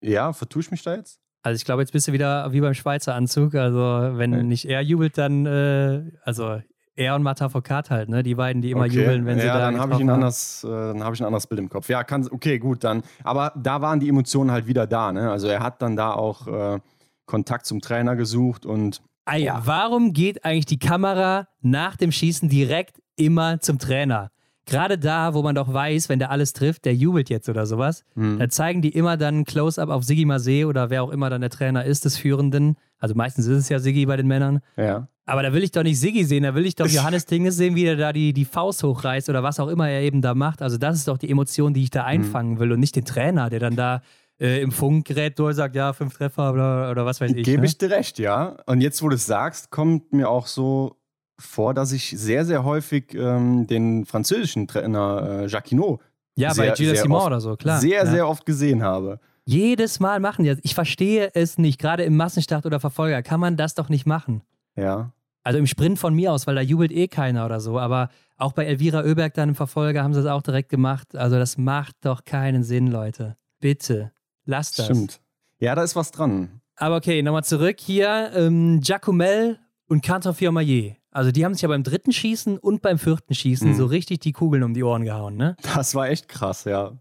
Ja, 0.01 0.33
vertue 0.33 0.61
ich 0.61 0.69
mich 0.69 0.83
da 0.83 0.95
jetzt? 0.95 1.24
Also 1.45 1.57
ich 1.57 1.65
glaube, 1.65 1.83
jetzt 1.83 1.91
bist 1.91 2.07
du 2.07 2.11
wieder 2.11 2.51
wie 2.53 2.59
beim 2.59 2.73
Schweizer 2.73 3.13
Anzug. 3.13 3.53
Also 3.53 3.79
wenn 4.17 4.33
okay. 4.33 4.43
nicht 4.43 4.65
er 4.65 4.81
jubelt, 4.81 5.15
dann, 5.15 5.45
äh, 5.45 6.01
also 6.23 6.59
er 6.95 7.13
und 7.13 7.21
Mata 7.21 7.49
Fokat 7.49 7.91
halt, 7.91 8.09
ne? 8.09 8.23
Die 8.23 8.33
beiden, 8.33 8.63
die 8.63 8.71
immer 8.71 8.85
Okay. 8.85 9.01
jubeln, 9.01 9.27
wenn 9.27 9.39
sie 9.39 9.45
ja, 9.45 9.53
da 9.53 9.59
dann 9.59 9.79
habe 9.79 9.93
ich, 9.93 9.99
ein 9.99 10.09
anderes, 10.09 10.63
äh, 10.63 10.67
dann 10.67 11.03
hab 11.03 11.13
ich 11.13 11.21
ein 11.21 11.25
anderes 11.25 11.45
Bild 11.45 11.59
im 11.59 11.69
Kopf. 11.69 11.87
Ja, 11.87 12.03
kann, 12.03 12.27
okay, 12.31 12.57
gut, 12.57 12.83
dann. 12.83 13.03
Aber 13.23 13.53
da 13.55 13.79
waren 13.81 13.99
die 13.99 14.09
Emotionen 14.09 14.49
halt 14.49 14.65
wieder 14.65 14.87
da. 14.87 15.11
Ne? 15.11 15.29
Also 15.29 15.47
er 15.47 15.59
hat 15.59 15.83
dann 15.83 15.95
da 15.95 16.13
auch 16.13 16.47
äh, 16.47 16.79
Kontakt 17.27 17.67
zum 17.67 17.79
Trainer 17.79 18.15
gesucht 18.15 18.65
und 18.65 19.03
Ah 19.25 19.35
ja, 19.35 19.61
warum 19.65 20.13
geht 20.13 20.45
eigentlich 20.45 20.65
die 20.65 20.79
Kamera 20.79 21.47
nach 21.61 21.95
dem 21.95 22.11
Schießen 22.11 22.49
direkt 22.49 23.01
immer 23.17 23.59
zum 23.59 23.77
Trainer? 23.77 24.31
Gerade 24.65 24.97
da, 24.97 25.33
wo 25.33 25.43
man 25.43 25.55
doch 25.55 25.71
weiß, 25.71 26.09
wenn 26.09 26.19
der 26.19 26.31
alles 26.31 26.53
trifft, 26.53 26.85
der 26.85 26.95
jubelt 26.95 27.29
jetzt 27.29 27.49
oder 27.49 27.65
sowas, 27.65 28.03
hm, 28.15 28.39
da 28.39 28.49
zeigen 28.49 28.81
die 28.81 28.89
immer 28.89 29.17
dann 29.17 29.39
ein 29.39 29.45
Close-up 29.45 29.89
auf 29.89 30.03
Siggi 30.03 30.25
Marseille 30.25 30.65
oder 30.65 30.89
wer 30.89 31.03
auch 31.03 31.11
immer 31.11 31.29
dann 31.29 31.41
der 31.41 31.49
Trainer 31.51 31.85
ist 31.85 32.05
des 32.05 32.17
Führenden. 32.17 32.75
Also 32.97 33.13
meistens 33.13 33.45
ist 33.45 33.57
es 33.57 33.69
ja 33.69 33.79
Siggi 33.79 34.05
bei 34.05 34.17
den 34.17 34.27
Männern. 34.27 34.61
ja. 34.77 35.07
Aber 35.27 35.41
da 35.41 35.53
will 35.53 35.63
ich 35.63 35.71
doch 35.71 35.81
nicht 35.81 35.99
Siggi 35.99 36.23
sehen, 36.23 36.43
da 36.43 36.53
will 36.53 36.67
ich 36.67 36.75
doch 36.75 36.87
Johannes 36.87 37.25
Tinges 37.25 37.57
sehen, 37.57 37.75
wie 37.75 37.83
der 37.83 37.95
da 37.95 38.13
die, 38.13 38.31
die 38.31 38.45
Faust 38.45 38.83
hochreißt 38.83 39.27
oder 39.29 39.41
was 39.41 39.59
auch 39.59 39.69
immer 39.69 39.89
er 39.89 40.01
eben 40.01 40.21
da 40.21 40.35
macht. 40.35 40.61
Also 40.61 40.77
das 40.77 40.97
ist 40.97 41.07
doch 41.07 41.17
die 41.17 41.31
Emotion, 41.31 41.73
die 41.73 41.81
ich 41.81 41.89
da 41.89 42.03
einfangen 42.03 42.59
will 42.59 42.71
und 42.71 42.79
nicht 42.79 42.95
den 42.95 43.05
Trainer, 43.05 43.49
der 43.49 43.59
dann 43.59 43.75
da 43.75 44.01
äh, 44.39 44.61
im 44.61 44.71
Funkgerät 44.71 45.39
durch 45.39 45.55
sagt, 45.55 45.75
ja, 45.75 45.93
fünf 45.93 46.15
Treffer 46.17 46.53
oder, 46.53 46.91
oder 46.91 47.05
was 47.05 47.21
weiß 47.21 47.31
ich. 47.31 47.43
Gebe 47.43 47.61
ne? 47.61 47.67
ich 47.67 47.77
dir 47.77 47.89
recht, 47.89 48.19
ja. 48.19 48.57
Und 48.65 48.81
jetzt, 48.81 49.01
wo 49.01 49.09
du 49.09 49.15
es 49.15 49.25
sagst, 49.25 49.71
kommt 49.71 50.13
mir 50.13 50.29
auch 50.29 50.47
so 50.47 50.97
vor, 51.39 51.73
dass 51.73 51.91
ich 51.91 52.09
sehr, 52.17 52.45
sehr 52.45 52.63
häufig 52.63 53.13
ähm, 53.13 53.67
den 53.67 54.05
französischen 54.05 54.67
Trainer 54.67 55.41
äh, 55.43 55.47
Jacquinot 55.47 55.99
Ja, 56.35 56.53
sehr- 56.53 56.67
bei 56.71 56.75
Gilles 56.75 57.01
Simon 57.01 57.17
oft- 57.17 57.27
oder 57.27 57.41
so, 57.41 57.55
klar. 57.55 57.79
sehr, 57.79 58.03
ja. 58.03 58.05
sehr 58.05 58.27
oft 58.27 58.45
gesehen 58.45 58.83
habe. 58.83 59.19
Jedes 59.45 59.99
Mal 59.99 60.19
machen 60.19 60.43
die 60.43 60.49
das. 60.49 60.59
Ich 60.63 60.73
verstehe 60.73 61.29
es 61.35 61.57
nicht. 61.59 61.79
Gerade 61.79 62.03
im 62.03 62.17
Massenstart 62.17 62.65
oder 62.65 62.79
Verfolger 62.79 63.21
kann 63.21 63.39
man 63.39 63.57
das 63.57 63.75
doch 63.75 63.89
nicht 63.89 64.05
machen. 64.07 64.41
Ja. 64.75 65.11
Also 65.43 65.59
im 65.59 65.67
Sprint 65.67 65.99
von 65.99 66.15
mir 66.15 66.33
aus, 66.33 66.47
weil 66.47 66.55
da 66.55 66.61
jubelt 66.61 66.91
eh 66.91 67.07
keiner 67.07 67.45
oder 67.45 67.59
so. 67.59 67.77
Aber 67.77 68.09
auch 68.37 68.53
bei 68.53 68.65
Elvira 68.65 69.03
Oeberg 69.03 69.35
dann 69.35 69.49
im 69.49 69.55
Verfolger 69.55 70.01
haben 70.03 70.15
sie 70.15 70.23
das 70.23 70.31
auch 70.31 70.41
direkt 70.41 70.69
gemacht. 70.69 71.15
Also 71.15 71.37
das 71.37 71.59
macht 71.59 71.95
doch 72.01 72.25
keinen 72.25 72.63
Sinn, 72.63 72.87
Leute. 72.87 73.35
Bitte, 73.59 74.11
lasst 74.45 74.79
das. 74.79 74.85
Stimmt. 74.87 75.21
Ja, 75.59 75.75
da 75.75 75.83
ist 75.83 75.95
was 75.95 76.09
dran. 76.09 76.61
Aber 76.77 76.95
okay, 76.95 77.21
nochmal 77.21 77.43
zurück 77.43 77.77
hier. 77.79 78.31
Ähm, 78.33 78.81
Giacomel 78.81 79.59
und 79.87 80.03
Cantor 80.03 80.33
Fiormaillet. 80.33 80.97
Also 81.15 81.31
die 81.31 81.45
haben 81.45 81.53
sich 81.53 81.61
ja 81.61 81.69
beim 81.69 81.83
dritten 81.83 82.11
Schießen 82.11 82.57
und 82.57 82.81
beim 82.81 82.97
vierten 82.99 83.33
Schießen 83.33 83.69
Mhm. 83.69 83.75
so 83.75 83.85
richtig 83.85 84.19
die 84.19 84.33
Kugeln 84.33 84.63
um 84.63 84.73
die 84.73 84.83
Ohren 84.83 85.05
gehauen, 85.05 85.37
ne? 85.37 85.55
Das 85.75 85.95
war 85.95 86.09
echt 86.09 86.27
krass, 86.27 86.65
ja. 86.65 86.91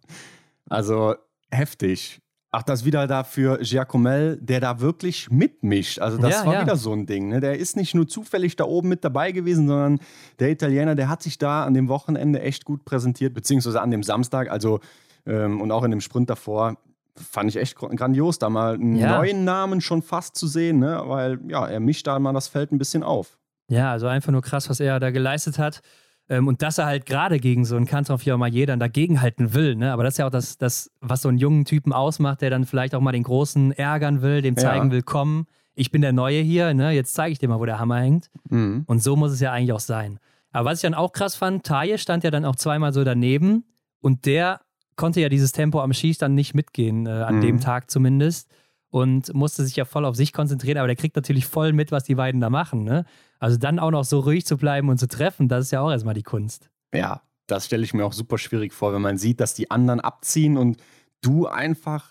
Also 0.69 1.15
heftig. 1.51 2.21
Ach, 2.53 2.63
das 2.63 2.85
wieder 2.85 3.09
da 3.09 3.25
für 3.25 3.59
Giacomel, 3.59 4.39
der 4.41 4.61
da 4.61 4.79
wirklich 4.79 5.29
mitmischt. 5.31 5.99
Also 5.99 6.19
das 6.19 6.31
Ja, 6.31 6.47
war 6.47 6.55
ja. 6.55 6.63
wieder 6.63 6.77
so 6.77 6.93
ein 6.93 7.07
Ding. 7.07 7.29
Ne? 7.29 7.41
Der 7.41 7.59
ist 7.59 7.77
nicht 7.77 7.95
nur 7.97 8.07
zufällig 8.07 8.55
da 8.55 8.63
oben 8.65 8.89
mit 8.89 9.05
dabei 9.05 9.33
gewesen, 9.33 9.67
sondern 9.67 9.99
der 10.39 10.51
Italiener, 10.53 10.95
der 10.95 11.09
hat 11.09 11.21
sich 11.21 11.37
da 11.39 11.65
an 11.65 11.75
dem 11.75 11.89
Wochenende 11.89 12.41
echt 12.41 12.65
gut 12.65 12.85
präsentiert, 12.85 13.35
beziehungsweise 13.35 13.83
an 13.83 13.91
dem 13.91 14.05
Samstag, 14.05 14.49
also 14.49 14.79
ähm, 15.27 15.61
und 15.61 15.73
auch 15.73 15.83
in 15.83 15.91
dem 15.91 16.01
Sprint 16.01 16.31
davor. 16.31 16.77
Fand 17.17 17.51
ich 17.51 17.57
echt 17.57 17.75
gr- 17.77 17.89
grandios, 17.97 18.39
da 18.39 18.49
mal 18.49 18.75
einen 18.75 18.95
Ja. 18.97 19.19
neuen 19.19 19.43
Namen 19.45 19.81
schon 19.81 20.03
fast 20.03 20.37
zu 20.37 20.47
sehen, 20.47 20.79
ne? 20.79 21.03
weil 21.07 21.41
ja, 21.49 21.67
er 21.67 21.81
mischt 21.81 22.07
da 22.07 22.17
mal 22.21 22.33
das 22.33 22.47
Feld 22.47 22.71
ein 22.71 22.79
bisschen 22.79 23.03
auf. 23.03 23.39
Ja, 23.69 23.93
also 23.93 24.07
einfach 24.07 24.33
nur 24.33 24.43
krass, 24.43 24.69
was 24.71 24.81
er 24.81 25.01
da 25.01 25.11
geleistet 25.11 25.59
hat. 25.59 25.81
Ähm, 26.29 26.49
und 26.49 26.63
dass 26.63 26.79
er 26.79 26.87
halt 26.87 27.05
gerade 27.07 27.39
gegen 27.39 27.65
so 27.65 27.77
einen 27.77 27.87
Canton 27.87 28.19
Fiormaillet 28.19 28.69
dann 28.69 28.81
dagegenhalten 28.81 29.53
will. 29.53 29.75
Ne? 29.77 29.93
Aber 29.93 30.05
das 30.05 30.15
ist 30.15 30.19
ja 30.19 30.27
auch 30.27 30.31
das, 30.31 30.57
das, 30.57 30.91
was 31.01 31.21
so 31.23 31.29
einen 31.29 31.37
jungen 31.39 31.65
Typen 31.67 31.93
ausmacht, 31.93 32.41
der 32.41 32.49
dann 32.51 32.65
vielleicht 32.65 32.95
auch 32.95 33.01
mal 33.01 33.13
den 33.13 33.23
Großen 33.25 33.73
ärgern 33.73 34.23
will, 34.23 34.41
dem 34.41 34.55
Ja. 34.55 34.61
zeigen 34.63 34.91
will, 34.91 35.03
komm, 35.03 35.47
ich 35.75 35.91
bin 35.91 36.01
der 36.03 36.13
Neue 36.13 36.41
hier, 36.41 36.73
ne? 36.73 36.93
jetzt 36.93 37.15
zeige 37.15 37.33
ich 37.33 37.39
dir 37.39 37.49
mal, 37.49 37.59
wo 37.59 37.67
der 37.67 37.79
Hammer 37.79 37.99
hängt. 38.01 38.31
Mhm. 38.49 38.85
Und 38.87 39.03
so 39.03 39.17
muss 39.17 39.33
es 39.33 39.41
ja 39.41 39.53
eigentlich 39.53 39.73
auch 39.73 39.81
sein. 39.81 40.19
Aber 40.53 40.71
was 40.71 40.79
ich 40.79 40.83
dann 40.83 40.95
auch 40.95 41.13
krass 41.13 41.35
fand, 41.35 41.65
Taye 41.67 41.99
stand 41.99 42.25
ja 42.25 42.31
dann 42.31 42.45
auch 42.45 42.57
zweimal 42.57 42.93
so 42.93 43.03
daneben 43.05 43.65
und 44.01 44.25
der 44.25 44.61
konnte 44.97 45.21
ja 45.21 45.29
dieses 45.29 45.53
Tempo 45.53 45.81
am 45.83 45.93
Schießstand 45.93 46.35
nicht 46.35 46.55
mitgehen, 46.55 47.07
äh, 47.07 47.11
an 47.11 47.37
Mhm. 47.37 47.41
dem 47.41 47.61
Tag 47.61 47.91
zumindest. 47.91 48.49
Und 48.95 49.35
musste 49.35 49.65
sich 49.65 49.75
ja 49.75 49.85
voll 49.87 50.05
auf 50.05 50.15
sich 50.15 50.33
konzentrieren, 50.33 50.79
aber 50.79 50.87
der 50.87 50.95
kriegt 50.95 51.17
natürlich 51.17 51.47
voll 51.47 51.73
mit, 51.73 51.91
was 51.91 52.05
die 52.05 52.15
beiden 52.15 52.41
da 52.41 52.49
machen. 52.49 52.85
Ne? 52.85 53.05
Also 53.41 53.57
dann 53.57 53.81
auch 53.81 53.91
noch 53.91 54.05
so 54.05 54.21
ruhig 54.21 54.47
zu 54.47 54.57
bleiben 54.57 54.89
und 54.89 54.99
zu 54.99 55.09
treffen, 55.09 55.49
das 55.49 55.65
ist 55.65 55.71
ja 55.73 55.81
auch 55.81 55.91
erstmal 55.91 56.15
die 56.15 56.23
Kunst. 56.23 56.71
Ja, 56.95 57.21
das 57.49 57.67
stelle 57.67 57.83
ich 57.83 57.93
mir 57.93 58.05
auch 58.07 58.13
super 58.13 58.39
schwierig 58.39 58.73
vor, 58.73 58.95
wenn 58.95 59.03
man 59.03 59.19
sieht, 59.19 59.41
dass 59.41 59.53
die 59.53 59.69
anderen 59.69 59.99
abziehen 59.99 60.57
und 60.57 60.81
du 61.23 61.49
einfach, 61.49 62.07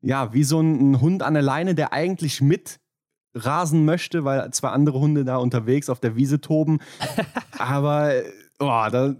ja, 0.00 0.32
wie 0.32 0.42
so 0.42 0.60
ein, 0.60 1.00
Hund 1.00 1.22
an 1.22 1.34
der 1.34 1.44
Leine, 1.44 1.76
der 1.76 1.92
eigentlich 1.92 2.40
mit 2.40 2.80
rasen 3.36 3.84
möchte, 3.84 4.24
weil 4.24 4.50
zwei 4.50 4.70
andere 4.70 4.98
Hunde 4.98 5.24
da 5.24 5.36
unterwegs 5.36 5.88
auf 5.88 6.00
der 6.00 6.16
Wiese 6.16 6.40
toben. 6.40 6.80
Aber, 7.56 8.10
oh, 8.58 8.86
da, 8.90 9.14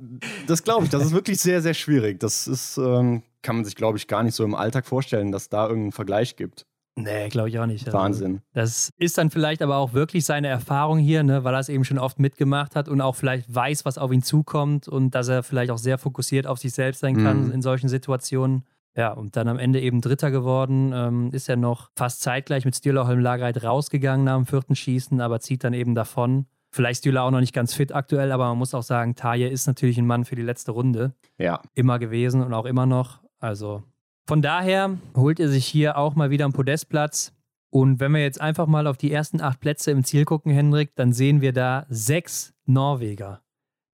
das 0.48 0.64
glaube 0.64 0.86
ich, 0.86 0.90
das 0.90 1.04
ist 1.04 1.12
wirklich 1.12 1.40
sehr, 1.40 1.62
sehr 1.62 1.74
schwierig. 1.74 2.18
Das 2.18 2.48
ist, 2.48 2.78
ähm, 2.78 3.22
kann 3.42 3.54
man 3.54 3.64
sich, 3.64 3.76
glaube 3.76 3.96
ich, 3.96 4.08
gar 4.08 4.24
nicht 4.24 4.34
so 4.34 4.42
im 4.42 4.56
Alltag 4.56 4.86
vorstellen, 4.86 5.30
dass 5.30 5.48
da 5.48 5.68
irgendeinen 5.68 5.92
Vergleich 5.92 6.34
gibt. 6.34 6.66
Nee, 6.98 7.28
glaube 7.28 7.50
ich 7.50 7.58
auch 7.58 7.66
nicht. 7.66 7.86
Also, 7.86 7.98
Wahnsinn. 7.98 8.40
Das 8.54 8.90
ist 8.96 9.18
dann 9.18 9.30
vielleicht 9.30 9.60
aber 9.60 9.76
auch 9.76 9.92
wirklich 9.92 10.24
seine 10.24 10.48
Erfahrung 10.48 10.98
hier, 10.98 11.22
ne, 11.22 11.44
weil 11.44 11.54
er 11.54 11.60
es 11.60 11.68
eben 11.68 11.84
schon 11.84 11.98
oft 11.98 12.18
mitgemacht 12.18 12.74
hat 12.74 12.88
und 12.88 13.00
auch 13.02 13.14
vielleicht 13.14 13.54
weiß, 13.54 13.84
was 13.84 13.98
auf 13.98 14.10
ihn 14.12 14.22
zukommt 14.22 14.88
und 14.88 15.14
dass 15.14 15.28
er 15.28 15.42
vielleicht 15.42 15.70
auch 15.70 15.78
sehr 15.78 15.98
fokussiert 15.98 16.46
auf 16.46 16.58
sich 16.58 16.72
selbst 16.72 17.00
sein 17.00 17.16
kann 17.22 17.46
Mhm. 17.48 17.52
in 17.52 17.62
solchen 17.62 17.88
Situationen. 17.88 18.64
Ja, 18.96 19.12
und 19.12 19.36
dann 19.36 19.46
am 19.46 19.58
Ende 19.58 19.78
eben 19.82 20.00
Dritter 20.00 20.30
geworden, 20.30 20.92
ähm, 20.94 21.28
ist 21.32 21.50
er 21.50 21.56
noch 21.56 21.90
fast 21.96 22.22
zeitgleich 22.22 22.64
mit 22.64 22.74
Stühler 22.74 23.06
Holm 23.06 23.20
Lagereit 23.20 23.62
rausgegangen 23.62 24.24
nach 24.24 24.36
dem 24.36 24.46
vierten 24.46 24.74
Schießen, 24.74 25.20
aber 25.20 25.38
zieht 25.40 25.64
dann 25.64 25.74
eben 25.74 25.94
davon. 25.94 26.46
Vielleicht 26.70 27.00
Stühler 27.00 27.22
auch 27.24 27.30
noch 27.30 27.40
nicht 27.40 27.52
ganz 27.52 27.74
fit 27.74 27.94
aktuell, 27.94 28.32
aber 28.32 28.48
man 28.48 28.56
muss 28.56 28.72
auch 28.72 28.82
sagen, 28.82 29.14
Taje 29.14 29.48
ist 29.48 29.66
natürlich 29.66 29.98
ein 29.98 30.06
Mann 30.06 30.24
für 30.24 30.34
die 30.34 30.40
letzte 30.42 30.72
Runde. 30.72 31.12
Ja, 31.36 31.60
Immer 31.74 31.98
gewesen 31.98 32.42
und 32.42 32.54
auch 32.54 32.64
immer 32.64 32.86
noch. 32.86 33.20
Also 33.38 33.82
von 34.26 34.42
daher 34.42 34.98
holt 35.16 35.40
er 35.40 35.48
sich 35.48 35.66
hier 35.66 35.96
auch 35.96 36.14
mal 36.14 36.30
wieder 36.30 36.44
einen 36.44 36.54
Podestplatz. 36.54 37.32
Und 37.70 38.00
wenn 38.00 38.12
wir 38.12 38.22
jetzt 38.22 38.40
einfach 38.40 38.66
mal 38.66 38.86
auf 38.86 38.96
die 38.96 39.12
ersten 39.12 39.40
acht 39.40 39.60
Plätze 39.60 39.90
im 39.90 40.04
Ziel 40.04 40.24
gucken, 40.24 40.52
Hendrik, 40.52 40.94
dann 40.96 41.12
sehen 41.12 41.40
wir 41.40 41.52
da 41.52 41.86
sechs 41.88 42.54
Norweger. 42.64 43.42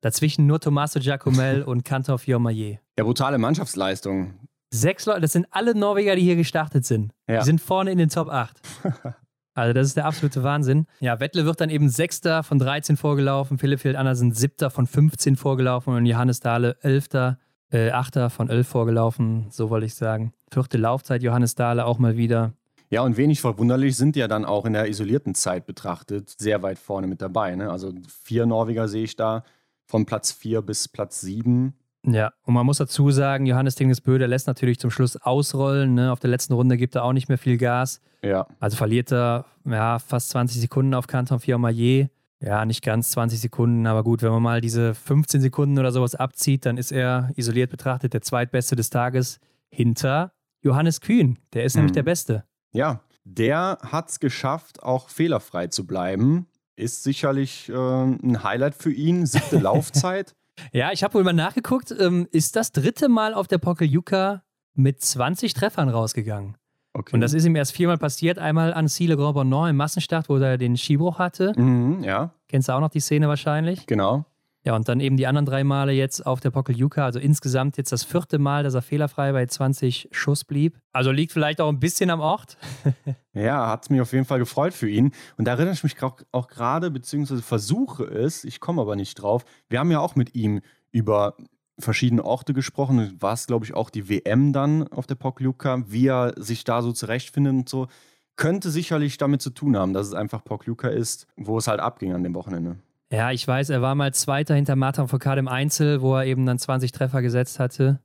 Dazwischen 0.01 0.47
nur 0.47 0.61
Tommaso 0.61 1.01
Giacomel 1.01 1.62
und 1.66 1.85
Cantor 1.85 2.18
Fiormaillet. 2.18 2.81
ja, 2.99 3.05
brutale 3.05 3.39
Mannschaftsleistung. 3.39 4.35
Sechs 4.72 5.07
Leute, 5.07 5.20
das 5.22 5.33
sind 5.33 5.47
alle 5.51 5.74
Norweger, 5.74 6.16
die 6.16 6.22
hier 6.22 6.37
gestartet 6.37 6.85
sind. 6.85 7.12
Ja. 7.29 7.41
Die 7.41 7.45
sind 7.45 7.61
vorne 7.61 7.93
in 7.93 7.99
den 7.99 8.09
Top 8.09 8.29
8. 8.29 8.61
Also 9.57 9.72
das 9.72 9.87
ist 9.87 9.97
der 9.97 10.05
absolute 10.05 10.43
Wahnsinn. 10.43 10.87
Ja, 11.01 11.18
Wettle 11.18 11.47
wird 11.47 11.62
dann 11.62 11.70
eben 11.70 11.89
Sechster 11.89 12.43
von 12.43 12.59
13 12.59 12.99
vorgelaufen, 12.99 13.57
Philipp 13.57 13.81
Hild 13.81 13.97
Andersen 13.97 14.33
Siebter 14.33 14.68
von 14.68 14.87
15 14.87 15.37
vorgelaufen 15.37 15.95
und 15.95 16.05
Johannes 16.05 16.41
Dahle 16.41 16.77
Elfter, 16.83 17.39
äh, 17.73 17.91
Achter 17.91 18.31
von 18.31 18.49
11 18.49 18.69
vorgelaufen, 18.69 19.47
so 19.51 19.71
wollte 19.71 19.87
ich 19.87 19.95
sagen. 19.95 20.33
Vierte 20.53 20.79
Laufzeit, 20.79 21.23
Johannes 21.23 21.55
Dahle 21.55 21.87
auch 21.87 21.99
mal 21.99 22.17
wieder. 22.17 22.53
Ja, 22.89 23.03
und 23.03 23.17
wenig 23.17 23.41
verwunderlich 23.41 23.97
sind 23.97 24.14
die 24.14 24.21
ja 24.21 24.29
dann 24.29 24.45
auch 24.45 24.64
in 24.64 24.73
der 24.73 24.89
isolierten 24.89 25.35
Zeit 25.35 25.67
betrachtet 25.67 26.31
sehr 26.39 26.62
weit 26.62 26.79
vorne 26.79 27.09
mit 27.09 27.21
dabei. 27.21 27.57
Ne? 27.57 27.71
Also 27.71 27.93
vier 28.23 28.47
Norweger 28.47 28.87
sehe 28.87 29.05
ich 29.05 29.17
da, 29.17 29.43
von 29.85 30.07
Platz 30.07 30.31
vier 30.31 30.62
bis 30.62 30.87
Platz 30.89 31.21
sieben. 31.21 31.75
Ja, 32.05 32.33
und 32.45 32.55
man 32.55 32.64
muss 32.64 32.79
dazu 32.79 33.11
sagen, 33.11 33.47
Johannes 33.47 33.75
Tingesbö, 33.75 34.19
der 34.19 34.29
lässt 34.29 34.47
natürlich 34.47 34.79
zum 34.79 34.93
Schluss 34.93 35.17
ausrollen. 35.17 35.95
Ne? 35.95 36.12
Auf 36.12 36.21
der 36.21 36.31
letzten 36.31 36.53
Runde 36.53 36.77
gibt 36.77 36.95
er 36.95 37.03
auch 37.03 37.12
nicht 37.12 37.29
mehr 37.29 37.39
viel 37.39 37.59
Gas. 37.59 38.01
Ja, 38.23 38.47
Also 38.61 38.77
verliert 38.77 39.12
er 39.12 39.45
ja, 39.64 39.99
fast 39.99 40.31
20 40.31 40.61
Sekunden 40.61 40.95
auf 40.95 41.09
Canton 41.09 41.41
Fiormaillet. 41.41 42.11
Ja, 42.41 42.64
nicht 42.66 42.82
ganz 42.82 43.11
20 43.11 43.41
Sekunden, 43.41 43.87
aber 43.87 44.05
gut, 44.05 44.22
wenn 44.22 44.30
man 44.30 44.43
mal 44.43 44.61
diese 44.61 44.95
15 44.95 45.41
Sekunden 45.41 45.78
oder 45.78 45.91
sowas 45.91 46.14
abzieht, 46.14 46.66
dann 46.66 46.76
ist 46.76 46.93
er 46.93 47.30
isoliert 47.37 47.70
betrachtet 47.70 48.12
der 48.12 48.20
zweitbeste 48.22 48.76
des 48.76 48.91
Tages 48.91 49.41
hinter 49.70 50.32
Johannes 50.62 51.01
Kühn. 51.01 51.39
Der 51.55 51.64
ist 51.64 51.76
nämlich 51.76 51.93
Mhm. 51.93 51.97
der 51.97 52.03
Beste. 52.03 52.45
ja. 52.72 53.01
Der 53.28 53.78
hat 53.82 54.09
es 54.09 54.20
geschafft, 54.20 54.84
auch 54.84 55.09
fehlerfrei 55.09 55.66
zu 55.66 55.84
bleiben. 55.84 56.47
Ist 56.76 57.03
sicherlich 57.03 57.68
äh, 57.68 57.72
ein 57.74 58.45
Highlight 58.45 58.76
für 58.76 58.93
ihn. 58.93 59.26
Siebte 59.26 59.59
Laufzeit. 59.59 60.37
Ja, 60.72 60.93
ich 60.93 61.03
habe 61.03 61.14
wohl 61.14 61.24
mal 61.24 61.32
nachgeguckt, 61.32 61.93
ähm, 61.99 62.28
ist 62.30 62.55
das 62.55 62.70
dritte 62.70 63.09
Mal 63.09 63.34
auf 63.34 63.49
der 63.49 63.59
Pokeljuka 63.59 64.45
mit 64.74 65.01
20 65.03 65.55
Treffern 65.55 65.89
rausgegangen. 65.89 66.57
Okay. 66.99 67.14
Und 67.14 67.20
das 67.20 67.34
ist 67.34 67.44
ihm 67.44 67.55
erst 67.57 67.72
viermal 67.72 67.99
passiert. 67.99 68.38
Einmal 68.38 68.72
an 68.72 68.88
Ciele 68.88 69.16
Grand 69.16 69.34
Bonnant 69.34 69.68
im 69.68 69.76
Massenstart, 69.76 70.30
wo 70.30 70.36
er 70.38 70.57
den 70.57 70.76
Skibruch 70.78 71.18
hatte. 71.18 71.53
Mhm, 71.57 72.03
ja, 72.03 72.30
Kennst 72.49 72.68
du 72.68 72.72
auch 72.72 72.80
noch 72.80 72.88
die 72.90 73.01
Szene 73.01 73.28
wahrscheinlich? 73.28 73.86
genau. 73.86 74.24
Ja, 74.64 74.74
und 74.74 74.88
dann 74.88 74.99
eben 74.99 75.16
die 75.16 75.28
anderen 75.28 75.47
drei 75.47 75.62
Male 75.62 75.92
jetzt 75.92 76.26
auf 76.26 76.40
der 76.40 76.51
Pokeljuka. 76.51 77.05
Also 77.05 77.20
insgesamt 77.20 77.76
jetzt 77.76 77.92
das 77.92 78.03
vierte 78.03 78.40
Mal, 78.40 78.64
dass 78.64 78.74
er 78.74 78.82
fehlerfrei 78.82 79.30
bei 79.30 79.47
20 79.47 80.09
Schuss 80.11 80.42
blieb. 80.44 80.76
Also 80.92 81.12
liegt 81.12 81.30
vielleicht 81.30 81.61
auch 81.61 81.68
ein 81.68 81.78
bisschen 81.78 82.11
am 82.11 82.18
Ort. 82.20 82.57
Ja, 83.32 83.68
hat 83.68 83.90
mich 83.90 84.01
auf 84.01 84.12
jeden 84.14 84.24
Fall 84.24 84.38
gefreut 84.38 84.72
für 84.72 84.88
ihn. 84.88 85.12
Und 85.36 85.44
da 85.44 85.53
erinnere 85.53 85.74
ich 85.74 85.84
mich 85.84 85.94
auch 86.03 86.49
gerade, 86.49 86.90
beziehungsweise 86.90 87.42
versuche 87.42 88.05
es, 88.05 88.44
ich 88.44 88.59
komme 88.61 88.80
aber 88.80 88.97
nicht 88.97 89.16
drauf. 89.16 89.44
Wir 89.68 89.78
haben 89.78 89.90
ja 89.90 90.01
auch 90.01 90.16
mit 90.16 90.34
ihm 90.34 90.62
über 90.90 91.36
verschiedene 91.79 92.24
Orte 92.24 92.55
gesprochen. 92.55 93.16
War 93.20 93.35
es, 93.35 93.47
glaube 93.47 93.64
ich, 93.64 93.74
auch 93.74 93.91
die 93.91 94.09
WM 94.09 94.53
dann 94.53 94.89
auf 94.89 95.07
der 95.07 95.14
Pokljuka, 95.14 95.85
wie 95.87 96.09
er 96.09 96.35
sich 96.37 96.64
da 96.64 96.83
so 96.83 96.93
zurechtfindet 96.93 97.53
und 97.53 97.68
so. 97.68 97.89
Könnte 98.37 98.70
sicherlich 98.70 99.18
damit 99.18 99.43
zu 99.43 99.51
tun 99.51 99.77
haben, 99.77 99.93
dass 99.93 100.07
es 100.07 100.14
einfach 100.14 100.45
Pokljuka 100.45 100.89
ist, 100.89 101.27
wo 101.37 101.59
es 101.59 101.68
halt 101.68 101.81
abging 101.81 102.12
an 102.12 102.22
dem 102.22 102.35
Wochenende. 102.35 102.77
Ja, 103.11 103.31
ich 103.31 103.47
weiß, 103.47 103.70
er 103.70 103.83
war 103.83 103.95
mal 103.95 104.12
Zweiter 104.12 104.55
hinter 104.55 104.77
Martin 104.77 105.09
Foucault 105.09 105.39
im 105.39 105.49
Einzel, 105.49 106.03
wo 106.03 106.16
er 106.16 106.27
eben 106.27 106.45
dann 106.45 106.59
20 106.59 106.93
Treffer 106.93 107.22
gesetzt 107.22 107.61
hatte. 107.61 108.01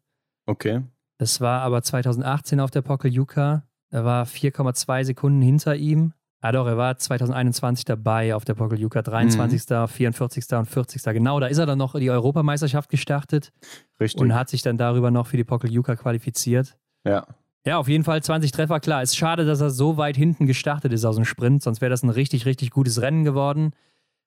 Okay. 0.45 0.83
Das 1.17 1.41
war 1.41 1.61
aber 1.61 1.81
2018 1.81 2.59
auf 2.59 2.71
der 2.71 2.81
Pokeljuka. 2.81 3.63
Er 3.89 4.05
war 4.05 4.25
4,2 4.25 5.05
Sekunden 5.05 5.41
hinter 5.41 5.75
ihm. 5.75 6.13
Ah 6.43 6.51
doch, 6.51 6.65
er 6.65 6.75
war 6.75 6.97
2021 6.97 7.85
dabei 7.85 8.33
auf 8.33 8.45
der 8.45 8.55
Pokeljuka, 8.55 9.03
23., 9.03 9.69
mhm. 9.69 9.87
44. 9.87 10.53
und 10.53 10.65
40. 10.65 11.03
Genau, 11.03 11.39
da 11.39 11.45
ist 11.45 11.59
er 11.59 11.67
dann 11.67 11.77
noch 11.77 11.93
die 11.93 12.09
Europameisterschaft 12.09 12.89
gestartet. 12.89 13.53
Richtig. 13.99 14.19
Und 14.19 14.33
hat 14.33 14.49
sich 14.49 14.63
dann 14.63 14.77
darüber 14.77 15.11
noch 15.11 15.27
für 15.27 15.37
die 15.37 15.43
Pokeljuka 15.43 15.95
qualifiziert. 15.95 16.77
Ja. 17.05 17.25
Ja, 17.63 17.77
auf 17.77 17.87
jeden 17.87 18.03
Fall 18.03 18.23
20 18.23 18.51
Treffer, 18.51 18.79
klar. 18.79 19.03
Ist 19.03 19.15
schade, 19.15 19.45
dass 19.45 19.61
er 19.61 19.69
so 19.69 19.97
weit 19.97 20.17
hinten 20.17 20.47
gestartet 20.47 20.91
ist 20.93 21.05
aus 21.05 21.15
dem 21.15 21.25
Sprint, 21.25 21.61
sonst 21.61 21.79
wäre 21.79 21.91
das 21.91 22.01
ein 22.01 22.09
richtig, 22.09 22.47
richtig 22.47 22.71
gutes 22.71 23.01
Rennen 23.01 23.23
geworden. 23.23 23.73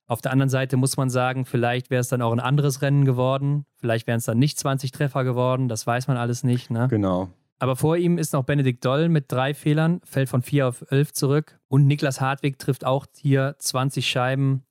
Auf 0.07 0.21
der 0.21 0.31
anderen 0.31 0.51
Seite 0.51 0.77
muss 0.77 0.97
man 0.97 1.11
sagen, 1.11 1.45
vielleicht 1.45 1.91
wäre 1.91 2.01
es 2.01 2.09
dann 2.09 2.23
auch 2.23 2.33
ein 2.33 2.39
anderes 2.39 2.81
Rennen 2.81 3.05
geworden. 3.05 3.65
Vielleicht 3.77 4.07
wären 4.07 4.19
es 4.19 4.27
dann 4.27 4.39
nicht 4.39 4.59
20 4.59 4.93
Treffer 4.93 5.25
geworden, 5.25 5.69
das 5.69 5.85
weiß 5.85 6.07
man 6.07 6.17
alles 6.17 6.45
nicht. 6.45 6.71
Ne? 6.71 6.87
Genau. 6.89 7.31
Aber 7.59 7.77
vor 7.77 7.97
ihm 7.97 8.19
ist 8.19 8.33
noch 8.33 8.45
Benedikt 8.45 8.85
Doll 8.85 9.09
mit 9.09 9.31
drei 9.31 9.55
Fehlern, 9.55 10.01
fällt 10.05 10.29
von 10.29 10.43
4 10.43 10.69
auf 10.69 10.85
11 10.91 11.13
zurück. 11.13 11.59
Und 11.69 11.87
Niklas 11.87 12.21
Hartwig 12.21 12.59
trifft 12.59 12.85
auch 12.85 13.07
hier 13.17 13.57
20 13.59 14.07
Scheiben, 14.07 14.65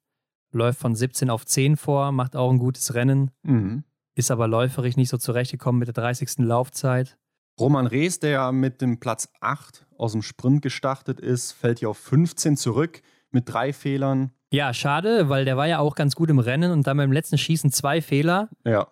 läuft 0.52 0.80
von 0.80 0.96
17 0.96 1.30
auf 1.30 1.46
10 1.46 1.78
vor, 1.78 2.12
macht 2.12 2.36
auch 2.36 2.52
ein 2.52 2.60
gutes 2.60 2.94
Rennen, 2.94 3.32
mhm. 3.44 3.84
ist 4.16 4.32
aber 4.32 4.48
läuferisch 4.48 4.98
nicht 4.98 5.10
so 5.10 5.18
zurechtgekommen 5.18 5.80
mit 5.80 5.88
der 5.88 5.94
30. 5.94 6.40
Laufzeit. 6.40 7.18
Roman 7.60 7.88
Rees, 7.88 8.20
der 8.20 8.32
ja 8.32 8.52
mit 8.52 8.82
dem 8.82 9.00
Platz 9.00 9.30
8 9.42 9.86
aus 9.98 10.14
dem 10.14 10.22
Sprint 10.22 10.62
gestartet 10.62 11.20
ist, 11.20 11.52
fällt 11.52 11.80
hier 11.80 11.90
auf 11.90 11.98
15 11.98 12.58
zurück 12.58 13.02
mit 13.32 13.52
drei 13.52 13.74
Fehlern. 13.74 14.32
Ja, 14.52 14.74
schade, 14.74 15.30
weil 15.30 15.46
der 15.46 15.58
war 15.58 15.68
ja 15.68 15.80
auch 15.80 15.96
ganz 15.96 16.16
gut 16.16 16.30
im 16.30 16.40
Rennen 16.40 16.72
und 16.72 16.86
dann 16.86 16.98
beim 16.98 17.12
letzten 17.12 17.38
Schießen 17.38 17.72
zwei 17.72 18.02
Fehler. 18.02 18.50
Ja. 18.66 18.88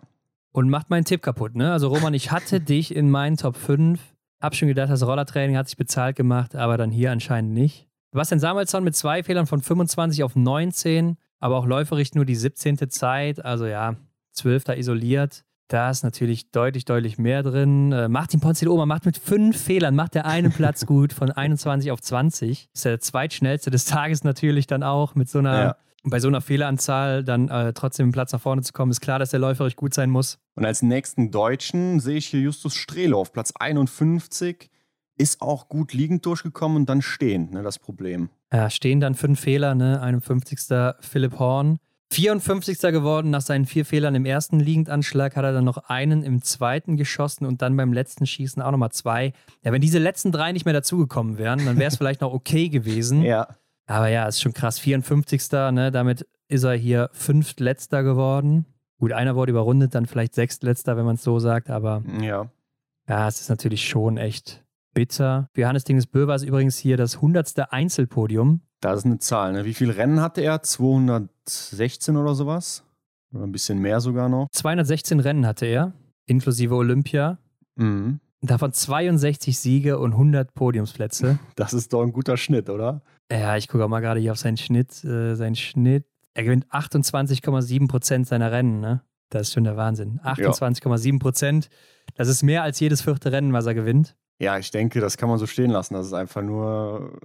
Und 0.53 0.69
macht 0.69 0.89
meinen 0.89 1.05
Tipp 1.05 1.21
kaputt, 1.21 1.55
ne? 1.55 1.71
Also 1.71 1.87
Roman, 1.87 2.13
ich 2.13 2.31
hatte 2.31 2.59
dich 2.61 2.95
in 2.95 3.09
meinen 3.09 3.37
Top 3.37 3.55
5. 3.55 3.99
Hab 4.41 4.55
schon 4.55 4.67
gedacht, 4.67 4.89
das 4.89 5.05
Rollertraining 5.05 5.55
hat 5.55 5.67
sich 5.67 5.77
bezahlt 5.77 6.15
gemacht, 6.15 6.55
aber 6.55 6.77
dann 6.77 6.91
hier 6.91 7.11
anscheinend 7.11 7.53
nicht. 7.53 7.87
Bastian 8.11 8.39
Samuelsson 8.39 8.83
mit 8.83 8.95
zwei 8.95 9.23
Fehlern 9.23 9.45
von 9.45 9.61
25 9.61 10.23
auf 10.23 10.35
19, 10.35 11.17
aber 11.39 11.57
auch 11.57 11.65
läuferisch 11.65 12.13
nur 12.13 12.25
die 12.25 12.35
17. 12.35 12.89
Zeit, 12.89 13.43
also 13.43 13.65
ja, 13.65 13.95
12. 14.33 14.69
isoliert. 14.77 15.43
Da 15.69 15.89
ist 15.89 16.03
natürlich 16.03 16.51
deutlich, 16.51 16.83
deutlich 16.83 17.17
mehr 17.17 17.43
drin. 17.43 17.93
Äh, 17.93 18.09
Martin 18.09 18.41
Ponzil-Oma 18.41 18.85
macht 18.85 19.05
mit 19.05 19.17
fünf 19.17 19.57
Fehlern, 19.57 19.95
macht 19.95 20.15
der 20.15 20.25
einen 20.25 20.51
Platz 20.51 20.85
gut 20.85 21.13
von 21.13 21.31
21 21.31 21.91
auf 21.91 22.01
20. 22.01 22.69
Ist 22.73 22.83
der 22.83 22.99
zweitschnellste 22.99 23.71
des 23.71 23.85
Tages 23.85 24.25
natürlich 24.25 24.67
dann 24.67 24.83
auch 24.83 25.15
mit 25.15 25.29
so 25.29 25.39
einer, 25.39 25.63
ja. 25.63 25.75
Bei 26.03 26.19
so 26.19 26.27
einer 26.27 26.41
Fehleranzahl 26.41 27.23
dann 27.23 27.49
äh, 27.49 27.73
trotzdem 27.73 28.05
einen 28.05 28.11
Platz 28.11 28.31
nach 28.33 28.41
vorne 28.41 28.61
zu 28.61 28.73
kommen. 28.73 28.91
Ist 28.91 29.01
klar, 29.01 29.19
dass 29.19 29.31
der 29.31 29.39
läuferisch 29.39 29.75
gut 29.75 29.93
sein 29.93 30.09
muss. 30.09 30.39
Und 30.55 30.65
als 30.65 30.81
nächsten 30.81 31.31
Deutschen 31.31 31.99
sehe 31.99 32.17
ich 32.17 32.27
hier 32.27 32.41
Justus 32.41 32.75
Strehle 32.75 33.15
auf 33.15 33.31
Platz 33.31 33.53
51. 33.57 34.69
Ist 35.17 35.41
auch 35.41 35.67
gut 35.67 35.93
liegend 35.93 36.25
durchgekommen 36.25 36.77
und 36.77 36.89
dann 36.89 37.01
stehend, 37.01 37.51
ne, 37.51 37.61
das 37.61 37.77
Problem. 37.77 38.29
Ja, 38.51 38.69
stehen 38.69 38.99
dann 38.99 39.15
fünf 39.15 39.39
Fehler, 39.39 39.75
ne? 39.75 40.01
51. 40.01 40.59
Philipp 40.99 41.37
Horn. 41.37 41.79
54. 42.11 42.79
geworden 42.91 43.29
nach 43.29 43.41
seinen 43.41 43.65
vier 43.65 43.85
Fehlern 43.85 44.15
im 44.15 44.25
ersten 44.25 44.59
Liegendanschlag, 44.59 45.37
hat 45.37 45.45
er 45.45 45.53
dann 45.53 45.63
noch 45.63 45.77
einen 45.89 46.23
im 46.23 46.41
zweiten 46.41 46.97
geschossen 46.97 47.45
und 47.45 47.61
dann 47.61 47.77
beim 47.77 47.93
letzten 47.93 48.25
Schießen 48.25 48.61
auch 48.61 48.71
nochmal 48.71 48.91
zwei. 48.91 49.31
Ja, 49.63 49.71
wenn 49.71 49.81
diese 49.81 49.97
letzten 49.97 50.33
drei 50.33 50.51
nicht 50.51 50.65
mehr 50.65 50.73
dazugekommen 50.73 51.37
wären, 51.37 51.65
dann 51.65 51.77
wäre 51.77 51.87
es 51.87 51.95
vielleicht 51.97 52.19
noch 52.19 52.33
okay 52.33 52.67
gewesen. 52.67 53.21
Ja. 53.21 53.47
Aber 53.87 54.07
ja, 54.07 54.27
ist 54.27 54.41
schon 54.41 54.53
krass. 54.53 54.79
54. 54.79 55.51
Ne? 55.71 55.91
Damit 55.91 56.27
ist 56.47 56.63
er 56.63 56.73
hier 56.73 57.09
fünftletzter 57.13 58.03
geworden. 58.03 58.65
Gut, 58.99 59.13
einer 59.13 59.35
wurde 59.35 59.51
überrundet, 59.51 59.95
dann 59.95 60.05
vielleicht 60.05 60.35
sechstletzter, 60.35 60.95
wenn 60.95 61.05
man 61.05 61.15
es 61.15 61.23
so 61.23 61.39
sagt, 61.39 61.69
aber 61.71 62.03
ja. 62.21 62.51
Ja, 63.07 63.27
es 63.27 63.41
ist 63.41 63.49
natürlich 63.49 63.87
schon 63.87 64.17
echt 64.17 64.63
bitter. 64.93 65.49
Für 65.53 65.61
Johannes 65.61 65.85
Dingesbö 65.85 66.27
war 66.27 66.35
es 66.35 66.43
übrigens 66.43 66.77
hier 66.77 66.97
das 66.97 67.15
100. 67.15 67.73
Einzelpodium. 67.73 68.61
Das 68.79 68.99
ist 68.99 69.05
eine 69.05 69.17
Zahl. 69.19 69.53
Ne? 69.53 69.65
Wie 69.65 69.73
viele 69.73 69.97
Rennen 69.97 70.21
hatte 70.21 70.41
er? 70.41 70.61
216 70.61 72.15
oder 72.15 72.35
sowas? 72.35 72.83
Oder 73.33 73.43
ein 73.43 73.51
bisschen 73.51 73.79
mehr 73.79 74.01
sogar 74.01 74.29
noch? 74.29 74.47
216 74.51 75.19
Rennen 75.19 75.47
hatte 75.47 75.65
er, 75.65 75.93
inklusive 76.25 76.75
Olympia. 76.75 77.37
Mhm. 77.75 78.19
Davon 78.41 78.73
62 78.73 79.57
Siege 79.59 79.99
und 79.99 80.13
100 80.13 80.53
Podiumsplätze. 80.53 81.39
Das 81.55 81.73
ist 81.73 81.93
doch 81.93 82.01
ein 82.01 82.11
guter 82.11 82.37
Schnitt, 82.37 82.69
oder? 82.69 83.01
Ja, 83.31 83.55
ich 83.55 83.67
gucke 83.67 83.85
auch 83.85 83.89
mal 83.89 83.99
gerade 83.99 84.19
hier 84.19 84.31
auf 84.31 84.39
seinen 84.39 84.57
Schnitt. 84.57 85.03
Äh, 85.03 85.35
sein 85.35 85.55
Schnitt. 85.55 86.05
Er 86.33 86.43
gewinnt 86.43 86.65
28,7 86.67 87.87
Prozent 87.87 88.27
seiner 88.27 88.51
Rennen, 88.51 88.79
ne? 88.79 89.01
Das 89.29 89.43
ist 89.43 89.53
schon 89.53 89.63
der 89.63 89.77
Wahnsinn. 89.77 90.19
28,7 90.23 91.19
Prozent. 91.19 91.69
Das 92.15 92.27
ist 92.27 92.43
mehr 92.43 92.63
als 92.63 92.79
jedes 92.79 93.01
vierte 93.01 93.31
Rennen, 93.31 93.53
was 93.53 93.65
er 93.65 93.73
gewinnt. 93.73 94.15
Ja, 94.39 94.57
ich 94.57 94.71
denke, 94.71 94.99
das 94.99 95.17
kann 95.17 95.29
man 95.29 95.37
so 95.37 95.45
stehen 95.45 95.71
lassen. 95.71 95.93
Das 95.93 96.07
ist 96.07 96.13
einfach 96.13 96.41
nur 96.41 97.19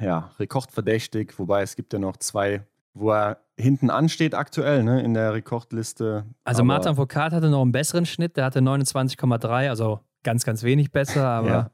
ja, 0.00 0.30
rekordverdächtig, 0.38 1.38
wobei 1.38 1.62
es 1.62 1.76
gibt 1.76 1.92
ja 1.92 1.98
noch 1.98 2.16
zwei, 2.16 2.62
wo 2.94 3.12
er 3.12 3.38
hinten 3.58 3.90
ansteht 3.90 4.34
aktuell, 4.34 4.82
ne, 4.82 5.02
in 5.02 5.14
der 5.14 5.34
Rekordliste. 5.34 6.24
Also 6.44 6.60
aber 6.60 6.66
Martin 6.66 6.96
Foucault 6.96 7.32
hatte 7.32 7.48
noch 7.48 7.62
einen 7.62 7.72
besseren 7.72 8.06
Schnitt, 8.06 8.36
der 8.36 8.44
hatte 8.44 8.60
29,3, 8.60 9.68
also 9.68 10.00
ganz, 10.22 10.44
ganz 10.44 10.62
wenig 10.62 10.92
besser, 10.92 11.24
aber 11.28 11.48
ja. 11.48 11.70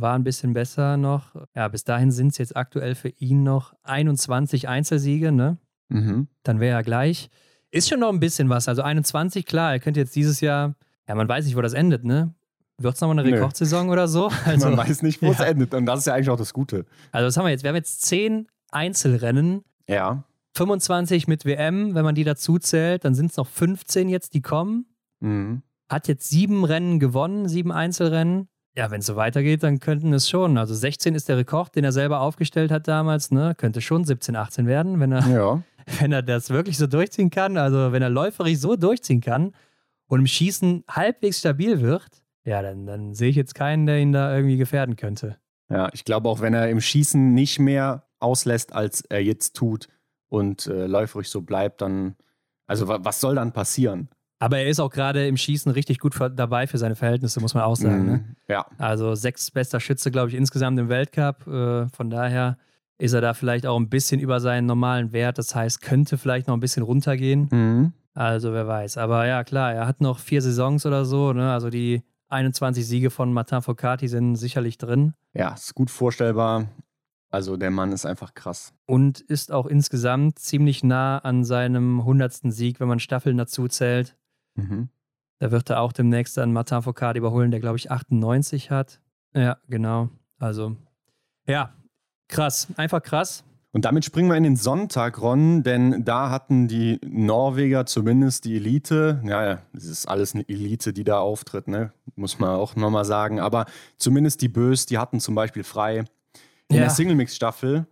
war 0.00 0.14
ein 0.14 0.24
bisschen 0.24 0.52
besser 0.52 0.96
noch. 0.96 1.34
Ja, 1.54 1.68
bis 1.68 1.84
dahin 1.84 2.10
sind 2.10 2.28
es 2.28 2.38
jetzt 2.38 2.56
aktuell 2.56 2.94
für 2.94 3.08
ihn 3.08 3.42
noch 3.42 3.74
21 3.82 4.68
Einzelsiege, 4.68 5.32
ne? 5.32 5.58
Mhm. 5.88 6.28
Dann 6.42 6.60
wäre 6.60 6.76
er 6.76 6.82
gleich. 6.82 7.30
Ist 7.70 7.88
schon 7.88 8.00
noch 8.00 8.08
ein 8.08 8.20
bisschen 8.20 8.48
was. 8.48 8.68
Also 8.68 8.82
21, 8.82 9.46
klar, 9.46 9.72
er 9.72 9.80
könnte 9.80 10.00
jetzt 10.00 10.16
dieses 10.16 10.40
Jahr, 10.40 10.74
ja, 11.08 11.14
man 11.14 11.28
weiß 11.28 11.44
nicht, 11.44 11.56
wo 11.56 11.60
das 11.60 11.74
endet, 11.74 12.04
ne? 12.04 12.34
Wird 12.78 12.94
es 12.94 13.00
nochmal 13.00 13.18
eine 13.18 13.30
Rekordsaison 13.30 13.88
oder 13.88 14.06
so? 14.06 14.30
Also, 14.44 14.68
Man 14.68 14.78
weiß 14.78 15.02
nicht, 15.02 15.22
wo 15.22 15.30
es 15.30 15.38
ja. 15.38 15.46
endet. 15.46 15.72
Und 15.74 15.86
das 15.86 16.00
ist 16.00 16.06
ja 16.06 16.14
eigentlich 16.14 16.30
auch 16.30 16.36
das 16.36 16.52
Gute. 16.52 16.84
Also, 17.12 17.26
was 17.26 17.36
haben 17.36 17.44
wir 17.44 17.50
jetzt? 17.50 17.62
Wir 17.62 17.68
haben 17.68 17.76
jetzt 17.76 18.02
zehn 18.02 18.48
Einzelrennen. 18.70 19.62
Ja. 19.88 20.24
25 20.56 21.28
mit 21.28 21.44
WM, 21.44 21.94
wenn 21.94 22.04
man 22.04 22.14
die 22.14 22.24
dazu 22.24 22.58
zählt, 22.58 23.04
dann 23.04 23.14
sind 23.14 23.30
es 23.30 23.36
noch 23.36 23.46
15 23.46 24.08
jetzt, 24.08 24.34
die 24.34 24.42
kommen. 24.42 24.86
Mhm. 25.20 25.62
Hat 25.88 26.08
jetzt 26.08 26.28
sieben 26.28 26.64
Rennen 26.64 26.98
gewonnen, 26.98 27.48
sieben 27.48 27.72
Einzelrennen. 27.72 28.48
Ja, 28.76 28.90
wenn 28.90 29.00
es 29.00 29.06
so 29.06 29.16
weitergeht, 29.16 29.62
dann 29.62 29.80
könnten 29.80 30.12
es 30.12 30.28
schon. 30.28 30.58
Also 30.58 30.74
16 30.74 31.14
ist 31.14 31.28
der 31.28 31.38
Rekord, 31.38 31.74
den 31.76 31.84
er 31.84 31.92
selber 31.92 32.20
aufgestellt 32.20 32.70
hat 32.70 32.88
damals. 32.88 33.30
Ne? 33.30 33.54
Könnte 33.56 33.80
schon 33.80 34.04
17, 34.04 34.36
18 34.36 34.66
werden, 34.66 35.00
wenn 35.00 35.12
er, 35.12 35.26
ja. 35.28 35.62
wenn 36.00 36.12
er 36.12 36.22
das 36.22 36.50
wirklich 36.50 36.76
so 36.76 36.86
durchziehen 36.86 37.30
kann. 37.30 37.56
Also 37.56 37.92
wenn 37.92 38.02
er 38.02 38.10
läuferisch 38.10 38.58
so 38.58 38.76
durchziehen 38.76 39.20
kann 39.22 39.54
und 40.08 40.20
im 40.20 40.26
Schießen 40.26 40.84
halbwegs 40.90 41.38
stabil 41.38 41.80
wird, 41.80 42.22
ja, 42.44 42.62
dann, 42.62 42.86
dann 42.86 43.14
sehe 43.14 43.30
ich 43.30 43.36
jetzt 43.36 43.54
keinen, 43.54 43.86
der 43.86 43.98
ihn 43.98 44.12
da 44.12 44.34
irgendwie 44.34 44.56
gefährden 44.56 44.96
könnte. 44.96 45.36
Ja, 45.68 45.88
ich 45.92 46.04
glaube 46.04 46.28
auch, 46.28 46.40
wenn 46.40 46.54
er 46.54 46.68
im 46.68 46.80
Schießen 46.80 47.34
nicht 47.34 47.58
mehr 47.58 48.06
auslässt, 48.20 48.72
als 48.72 49.00
er 49.02 49.22
jetzt 49.22 49.56
tut 49.56 49.88
und 50.28 50.66
äh, 50.66 50.86
läuferisch 50.86 51.28
so 51.28 51.42
bleibt, 51.42 51.80
dann, 51.80 52.14
also 52.66 52.86
was 52.88 53.20
soll 53.20 53.34
dann 53.34 53.52
passieren? 53.52 54.08
Aber 54.38 54.58
er 54.58 54.68
ist 54.68 54.80
auch 54.80 54.90
gerade 54.90 55.26
im 55.26 55.36
Schießen 55.36 55.72
richtig 55.72 55.98
gut 55.98 56.14
dabei 56.34 56.66
für 56.66 56.78
seine 56.78 56.94
Verhältnisse, 56.94 57.40
muss 57.40 57.54
man 57.54 57.62
auch 57.62 57.76
sagen. 57.76 58.02
Mhm, 58.02 58.06
ne? 58.06 58.36
Ja. 58.48 58.66
Also 58.78 59.14
sechs 59.14 59.50
bester 59.50 59.80
Schütze, 59.80 60.10
glaube 60.10 60.28
ich, 60.28 60.34
insgesamt 60.34 60.78
im 60.78 60.88
Weltcup. 60.88 61.46
Äh, 61.46 61.88
von 61.88 62.10
daher 62.10 62.58
ist 62.98 63.12
er 63.12 63.20
da 63.20 63.34
vielleicht 63.34 63.66
auch 63.66 63.78
ein 63.78 63.88
bisschen 63.88 64.20
über 64.20 64.40
seinen 64.40 64.66
normalen 64.66 65.12
Wert. 65.12 65.38
Das 65.38 65.54
heißt, 65.54 65.80
könnte 65.80 66.18
vielleicht 66.18 66.48
noch 66.48 66.54
ein 66.54 66.60
bisschen 66.60 66.82
runtergehen. 66.82 67.48
Mhm. 67.50 67.92
Also 68.14 68.52
wer 68.52 68.66
weiß. 68.66 68.96
Aber 68.98 69.26
ja, 69.26 69.44
klar, 69.44 69.72
er 69.72 69.86
hat 69.86 70.00
noch 70.00 70.18
vier 70.18 70.42
Saisons 70.42 70.86
oder 70.86 71.04
so. 71.04 71.32
Ne? 71.32 71.52
Also 71.52 71.70
die 71.70 72.02
21 72.28 72.86
Siege 72.86 73.10
von 73.10 73.32
Martin 73.32 73.62
Foucault 73.62 74.00
sind 74.00 74.36
sicherlich 74.36 74.78
drin. 74.78 75.14
Ja, 75.34 75.54
ist 75.54 75.74
gut 75.74 75.90
vorstellbar. 75.90 76.66
Also 77.30 77.56
der 77.56 77.70
Mann 77.70 77.92
ist 77.92 78.06
einfach 78.06 78.34
krass. 78.34 78.72
Und 78.86 79.20
ist 79.20 79.52
auch 79.52 79.66
insgesamt 79.66 80.38
ziemlich 80.38 80.82
nah 80.82 81.18
an 81.18 81.44
seinem 81.44 82.00
100. 82.00 82.52
Sieg, 82.52 82.80
wenn 82.80 82.88
man 82.88 83.00
Staffeln 83.00 83.36
dazu 83.36 83.68
zählt. 83.68 84.16
Mhm. 84.56 84.88
Da 85.38 85.50
wird 85.50 85.70
er 85.70 85.80
auch 85.80 85.92
demnächst 85.92 86.36
dann 86.36 86.52
Martin 86.52 86.82
Foucault 86.82 87.16
überholen, 87.16 87.50
der 87.50 87.60
glaube 87.60 87.76
ich 87.76 87.90
98 87.90 88.70
hat. 88.70 89.00
Ja, 89.34 89.58
genau. 89.68 90.08
Also, 90.38 90.76
ja, 91.46 91.74
krass. 92.28 92.68
Einfach 92.76 93.02
krass. 93.02 93.44
Und 93.72 93.84
damit 93.84 94.06
springen 94.06 94.30
wir 94.30 94.36
in 94.36 94.42
den 94.42 94.56
Sonntag, 94.56 95.20
Ron, 95.20 95.62
denn 95.62 96.02
da 96.02 96.30
hatten 96.30 96.66
die 96.66 96.98
Norweger 97.04 97.84
zumindest 97.84 98.46
die 98.46 98.56
Elite, 98.56 99.20
ja, 99.22 99.58
es 99.74 99.84
ist 99.84 100.06
alles 100.06 100.34
eine 100.34 100.48
Elite, 100.48 100.94
die 100.94 101.04
da 101.04 101.18
auftritt, 101.18 101.68
ne? 101.68 101.92
muss 102.14 102.38
man 102.38 102.50
auch 102.50 102.74
nochmal 102.74 103.04
sagen, 103.04 103.38
aber 103.38 103.66
zumindest 103.98 104.40
die 104.40 104.48
Bös, 104.48 104.86
die 104.86 104.96
hatten 104.96 105.20
zum 105.20 105.34
Beispiel 105.34 105.62
frei. 105.62 106.04
In 106.68 106.76
ja. 106.76 106.82
der 106.84 106.90
Single-Mix-Staffel, 106.90 107.86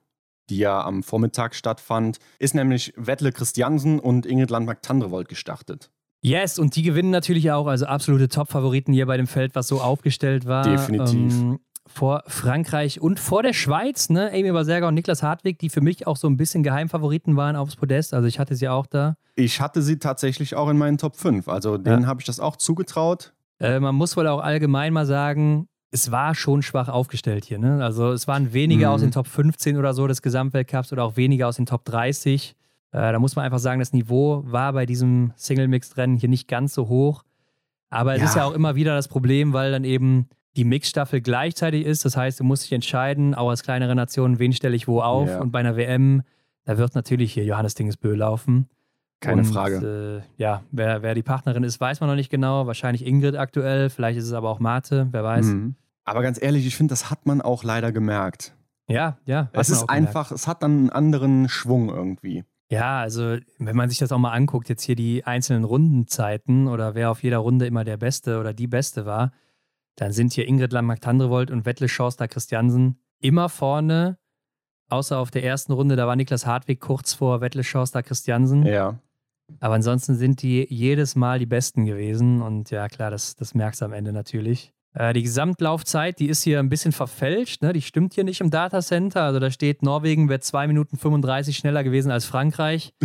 die 0.49 0.57
ja 0.57 0.83
am 0.83 1.03
Vormittag 1.03 1.55
stattfand, 1.55 2.19
ist 2.39 2.55
nämlich 2.55 2.95
Wettle 2.97 3.31
Christiansen 3.31 4.01
und 4.01 4.25
Ingrid 4.25 4.49
Landmark-Tandrevold 4.49 5.29
gestartet. 5.29 5.91
Yes, 6.25 6.59
und 6.59 6.75
die 6.75 6.83
gewinnen 6.83 7.11
natürlich 7.11 7.53
auch, 7.53 7.67
also 7.67 7.85
absolute 7.85 8.29
Top-Favoriten 8.29 8.95
hier 8.95 9.05
bei 9.05 9.19
dem 9.19 9.27
Feld, 9.27 9.55
was 9.55 9.69
so 9.69 9.83
aufgestellt 9.83 10.47
war. 10.47 10.65
Definitiv. 10.65 11.35
Ähm, 11.35 11.59
vor 11.87 12.23
Frankreich 12.27 12.99
und 12.99 13.21
vor 13.21 13.43
der 13.43 13.53
Schweiz, 13.53 14.09
ne? 14.09 14.31
Amy 14.33 14.51
Baserga 14.51 14.89
und 14.89 14.95
Niklas 14.95 15.23
Hartwig, 15.23 15.59
die 15.59 15.69
für 15.69 15.83
mich 15.83 16.07
auch 16.07 16.17
so 16.17 16.27
ein 16.27 16.39
bisschen 16.39 16.63
Geheimfavoriten 16.63 17.37
waren 17.37 17.57
aufs 17.57 17.77
Podest. 17.77 18.15
Also 18.15 18.27
ich 18.27 18.39
hatte 18.39 18.57
sie 18.57 18.69
auch 18.69 18.87
da. 18.87 19.17
Ich 19.37 19.61
hatte 19.61 19.83
sie 19.83 19.99
tatsächlich 19.99 20.57
auch 20.57 20.71
in 20.71 20.79
meinen 20.79 20.97
Top 20.97 21.17
5. 21.17 21.47
Also 21.47 21.77
denen 21.77 22.03
ja. 22.03 22.09
habe 22.09 22.23
ich 22.23 22.27
das 22.27 22.41
auch 22.41 22.57
zugetraut. 22.57 23.35
Äh, 23.61 23.79
man 23.81 23.95
muss 23.95 24.17
wohl 24.17 24.27
auch 24.27 24.41
allgemein 24.41 24.95
mal 24.95 25.05
sagen, 25.05 25.69
es 25.91 26.11
war 26.11 26.35
schon 26.35 26.63
schwach 26.63 26.89
aufgestellt 26.89 27.45
hier. 27.45 27.59
Ne? 27.59 27.85
Also 27.85 28.13
es 28.13 28.27
waren 28.27 28.55
weniger 28.55 28.89
mhm. 28.89 28.95
aus 28.95 29.01
den 29.03 29.11
Top 29.13 29.27
15 29.27 29.77
oder 29.77 29.93
so 29.93 30.07
des 30.07 30.23
Gesamtweltcups 30.23 30.91
oder 30.91 31.05
auch 31.05 31.17
weniger 31.19 31.49
aus 31.49 31.57
den 31.57 31.67
Top 31.67 31.85
30. 31.85 32.57
Äh, 32.95 33.13
da 33.13 33.19
muss 33.19 33.35
man 33.35 33.45
einfach 33.45 33.59
sagen, 33.59 33.81
das 33.81 33.93
Niveau 33.93 34.45
war 34.47 34.73
bei 34.73 34.87
diesem 34.87 35.33
Single-Mixed-Rennen 35.35 36.17
hier 36.17 36.29
nicht 36.29 36.47
ganz 36.47 36.75
so 36.75 36.89
hoch. 36.89 37.25
Aber 37.91 38.15
es 38.15 38.21
ja. 38.21 38.27
ist 38.27 38.37
ja 38.37 38.45
auch 38.45 38.55
immer 38.55 38.77
wieder 38.77 38.95
das 38.95 39.09
Problem, 39.09 39.53
weil 39.53 39.73
dann 39.73 39.83
eben 39.83 40.29
die 40.57 40.63
Mixstaffel 40.65 41.21
gleichzeitig 41.21 41.85
ist. 41.85 42.05
Das 42.05 42.17
heißt, 42.17 42.39
du 42.39 42.45
musst 42.45 42.63
dich 42.63 42.73
entscheiden, 42.73 43.35
auch 43.35 43.51
als 43.51 43.65
kleinere 43.65 43.97
Nation, 43.97 44.39
wen 44.39 44.53
stelle 44.53 44.77
ich 44.77 44.87
wo 44.87 45.01
auf. 45.01 45.29
Ja. 45.29 45.41
Und 45.41 45.51
bei 45.51 45.59
einer 45.59 45.77
WM, 45.77 46.23
da 46.65 46.79
wird 46.79 46.95
natürlich 46.95 47.33
hier 47.33 47.45
Johannes 47.45 47.75
Dingesbö 47.75 48.15
laufen. 48.15 48.69
Keine 49.19 49.41
und, 49.41 49.47
Frage. 49.47 50.23
Äh, 50.23 50.41
ja, 50.41 50.63
wer, 50.71 51.03
wer 51.03 51.15
die 51.17 51.23
Partnerin 51.25 51.65
ist, 51.65 51.81
weiß 51.81 52.01
man 52.01 52.09
noch 52.09 52.17
nicht 52.17 52.31
genau. 52.31 52.69
Wahrscheinlich 52.69 53.05
Ingrid 53.05 53.35
aktuell, 53.35 53.91
vielleicht 53.91 54.19
ist 54.19 54.27
es 54.27 54.33
aber 54.33 54.51
auch 54.51 54.61
Mate, 54.61 55.09
wer 55.11 55.25
weiß. 55.25 55.47
Mhm. 55.47 55.75
Aber 56.05 56.23
ganz 56.23 56.41
ehrlich, 56.41 56.65
ich 56.65 56.77
finde, 56.77 56.93
das 56.93 57.11
hat 57.11 57.27
man 57.27 57.43
auch 57.43 57.65
leider 57.65 57.91
gemerkt. 57.91 58.55
Ja, 58.87 59.19
ja. 59.25 59.49
Es 59.53 59.71
ist 59.71 59.91
einfach, 59.91 60.31
es 60.31 60.47
hat 60.47 60.63
dann 60.63 60.79
einen 60.79 60.91
anderen 60.91 61.49
Schwung 61.49 61.89
irgendwie. 61.89 62.45
Ja, 62.71 63.01
also 63.01 63.37
wenn 63.59 63.77
man 63.77 63.89
sich 63.89 63.99
das 63.99 64.11
auch 64.11 64.19
mal 64.19 64.33
anguckt, 64.33 64.69
jetzt 64.69 64.83
hier 64.83 64.97
die 64.97 65.25
einzelnen 65.25 65.65
Rundenzeiten 65.65 66.67
oder 66.67 66.95
wer 66.95 67.11
auf 67.11 67.23
jeder 67.23 67.39
Runde 67.39 67.67
immer 67.67 67.85
der 67.85 67.97
Beste 67.97 68.41
oder 68.41 68.53
die 68.55 68.67
Beste 68.67 69.07
war, 69.07 69.33
dann 69.97 70.13
sind 70.13 70.33
hier 70.33 70.49
Ingrid 70.49 70.73
Landmark-Tandrevold 70.73 71.51
und 71.51 71.67
Wettle 71.67 71.89
Schorster 71.89 72.27
Christiansen 72.27 72.99
immer 73.21 73.49
vorne, 73.49 74.19
außer 74.89 75.19
auf 75.19 75.31
der 75.31 75.45
ersten 75.45 75.73
Runde, 75.73 75.97
da 75.97 76.07
war 76.07 76.17
Niklas 76.17 76.47
Hartwig 76.47 76.81
kurz 76.81 77.15
vor 77.15 77.41
Wettle 77.41 77.65
Schorster 77.65 78.03
Christiansen. 78.03 78.67
Ja. 78.67 78.99
Aber 79.61 79.75
ansonsten 79.75 80.15
sind 80.15 80.43
die 80.43 80.67
jedes 80.69 81.17
Mal 81.17 81.39
die 81.39 81.47
Besten 81.47 81.85
gewesen 81.85 82.43
und 82.43 82.71
ja, 82.71 82.89
klar, 82.89 83.11
das, 83.11 83.37
das 83.37 83.55
merkst 83.55 83.83
du 83.83 83.85
am 83.85 83.93
Ende 83.93 84.13
natürlich. 84.13 84.73
Äh, 84.95 85.13
die 85.13 85.23
Gesamtlaufzeit, 85.23 86.19
die 86.19 86.29
ist 86.29 86.43
hier 86.43 86.61
ein 86.61 86.69
bisschen 86.69 86.93
verfälscht, 86.93 87.63
ne? 87.63 87.73
die 87.73 87.83
stimmt 87.83 88.15
hier 88.15 88.25
nicht 88.25 88.41
im 88.41 88.51
Datacenter. 88.51 89.23
Also 89.23 89.41
da 89.41 89.51
steht, 89.51 89.83
Norwegen 89.83 90.29
wäre 90.29 90.41
2 90.41 90.67
Minuten 90.69 90.97
35 90.97 91.57
schneller 91.57 91.85
gewesen 91.85 92.11
als 92.11 92.25
Frankreich. 92.25 92.95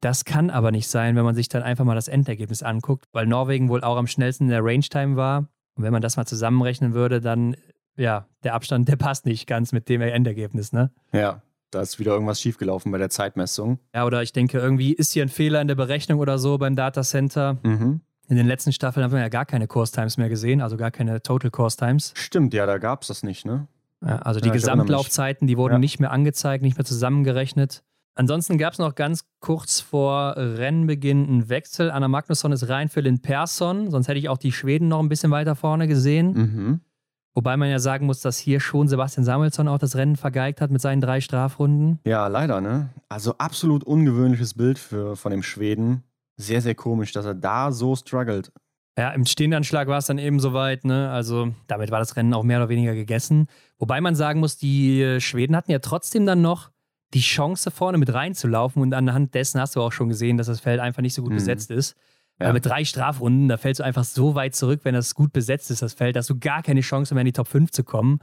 Das 0.00 0.26
kann 0.26 0.50
aber 0.50 0.70
nicht 0.70 0.88
sein, 0.88 1.16
wenn 1.16 1.24
man 1.24 1.34
sich 1.34 1.48
dann 1.48 1.62
einfach 1.62 1.86
mal 1.86 1.94
das 1.94 2.08
Endergebnis 2.08 2.62
anguckt, 2.62 3.06
weil 3.12 3.26
Norwegen 3.26 3.70
wohl 3.70 3.82
auch 3.82 3.96
am 3.96 4.06
schnellsten 4.06 4.44
in 4.44 4.50
der 4.50 4.62
Range-Time 4.62 5.16
war. 5.16 5.48
Und 5.76 5.82
wenn 5.82 5.92
man 5.94 6.02
das 6.02 6.18
mal 6.18 6.26
zusammenrechnen 6.26 6.92
würde, 6.92 7.22
dann, 7.22 7.56
ja, 7.96 8.28
der 8.42 8.52
Abstand, 8.52 8.86
der 8.86 8.96
passt 8.96 9.24
nicht 9.24 9.46
ganz 9.46 9.72
mit 9.72 9.88
dem 9.88 10.02
Endergebnis, 10.02 10.74
ne? 10.74 10.90
Ja, 11.14 11.40
da 11.70 11.80
ist 11.80 11.98
wieder 11.98 12.12
irgendwas 12.12 12.38
schiefgelaufen 12.38 12.92
bei 12.92 12.98
der 12.98 13.08
Zeitmessung. 13.08 13.78
Ja, 13.94 14.04
oder 14.04 14.22
ich 14.22 14.34
denke, 14.34 14.58
irgendwie 14.58 14.92
ist 14.92 15.12
hier 15.12 15.24
ein 15.24 15.30
Fehler 15.30 15.62
in 15.62 15.68
der 15.68 15.74
Berechnung 15.74 16.20
oder 16.20 16.38
so 16.38 16.58
beim 16.58 16.76
Datacenter. 16.76 17.56
Mhm. 17.62 18.02
In 18.28 18.36
den 18.36 18.46
letzten 18.46 18.72
Staffeln 18.72 19.04
haben 19.04 19.12
wir 19.12 19.20
ja 19.20 19.28
gar 19.28 19.44
keine 19.44 19.66
Course 19.66 19.92
Times 19.92 20.16
mehr 20.16 20.28
gesehen, 20.28 20.60
also 20.60 20.76
gar 20.76 20.90
keine 20.90 21.22
Total 21.22 21.50
Course 21.50 21.76
Times. 21.76 22.12
Stimmt, 22.16 22.54
ja, 22.54 22.66
da 22.66 22.78
gab 22.78 23.02
es 23.02 23.08
das 23.08 23.22
nicht, 23.22 23.44
ne? 23.44 23.66
Ja, 24.00 24.18
also 24.18 24.40
die 24.40 24.48
ja, 24.48 24.54
Gesamtlaufzeiten, 24.54 25.46
die 25.46 25.56
wurden 25.56 25.74
ja. 25.74 25.78
nicht 25.78 26.00
mehr 26.00 26.10
angezeigt, 26.10 26.62
nicht 26.62 26.76
mehr 26.76 26.84
zusammengerechnet. 26.84 27.82
Ansonsten 28.14 28.58
gab 28.58 28.74
es 28.74 28.78
noch 28.78 28.94
ganz 28.94 29.24
kurz 29.40 29.80
vor 29.80 30.34
Rennbeginn 30.36 31.26
einen 31.26 31.48
Wechsel. 31.48 31.90
Anna 31.90 32.06
Magnusson 32.06 32.52
ist 32.52 32.68
rein 32.68 32.88
für 32.88 33.00
Lynn 33.00 33.20
Persson, 33.20 33.90
sonst 33.90 34.08
hätte 34.08 34.18
ich 34.18 34.28
auch 34.28 34.38
die 34.38 34.52
Schweden 34.52 34.88
noch 34.88 35.00
ein 35.00 35.08
bisschen 35.08 35.30
weiter 35.30 35.56
vorne 35.56 35.88
gesehen. 35.88 36.32
Mhm. 36.32 36.80
Wobei 37.34 37.56
man 37.56 37.68
ja 37.68 37.80
sagen 37.80 38.06
muss, 38.06 38.20
dass 38.20 38.38
hier 38.38 38.60
schon 38.60 38.86
Sebastian 38.86 39.24
Samuelsson 39.24 39.66
auch 39.66 39.78
das 39.78 39.96
Rennen 39.96 40.14
vergeigt 40.14 40.60
hat 40.60 40.70
mit 40.70 40.80
seinen 40.80 41.00
drei 41.00 41.20
Strafrunden. 41.20 41.98
Ja, 42.04 42.28
leider, 42.28 42.60
ne? 42.60 42.90
Also 43.08 43.34
absolut 43.38 43.82
ungewöhnliches 43.82 44.54
Bild 44.54 44.78
für, 44.78 45.16
von 45.16 45.32
dem 45.32 45.42
Schweden. 45.42 46.04
Sehr, 46.36 46.60
sehr 46.60 46.74
komisch, 46.74 47.12
dass 47.12 47.26
er 47.26 47.34
da 47.34 47.72
so 47.72 47.94
struggelt. 47.96 48.52
Ja, 48.96 49.10
im 49.10 49.26
Stehendanschlag 49.26 49.88
war 49.88 49.98
es 49.98 50.06
dann 50.06 50.18
eben 50.18 50.38
soweit, 50.38 50.84
ne? 50.84 51.10
Also 51.10 51.52
damit 51.66 51.90
war 51.90 51.98
das 51.98 52.16
Rennen 52.16 52.32
auch 52.32 52.44
mehr 52.44 52.58
oder 52.58 52.68
weniger 52.68 52.94
gegessen. 52.94 53.48
Wobei 53.78 54.00
man 54.00 54.14
sagen 54.14 54.40
muss, 54.40 54.56
die 54.56 55.18
Schweden 55.20 55.56
hatten 55.56 55.72
ja 55.72 55.80
trotzdem 55.80 56.26
dann 56.26 56.42
noch 56.42 56.70
die 57.12 57.20
Chance, 57.20 57.70
vorne 57.70 57.98
mit 57.98 58.12
reinzulaufen. 58.12 58.82
Und 58.82 58.94
anhand 58.94 59.34
dessen 59.34 59.60
hast 59.60 59.74
du 59.74 59.82
auch 59.82 59.92
schon 59.92 60.08
gesehen, 60.08 60.36
dass 60.36 60.46
das 60.46 60.60
Feld 60.60 60.80
einfach 60.80 61.02
nicht 61.02 61.14
so 61.14 61.22
gut 61.22 61.32
mhm. 61.32 61.36
besetzt 61.36 61.70
ist. 61.70 61.96
Ja. 62.40 62.52
mit 62.52 62.66
drei 62.66 62.84
Strafrunden, 62.84 63.46
da 63.46 63.56
fällst 63.56 63.78
du 63.78 63.84
einfach 63.84 64.02
so 64.02 64.34
weit 64.34 64.56
zurück, 64.56 64.80
wenn 64.82 64.94
das 64.94 65.14
gut 65.14 65.32
besetzt 65.32 65.70
ist, 65.70 65.82
das 65.82 65.94
Feld, 65.94 66.16
dass 66.16 66.26
du 66.26 66.36
gar 66.36 66.64
keine 66.64 66.80
Chance 66.80 67.14
mehr 67.14 67.20
in 67.20 67.26
die 67.26 67.32
Top 67.32 67.46
5 67.46 67.70
zu 67.70 67.84
kommen. 67.84 68.18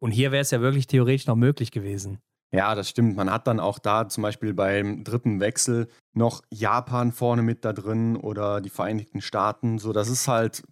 Und 0.00 0.10
hier 0.10 0.32
wäre 0.32 0.42
es 0.42 0.50
ja 0.50 0.60
wirklich 0.60 0.86
theoretisch 0.86 1.26
noch 1.26 1.34
möglich 1.34 1.70
gewesen. 1.70 2.18
Ja, 2.54 2.76
das 2.76 2.88
stimmt. 2.88 3.16
Man 3.16 3.32
hat 3.32 3.48
dann 3.48 3.58
auch 3.58 3.80
da 3.80 4.08
zum 4.08 4.22
Beispiel 4.22 4.54
beim 4.54 5.02
dritten 5.02 5.40
Wechsel 5.40 5.88
noch 6.12 6.40
Japan 6.50 7.10
vorne 7.10 7.42
mit 7.42 7.64
da 7.64 7.72
drin 7.72 8.16
oder 8.16 8.60
die 8.60 8.70
Vereinigten 8.70 9.20
Staaten. 9.20 9.78
So, 9.78 9.92
das 9.92 10.08
ist 10.08 10.28
halt 10.28 10.62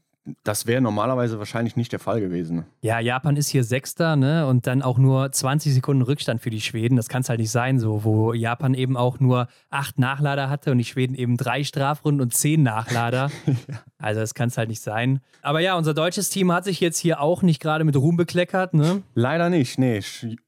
das 0.44 0.66
wäre 0.66 0.80
normalerweise 0.80 1.38
wahrscheinlich 1.38 1.74
nicht 1.74 1.90
der 1.90 1.98
Fall 1.98 2.20
gewesen. 2.20 2.64
Ja, 2.80 3.00
Japan 3.00 3.36
ist 3.36 3.48
hier 3.48 3.64
Sechster, 3.64 4.14
ne? 4.14 4.46
Und 4.46 4.68
dann 4.68 4.80
auch 4.80 4.96
nur 4.96 5.32
20 5.32 5.74
Sekunden 5.74 6.02
Rückstand 6.02 6.40
für 6.40 6.50
die 6.50 6.60
Schweden. 6.60 6.96
Das 6.96 7.08
kann 7.08 7.22
es 7.22 7.28
halt 7.28 7.40
nicht 7.40 7.50
sein, 7.50 7.80
so, 7.80 8.04
wo 8.04 8.32
Japan 8.32 8.74
eben 8.74 8.96
auch 8.96 9.18
nur 9.18 9.48
acht 9.70 9.98
Nachlader 9.98 10.48
hatte 10.48 10.70
und 10.70 10.78
die 10.78 10.84
Schweden 10.84 11.14
eben 11.16 11.36
drei 11.36 11.64
Strafrunden 11.64 12.20
und 12.20 12.34
zehn 12.34 12.62
Nachlader. 12.62 13.30
ja. 13.46 13.54
Also 13.98 14.20
das 14.20 14.34
kann 14.34 14.48
es 14.48 14.58
halt 14.58 14.68
nicht 14.68 14.82
sein. 14.82 15.20
Aber 15.42 15.60
ja, 15.60 15.76
unser 15.76 15.94
deutsches 15.94 16.30
Team 16.30 16.52
hat 16.52 16.64
sich 16.64 16.78
jetzt 16.80 16.98
hier 16.98 17.20
auch 17.20 17.42
nicht 17.42 17.60
gerade 17.60 17.84
mit 17.84 17.96
Ruhm 17.96 18.16
bekleckert, 18.16 18.74
ne? 18.74 19.02
Leider 19.14 19.50
nicht, 19.50 19.78
nee. 19.78 20.00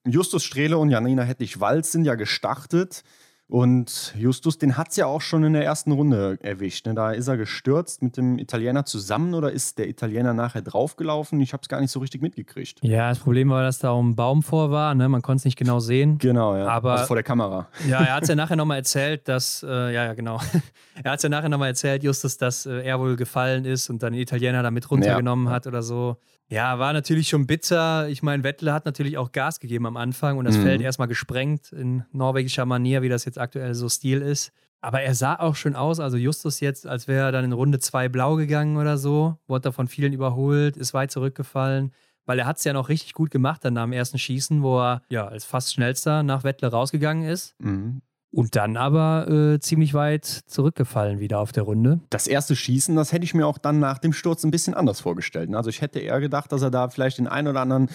Justus 0.07 0.45
Strehle 0.45 0.79
und 0.79 0.91
Janina 0.91 1.23
Hettich-Walz 1.23 1.91
sind 1.91 2.05
ja 2.05 2.15
gestartet. 2.15 3.03
Und 3.47 4.15
Justus, 4.17 4.57
den 4.57 4.79
hat 4.79 4.91
es 4.91 4.97
ja 4.97 5.07
auch 5.07 5.21
schon 5.21 5.45
in 5.45 5.53
der 5.53 5.65
ersten 5.65 5.93
Runde 5.93 6.39
erwischt. 6.41 6.87
Ne? 6.87 6.95
Da 6.95 7.13
ist 7.13 7.29
er 7.29 7.37
gestürzt 7.37 8.03
mit 8.03 8.17
dem 8.17 8.39
Italiener 8.39 8.87
zusammen 8.87 9.35
oder 9.35 9.53
ist 9.53 9.79
der 9.79 9.87
Italiener 9.89 10.33
nachher 10.33 10.63
draufgelaufen? 10.63 11.39
Ich 11.41 11.53
habe 11.53 11.61
es 11.61 11.69
gar 11.69 11.81
nicht 11.81 11.91
so 11.91 12.01
richtig 12.01 12.23
mitgekriegt. 12.23 12.79
Ja, 12.83 13.11
das 13.11 13.19
Problem 13.19 13.51
war, 13.51 13.63
dass 13.63 13.79
da 13.81 13.91
auch 13.91 14.01
ein 14.01 14.17
Baum 14.17 14.43
vor 14.43 14.71
war. 14.71 14.95
Ne? 14.95 15.11
Man 15.11 15.21
konnte 15.21 15.41
es 15.41 15.45
nicht 15.45 15.59
genau 15.59 15.79
sehen. 15.79 16.17
Genau, 16.19 16.57
ja. 16.57 16.67
Aber, 16.69 16.93
also 16.93 17.07
vor 17.07 17.17
der 17.17 17.23
Kamera. 17.23 17.69
Ja, 17.87 18.01
er 18.01 18.15
hat 18.15 18.23
es 18.23 18.31
ja 18.31 18.35
nachher 18.35 18.57
nochmal 18.57 18.79
erzählt, 18.79 19.29
dass, 19.29 19.63
äh, 19.63 19.69
ja, 19.69 20.05
ja, 20.05 20.15
genau. 20.15 20.41
er 21.03 21.13
hat 21.13 21.19
es 21.19 21.23
ja 21.23 21.29
nachher 21.29 21.51
nochmal 21.51 21.69
erzählt, 21.69 22.03
Justus, 22.03 22.39
dass 22.39 22.65
äh, 22.65 22.83
er 22.83 22.99
wohl 22.99 23.17
gefallen 23.17 23.67
ist 23.67 23.91
und 23.91 24.03
dann 24.03 24.15
den 24.15 24.23
Italiener 24.23 24.63
da 24.63 24.71
mit 24.71 24.91
runtergenommen 24.91 25.47
ja. 25.47 25.53
hat 25.53 25.67
oder 25.67 25.83
so. 25.83 26.17
Ja, 26.55 26.79
war 26.79 26.93
natürlich 26.93 27.29
schon 27.29 27.49
bitter. 27.49 28.09
Ich 28.09 28.23
meine, 28.23 28.45
Wettle 28.45 28.73
hat 28.73 28.85
natürlich 28.85 29.19
auch 29.19 29.33
Gas 29.33 29.59
gegeben 29.59 29.87
am 29.87 29.97
Anfang 29.97 30.39
und 30.39 30.45
das 30.45 30.57
mhm. 30.57 30.63
Feld 30.63 30.81
erstmal 30.83 31.09
gesprengt 31.09 31.73
in 31.73 32.05
norwegischer 32.13 32.65
Manier, 32.65 33.03
wie 33.03 33.09
das 33.09 33.25
jetzt 33.25 33.41
aktuell 33.41 33.75
so 33.75 33.89
Stil 33.89 34.23
ist. 34.23 34.53
Aber 34.81 35.01
er 35.01 35.17
sah 35.17 35.35
auch 35.35 35.57
schon 35.57 35.75
aus, 35.75 35.99
also 35.99 36.17
Justus 36.17 36.61
jetzt, 36.61 36.87
als 36.87 37.09
wäre 37.09 37.27
er 37.27 37.33
dann 37.33 37.45
in 37.45 37.53
Runde 37.53 37.81
2 37.81 38.09
blau 38.09 38.37
gegangen 38.37 38.77
oder 38.77 38.99
so, 38.99 39.37
wurde 39.49 39.63
da 39.63 39.73
von 39.73 39.89
vielen 39.89 40.13
überholt, 40.13 40.77
ist 40.77 40.95
weit 40.95 41.11
zurückgefallen, 41.11 41.91
weil 42.25 42.39
er 42.39 42.47
hat 42.47 42.59
es 42.59 42.65
ja 42.65 42.73
noch 42.73 42.89
richtig 42.89 43.15
gut 43.15 43.33
gemacht 43.33 43.65
dann 43.65 43.75
nach 43.75 43.85
dem 43.85 43.93
ersten 43.93 44.19
Schießen, 44.19 44.63
wo 44.63 44.79
er 44.79 45.03
ja 45.09 45.27
als 45.27 45.45
fast 45.45 45.75
schnellster 45.75 46.23
nach 46.23 46.45
Wettle 46.45 46.69
rausgegangen 46.69 47.29
ist. 47.29 47.57
Mhm. 47.59 48.01
Und 48.35 48.57
dann 48.57 48.77
aber 48.77 49.29
äh, 49.29 49.61
ziemlich 49.61 49.95
weit 49.95 50.25
zurückgefallen 50.25 51.21
wieder 51.21 51.39
auf 51.39 51.53
der 51.53 51.63
Runde. 51.63 52.01
Das 52.11 52.27
erste 52.27 52.57
Schießen, 52.57 52.97
das 52.97 53.13
hätte 53.13 53.25
ich 53.25 53.33
mir 53.33 53.47
auch 53.47 53.59
dann 53.59 53.79
nach 53.79 53.99
dem 53.99 54.13
Sturz 54.13 54.43
ein 54.43 54.51
bisschen 54.51 54.75
anders 54.75 55.01
vorgestellt. 55.01 55.51
Ne? 55.51 55.57
Also 55.57 55.71
ich 55.71 55.81
hätte 55.81 56.01
eher 56.01 56.21
gedacht, 56.21 56.51
dass 56.51 56.63
er 56.63 56.73
da 56.73 56.89
vielleicht 56.89 57.19
den 57.19 57.29
einen 57.29 57.49
oder 57.49 57.61
anderen 57.61 57.89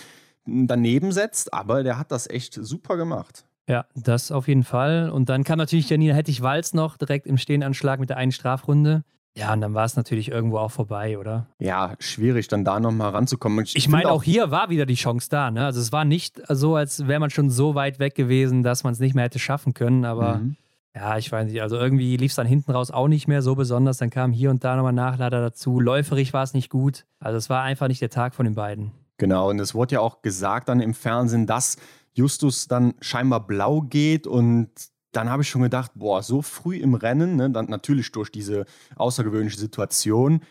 daneben 0.45 1.11
setzt, 1.11 1.53
aber 1.53 1.83
der 1.83 1.99
hat 1.99 2.11
das 2.11 2.29
echt 2.29 2.53
super 2.53 2.95
gemacht. 2.95 3.45
Ja, 3.67 3.85
das 3.95 4.31
auf 4.31 4.47
jeden 4.47 4.63
Fall. 4.63 5.09
Und 5.09 5.29
dann 5.29 5.43
kam 5.43 5.57
natürlich 5.57 5.89
Janina 5.89 6.15
Hettich-Walz 6.15 6.73
noch 6.73 6.97
direkt 6.97 7.27
im 7.27 7.37
Stehenanschlag 7.37 7.99
mit 7.99 8.09
der 8.09 8.17
einen 8.17 8.31
Strafrunde. 8.31 9.03
Ja, 9.39 9.53
und 9.53 9.61
dann 9.61 9.73
war 9.73 9.85
es 9.85 9.95
natürlich 9.95 10.29
irgendwo 10.29 10.57
auch 10.57 10.71
vorbei, 10.71 11.17
oder? 11.17 11.47
Ja, 11.59 11.95
schwierig, 11.99 12.49
dann 12.49 12.65
da 12.65 12.79
nochmal 12.79 13.11
ranzukommen. 13.11 13.63
Ich, 13.63 13.75
ich 13.75 13.87
meine, 13.87 14.09
auch, 14.09 14.17
auch, 14.17 14.23
hier 14.23 14.51
war 14.51 14.69
wieder 14.69 14.85
die 14.85 14.95
Chance 14.95 15.29
da. 15.29 15.49
Ne? 15.49 15.65
Also 15.65 15.79
es 15.79 15.91
war 15.93 16.03
nicht 16.03 16.41
so, 16.49 16.75
als 16.75 17.07
wäre 17.07 17.19
man 17.21 17.29
schon 17.29 17.49
so 17.49 17.73
weit 17.73 17.99
weg 17.99 18.15
gewesen, 18.15 18.63
dass 18.63 18.83
man 18.83 18.91
es 18.93 18.99
nicht 18.99 19.15
mehr 19.15 19.23
hätte 19.23 19.39
schaffen 19.39 19.73
können. 19.73 20.03
Aber 20.03 20.39
mhm. 20.39 20.57
ja, 20.93 21.17
ich 21.17 21.31
weiß 21.31 21.49
nicht. 21.49 21.61
Also 21.61 21.77
irgendwie 21.77 22.17
lief 22.17 22.31
es 22.31 22.35
dann 22.35 22.47
hinten 22.47 22.71
raus 22.71 22.91
auch 22.91 23.07
nicht 23.07 23.27
mehr 23.27 23.41
so 23.41 23.55
besonders. 23.55 23.97
Dann 23.97 24.09
kam 24.09 24.33
hier 24.33 24.49
und 24.49 24.63
da 24.63 24.75
nochmal 24.75 24.93
Nachlader 24.93 25.39
dazu. 25.39 25.79
Läuferig 25.79 26.33
war 26.33 26.43
es 26.43 26.53
nicht 26.53 26.69
gut. 26.69 27.05
Also 27.19 27.37
es 27.37 27.49
war 27.49 27.63
einfach 27.63 27.87
nicht 27.87 28.01
der 28.01 28.09
Tag 28.09 28.35
von 28.35 28.45
den 28.45 28.55
beiden. 28.55 28.91
Genau, 29.17 29.49
und 29.49 29.59
es 29.59 29.73
wurde 29.73 29.95
ja 29.95 29.99
auch 30.01 30.21
gesagt 30.21 30.69
dann 30.69 30.81
im 30.81 30.93
Fernsehen, 30.93 31.45
dass 31.45 31.77
Justus 32.13 32.67
dann 32.67 32.93
scheinbar 32.99 33.45
blau 33.45 33.81
geht 33.81 34.27
und 34.27 34.69
dann 35.11 35.29
habe 35.29 35.41
ich 35.41 35.49
schon 35.49 35.61
gedacht, 35.61 35.91
boah, 35.95 36.21
so 36.21 36.41
früh 36.41 36.77
im 36.77 36.93
Rennen, 36.93 37.35
ne, 37.35 37.49
dann 37.49 37.65
natürlich 37.65 38.11
durch 38.11 38.31
diese 38.31 38.65
außergewöhnliche 38.95 39.59
Situation, 39.59 40.41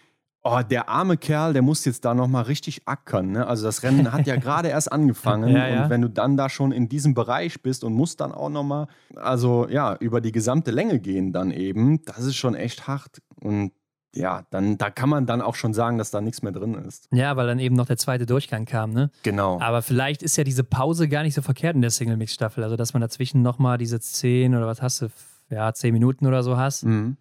oh, 0.42 0.60
der 0.68 0.88
arme 0.88 1.16
Kerl, 1.16 1.52
der 1.52 1.62
muss 1.62 1.84
jetzt 1.84 2.04
da 2.04 2.14
nochmal 2.14 2.44
richtig 2.44 2.82
ackern. 2.86 3.32
Ne? 3.32 3.46
Also 3.46 3.64
das 3.64 3.82
Rennen 3.82 4.12
hat 4.12 4.26
ja 4.26 4.36
gerade 4.40 4.68
erst 4.68 4.90
angefangen 4.90 5.48
ja, 5.54 5.68
ja. 5.68 5.84
und 5.84 5.90
wenn 5.90 6.02
du 6.02 6.08
dann 6.08 6.36
da 6.36 6.48
schon 6.48 6.72
in 6.72 6.88
diesem 6.88 7.14
Bereich 7.14 7.62
bist 7.62 7.84
und 7.84 7.92
musst 7.92 8.20
dann 8.20 8.32
auch 8.32 8.48
nochmal, 8.48 8.86
also 9.16 9.68
ja, 9.68 9.96
über 9.96 10.20
die 10.20 10.32
gesamte 10.32 10.70
Länge 10.70 11.00
gehen 11.00 11.32
dann 11.32 11.50
eben, 11.50 12.02
das 12.04 12.20
ist 12.20 12.36
schon 12.36 12.54
echt 12.54 12.86
hart 12.86 13.20
und 13.40 13.72
ja, 14.14 14.44
dann 14.50 14.78
da 14.78 14.90
kann 14.90 15.08
man 15.08 15.26
dann 15.26 15.42
auch 15.42 15.54
schon 15.54 15.74
sagen, 15.74 15.98
dass 15.98 16.10
da 16.10 16.20
nichts 16.20 16.42
mehr 16.42 16.52
drin 16.52 16.74
ist. 16.74 17.08
Ja, 17.12 17.36
weil 17.36 17.46
dann 17.46 17.58
eben 17.58 17.76
noch 17.76 17.86
der 17.86 17.98
zweite 17.98 18.26
Durchgang 18.26 18.64
kam, 18.64 18.92
ne? 18.92 19.10
Genau. 19.22 19.60
Aber 19.60 19.82
vielleicht 19.82 20.22
ist 20.22 20.36
ja 20.36 20.44
diese 20.44 20.64
Pause 20.64 21.08
gar 21.08 21.22
nicht 21.22 21.34
so 21.34 21.42
verkehrt 21.42 21.74
in 21.74 21.82
der 21.82 21.90
Single-Mix-Staffel. 21.90 22.64
Also, 22.64 22.76
dass 22.76 22.94
man 22.94 23.00
dazwischen 23.00 23.42
nochmal 23.42 23.78
diese 23.78 24.00
10 24.00 24.54
oder 24.54 24.66
was 24.66 24.82
hast 24.82 25.02
du, 25.02 25.08
ja, 25.50 25.72
10 25.72 25.92
Minuten 25.92 26.26
oder 26.26 26.42
so 26.42 26.56
hast. 26.56 26.84
Mhm. 26.84 27.16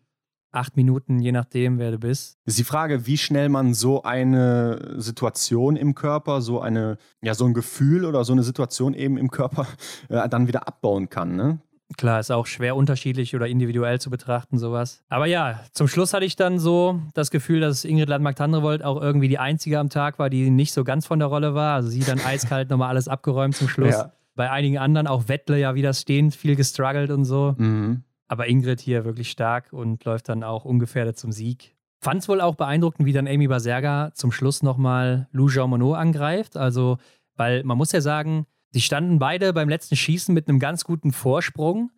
Acht 0.52 0.78
Minuten, 0.78 1.20
je 1.20 1.34
nachdem, 1.34 1.78
wer 1.78 1.92
du 1.92 2.00
bist. 2.00 2.38
Ist 2.46 2.58
die 2.58 2.64
Frage, 2.64 3.06
wie 3.06 3.18
schnell 3.18 3.50
man 3.50 3.74
so 3.74 4.04
eine 4.04 4.96
Situation 4.98 5.76
im 5.76 5.94
Körper, 5.94 6.42
so 6.42 6.62
eine, 6.62 6.98
ja, 7.22 7.34
so 7.34 7.46
ein 7.46 7.54
Gefühl 7.54 8.06
oder 8.06 8.24
so 8.24 8.32
eine 8.32 8.44
Situation 8.44 8.94
eben 8.94 9.18
im 9.18 9.30
Körper 9.30 9.68
äh, 10.10 10.28
dann 10.30 10.48
wieder 10.48 10.68
abbauen 10.68 11.10
kann, 11.10 11.36
ne? 11.36 11.60
Klar, 11.96 12.20
ist 12.20 12.32
auch 12.32 12.48
schwer 12.48 12.76
unterschiedlich 12.76 13.34
oder 13.34 13.48
individuell 13.48 14.02
zu 14.02 14.10
betrachten, 14.10 14.58
sowas. 14.58 15.04
Aber 15.08 15.26
ja, 15.26 15.62
zum 15.72 15.88
Schluss 15.88 16.14
hatte 16.14 16.26
ich 16.26 16.36
dann 16.36 16.60
so 16.60 17.00
das 17.14 17.32
Gefühl, 17.32 17.62
dass 17.62 17.86
Ingrid 17.86 18.10
Landmark-Tandrevold 18.10 18.84
auch 18.84 19.02
irgendwie 19.02 19.30
die 19.30 19.40
einzige 19.40 19.80
am 19.80 19.90
Tag 19.90 20.20
war, 20.20 20.30
die 20.30 20.50
nicht 20.50 20.74
so 20.74 20.84
ganz 20.84 21.06
von 21.06 21.20
der 21.20 21.30
Rolle 21.30 21.56
war. 21.56 21.76
Also 21.76 21.88
sie 21.90 22.02
dann 22.02 22.20
eiskalt 22.20 22.70
nochmal 22.70 22.90
alles 22.90 23.08
abgeräumt 23.08 23.56
zum 23.56 23.70
Schluss. 23.70 23.96
Ja. 23.96 24.12
Bei 24.36 24.52
einigen 24.52 24.78
anderen, 24.78 25.08
auch 25.08 25.30
Wettle 25.30 25.58
ja 25.58 25.76
wieder 25.76 25.94
stehend, 25.94 26.36
viel 26.36 26.58
gestruggelt 26.58 27.10
und 27.10 27.24
so. 27.24 27.56
Mhm. 27.58 28.04
Aber 28.28 28.48
Ingrid 28.48 28.82
hier 28.82 29.06
wirklich 29.06 29.32
stark 29.32 29.72
und 29.72 30.04
läuft 30.04 30.28
dann 30.28 30.44
auch 30.44 30.66
ungefährdet 30.66 31.18
zum 31.18 31.32
Sieg. 31.32 31.76
Fand 32.02 32.22
es 32.22 32.30
wohl 32.30 32.42
auch 32.42 32.56
beeindruckend, 32.56 33.08
wie 33.08 33.14
dann 33.14 33.28
Amy 33.28 33.48
Baserga 33.48 34.12
zum 34.14 34.32
Schluss 34.34 34.62
nochmal 34.62 35.28
Lou 35.32 35.50
Jean 35.50 35.70
Monod 35.70 35.98
angreift. 35.98 36.58
Also, 36.58 36.98
weil 37.38 37.64
man 37.64 37.78
muss 37.78 37.94
ja 37.94 38.02
sagen, 38.02 38.46
die 38.73 38.81
standen 38.81 39.19
beide 39.19 39.53
beim 39.53 39.69
letzten 39.69 39.95
Schießen 39.95 40.34
mit 40.34 40.48
einem 40.48 40.60
ganz 40.60 40.84
guten 40.84 41.11
Vorsprung. 41.11 41.91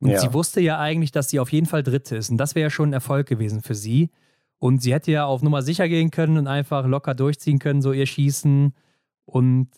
Und 0.00 0.10
Ja. 0.10 0.18
sie 0.18 0.32
wusste 0.32 0.60
ja 0.60 0.78
eigentlich, 0.78 1.12
dass 1.12 1.28
sie 1.30 1.38
auf 1.40 1.52
jeden 1.52 1.66
Fall 1.66 1.82
Dritte 1.82 2.16
ist. 2.16 2.30
Und 2.30 2.36
das 2.38 2.54
wäre 2.54 2.64
ja 2.64 2.70
schon 2.70 2.90
ein 2.90 2.92
Erfolg 2.94 3.26
gewesen 3.26 3.62
für 3.62 3.74
sie. 3.74 4.10
Und 4.58 4.82
sie 4.82 4.92
hätte 4.94 5.12
ja 5.12 5.24
auf 5.26 5.42
Nummer 5.42 5.62
sicher 5.62 5.88
gehen 5.88 6.10
können 6.10 6.38
und 6.38 6.46
einfach 6.46 6.86
locker 6.86 7.14
durchziehen 7.14 7.58
können, 7.58 7.82
so 7.82 7.92
ihr 7.92 8.06
Schießen. 8.06 8.74
Und 9.26 9.68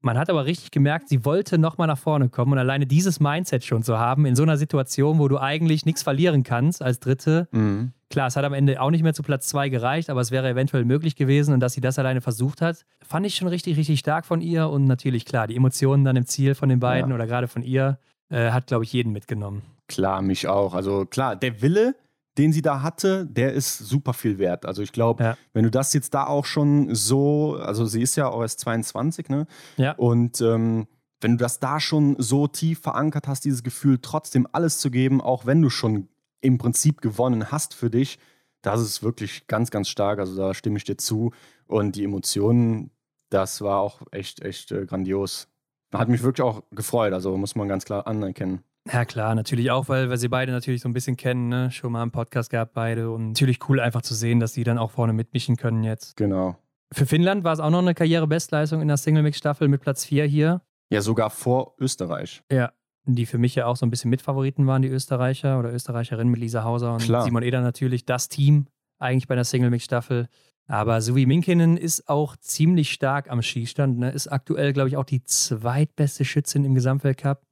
man 0.00 0.18
hat 0.18 0.28
aber 0.28 0.44
richtig 0.44 0.70
gemerkt, 0.70 1.08
sie 1.08 1.24
wollte 1.24 1.56
nochmal 1.58 1.86
nach 1.86 1.98
vorne 1.98 2.28
kommen. 2.28 2.52
Und 2.52 2.58
alleine 2.58 2.86
dieses 2.86 3.20
Mindset 3.20 3.64
schon 3.64 3.82
zu 3.82 3.98
haben, 3.98 4.26
in 4.26 4.36
so 4.36 4.42
einer 4.42 4.58
Situation, 4.58 5.18
wo 5.18 5.28
du 5.28 5.38
eigentlich 5.38 5.86
nichts 5.86 6.02
verlieren 6.02 6.42
kannst 6.42 6.82
als 6.82 7.00
Dritte. 7.00 7.48
Mhm. 7.52 7.92
Klar, 8.14 8.28
es 8.28 8.36
hat 8.36 8.44
am 8.44 8.52
Ende 8.52 8.80
auch 8.80 8.90
nicht 8.92 9.02
mehr 9.02 9.12
zu 9.12 9.24
Platz 9.24 9.48
zwei 9.48 9.68
gereicht, 9.68 10.08
aber 10.08 10.20
es 10.20 10.30
wäre 10.30 10.48
eventuell 10.48 10.84
möglich 10.84 11.16
gewesen. 11.16 11.52
Und 11.52 11.58
dass 11.58 11.72
sie 11.72 11.80
das 11.80 11.98
alleine 11.98 12.20
versucht 12.20 12.60
hat, 12.62 12.84
fand 13.02 13.26
ich 13.26 13.34
schon 13.34 13.48
richtig, 13.48 13.76
richtig 13.76 13.98
stark 13.98 14.24
von 14.24 14.40
ihr. 14.40 14.68
Und 14.70 14.84
natürlich, 14.86 15.24
klar, 15.24 15.48
die 15.48 15.56
Emotionen 15.56 16.04
dann 16.04 16.14
im 16.14 16.24
Ziel 16.24 16.54
von 16.54 16.68
den 16.68 16.78
beiden 16.78 17.10
Ja. 17.10 17.14
oder 17.16 17.26
gerade 17.26 17.48
von 17.48 17.62
ihr, 17.64 17.98
äh, 18.30 18.52
hat, 18.52 18.68
glaube 18.68 18.84
ich, 18.84 18.92
jeden 18.92 19.12
mitgenommen. 19.12 19.62
Klar, 19.88 20.22
mich 20.22 20.46
auch. 20.46 20.74
Also 20.74 21.06
klar, 21.06 21.34
der 21.34 21.60
Wille, 21.60 21.96
den 22.38 22.52
sie 22.52 22.62
da 22.62 22.82
hatte, 22.82 23.26
der 23.26 23.52
ist 23.52 23.78
super 23.78 24.12
viel 24.12 24.38
wert. 24.38 24.64
Also 24.64 24.80
ich 24.82 24.92
glaube, 24.92 25.22
Ja. 25.24 25.36
wenn 25.52 25.64
du 25.64 25.70
das 25.72 25.92
jetzt 25.92 26.14
da 26.14 26.24
auch 26.28 26.44
schon 26.44 26.94
so, 26.94 27.56
also 27.60 27.84
sie 27.84 28.00
ist 28.00 28.14
ja 28.14 28.28
auch 28.28 28.42
erst 28.42 28.60
22, 28.60 29.28
ne? 29.28 29.46
Ja. 29.76 29.92
Und 29.96 30.40
ähm, 30.40 30.86
wenn 31.20 31.32
du 31.32 31.36
das 31.38 31.58
da 31.58 31.80
schon 31.80 32.14
so 32.18 32.46
tief 32.46 32.80
verankert 32.80 33.26
hast, 33.26 33.44
dieses 33.44 33.62
Gefühl, 33.64 33.98
trotzdem 34.00 34.46
alles 34.52 34.78
zu 34.78 34.90
geben, 34.92 35.20
auch 35.20 35.46
wenn 35.46 35.60
du 35.60 35.68
schon 35.70 36.06
im 36.44 36.58
Prinzip 36.58 37.00
gewonnen 37.00 37.50
hast 37.50 37.74
für 37.74 37.90
dich, 37.90 38.18
das 38.62 38.80
ist 38.80 39.02
wirklich 39.02 39.46
ganz, 39.46 39.70
ganz 39.70 39.88
stark. 39.88 40.18
Also 40.18 40.36
da 40.36 40.54
stimme 40.54 40.76
ich 40.76 40.84
dir 40.84 40.96
zu. 40.96 41.32
Und 41.66 41.96
die 41.96 42.04
Emotionen, 42.04 42.90
das 43.30 43.60
war 43.60 43.80
auch 43.80 44.02
echt, 44.10 44.42
echt 44.42 44.72
äh, 44.72 44.86
grandios. 44.86 45.48
Hat 45.92 46.08
mich 46.08 46.22
wirklich 46.22 46.44
auch 46.44 46.62
gefreut, 46.72 47.12
also 47.12 47.36
muss 47.36 47.54
man 47.54 47.68
ganz 47.68 47.84
klar 47.84 48.06
anerkennen. 48.06 48.64
Ja, 48.92 49.04
klar, 49.04 49.34
natürlich 49.34 49.70
auch, 49.70 49.88
weil 49.88 50.10
wir 50.10 50.18
sie 50.18 50.28
beide 50.28 50.52
natürlich 50.52 50.82
so 50.82 50.88
ein 50.88 50.92
bisschen 50.92 51.16
kennen, 51.16 51.48
ne? 51.48 51.70
Schon 51.70 51.92
mal 51.92 52.02
im 52.02 52.10
Podcast 52.10 52.50
gehabt, 52.50 52.74
beide. 52.74 53.10
Und 53.10 53.28
natürlich 53.28 53.60
cool 53.68 53.80
einfach 53.80 54.02
zu 54.02 54.14
sehen, 54.14 54.40
dass 54.40 54.52
sie 54.52 54.64
dann 54.64 54.76
auch 54.76 54.90
vorne 54.90 55.12
mitmischen 55.12 55.56
können 55.56 55.84
jetzt. 55.84 56.16
Genau. 56.16 56.56
Für 56.92 57.06
Finnland 57.06 57.44
war 57.44 57.52
es 57.52 57.60
auch 57.60 57.70
noch 57.70 57.78
eine 57.78 57.94
Karrierebestleistung 57.94 58.82
in 58.82 58.88
der 58.88 58.96
Single-Mix-Staffel 58.96 59.68
mit 59.68 59.80
Platz 59.80 60.04
4 60.04 60.26
hier. 60.26 60.62
Ja, 60.90 61.00
sogar 61.00 61.30
vor 61.30 61.76
Österreich. 61.78 62.42
Ja. 62.50 62.72
Die 63.06 63.26
für 63.26 63.38
mich 63.38 63.54
ja 63.54 63.66
auch 63.66 63.76
so 63.76 63.84
ein 63.84 63.90
bisschen 63.90 64.10
Mitfavoriten 64.10 64.66
waren, 64.66 64.82
die 64.82 64.88
Österreicher 64.88 65.58
oder 65.58 65.72
Österreicherinnen 65.72 66.30
mit 66.30 66.40
Lisa 66.40 66.64
Hauser 66.64 66.94
und 66.94 67.02
Klar. 67.02 67.24
Simon 67.24 67.42
Eder 67.42 67.60
natürlich, 67.60 68.06
das 68.06 68.28
Team 68.28 68.66
eigentlich 68.98 69.28
bei 69.28 69.34
der 69.34 69.44
Single-Mix-Staffel. 69.44 70.28
Aber 70.66 71.02
Sui 71.02 71.26
Minkinen 71.26 71.76
ist 71.76 72.08
auch 72.08 72.36
ziemlich 72.36 72.90
stark 72.92 73.30
am 73.30 73.42
Schießstand. 73.42 73.98
Ne? 73.98 74.10
Ist 74.10 74.28
aktuell, 74.28 74.72
glaube 74.72 74.88
ich, 74.88 74.96
auch 74.96 75.04
die 75.04 75.22
zweitbeste 75.22 76.24
Schützin 76.24 76.64
im 76.64 76.74
Gesamtweltcup. 76.74 77.42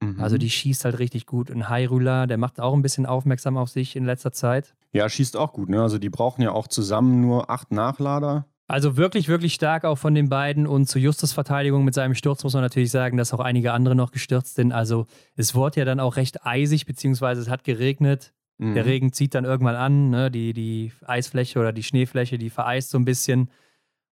Mhm. 0.00 0.20
Also 0.20 0.38
die 0.38 0.50
schießt 0.50 0.84
halt 0.84 0.98
richtig 0.98 1.26
gut. 1.26 1.50
Und 1.50 1.68
Hairula, 1.68 2.26
der 2.26 2.38
macht 2.38 2.60
auch 2.60 2.74
ein 2.74 2.82
bisschen 2.82 3.06
aufmerksam 3.06 3.56
auf 3.56 3.68
sich 3.68 3.94
in 3.94 4.04
letzter 4.04 4.32
Zeit. 4.32 4.74
Ja, 4.92 5.08
schießt 5.08 5.36
auch 5.36 5.52
gut, 5.52 5.68
ne? 5.68 5.82
Also 5.82 5.98
die 5.98 6.10
brauchen 6.10 6.42
ja 6.42 6.52
auch 6.52 6.66
zusammen 6.66 7.20
nur 7.20 7.50
acht 7.50 7.70
Nachlader. 7.70 8.46
Also 8.68 8.98
wirklich, 8.98 9.28
wirklich 9.28 9.54
stark 9.54 9.84
auch 9.86 9.96
von 9.96 10.14
den 10.14 10.28
beiden. 10.28 10.66
Und 10.66 10.86
zu 10.86 10.98
Justus 10.98 11.32
Verteidigung 11.32 11.84
mit 11.84 11.94
seinem 11.94 12.14
Sturz 12.14 12.44
muss 12.44 12.52
man 12.52 12.62
natürlich 12.62 12.90
sagen, 12.90 13.16
dass 13.16 13.32
auch 13.32 13.40
einige 13.40 13.72
andere 13.72 13.94
noch 13.94 14.12
gestürzt 14.12 14.56
sind. 14.56 14.72
Also 14.72 15.06
es 15.36 15.54
wurde 15.54 15.80
ja 15.80 15.84
dann 15.86 16.00
auch 16.00 16.16
recht 16.16 16.44
eisig, 16.44 16.84
beziehungsweise 16.84 17.40
es 17.40 17.48
hat 17.48 17.64
geregnet. 17.64 18.34
Mhm. 18.58 18.74
Der 18.74 18.84
Regen 18.84 19.12
zieht 19.14 19.34
dann 19.34 19.46
irgendwann 19.46 19.74
an, 19.74 20.10
ne? 20.10 20.30
die, 20.30 20.52
die 20.52 20.92
Eisfläche 21.06 21.58
oder 21.58 21.72
die 21.72 21.82
Schneefläche, 21.82 22.36
die 22.36 22.50
vereist 22.50 22.90
so 22.90 22.98
ein 22.98 23.06
bisschen. 23.06 23.50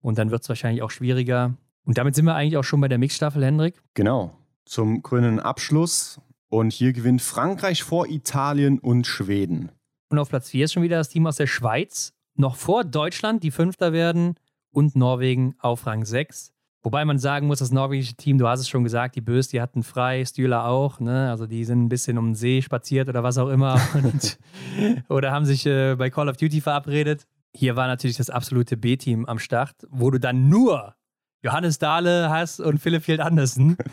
Und 0.01 0.19
dann 0.19 0.31
wird 0.31 0.43
es 0.43 0.49
wahrscheinlich 0.49 0.83
auch 0.83 0.91
schwieriger. 0.91 1.55
Und 1.85 1.99
damit 1.99 2.15
sind 2.15 2.25
wir 2.25 2.37
eigentlich 2.37 2.57
auch 2.57 2.65
schon 2.65 2.81
bei 2.81 2.89
der 2.89 2.99
Mixstaffel, 2.99 3.45
Hendrik. 3.45 3.83
Genau. 3.95 4.37
Zum 4.67 5.03
grünen 5.03 5.41
Abschluss. 5.41 6.21
Und 6.49 6.73
hier 6.73 6.93
gewinnt 6.93 7.23
Frankreich 7.23 7.83
vor 7.83 8.07
Italien 8.07 8.79
und 8.79 9.09
Schweden. 9.09 9.73
Und 10.11 10.21
auf 10.21 10.29
Platz 10.29 10.51
4 10.51 10.67
ist 10.67 10.75
schon 10.75 10.85
wieder 10.85 10.99
das 10.99 11.09
Team 11.09 11.27
aus 11.27 11.37
der 11.37 11.49
Schweiz. 11.49 12.13
Noch 12.37 12.55
vor 12.57 12.85
Deutschland, 12.85 13.43
die 13.43 13.51
Fünfter 13.51 13.93
werden. 13.93 14.37
Und 14.75 14.97
Norwegen 14.97 15.55
auf 15.61 15.87
Rang 15.87 16.05
6. 16.05 16.53
Wobei 16.83 17.07
man 17.07 17.19
sagen 17.19 17.47
muss, 17.47 17.61
das 17.61 17.73
norwegische 17.73 18.15
Team, 18.15 18.37
du 18.37 18.47
hast 18.47 18.61
es 18.61 18.69
schon 18.69 18.85
gesagt, 18.85 19.17
die 19.17 19.23
Bös, 19.23 19.49
die 19.49 19.63
hatten 19.63 19.83
frei, 19.83 20.23
Stühler 20.27 20.67
auch. 20.67 21.01
Ne? 21.01 21.31
Also 21.31 21.47
die 21.47 21.65
sind 21.65 21.83
ein 21.83 21.89
bisschen 21.89 22.19
um 22.19 22.29
den 22.29 22.35
See 22.35 22.61
spaziert 22.61 23.09
oder 23.09 23.23
was 23.23 23.39
auch 23.39 23.49
immer. 23.49 23.81
Und, 23.95 24.39
oder 25.09 25.33
haben 25.33 25.47
sich 25.47 25.65
äh, 25.65 25.95
bei 25.95 26.11
Call 26.11 26.29
of 26.29 26.37
Duty 26.37 26.61
verabredet. 26.61 27.27
Hier 27.55 27.75
war 27.77 27.87
natürlich 27.87 28.19
das 28.19 28.29
absolute 28.29 28.77
B-Team 28.77 29.25
am 29.25 29.39
Start, 29.39 29.87
wo 29.89 30.11
du 30.11 30.21
dann 30.21 30.51
nur 30.51 30.95
Johannes 31.43 31.79
Dahle 31.79 32.29
hast 32.29 32.61
und 32.61 32.79
Philipp 32.79 33.05
Field 33.05 33.21
Andersen. 33.21 33.77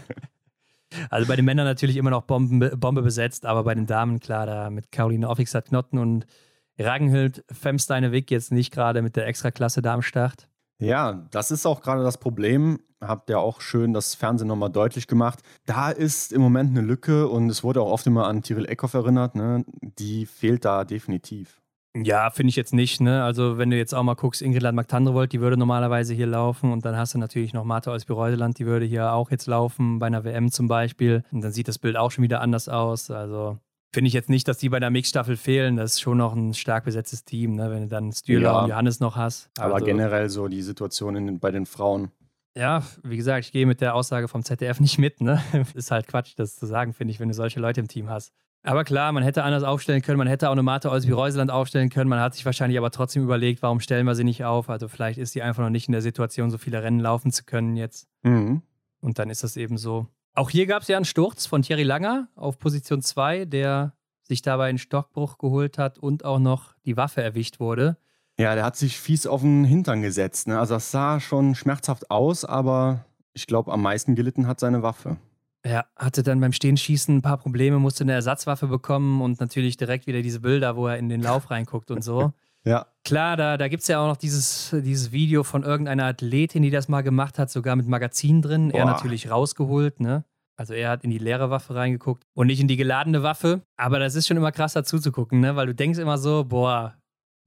Also 1.10 1.26
bei 1.26 1.38
den 1.38 1.45
Männern 1.45 1.66
natürlich 1.66 1.95
immer 1.95 2.10
noch 2.10 2.24
Bomben, 2.24 2.78
Bombe 2.78 3.02
besetzt, 3.02 3.45
aber 3.45 3.64
bei 3.64 3.74
den 3.74 3.86
Damen 3.86 4.20
klar, 4.20 4.45
da 4.45 4.70
mit 4.70 4.91
Caroline 4.91 5.30
Offixat 5.30 5.70
Knotten 5.70 5.98
und 5.98 6.26
Ragnhild 6.78 7.45
Femsteinewig 7.49 8.30
jetzt 8.30 8.52
nicht 8.52 8.74
gerade 8.74 9.02
mit 9.02 9.16
der 9.16 9.26
Extraklasse 9.26 9.82
da 9.82 9.94
am 9.94 10.02
Start. 10.02 10.49
Ja, 10.82 11.28
das 11.30 11.52
ist 11.52 11.66
auch 11.68 11.82
gerade 11.82 12.03
das 12.03 12.18
Problem. 12.18 12.80
Habt 12.99 13.30
ihr 13.30 13.40
auch 13.40 13.62
schön 13.62 13.94
das 13.94 14.16
Fernsehen 14.16 14.48
nochmal 14.48 14.72
deutlich 14.72 15.08
gemacht. 15.08 15.40
Da 15.66 15.91
ist 15.91 16.34
im 16.34 16.41
Moment 16.41 16.72
eine 16.72 16.82
Lücke 16.82 17.28
und 17.28 17.49
es 17.49 17.64
wurde 17.64 17.82
auch 17.82 17.91
oft 17.91 18.08
immer 18.08 18.28
an 18.28 18.41
Tyrell 18.41 18.66
Eckhoff 18.66 18.95
erinnert. 18.95 19.36
Ne? 19.36 19.64
Die 19.82 20.26
fehlt 20.26 20.66
da 20.66 20.84
definitiv. 20.84 21.62
Ja, 21.95 22.30
finde 22.30 22.49
ich 22.49 22.56
jetzt 22.56 22.74
nicht, 22.74 23.02
ne? 23.02 23.22
Also, 23.22 23.58
wenn 23.58 23.70
du 23.70 23.78
jetzt 23.78 23.94
auch 23.94 24.03
mal 24.03 24.14
guckst, 24.14 24.41
Ingrid 24.41 24.62
Landmark-Tandrevold, 24.62 25.34
die 25.34 25.41
würde 25.41 25.58
normalerweise 25.58 26.14
hier 26.14 26.28
laufen 26.28 26.72
und 26.72 26.86
dann 26.86 26.95
hast 26.95 27.16
du 27.16 27.18
natürlich 27.18 27.52
noch 27.53 27.66
Martha 27.66 27.91
Olsby-Reuseland, 27.91 28.58
die 28.60 28.66
würde 28.66 28.86
hier 28.86 29.12
auch 29.12 29.30
jetzt 29.30 29.45
laufen, 29.45 29.99
bei 29.99 30.08
einer 30.08 30.24
WM 30.24 30.52
zum 30.52 30.70
Beispiel. 30.70 31.26
Und 31.34 31.41
dann 31.41 31.52
sieht 31.52 31.68
das 31.68 31.80
Bild 31.80 31.98
auch 31.98 32.10
schon 32.10 32.24
wieder 32.24 32.40
anders 32.40 32.70
aus. 32.70 33.12
Also, 33.12 33.60
finde 33.93 34.07
ich 34.07 34.13
jetzt 34.13 34.30
nicht, 34.30 34.47
dass 34.47 34.57
die 34.57 34.69
bei 34.69 34.80
der 34.80 34.89
Mixstaffel 34.89 35.38
fehlen. 35.38 35.76
Das 35.77 35.93
ist 35.93 36.01
schon 36.01 36.18
noch 36.18 36.34
ein 36.34 36.53
stark 36.53 36.85
besetztes 36.85 37.23
Team, 37.26 37.55
ne? 37.55 37.69
Wenn 37.72 37.81
du 37.84 37.88
dann 37.88 38.11
Stühler 38.11 38.51
Ja. 38.51 38.59
und 38.61 38.69
Johannes 38.69 38.99
noch 38.99 39.15
hast. 39.15 39.49
Aber 39.59 39.76
Also, 39.76 39.85
generell 39.85 40.30
so 40.30 40.47
die 40.47 40.61
Situation 40.61 41.15
in, 41.15 41.39
bei 41.39 41.51
den 41.51 41.65
Frauen. 41.65 42.11
Ja, 42.55 42.84
wie 43.03 43.15
gesagt, 43.18 43.45
ich 43.45 43.51
gehe 43.53 43.65
mit 43.65 43.80
der 43.81 43.95
Aussage 43.95 44.27
vom 44.27 44.43
ZDF 44.43 44.80
nicht 44.80 44.97
mit, 44.97 45.22
ne? 45.22 45.41
Ist 45.73 45.91
halt 45.91 46.07
Quatsch, 46.07 46.34
das 46.35 46.55
zu 46.57 46.65
sagen, 46.65 46.93
finde 46.93 47.11
ich, 47.13 47.19
wenn 47.19 47.30
du 47.30 47.34
solche 47.34 47.59
Leute 47.59 47.80
im 47.80 47.88
Team 47.88 48.09
hast. 48.09 48.34
Aber 48.63 48.84
klar, 48.84 49.11
man 49.11 49.23
hätte 49.23 49.43
anders 49.43 49.63
aufstellen 49.63 50.01
können, 50.03 50.19
man 50.19 50.27
hätte 50.27 50.47
auch 50.47 50.51
eine 50.51 50.61
Martha 50.61 50.89
Olsby-Reuseland 50.91 51.49
aufstellen 51.49 51.89
können, 51.89 52.09
man 52.09 52.19
hat 52.19 52.35
sich 52.35 52.45
wahrscheinlich 52.45 52.77
aber 52.77 52.91
trotzdem 52.91 53.23
überlegt, 53.23 53.61
warum 53.63 53.80
stellen 53.80 54.05
wir 54.05 54.13
sie 54.15 54.23
nicht 54.23 54.43
auf? 54.45 54.69
Also 54.69 54.88
vielleicht 54.88 55.18
ist 55.18 55.31
sie 55.31 55.41
einfach 55.41 55.63
noch 55.63 55.72
nicht 55.72 55.88
in 55.88 55.93
der 55.93 56.01
Situation, 56.01 56.51
so 56.51 56.57
viele 56.59 56.84
Rennen 56.84 56.99
laufen 56.99 57.31
zu 57.31 57.43
können 57.43 57.76
jetzt. 57.76 58.07
Mhm. 58.22 58.61
Und 58.99 59.18
dann 59.18 59.31
ist 59.31 59.43
das 59.43 59.57
eben 59.57 59.77
so. 59.80 60.07
Auch 60.34 60.49
hier 60.49 60.66
gab 60.66 60.82
es 60.82 60.88
ja 60.88 60.98
einen 60.98 61.06
Sturz 61.06 61.45
von 61.45 61.62
Thierry 61.62 61.84
Langer 61.84 62.30
auf 62.36 62.58
Position 62.58 63.02
2, 63.02 63.45
der 63.45 63.94
sich 64.24 64.41
dabei 64.41 64.70
einen 64.70 64.78
Stockbruch 64.78 65.38
geholt 65.38 65.78
hat 65.78 65.98
und 65.98 66.24
auch 66.24 66.40
noch 66.40 66.74
die 66.86 66.95
Waffe 66.95 67.22
erwischt 67.22 67.60
wurde. 67.60 67.98
Ja, 68.40 68.56
der 68.56 68.64
hat 68.64 68.78
sich 68.78 68.98
fies 68.98 69.28
auf 69.28 69.41
den 69.41 69.66
Hintern 69.66 70.02
gesetzt. 70.02 70.48
Ne? 70.48 70.58
Also 70.58 70.76
das 70.76 70.90
sah 70.90 71.20
schon 71.20 71.53
schmerzhaft 71.53 72.10
aus, 72.10 72.45
aber 72.45 73.06
ich 73.34 73.45
glaube, 73.45 73.74
am 73.74 73.82
meisten 73.82 74.16
gelitten 74.16 74.48
hat 74.48 74.60
seine 74.60 74.84
Waffe. 74.84 75.18
Er 75.64 75.86
hatte 75.95 76.24
dann 76.24 76.40
beim 76.40 76.53
Stehenschießen 76.53 77.18
ein 77.18 77.22
paar 77.22 77.38
Probleme, 77.38 77.78
musste 77.78 78.03
eine 78.03 78.14
Ersatzwaffe 78.14 78.68
bekommen 78.68 79.22
und 79.22 79.40
natürlich 79.40 79.78
direkt 79.78 80.08
wieder 80.08 80.22
diese 80.22 80.40
Bilder, 80.40 80.76
wo 80.76 80.88
er 80.88 80.98
in 80.98 81.10
den 81.10 81.22
Lauf 81.22 81.52
reinguckt 81.52 81.91
und 81.91 82.03
so. 82.03 82.34
Ja. 82.64 82.88
Klar, 83.04 83.38
da, 83.38 83.58
da 83.58 83.68
gibt 83.68 83.82
es 83.82 83.88
ja 83.88 84.00
auch 84.00 84.08
noch 84.08 84.18
dieses, 84.18 84.76
dieses 84.84 85.12
Video 85.12 85.44
von 85.44 85.64
irgendeiner 85.64 86.06
Athletin, 86.06 86.62
die 86.62 86.70
das 86.70 86.88
mal 86.88 87.02
gemacht 87.02 87.40
hat, 87.40 87.50
sogar 87.50 87.76
mit 87.76 87.88
Magazin 87.88 88.42
drin. 88.42 88.70
Er 88.70 88.86
Boah. 88.86 88.92
natürlich 88.92 89.32
rausgeholt, 89.32 90.00
ne? 90.00 90.24
Also 90.58 90.76
er 90.76 90.90
hat 90.92 91.04
in 91.04 91.10
die 91.10 91.18
leere 91.18 91.50
Waffe 91.50 91.74
reingeguckt 91.74 92.24
und 92.36 92.48
nicht 92.48 92.60
in 92.60 92.68
die 92.68 92.78
geladene 92.78 93.24
Waffe. 93.24 93.62
Aber 93.78 93.98
das 93.98 94.14
ist 94.14 94.28
schon 94.28 94.38
immer 94.38 94.52
krass 94.52 94.74
dazu 94.74 95.00
zu 95.00 95.12
gucken, 95.12 95.40
ne? 95.40 95.56
Weil 95.56 95.66
du 95.66 95.74
denkst 95.74 95.98
immer 95.98 96.20
so, 96.20 96.44
boah, 96.44 96.96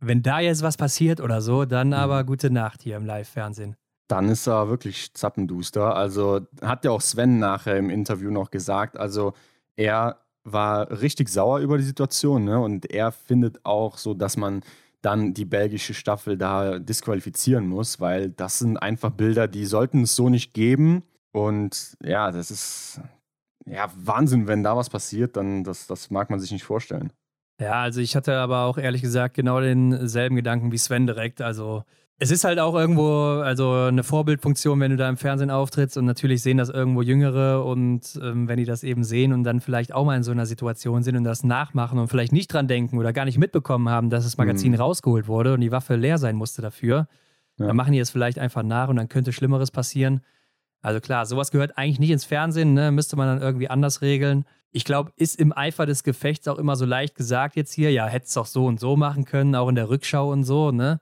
wenn 0.01 0.23
da 0.23 0.41
jetzt 0.41 0.63
was 0.63 0.77
passiert 0.77 1.21
oder 1.21 1.41
so, 1.41 1.65
dann 1.65 1.89
mhm. 1.89 1.95
aber 1.95 2.25
gute 2.25 2.51
Nacht 2.51 2.83
hier 2.83 2.97
im 2.97 3.07
Live-Fernsehen. 3.07 3.77
Dann 4.09 4.29
ist 4.29 4.49
er 4.49 4.69
wirklich 4.69 5.15
zappenduster. 5.15 5.95
Also 5.95 6.41
hat 6.61 6.85
ja 6.85 6.91
auch 6.91 7.01
Sven 7.01 7.39
nachher 7.39 7.77
im 7.77 7.89
Interview 7.89 8.31
noch 8.31 8.51
gesagt. 8.51 8.97
Also 8.97 9.33
er 9.77 10.19
war 10.45 10.91
richtig 11.01 11.29
sauer 11.29 11.61
über 11.61 11.79
die 11.79 11.85
Situation 11.85 12.45
ne? 12.45 12.61
und 12.61 12.91
er 12.91 13.13
findet 13.13 13.65
auch 13.65 13.97
so, 13.97 14.13
dass 14.13 14.37
man 14.37 14.63
dann 15.05 15.35
die 15.35 15.45
belgische 15.45 15.93
Staffel 15.93 16.39
da 16.39 16.79
disqualifizieren 16.79 17.67
muss, 17.67 18.01
weil 18.01 18.31
das 18.31 18.59
sind 18.59 18.79
einfach 18.79 19.11
Bilder, 19.11 19.49
die 19.49 19.67
sollten 19.67 20.03
es 20.03 20.17
so 20.17 20.31
nicht 20.31 20.55
geben. 20.55 21.03
Und 21.33 21.97
ja, 22.03 22.31
das 22.31 22.51
ist 22.51 23.01
ja 23.67 23.91
Wahnsinn, 23.97 24.47
wenn 24.47 24.63
da 24.63 24.77
was 24.77 24.89
passiert, 24.89 25.37
dann 25.37 25.63
das, 25.63 25.87
das 25.87 26.11
mag 26.11 26.31
man 26.31 26.41
sich 26.41 26.53
nicht 26.53 26.65
vorstellen. 26.65 27.13
Ja, 27.61 27.83
also 27.83 28.01
ich 28.01 28.17
hatte 28.17 28.37
aber 28.37 28.65
auch 28.65 28.79
ehrlich 28.79 29.03
gesagt 29.03 29.35
genau 29.35 29.61
denselben 29.61 30.37
Gedanken 30.37 30.73
wie 30.73 30.79
Sven 30.79 31.07
direkt. 31.07 31.41
Also 31.41 31.85
es 32.19 32.31
ist 32.31 32.45
halt 32.45 32.59
auch 32.59 32.75
irgendwo 32.75 33.41
also 33.43 33.73
eine 33.73 34.05
Vorbildfunktion, 34.05 34.79
wenn 34.81 34.93
du 34.93 34.97
da 34.97 35.09
im 35.09 35.17
Fernsehen 35.17 35.51
auftrittst 35.51 35.97
und 35.97 36.05
natürlich 36.05 36.43
sehen 36.43 36.59
das 36.59 36.69
irgendwo 36.69 37.03
Jüngere 37.03 37.65
und 37.65 38.19
ähm, 38.23 38.47
wenn 38.47 38.57
die 38.57 38.65
das 38.65 38.85
eben 38.85 39.03
sehen 39.03 39.33
und 39.33 39.43
dann 39.43 39.61
vielleicht 39.61 39.93
auch 39.93 40.05
mal 40.05 40.17
in 40.17 40.23
so 40.23 40.31
einer 40.31 40.47
Situation 40.47 41.03
sind 41.03 41.17
und 41.17 41.25
das 41.25 41.43
nachmachen 41.43 41.99
und 41.99 42.09
vielleicht 42.09 42.33
nicht 42.33 42.53
dran 42.53 42.69
denken 42.69 42.99
oder 42.99 43.13
gar 43.13 43.25
nicht 43.25 43.39
mitbekommen 43.39 43.89
haben, 43.89 44.11
dass 44.11 44.25
das 44.25 44.39
Magazin 44.39 44.73
mhm. 44.73 44.79
rausgeholt 44.79 45.27
wurde 45.27 45.55
und 45.55 45.61
die 45.61 45.73
Waffe 45.73 45.97
leer 45.97 46.19
sein 46.19 46.37
musste 46.37 46.63
dafür, 46.63 47.09
ja. 47.59 47.67
dann 47.67 47.77
machen 47.77 47.93
die 47.93 47.99
es 47.99 48.11
vielleicht 48.11 48.39
einfach 48.39 48.63
nach 48.63 48.89
und 48.89 48.97
dann 48.97 49.09
könnte 49.09 49.33
Schlimmeres 49.33 49.71
passieren. 49.71 50.21
Also 50.83 51.01
klar, 51.01 51.27
sowas 51.27 51.51
gehört 51.51 51.77
eigentlich 51.77 51.99
nicht 51.99 52.11
ins 52.11 52.25
Fernsehen, 52.25 52.75
ne? 52.75 52.93
müsste 52.93 53.17
man 53.17 53.27
dann 53.27 53.43
irgendwie 53.43 53.69
anders 53.69 54.03
regeln 54.03 54.45
ich 54.77 54.85
glaube, 54.85 55.13
ist 55.15 55.39
im 55.39 55.57
Eifer 55.57 55.87
des 55.87 56.03
Gefechts 56.03 56.49
auch 56.49 56.59
immer 56.59 56.75
so 56.75 56.85
leicht 56.85 57.15
gesagt 57.15 57.55
jetzt 57.55 57.73
hier, 57.73 57.93
ja, 57.93 58.07
hätte 58.07 58.27
es 58.27 58.35
doch 58.35 58.45
so 58.45 58.67
und 58.67 58.81
so 58.81 58.97
machen 58.97 59.25
können, 59.25 59.55
auch 59.55 59.69
in 59.69 59.77
der 59.77 59.89
Rückschau 59.89 60.33
und 60.33 60.43
so, 60.43 60.73
ne? 60.73 61.01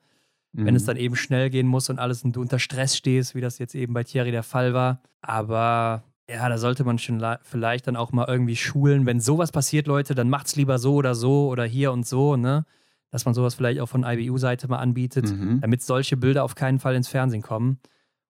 Mhm. 0.52 0.66
Wenn 0.66 0.76
es 0.76 0.82
mhm. 0.82 0.86
dann 0.86 0.96
eben 0.96 1.16
schnell 1.16 1.50
gehen 1.50 1.66
muss 1.66 1.88
und 1.90 1.98
alles 1.98 2.24
und 2.24 2.36
du 2.36 2.40
unter 2.40 2.58
Stress 2.58 2.96
stehst, 2.96 3.34
wie 3.34 3.40
das 3.40 3.58
jetzt 3.58 3.74
eben 3.74 3.94
bei 3.94 4.04
Thierry 4.04 4.30
der 4.30 4.42
Fall 4.42 4.74
war. 4.74 5.02
Aber 5.20 6.04
ja, 6.28 6.48
da 6.48 6.58
sollte 6.58 6.84
man 6.84 6.98
schon 6.98 7.24
vielleicht 7.42 7.86
dann 7.86 7.96
auch 7.96 8.12
mal 8.12 8.26
irgendwie 8.28 8.56
schulen. 8.56 9.06
Wenn 9.06 9.20
sowas 9.20 9.52
passiert, 9.52 9.86
Leute, 9.86 10.14
dann 10.14 10.30
macht 10.30 10.46
es 10.46 10.56
lieber 10.56 10.78
so 10.78 10.94
oder 10.94 11.14
so 11.14 11.48
oder 11.48 11.64
hier 11.64 11.92
und 11.92 12.06
so, 12.06 12.36
ne? 12.36 12.64
Dass 13.10 13.26
man 13.26 13.34
sowas 13.34 13.54
vielleicht 13.54 13.80
auch 13.80 13.88
von 13.88 14.04
IBU-Seite 14.04 14.68
mal 14.68 14.78
anbietet, 14.78 15.30
mhm. 15.30 15.60
damit 15.60 15.82
solche 15.82 16.16
Bilder 16.16 16.44
auf 16.44 16.54
keinen 16.54 16.78
Fall 16.78 16.94
ins 16.94 17.08
Fernsehen 17.08 17.42
kommen. 17.42 17.78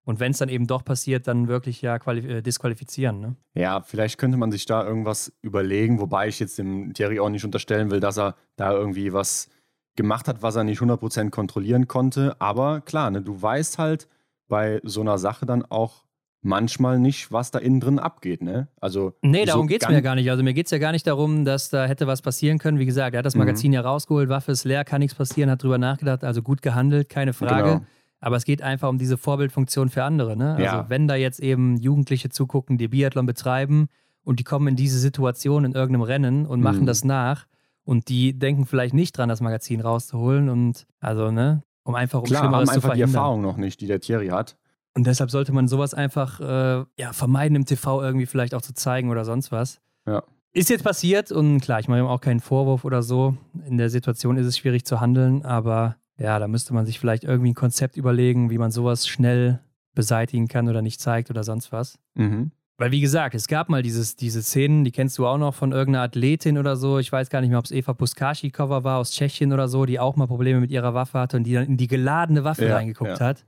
Und 0.05 0.19
wenn 0.19 0.33
es 0.33 0.39
dann 0.39 0.49
eben 0.49 0.67
doch 0.67 0.85
passiert, 0.85 1.29
dann 1.29 1.47
wirklich 1.47 1.81
ja 1.83 1.97
äh, 1.97 2.43
disqualifizieren. 2.43 3.21
Ne? 3.21 3.37
Ja, 3.55 3.83
vielleicht 3.83 4.19
könnte 4.19 4.37
man 4.37 4.51
sich 4.51 4.67
da 4.67 4.85
irgendwas 4.85 5.33
überlegen, 5.43 6.01
wobei 6.01 6.27
ich 6.27 6.41
jetzt 6.41 6.59
dem 6.59 6.93
Thierry 6.93 7.21
auch 7.21 7.29
nicht 7.29 7.45
unterstellen 7.45 7.93
will, 7.93 8.01
dass 8.01 8.19
er 8.19 8.35
da 8.57 8.73
irgendwie 8.73 9.13
was 9.13 9.49
gemacht 9.97 10.29
hat, 10.29 10.43
was 10.43 10.57
er 10.57 10.65
nicht 10.65 10.81
100% 10.81 11.31
kontrollieren 11.31 11.89
konnte. 11.89 12.37
Aber 12.41 12.81
klar, 12.81 13.11
ne, 13.11 13.23
du 13.23 13.41
weißt 13.41 13.79
halt 13.79 14.09
bei 14.49 14.81
so 14.85 15.01
einer 15.01 15.19
Sache 15.19 15.47
dann 15.47 15.65
auch 15.65 16.05
manchmal 16.43 16.99
nicht, 16.99 17.31
was 17.31 17.51
da 17.51 17.59
innen 17.59 17.81
drin 17.81 17.99
abgeht. 17.99 18.43
Ne? 18.43 18.69
Also, 18.81 19.15
nee, 19.23 19.45
darum 19.45 19.63
so 19.63 19.67
geht 19.69 19.83
es 19.83 19.89
mir 19.89 19.95
ja 19.95 20.01
gar 20.01 20.17
nicht. 20.17 20.29
Also 20.31 20.43
mir 20.43 20.55
geht 20.55 20.67
es 20.67 20.73
ja 20.73 20.79
gar 20.79 20.93
nicht 20.93 21.07
darum, 21.07 21.45
dass 21.45 21.71
da 21.71 21.87
hätte 21.87 22.07
was 22.07 22.21
passieren 22.21 22.59
können. 22.59 22.79
Wie 22.79 22.87
gesagt, 22.87 23.15
er 23.15 23.19
hat 23.19 23.27
das 23.27 23.35
mhm. 23.35 23.41
Magazin 23.41 23.71
mhm. 23.71 23.75
ja 23.75 23.81
rausgeholt, 23.83 24.29
Waffe 24.29 24.53
ist 24.53 24.65
leer, 24.65 24.85
kann 24.85 25.01
nichts 25.01 25.17
passieren, 25.17 25.51
hat 25.51 25.63
drüber 25.63 25.79
nachgedacht, 25.79 26.25
also 26.25 26.43
gut 26.43 26.61
gehandelt, 26.61 27.09
keine 27.09 27.33
Frage. 27.33 27.71
Genau. 27.71 27.87
Aber 28.21 28.37
es 28.37 28.45
geht 28.45 28.63
einfach 28.63 28.89
um 28.89 28.99
diese 28.99 29.17
Vorbildfunktion 29.17 29.89
für 29.89 30.05
andere. 30.05 30.37
Ne? 30.37 30.53
Also 30.53 30.63
ja. 30.63 30.87
wenn 30.89 31.09
da 31.09 31.15
jetzt 31.15 31.41
eben 31.41 31.77
Jugendliche 31.77 32.29
zugucken, 32.29 32.79
die 32.79 32.89
Biathlon 32.89 33.27
betreiben 33.27 33.89
und 34.25 34.39
die 34.39 34.45
kommen 34.45 34.69
in 34.69 34.77
diese 34.77 34.99
Situation 34.99 35.65
in 35.65 35.73
irgendeinem 35.73 36.03
Rennen 36.03 36.47
und 36.47 36.61
machen 36.61 36.83
mhm. 36.83 36.87
das 36.87 37.05
nach 37.05 37.47
und 37.85 38.09
die 38.09 38.39
denken 38.39 38.67
vielleicht 38.67 38.95
nicht 38.95 39.17
dran, 39.17 39.29
das 39.29 39.41
Magazin 39.41 39.81
rauszuholen 39.81 40.49
und 40.49 40.87
also, 41.01 41.31
ne, 41.31 41.63
um 41.85 41.95
einfach 41.95 42.21
um 42.21 42.25
Klar, 42.25 42.43
Schlimmeres 42.45 42.71
haben 42.71 42.77
einfach 42.77 42.95
die 42.95 43.01
Erfahrung 43.01 43.43
noch 43.43 43.57
nicht, 43.57 43.81
die 43.81 43.87
der 43.87 44.01
Thierry 44.01 44.29
hat. 44.29 44.57
Und 44.95 45.07
deshalb 45.07 45.31
sollte 45.31 45.53
man 45.53 45.69
sowas 45.69 45.95
einfach 45.95 46.41
äh, 46.41 46.85
ja, 46.99 47.13
vermeiden, 47.13 47.57
im 47.57 47.65
TV 47.65 48.03
irgendwie 48.03 48.27
vielleicht 48.27 48.55
auch 48.55 48.63
zu 48.63 48.75
zeigen 48.75 49.11
oder 49.11 49.25
sonst 49.25 49.51
was. 49.51 49.81
Ja. 50.07 50.23
Ist 50.53 50.69
jetzt 50.69 50.85
passiert 50.85 51.33
und 51.33 51.61
klar, 51.61 51.81
ich 51.81 51.89
mache 51.89 52.01
ihm 52.01 52.07
auch 52.07 52.21
keinen 52.21 52.41
Vorwurf 52.41 52.85
oder 52.85 53.03
so. 53.03 53.37
In 53.67 53.79
der 53.79 53.89
Situation 53.89 54.37
ist 54.37 54.47
es 54.47 54.59
schwierig 54.59 54.85
zu 54.85 55.01
handeln, 55.01 55.45
aber 55.47 55.97
ja, 56.19 56.39
da 56.39 56.47
müsste 56.47 56.75
man 56.75 56.85
sich 56.85 57.01
vielleicht 57.01 57.25
irgendwie 57.25 57.53
ein 57.53 57.55
Konzept 57.55 57.97
überlegen, 57.97 58.51
wie 58.51 58.59
man 58.59 58.71
sowas 58.71 59.09
schnell 59.09 59.61
beseitigen 59.95 60.49
kann 60.49 60.69
oder 60.69 60.83
nicht 60.83 61.01
zeigt 61.01 61.31
oder 61.31 61.43
sonst 61.43 61.73
was. 61.73 61.99
Mhm. 62.15 62.53
Weil, 62.79 62.91
wie 62.91 63.01
gesagt, 63.01 63.35
es 63.35 63.47
gab 63.47 63.69
mal 63.69 63.83
dieses, 63.83 64.17
diese 64.17 64.43
Szenen, 64.43 64.85
die 64.85 64.91
kennst 64.91 65.19
du 65.19 65.27
auch 65.27 65.39
noch 65.39 65.55
von 65.55 65.73
irgendeiner 65.73 66.05
Athletin 66.05 66.59
oder 66.59 66.77
so. 66.77 66.99
Ich 66.99 67.13
weiß 67.13 67.31
gar 67.31 67.41
nicht 67.41 67.51
mehr, 67.51 67.59
ob 67.59 67.67
es 67.67 67.71
Eva 67.71 67.93
Puskashi-Cover 67.93 68.83
war 68.83 68.99
aus 68.99 69.13
Tschechien 69.13 69.53
oder 69.53 69.69
so, 69.69 69.85
die 69.85 70.01
auch 70.01 70.17
mal 70.17 70.27
Probleme 70.27 70.61
mit 70.61 70.71
ihrer 70.71 70.95
Waffe 70.95 71.19
hatte 71.19 71.37
und 71.37 71.45
die 71.45 71.53
dann 71.53 71.67
in 71.67 71.77
die 71.77 71.87
geladene 71.87 72.45
Waffe 72.45 72.67
ja, 72.67 72.77
reingeguckt 72.77 73.21
ja. 73.21 73.27
hat. 73.27 73.45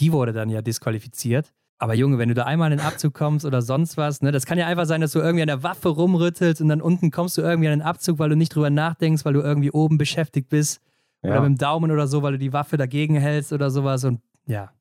Die 0.00 0.12
wurde 0.12 0.32
dann 0.32 0.50
ja 0.50 0.62
disqualifiziert. 0.62 1.52
Aber 1.80 1.94
Junge, 1.94 2.18
wenn 2.18 2.28
du 2.28 2.34
da 2.34 2.44
einmal 2.44 2.70
in 2.72 2.78
den 2.78 2.86
Abzug 2.86 3.14
kommst 3.14 3.46
oder 3.46 3.62
sonst 3.62 3.96
was, 3.96 4.20
ne, 4.20 4.32
das 4.32 4.46
kann 4.46 4.58
ja 4.58 4.66
einfach 4.66 4.84
sein, 4.84 5.00
dass 5.00 5.12
du 5.12 5.20
irgendwie 5.20 5.42
an 5.42 5.48
der 5.48 5.62
Waffe 5.62 5.88
rumrüttelst 5.88 6.60
und 6.60 6.68
dann 6.68 6.82
unten 6.82 7.10
kommst 7.10 7.38
du 7.38 7.42
irgendwie 7.42 7.68
an 7.68 7.78
den 7.78 7.86
Abzug, 7.86 8.18
weil 8.18 8.28
du 8.28 8.36
nicht 8.36 8.54
drüber 8.54 8.68
nachdenkst, 8.68 9.24
weil 9.24 9.32
du 9.32 9.40
irgendwie 9.40 9.70
oben 9.70 9.96
beschäftigt 9.96 10.48
bist. 10.48 10.80
Ja. 11.22 11.30
Oder 11.30 11.40
mit 11.42 11.50
dem 11.50 11.58
Daumen 11.58 11.90
oder 11.90 12.06
so, 12.06 12.22
weil 12.22 12.32
du 12.32 12.38
die 12.38 12.52
Waffe 12.52 12.76
dagegen 12.76 13.16
hältst 13.16 13.52
oder 13.52 13.70
sowas. 13.70 14.04
Und 14.04 14.20
ja, 14.46 14.72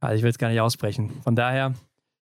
also 0.00 0.16
ich 0.16 0.22
will 0.22 0.30
es 0.30 0.38
gar 0.38 0.48
nicht 0.48 0.60
aussprechen. 0.60 1.10
Von 1.22 1.36
daher, 1.36 1.74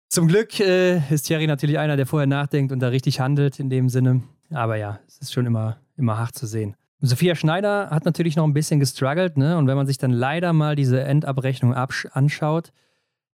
zum 0.09 0.29
Glück 0.29 0.59
äh, 0.61 0.99
ist 1.13 1.23
Thierry 1.27 1.47
natürlich 1.47 1.79
einer, 1.79 1.97
der 1.97 2.07
vorher 2.07 2.27
nachdenkt 2.27 2.73
und 2.73 2.81
da 2.81 2.89
richtig 2.89 3.21
handelt 3.21 3.61
in 3.61 3.71
dem 3.71 3.89
Sinne. 3.89 4.23
Aber 4.51 4.77
ja, 4.77 5.01
es 5.07 5.19
ist 5.19 5.33
schon 5.33 5.47
immer, 5.47 5.79
immer 5.97 6.19
hart 6.19 6.35
zu 6.35 6.47
sehen. 6.47 6.77
Sophia 7.01 7.35
Schneider 7.35 7.91
hat 7.91 8.05
natürlich 8.05 8.37
noch 8.37 8.45
ein 8.45 8.55
bisschen 8.55 8.81
gestruggelt, 8.81 9.37
ne? 9.37 9.59
Und 9.59 9.67
wenn 9.67 9.77
man 9.77 9.87
sich 9.87 9.99
dann 9.99 10.11
leider 10.11 10.53
mal 10.53 10.77
diese 10.77 11.03
Endabrechnung 11.03 11.75
anschaut, 11.75 12.73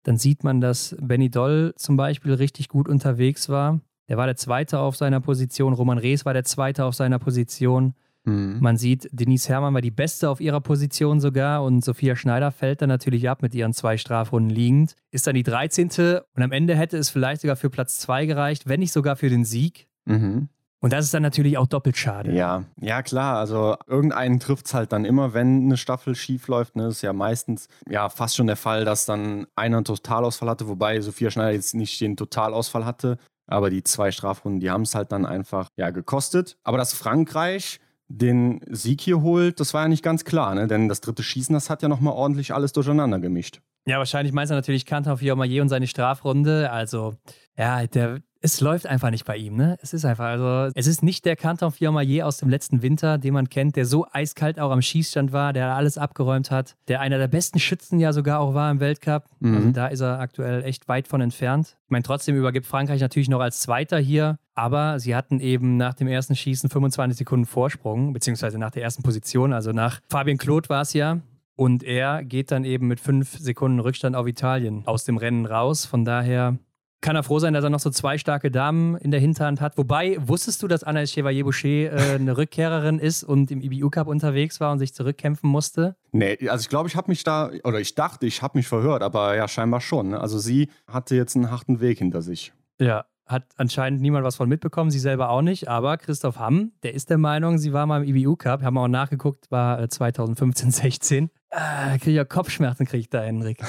dann 0.03 0.18
sieht 0.18 0.43
man, 0.43 0.61
dass 0.61 0.95
Benny 0.99 1.30
Doll 1.30 1.73
zum 1.76 1.95
Beispiel 1.95 2.34
richtig 2.34 2.69
gut 2.69 2.88
unterwegs 2.88 3.49
war. 3.49 3.80
Der 4.10 4.18
war 4.18 4.26
der 4.26 4.35
Zweite 4.35 4.80
auf 4.80 4.95
seiner 4.95 5.22
Position. 5.22 5.73
Roman 5.73 5.99
Rees 5.99 6.26
war 6.26 6.34
der 6.34 6.43
Zweite 6.43 6.85
auf 6.85 6.95
seiner 6.95 7.19
Position. 7.19 7.93
Mhm. 8.23 8.57
Man 8.60 8.77
sieht, 8.77 9.10
Denise 9.11 9.49
Herrmann 9.49 9.73
war 9.73 9.81
die 9.81 9.91
Beste 9.91 10.30
auf 10.30 10.39
ihrer 10.41 10.61
Position 10.61 11.19
sogar 11.19 11.64
und 11.64 11.84
Sophia 11.84 12.15
Schneider 12.15 12.52
fällt 12.52 12.81
dann 12.81 12.89
natürlich 12.89 13.30
ab 13.30 13.41
mit 13.41 13.56
ihren 13.56 13.73
zwei 13.73 13.98
Strafrunden 13.98 14.49
liegend. 14.49 14.95
Ist 15.11 15.27
dann 15.27 15.35
die 15.35 15.43
13. 15.43 15.89
und 16.35 16.43
am 16.43 16.52
Ende 16.52 16.76
hätte 16.76 16.98
es 16.98 17.10
vielleicht 17.10 17.41
sogar 17.41 17.56
für 17.56 17.69
Platz 17.69 17.99
2 17.99 18.26
gereicht, 18.26 18.68
wenn 18.68 18.80
nicht 18.80 18.91
sogar 18.91 19.15
für 19.15 19.30
den 19.30 19.45
Sieg. 19.45 19.88
Mhm. 20.06 20.49
Und 20.84 20.93
das 20.93 21.06
ist 21.06 21.14
dann 21.14 21.22
natürlich 21.22 21.60
auch 21.60 21.68
doppelt 21.68 21.95
schade. 21.95 22.31
Ja, 22.31 22.64
ja 22.80 23.03
klar. 23.03 23.38
Also 23.38 23.77
irgendeinen 23.85 24.39
trifft 24.39 24.65
es 24.65 24.73
halt 24.73 24.91
dann 24.91 25.06
immer, 25.06 25.34
wenn 25.35 25.65
eine 25.65 25.77
Staffel 25.77 26.15
schief 26.15 26.48
läuft. 26.48 26.76
Ne? 26.76 26.85
Das 26.85 26.95
ist 26.95 27.02
ja 27.03 27.14
meistens 27.14 27.68
ja 27.88 28.10
fast 28.10 28.35
schon 28.35 28.48
der 28.48 28.56
Fall, 28.56 28.84
dass 28.84 29.06
dann 29.06 29.45
einer 29.56 29.77
einen 29.77 29.85
Totalausfall 29.85 30.49
hatte, 30.49 30.68
wobei 30.68 30.99
Sophia 31.02 31.30
Schneider 31.30 31.52
jetzt 31.52 31.76
nicht 31.76 32.02
den 32.02 32.18
Totalausfall 32.18 32.84
hatte. 32.84 33.19
Aber 33.45 33.69
die 33.69 33.84
zwei 33.84 34.11
Strafrunden, 34.11 34.60
die 34.60 34.72
haben 34.72 34.81
es 34.81 34.95
halt 34.95 35.11
dann 35.11 35.27
einfach 35.27 35.68
ja 35.77 35.91
gekostet. 35.91 36.57
Aber 36.64 36.80
dass 36.80 36.93
Frankreich 36.93 37.80
den 38.18 38.62
Sieg 38.70 39.02
hier 39.02 39.22
holt, 39.22 39.60
das 39.60 39.74
war 39.74 39.84
ja 39.84 39.88
nicht 39.88 40.04
ganz 40.04 40.24
klar, 40.24 40.56
ne? 40.56 40.68
denn 40.68 40.88
das 40.88 41.02
dritte 41.02 41.24
Schießen, 41.24 41.54
das 41.54 41.70
hat 41.70 41.82
ja 41.82 41.90
nochmal 41.90 42.14
ordentlich 42.14 42.54
alles 42.54 42.74
durcheinander 42.74 43.20
gemischt. 43.20 43.62
Ja, 43.86 43.98
wahrscheinlich 43.98 44.34
meinst 44.34 44.52
du 44.52 44.56
natürlich 44.56 44.86
Kantor 44.86 45.18
Fiormaillet 45.18 45.62
und 45.62 45.70
seine 45.70 45.88
Strafrunde. 45.88 46.72
Also, 46.72 47.16
ja, 47.58 47.86
der, 47.88 48.20
es 48.43 48.59
läuft 48.59 48.88
einfach 48.88 49.11
nicht 49.11 49.26
bei 49.26 49.38
ihm, 49.38 49.55
ne? 49.55 49.77
Es 49.81 49.93
ist 49.93 50.03
einfach, 50.03 50.26
also, 50.26 50.72
es 50.76 50.88
ist 50.88 51.03
nicht 51.03 51.26
der 51.26 51.35
Canton 51.35 51.72
Fiormaillet 51.72 52.23
aus 52.23 52.38
dem 52.38 52.49
letzten 52.49 52.81
Winter, 52.81 53.19
den 53.19 53.35
man 53.35 53.49
kennt, 53.49 53.76
der 53.76 53.85
so 53.85 54.07
eiskalt 54.11 54.59
auch 54.59 54.72
am 54.72 54.81
Schießstand 54.81 55.31
war, 55.31 55.53
der 55.53 55.76
alles 55.76 55.99
abgeräumt 55.99 56.49
hat, 56.49 56.76
der 56.88 57.01
einer 57.01 57.19
der 57.19 57.27
besten 57.27 57.59
Schützen 57.59 57.99
ja 57.99 58.13
sogar 58.13 58.39
auch 58.39 58.55
war 58.55 58.72
im 58.72 58.80
Weltcup. 58.80 59.26
Mhm. 59.39 59.55
Also, 59.55 59.72
da 59.72 59.88
ist 59.88 59.99
er 60.01 60.19
aktuell 60.19 60.63
echt 60.63 60.88
weit 60.88 61.07
von 61.07 61.22
entfernt. 61.22 61.77
Ich 61.85 61.91
meine, 61.91 62.03
trotzdem 62.03 62.35
übergibt 62.35 62.65
Frankreich 62.65 63.01
natürlich 63.01 63.30
noch 63.30 63.41
als 63.41 63.59
Zweiter 63.59 63.99
hier, 63.99 64.38
aber 64.55 64.99
sie 64.99 65.15
hatten 65.15 65.39
eben 65.39 65.77
nach 65.77 65.93
dem 65.93 66.07
ersten 66.07 66.35
Schießen 66.35 66.69
25 66.69 67.19
Sekunden 67.19 67.45
Vorsprung, 67.45 68.11
beziehungsweise 68.11 68.57
nach 68.57 68.72
der 68.72 68.81
ersten 68.81 69.03
Position, 69.03 69.53
also 69.53 69.72
nach 69.72 69.99
Fabien 70.09 70.38
Claude 70.38 70.68
war 70.69 70.81
es 70.81 70.93
ja. 70.93 71.19
Und 71.55 71.84
er 71.84 72.23
geht 72.23 72.49
dann 72.49 72.63
eben 72.63 72.88
mit 72.88 72.99
fünf 72.99 73.38
Sekunden 73.38 73.80
Rückstand 73.80 74.15
auf 74.15 74.26
Italien 74.26 74.81
aus 74.88 75.03
dem 75.03 75.18
Rennen 75.18 75.45
raus. 75.45 75.85
Von 75.85 76.05
daher 76.05 76.57
kann 77.02 77.15
er 77.15 77.23
froh 77.23 77.40
sein, 77.40 77.53
dass 77.53 77.64
er 77.64 77.69
noch 77.69 77.80
so 77.80 77.90
zwei 77.90 78.18
starke 78.18 78.52
Damen 78.52 78.95
in 78.95 79.11
der 79.11 79.19
Hinterhand 79.19 79.60
hat. 79.60 79.78
Wobei, 79.78 80.18
wusstest 80.19 80.61
du, 80.64 80.68
dass 80.68 80.84
Anna 80.84 81.06
Chevalier-Boucher 81.06 81.68
äh, 81.68 82.15
eine 82.15 82.38
Rückkehrerin 82.38 82.99
ist 82.99 83.23
und 83.23 83.52
im 83.52 83.61
IBU-Cup 83.61 84.07
unterwegs 84.07 84.60
war 84.60 84.72
und 84.72 84.80
sich 84.80 84.94
zurückkämpfen 84.94 85.49
musste? 85.49 85.95
Nee, 86.11 86.38
also 86.48 86.61
ich 86.61 86.69
glaube, 86.69 86.88
ich 86.88 86.95
habe 86.95 87.10
mich 87.10 87.23
da, 87.23 87.52
oder 87.64 87.80
ich 87.80 87.95
dachte, 87.95 88.26
ich 88.26 88.41
habe 88.41 88.57
mich 88.57 88.68
verhört, 88.68 89.02
aber 89.02 89.36
ja, 89.36 89.48
scheinbar 89.48 89.82
schon. 89.82 90.10
Ne? 90.10 90.19
Also 90.19 90.38
sie 90.40 90.69
hatte 90.88 91.15
jetzt 91.15 91.36
einen 91.36 91.49
harten 91.49 91.82
Weg 91.82 91.98
hinter 91.98 92.22
sich. 92.22 92.53
Ja, 92.80 93.06
hat 93.26 93.45
anscheinend 93.57 94.02
niemand 94.02 94.26
was 94.26 94.36
von 94.36 94.48
mitbekommen, 94.48 94.91
sie 94.91 94.99
selber 94.99 95.30
auch 95.30 95.41
nicht. 95.41 95.68
Aber 95.68 95.98
Christoph 95.98 96.38
Hamm, 96.38 96.73
der 96.84 96.94
ist 96.94 97.10
der 97.10 97.18
Meinung, 97.18 97.57
sie 97.57 97.73
war 97.73 97.86
mal 97.86 98.03
im 98.03 98.15
IBU-Cup, 98.15 98.61
haben 98.61 98.76
wir 98.76 98.82
auch 98.82 98.88
nachgeguckt, 98.88 99.49
war 99.49 99.90
2015, 99.90 100.69
äh, 100.69 100.72
16. 100.72 101.30
Ah, 101.49 101.98
kriege 101.98 102.11
ich 102.11 102.15
ja 102.18 102.26
Kopfschmerzen, 102.26 102.86
kriege 102.86 103.02
ich 103.02 103.10
da, 103.10 103.22
Henrik. 103.22 103.61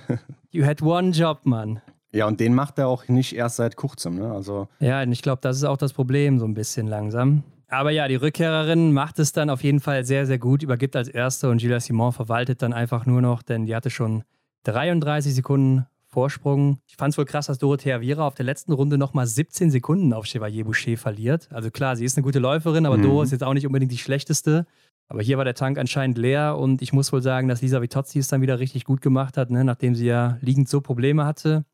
you 0.50 0.64
had 0.64 0.80
one 0.82 1.10
job, 1.10 1.40
Mann. 1.44 1.80
Ja, 2.12 2.26
und 2.26 2.40
den 2.40 2.54
macht 2.54 2.78
er 2.78 2.88
auch 2.88 3.06
nicht 3.08 3.34
erst 3.36 3.56
seit 3.56 3.76
kurzem. 3.76 4.18
Ne? 4.18 4.30
Also 4.32 4.68
ja, 4.80 5.02
und 5.02 5.12
ich 5.12 5.22
glaube, 5.22 5.40
das 5.42 5.56
ist 5.56 5.64
auch 5.64 5.76
das 5.76 5.92
Problem 5.92 6.38
so 6.38 6.46
ein 6.46 6.54
bisschen 6.54 6.86
langsam. 6.86 7.42
Aber 7.68 7.90
ja, 7.90 8.08
die 8.08 8.14
Rückkehrerin 8.14 8.92
macht 8.92 9.18
es 9.18 9.32
dann 9.32 9.50
auf 9.50 9.62
jeden 9.62 9.80
Fall 9.80 10.04
sehr, 10.04 10.24
sehr 10.24 10.38
gut, 10.38 10.62
übergibt 10.62 10.96
als 10.96 11.08
Erste 11.08 11.50
und 11.50 11.58
Gilles 11.58 11.84
Simon 11.84 12.12
verwaltet 12.12 12.62
dann 12.62 12.72
einfach 12.72 13.04
nur 13.04 13.20
noch, 13.20 13.42
denn 13.42 13.66
die 13.66 13.76
hatte 13.76 13.90
schon 13.90 14.24
33 14.64 15.34
Sekunden 15.34 15.86
Vorsprung. 16.06 16.78
Ich 16.86 16.96
fand 16.96 17.12
es 17.12 17.18
wohl 17.18 17.26
krass, 17.26 17.46
dass 17.46 17.58
Dorothea 17.58 18.00
Viera 18.00 18.26
auf 18.26 18.34
der 18.34 18.46
letzten 18.46 18.72
Runde 18.72 18.96
nochmal 18.96 19.26
17 19.26 19.70
Sekunden 19.70 20.14
auf 20.14 20.24
Chevalier 20.24 20.64
Boucher 20.64 20.96
verliert. 20.96 21.48
Also 21.52 21.70
klar, 21.70 21.96
sie 21.96 22.06
ist 22.06 22.16
eine 22.16 22.24
gute 22.24 22.38
Läuferin, 22.38 22.86
aber 22.86 22.96
mhm. 22.96 23.02
Doro 23.02 23.22
ist 23.22 23.32
jetzt 23.32 23.44
auch 23.44 23.52
nicht 23.52 23.66
unbedingt 23.66 23.92
die 23.92 23.98
schlechteste. 23.98 24.66
Aber 25.08 25.22
hier 25.22 25.36
war 25.36 25.44
der 25.44 25.54
Tank 25.54 25.78
anscheinend 25.78 26.18
leer 26.18 26.56
und 26.58 26.80
ich 26.82 26.92
muss 26.92 27.12
wohl 27.12 27.22
sagen, 27.22 27.48
dass 27.48 27.62
Lisa 27.62 27.80
Vitozzi 27.82 28.18
es 28.18 28.28
dann 28.28 28.40
wieder 28.40 28.58
richtig 28.58 28.84
gut 28.84 29.00
gemacht 29.00 29.36
hat, 29.36 29.50
ne? 29.50 29.64
nachdem 29.64 29.94
sie 29.94 30.06
ja 30.06 30.38
liegend 30.40 30.68
so 30.68 30.80
Probleme 30.80 31.24
hatte. 31.26 31.64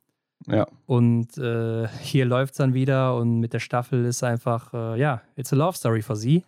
Ja. 0.46 0.66
Und 0.86 1.38
äh, 1.38 1.88
hier 2.00 2.24
läuft 2.24 2.52
es 2.52 2.58
dann 2.58 2.74
wieder 2.74 3.16
und 3.16 3.40
mit 3.40 3.52
der 3.52 3.60
Staffel 3.60 4.04
ist 4.04 4.22
einfach, 4.22 4.72
äh, 4.74 5.00
ja, 5.00 5.22
it's 5.36 5.52
a 5.52 5.56
love 5.56 5.76
story 5.76 6.02
für 6.02 6.16
sie. 6.16 6.44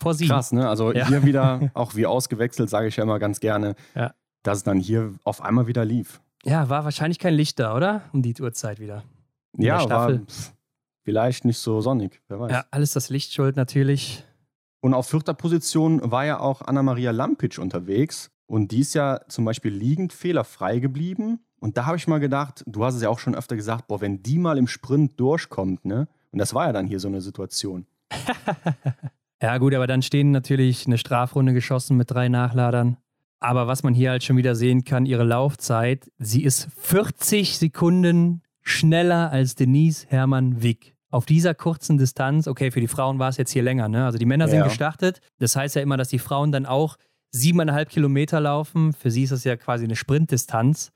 Vor 0.00 0.14
sie. 0.14 0.26
Krass, 0.28 0.52
ne? 0.52 0.68
Also 0.68 0.92
ja. 0.92 1.06
hier 1.08 1.24
wieder, 1.24 1.70
auch 1.74 1.94
wie 1.94 2.06
ausgewechselt, 2.06 2.70
sage 2.70 2.88
ich 2.88 2.96
ja 2.96 3.04
immer 3.04 3.18
ganz 3.18 3.40
gerne, 3.40 3.74
ja. 3.94 4.12
dass 4.42 4.58
es 4.58 4.64
dann 4.64 4.78
hier 4.78 5.14
auf 5.24 5.42
einmal 5.42 5.66
wieder 5.66 5.84
lief. 5.84 6.20
Ja, 6.44 6.68
war 6.68 6.84
wahrscheinlich 6.84 7.18
kein 7.18 7.34
Licht 7.34 7.58
da, 7.58 7.74
oder? 7.74 8.02
Um 8.12 8.22
die 8.22 8.34
Uhrzeit 8.40 8.78
wieder. 8.78 9.02
In 9.56 9.64
ja, 9.64 9.88
war 9.88 10.20
vielleicht 11.04 11.44
nicht 11.44 11.58
so 11.58 11.80
sonnig, 11.80 12.20
wer 12.28 12.40
weiß. 12.40 12.52
Ja, 12.52 12.64
alles 12.70 12.92
das 12.92 13.10
Licht 13.10 13.32
schuld 13.32 13.56
natürlich. 13.56 14.24
Und 14.80 14.94
auf 14.94 15.08
vierter 15.08 15.34
Position 15.34 16.00
war 16.10 16.24
ja 16.24 16.38
auch 16.38 16.62
Anna-Maria 16.62 17.10
Lampic 17.10 17.60
unterwegs. 17.60 18.30
Und 18.46 18.72
die 18.72 18.80
ist 18.80 18.94
ja 18.94 19.20
zum 19.28 19.44
Beispiel 19.44 19.72
liegend 19.72 20.12
fehlerfrei 20.12 20.78
geblieben. 20.78 21.40
Und 21.60 21.76
da 21.76 21.86
habe 21.86 21.96
ich 21.96 22.06
mal 22.06 22.18
gedacht, 22.18 22.62
du 22.66 22.84
hast 22.84 22.94
es 22.94 23.02
ja 23.02 23.08
auch 23.08 23.18
schon 23.18 23.34
öfter 23.34 23.56
gesagt, 23.56 23.88
boah, 23.88 24.00
wenn 24.00 24.22
die 24.22 24.38
mal 24.38 24.58
im 24.58 24.68
Sprint 24.68 25.18
durchkommt, 25.18 25.84
ne? 25.84 26.08
Und 26.30 26.38
das 26.38 26.54
war 26.54 26.66
ja 26.66 26.72
dann 26.72 26.86
hier 26.86 27.00
so 27.00 27.08
eine 27.08 27.20
Situation. 27.20 27.86
ja, 29.42 29.58
gut, 29.58 29.74
aber 29.74 29.86
dann 29.86 30.02
stehen 30.02 30.30
natürlich 30.30 30.86
eine 30.86 30.98
Strafrunde 30.98 31.52
geschossen 31.54 31.96
mit 31.96 32.10
drei 32.10 32.28
Nachladern. 32.28 32.98
Aber 33.40 33.66
was 33.66 33.82
man 33.82 33.94
hier 33.94 34.10
halt 34.10 34.24
schon 34.24 34.36
wieder 34.36 34.54
sehen 34.54 34.84
kann, 34.84 35.06
ihre 35.06 35.24
Laufzeit, 35.24 36.10
sie 36.18 36.42
ist 36.42 36.68
40 36.78 37.58
Sekunden 37.58 38.42
schneller 38.62 39.30
als 39.30 39.54
Denise 39.54 40.06
Hermann 40.08 40.62
Wick. 40.62 40.96
Auf 41.10 41.24
dieser 41.24 41.54
kurzen 41.54 41.96
Distanz, 41.96 42.46
okay, 42.46 42.70
für 42.70 42.80
die 42.80 42.88
Frauen 42.88 43.18
war 43.18 43.30
es 43.30 43.38
jetzt 43.38 43.52
hier 43.52 43.62
länger, 43.62 43.88
ne? 43.88 44.04
Also 44.04 44.18
die 44.18 44.26
Männer 44.26 44.48
sind 44.48 44.64
gestartet. 44.64 45.20
Das 45.38 45.56
heißt 45.56 45.74
ja 45.76 45.82
immer, 45.82 45.96
dass 45.96 46.08
die 46.08 46.18
Frauen 46.18 46.52
dann 46.52 46.66
auch 46.66 46.96
siebeneinhalb 47.30 47.88
Kilometer 47.88 48.40
laufen. 48.40 48.92
Für 48.92 49.10
sie 49.10 49.22
ist 49.22 49.32
das 49.32 49.44
ja 49.44 49.56
quasi 49.56 49.84
eine 49.84 49.96
Sprintdistanz. 49.96 50.92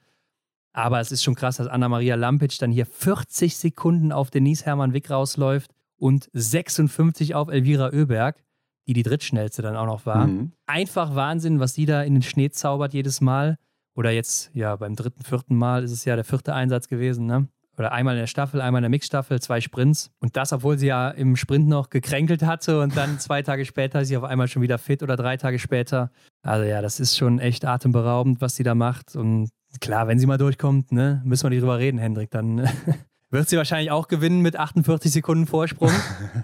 Aber 0.72 1.00
es 1.00 1.12
ist 1.12 1.22
schon 1.22 1.34
krass, 1.34 1.58
dass 1.58 1.66
Anna-Maria 1.66 2.14
Lampic 2.14 2.56
dann 2.58 2.70
hier 2.70 2.86
40 2.86 3.56
Sekunden 3.56 4.12
auf 4.12 4.30
Denise 4.30 4.64
Hermann 4.64 4.94
Wick 4.94 5.10
rausläuft 5.10 5.70
und 5.96 6.28
56 6.32 7.34
auf 7.34 7.48
Elvira 7.48 7.90
Oeberg, 7.92 8.42
die 8.86 8.94
die 8.94 9.02
drittschnellste 9.02 9.62
dann 9.62 9.76
auch 9.76 9.86
noch 9.86 10.06
war. 10.06 10.26
Mhm. 10.26 10.52
Einfach 10.66 11.14
Wahnsinn, 11.14 11.60
was 11.60 11.74
sie 11.74 11.86
da 11.86 12.02
in 12.02 12.14
den 12.14 12.22
Schnee 12.22 12.50
zaubert 12.50 12.94
jedes 12.94 13.20
Mal. 13.20 13.58
Oder 13.94 14.10
jetzt, 14.10 14.50
ja, 14.54 14.74
beim 14.76 14.96
dritten, 14.96 15.22
vierten 15.22 15.56
Mal 15.56 15.84
ist 15.84 15.92
es 15.92 16.04
ja 16.04 16.16
der 16.16 16.24
vierte 16.24 16.54
Einsatz 16.54 16.88
gewesen, 16.88 17.26
ne? 17.26 17.48
Oder 17.78 17.92
einmal 17.92 18.14
in 18.14 18.20
der 18.20 18.26
Staffel, 18.26 18.60
einmal 18.60 18.80
in 18.80 18.84
der 18.84 18.90
Mixstaffel, 18.90 19.40
zwei 19.40 19.60
Sprints. 19.60 20.10
Und 20.18 20.36
das, 20.36 20.52
obwohl 20.52 20.78
sie 20.78 20.88
ja 20.88 21.08
im 21.10 21.36
Sprint 21.36 21.68
noch 21.68 21.88
gekränkelt 21.88 22.42
hatte 22.42 22.80
und 22.80 22.96
dann 22.96 23.18
zwei 23.18 23.42
Tage 23.42 23.64
später 23.64 24.02
ist 24.02 24.08
sie 24.08 24.16
auf 24.16 24.24
einmal 24.24 24.48
schon 24.48 24.62
wieder 24.62 24.78
fit 24.78 25.02
oder 25.02 25.16
drei 25.16 25.36
Tage 25.36 25.58
später. 25.58 26.10
Also 26.42 26.64
ja, 26.64 26.82
das 26.82 27.00
ist 27.00 27.16
schon 27.16 27.38
echt 27.38 27.64
atemberaubend, 27.64 28.40
was 28.40 28.56
sie 28.56 28.62
da 28.62 28.74
macht. 28.74 29.16
Und 29.16 29.50
klar, 29.80 30.08
wenn 30.08 30.18
sie 30.18 30.26
mal 30.26 30.38
durchkommt, 30.38 30.92
ne, 30.92 31.22
müssen 31.24 31.44
wir 31.44 31.50
nicht 31.50 31.62
drüber 31.62 31.78
reden, 31.78 31.98
Hendrik. 31.98 32.30
Dann 32.30 32.68
wird 33.30 33.48
sie 33.48 33.56
wahrscheinlich 33.56 33.90
auch 33.90 34.08
gewinnen 34.08 34.40
mit 34.40 34.56
48 34.56 35.10
Sekunden 35.10 35.46
Vorsprung. 35.46 35.90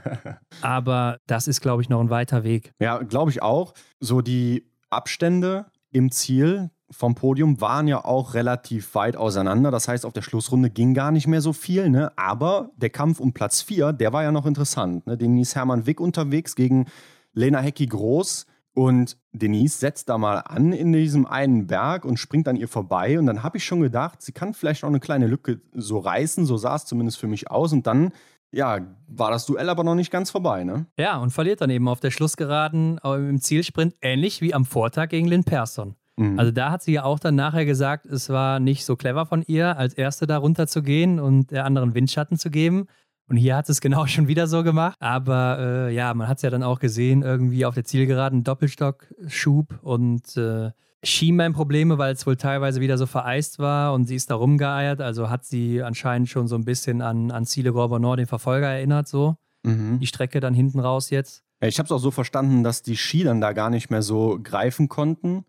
Aber 0.61 1.19
das 1.27 1.49
ist, 1.49 1.61
glaube 1.61 1.83
ich, 1.83 1.89
noch 1.89 2.01
ein 2.01 2.11
weiter 2.11 2.45
Weg. 2.45 2.73
Ja, 2.81 2.99
glaube 2.99 3.31
ich 3.31 3.43
auch. 3.43 3.75
So 4.01 4.21
die 4.21 4.71
Abstände 4.91 5.67
im 5.91 6.11
Ziel 6.11 6.71
vom 6.91 7.15
Podium 7.15 7.61
waren 7.61 7.87
ja 7.87 8.05
auch 8.05 8.35
relativ 8.35 8.95
weit 8.95 9.17
auseinander. 9.17 9.71
Das 9.71 9.89
heißt, 9.89 10.07
auf 10.07 10.13
der 10.13 10.23
Schlussrunde 10.23 10.71
ging 10.71 10.95
gar 10.95 11.11
nicht 11.11 11.27
mehr 11.27 11.43
so 11.43 11.53
viel. 11.53 11.91
Ne? 11.91 12.13
Aber 12.17 12.71
der 12.77 12.91
Kampf 12.91 13.21
um 13.21 13.33
Platz 13.33 13.61
4, 13.61 13.93
der 13.93 14.13
war 14.13 14.23
ja 14.23 14.33
noch 14.33 14.47
interessant. 14.47 15.07
Ne? 15.07 15.19
Denise 15.19 15.55
Hermann 15.55 15.87
Wick 15.87 16.01
unterwegs 16.01 16.55
gegen 16.55 16.87
Lena 17.35 17.61
Hecki 17.61 17.87
Groß. 17.87 18.47
Und 18.79 19.17
Denise 19.33 19.81
setzt 19.81 20.09
da 20.09 20.19
mal 20.19 20.39
an 20.39 20.73
in 20.73 20.93
diesem 20.93 21.27
einen 21.27 21.67
Berg 21.67 22.05
und 22.05 22.17
springt 22.17 22.47
an 22.47 22.55
ihr 22.55 22.69
vorbei. 22.69 23.19
Und 23.19 23.27
dann 23.27 23.43
habe 23.43 23.57
ich 23.57 23.65
schon 23.65 23.81
gedacht, 23.81 24.23
sie 24.23 24.31
kann 24.31 24.55
vielleicht 24.55 24.85
auch 24.85 24.89
eine 24.89 25.01
kleine 25.01 25.27
Lücke 25.27 25.61
so 25.75 25.99
reißen. 25.99 26.47
So 26.47 26.57
sah 26.59 26.77
es 26.77 26.85
zumindest 26.85 27.19
für 27.19 27.27
mich 27.27 27.51
aus. 27.51 27.73
Und 27.73 27.89
dann, 27.89 28.13
ja, 28.53 28.79
war 29.09 29.33
das 29.33 29.47
Duell 29.47 29.69
aber 29.69 29.83
noch 29.83 29.97
nicht 29.97 30.13
ganz 30.13 30.31
vorbei, 30.31 30.63
ne? 30.63 30.87
Ja, 30.97 31.17
und 31.17 31.31
verliert 31.31 31.61
dann 31.61 31.71
eben 31.71 31.89
auf 31.89 31.99
der 31.99 32.13
Schlussgeraden 32.13 32.99
im 32.99 33.41
Zielsprint, 33.41 33.97
ähnlich 34.01 34.43
wie 34.43 34.55
am 34.55 34.65
Vortag 34.65 35.09
gegen 35.09 35.27
Lynn 35.27 35.43
Persson. 35.43 35.97
Mhm. 36.17 36.39
Also 36.39 36.53
da 36.53 36.71
hat 36.71 36.83
sie 36.83 36.93
ja 36.93 37.03
auch 37.03 37.19
dann 37.19 37.35
nachher 37.35 37.65
gesagt, 37.65 38.07
es 38.07 38.29
war 38.29 38.61
nicht 38.61 38.85
so 38.85 38.95
clever 38.95 39.27
von 39.27 39.43
ihr, 39.49 39.77
als 39.77 39.95
Erste 39.95 40.29
da 40.29 40.39
runter 40.39 40.69
zu 40.69 40.85
gehen 40.85 41.19
und 41.19 41.51
der 41.51 41.65
anderen 41.65 41.95
Windschatten 41.95 42.39
zu 42.39 42.49
geben. 42.49 42.87
Und 43.29 43.37
hier 43.37 43.57
hat 43.57 43.69
es 43.69 43.81
genau 43.81 44.07
schon 44.09 44.29
wieder 44.29 44.47
so 44.47 44.63
gemacht. 44.63 44.97
Aber 45.01 45.59
äh, 45.89 45.95
ja, 45.95 46.13
man 46.15 46.29
hat 46.29 46.39
es 46.39 46.43
ja 46.43 46.51
dann 46.51 46.63
auch 46.63 46.81
gesehen, 46.81 47.23
irgendwie 47.23 47.65
auf 47.65 47.75
der 47.75 47.85
Zielgeraden 47.85 48.45
Doppelstockschub 48.45 49.79
und 49.83 50.37
äh, 50.37 50.71
Schienbeinprobleme, 51.05 51.99
weil 51.99 52.15
es 52.15 52.27
wohl 52.27 52.37
teilweise 52.37 52.81
wieder 52.81 52.99
so 52.99 53.07
vereist 53.07 53.59
war 53.59 53.93
und 53.95 54.07
sie 54.07 54.17
ist 54.17 54.31
da 54.31 54.35
rumgeeiert. 54.35 55.01
Also 55.01 55.31
hat 55.31 55.45
sie 55.45 55.83
anscheinend 55.83 56.29
schon 56.29 56.49
so 56.49 56.57
ein 56.57 56.65
bisschen 56.65 57.03
an, 57.03 57.31
an 57.31 57.47
Ziele 57.47 57.73
Gorbonor, 57.73 58.17
den 58.17 58.27
Verfolger, 58.27 58.69
erinnert, 58.69 59.07
so. 59.07 59.37
Mhm. 59.65 59.99
Die 60.01 60.07
Strecke 60.07 60.41
dann 60.41 60.55
hinten 60.55 60.81
raus 60.81 61.11
jetzt. 61.11 61.45
Ich 61.61 61.79
habe 61.79 61.87
es 61.87 61.93
auch 61.93 61.99
so 61.99 62.11
verstanden, 62.11 62.63
dass 62.63 62.83
die 62.83 62.97
Ski 62.97 63.25
dann 63.25 63.41
da 63.41 63.53
gar 63.53 63.71
nicht 63.71 63.91
mehr 63.91 64.03
so 64.03 64.39
greifen 64.43 64.89
konnten. 64.89 65.45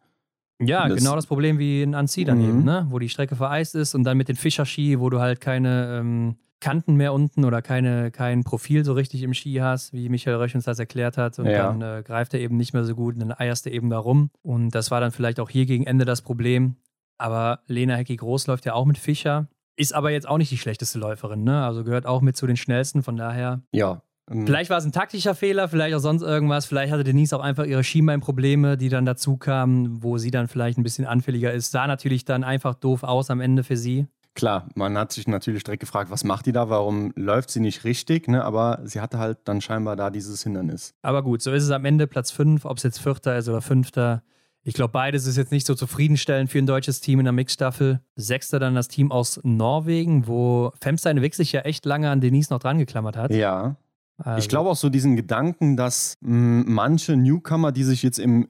Ja, 0.62 0.88
das 0.88 1.00
genau 1.00 1.16
das 1.16 1.26
Problem 1.26 1.58
wie 1.58 1.84
in 1.84 1.96
Annecy 1.96 2.26
daneben, 2.26 2.60
mhm. 2.60 2.66
ne? 2.66 2.88
wo 2.90 3.00
die 3.00 3.10
Strecke 3.10 3.36
vereist 3.36 3.76
ist 3.76 3.96
und 3.96 4.04
dann 4.04 4.18
mit 4.18 4.28
den 4.28 4.36
Fischerski, 4.36 5.00
wo 5.00 5.10
du 5.10 5.20
halt 5.20 5.40
keine 5.40 6.00
ähm, 6.00 6.36
Kanten 6.60 6.95
mehr 6.95 7.14
unten 7.14 7.45
oder 7.45 7.61
keine, 7.61 8.11
kein 8.11 8.44
Profil 8.44 8.84
so 8.84 8.94
richtig 8.94 9.23
im 9.23 9.34
Ski 9.34 9.56
hast, 9.56 9.94
wie 9.94 10.10
Michael 10.10 10.38
Rösch 10.38 10.56
uns 10.56 10.65
das 10.65 10.80
erklärt 10.80 11.18
hat. 11.18 11.40
Und 11.40 11.48
ja. 11.48 11.72
dann 11.72 11.81
äh, 11.81 12.03
greift 12.03 12.34
er 12.34 12.40
eben 12.40 12.57
nicht 12.57 12.73
mehr 12.73 12.84
so 12.84 12.95
gut 12.95 13.15
und 13.15 13.22
dann 13.22 13.31
eierst 13.31 13.65
du 13.65 13.69
eben 13.69 13.90
da 13.90 13.98
rum. 13.98 14.30
Und 14.41 14.72
das 14.72 14.91
war 14.91 14.99
dann 14.99 15.11
vielleicht 15.11 15.40
auch 15.40 15.49
hier 15.49 15.65
gegen 15.65 15.86
Ende 15.86 16.06
das 16.06 16.22
Problem. 16.22 16.76
Aber 17.18 17.60
Lena 17.68 17.95
Hecki 17.95 18.15
Groß 18.15 18.48
läuft 18.48 18.65
ja 18.65 18.73
auch 18.73 18.86
mit 18.86 18.98
Fischer. 18.98 19.48
Ist 19.76 19.94
aber 19.94 20.11
jetzt 20.11 20.27
auch 20.27 20.38
nicht 20.38 20.52
die 20.52 20.57
schlechteste 20.57 20.99
Läuferin, 20.99 21.44
ne? 21.44 21.64
Also 21.64 21.84
gehört 21.84 22.06
auch 22.06 22.22
mit 22.22 22.36
zu 22.36 22.48
den 22.48 22.57
schnellsten, 22.57 23.03
von 23.03 23.15
daher. 23.15 23.61
Ja, 23.72 24.02
ähm, 24.30 24.45
vielleicht 24.45 24.69
war 24.69 24.77
es 24.77 24.86
ein 24.86 24.91
taktischer 24.91 25.36
Fehler, 25.36 25.68
vielleicht 25.68 25.95
auch 25.95 25.99
sonst 25.99 26.22
irgendwas. 26.22 26.65
Vielleicht 26.65 26.91
hatte 26.91 27.03
Denise 27.03 27.34
auch 27.34 27.41
einfach 27.41 27.65
ihre 27.65 27.84
Schienbeinprobleme, 27.84 28.77
die 28.77 28.90
dann 28.90 29.06
dazu 29.06 29.38
kamen, 29.38 30.03
wo 30.03 30.18
sie 30.18 30.31
dann 30.31 30.48
vielleicht 30.48 30.77
ein 30.77 30.84
bisschen 30.84 31.06
anfälliger 31.06 31.52
ist. 31.52 31.72
Sah 31.72 31.88
natürlich 31.88 32.26
dann 32.26 32.44
einfach 32.44 32.76
doof 32.76 33.03
aus 33.03 33.30
am 33.30 33.41
Ende 33.41 33.64
für 33.64 33.77
sie. 33.77 34.07
Klar, 34.36 34.70
man 34.76 34.98
hat 34.98 35.12
sich 35.12 35.28
natürlich 35.28 35.64
direkt 35.64 35.82
gefragt, 35.82 36.12
was 36.12 36.24
macht 36.24 36.46
die 36.46 36.52
da, 36.52 36.70
warum 36.70 37.12
läuft 37.16 37.50
sie 37.50 37.60
nicht 37.60 37.84
richtig, 37.84 38.28
ne? 38.28 38.44
aber 38.44 38.80
sie 38.84 39.02
hatte 39.02 39.20
halt 39.20 39.40
dann 39.46 39.60
scheinbar 39.60 39.96
da 39.96 40.10
dieses 40.10 40.44
Hindernis. 40.44 40.94
Aber 41.02 41.24
gut, 41.24 41.42
so 41.42 41.52
ist 41.52 41.64
es 41.64 41.72
am 41.72 41.84
Ende 41.84 42.08
Platz 42.08 42.32
5, 42.32 42.66
ob 42.66 42.78
es 42.78 42.84
jetzt 42.84 43.00
Vierter 43.00 43.38
ist 43.38 43.50
oder 43.50 43.62
Fünfter. 43.62 44.24
Ich 44.64 44.74
glaube, 44.74 44.92
beides 44.92 45.26
ist 45.26 45.38
jetzt 45.38 45.52
nicht 45.52 45.66
so 45.66 45.74
zufriedenstellend 45.74 46.50
für 46.50 46.60
ein 46.60 46.66
deutsches 46.66 47.02
Team 47.02 47.20
in 47.20 47.26
der 47.26 47.32
Mixstaffel. 47.34 48.02
Sechster 48.16 48.60
dann 48.60 48.76
das 48.76 48.88
Team 48.88 49.12
aus 49.12 49.40
Norwegen, 49.44 50.28
wo 50.28 50.72
Femstein 50.80 51.22
Wick 51.22 51.34
sich 51.34 51.52
ja 51.52 51.62
echt 51.62 51.86
lange 51.86 52.10
an 52.10 52.22
Denise 52.22 52.52
noch 52.54 52.60
dran 52.60 52.78
geklammert 52.78 53.18
hat. 53.18 53.34
Ja. 53.34 53.78
Also. 54.18 54.40
Ich 54.40 54.50
glaube 54.50 54.70
auch 54.70 54.76
so 54.76 54.90
diesen 54.90 55.16
Gedanken, 55.16 55.78
dass 55.78 56.18
mh, 56.22 56.66
manche 56.68 57.16
Newcomer, 57.16 57.72
die 57.72 57.84
sich 57.84 58.04
jetzt 58.04 58.20
im 58.20 58.50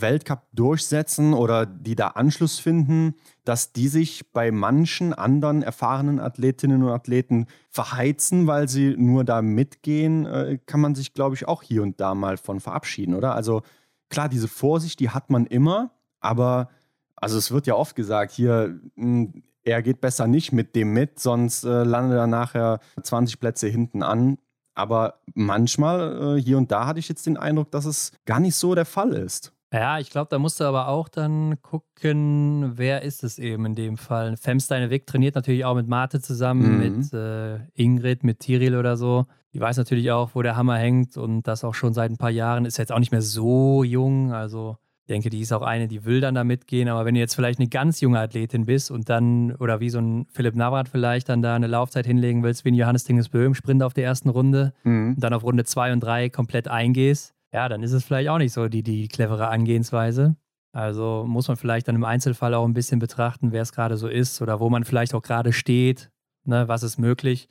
Weltcup 0.00 0.46
durchsetzen 0.52 1.34
oder 1.34 1.66
die 1.66 1.94
da 1.94 2.08
Anschluss 2.08 2.58
finden, 2.58 3.14
dass 3.44 3.72
die 3.72 3.88
sich 3.88 4.32
bei 4.32 4.50
manchen 4.50 5.12
anderen 5.12 5.62
erfahrenen 5.62 6.20
Athletinnen 6.20 6.82
und 6.82 6.90
Athleten 6.90 7.46
verheizen, 7.70 8.46
weil 8.46 8.68
sie 8.68 8.94
nur 8.96 9.24
da 9.24 9.42
mitgehen, 9.42 10.26
äh, 10.26 10.58
kann 10.66 10.80
man 10.80 10.94
sich, 10.94 11.14
glaube 11.14 11.34
ich, 11.34 11.48
auch 11.48 11.62
hier 11.62 11.82
und 11.82 12.00
da 12.00 12.14
mal 12.14 12.36
von 12.36 12.60
verabschieden, 12.60 13.14
oder? 13.14 13.34
Also 13.34 13.62
klar, 14.10 14.28
diese 14.28 14.48
Vorsicht, 14.48 15.00
die 15.00 15.10
hat 15.10 15.30
man 15.30 15.46
immer, 15.46 15.90
aber 16.20 16.68
also 17.16 17.38
es 17.38 17.50
wird 17.50 17.66
ja 17.66 17.74
oft 17.74 17.96
gesagt, 17.96 18.32
hier, 18.32 18.78
hm, 18.96 19.42
er 19.64 19.82
geht 19.82 20.00
besser 20.00 20.26
nicht 20.26 20.52
mit 20.52 20.76
dem 20.76 20.92
mit, 20.92 21.18
sonst 21.18 21.64
äh, 21.64 21.82
landet 21.82 22.18
er 22.18 22.26
nachher 22.26 22.78
20 23.02 23.40
Plätze 23.40 23.66
hinten 23.66 24.02
an. 24.02 24.38
Aber 24.74 25.20
manchmal, 25.34 26.36
äh, 26.36 26.40
hier 26.40 26.58
und 26.58 26.70
da 26.70 26.86
hatte 26.86 27.00
ich 27.00 27.08
jetzt 27.08 27.26
den 27.26 27.36
Eindruck, 27.36 27.70
dass 27.70 27.86
es 27.86 28.12
gar 28.26 28.38
nicht 28.38 28.54
so 28.54 28.74
der 28.74 28.84
Fall 28.84 29.12
ist. 29.14 29.55
Ja, 29.76 29.98
ich 29.98 30.08
glaube, 30.08 30.28
da 30.30 30.38
musst 30.38 30.58
du 30.58 30.64
aber 30.64 30.88
auch 30.88 31.08
dann 31.10 31.60
gucken, 31.60 32.72
wer 32.76 33.02
ist 33.02 33.22
es 33.22 33.38
eben 33.38 33.66
in 33.66 33.74
dem 33.74 33.98
Fall. 33.98 34.38
Femsteine 34.38 34.88
Weg 34.88 35.06
trainiert 35.06 35.34
natürlich 35.34 35.66
auch 35.66 35.74
mit 35.74 35.86
Mate 35.86 36.22
zusammen, 36.22 36.78
mhm. 36.78 36.78
mit 36.78 37.12
äh, 37.12 37.58
Ingrid, 37.74 38.24
mit 38.24 38.40
Tiril 38.40 38.74
oder 38.74 38.96
so. 38.96 39.26
Die 39.52 39.60
weiß 39.60 39.76
natürlich 39.76 40.10
auch, 40.10 40.30
wo 40.32 40.40
der 40.40 40.56
Hammer 40.56 40.78
hängt 40.78 41.18
und 41.18 41.46
das 41.46 41.62
auch 41.62 41.74
schon 41.74 41.92
seit 41.92 42.10
ein 42.10 42.16
paar 42.16 42.30
Jahren. 42.30 42.64
Ist 42.64 42.78
jetzt 42.78 42.90
auch 42.90 42.98
nicht 42.98 43.12
mehr 43.12 43.20
so 43.20 43.84
jung, 43.84 44.32
also 44.32 44.78
Ich 45.02 45.08
denke, 45.08 45.28
die 45.28 45.40
ist 45.40 45.52
auch 45.52 45.62
eine, 45.62 45.88
die 45.88 46.06
will 46.06 46.22
dann 46.22 46.34
da 46.34 46.42
mitgehen. 46.42 46.88
Aber 46.88 47.04
wenn 47.04 47.14
du 47.14 47.20
jetzt 47.20 47.34
vielleicht 47.34 47.58
eine 47.58 47.68
ganz 47.68 48.00
junge 48.00 48.18
Athletin 48.18 48.64
bist 48.64 48.90
und 48.90 49.10
dann, 49.10 49.54
oder 49.56 49.80
wie 49.80 49.90
so 49.90 49.98
ein 49.98 50.26
Philipp 50.30 50.56
Navrat 50.56 50.88
vielleicht 50.88 51.28
dann 51.28 51.42
da 51.42 51.54
eine 51.54 51.66
Laufzeit 51.66 52.06
hinlegen 52.06 52.42
willst, 52.42 52.64
wie 52.64 52.70
ein 52.70 52.74
Johannes 52.74 53.04
Dingesbö 53.04 53.44
im 53.44 53.54
Sprint 53.54 53.82
auf 53.82 53.92
der 53.92 54.04
ersten 54.04 54.30
Runde 54.30 54.72
mhm. 54.84 55.14
und 55.16 55.20
dann 55.22 55.34
auf 55.34 55.44
Runde 55.44 55.64
zwei 55.64 55.92
und 55.92 56.00
drei 56.00 56.30
komplett 56.30 56.66
eingehst, 56.66 57.34
ja, 57.56 57.70
dann 57.70 57.82
ist 57.82 57.92
es 57.92 58.04
vielleicht 58.04 58.28
auch 58.28 58.36
nicht 58.36 58.52
so 58.52 58.68
die, 58.68 58.82
die 58.82 59.08
clevere 59.08 59.48
Angehensweise. 59.48 60.36
Also 60.72 61.24
muss 61.26 61.48
man 61.48 61.56
vielleicht 61.56 61.88
dann 61.88 61.94
im 61.94 62.04
Einzelfall 62.04 62.52
auch 62.52 62.66
ein 62.66 62.74
bisschen 62.74 62.98
betrachten, 62.98 63.50
wer 63.50 63.62
es 63.62 63.72
gerade 63.72 63.96
so 63.96 64.08
ist 64.08 64.42
oder 64.42 64.60
wo 64.60 64.68
man 64.68 64.84
vielleicht 64.84 65.14
auch 65.14 65.22
gerade 65.22 65.54
steht, 65.54 66.10
ne, 66.44 66.68
was 66.68 66.82
ist 66.82 66.98
möglich. 66.98 67.48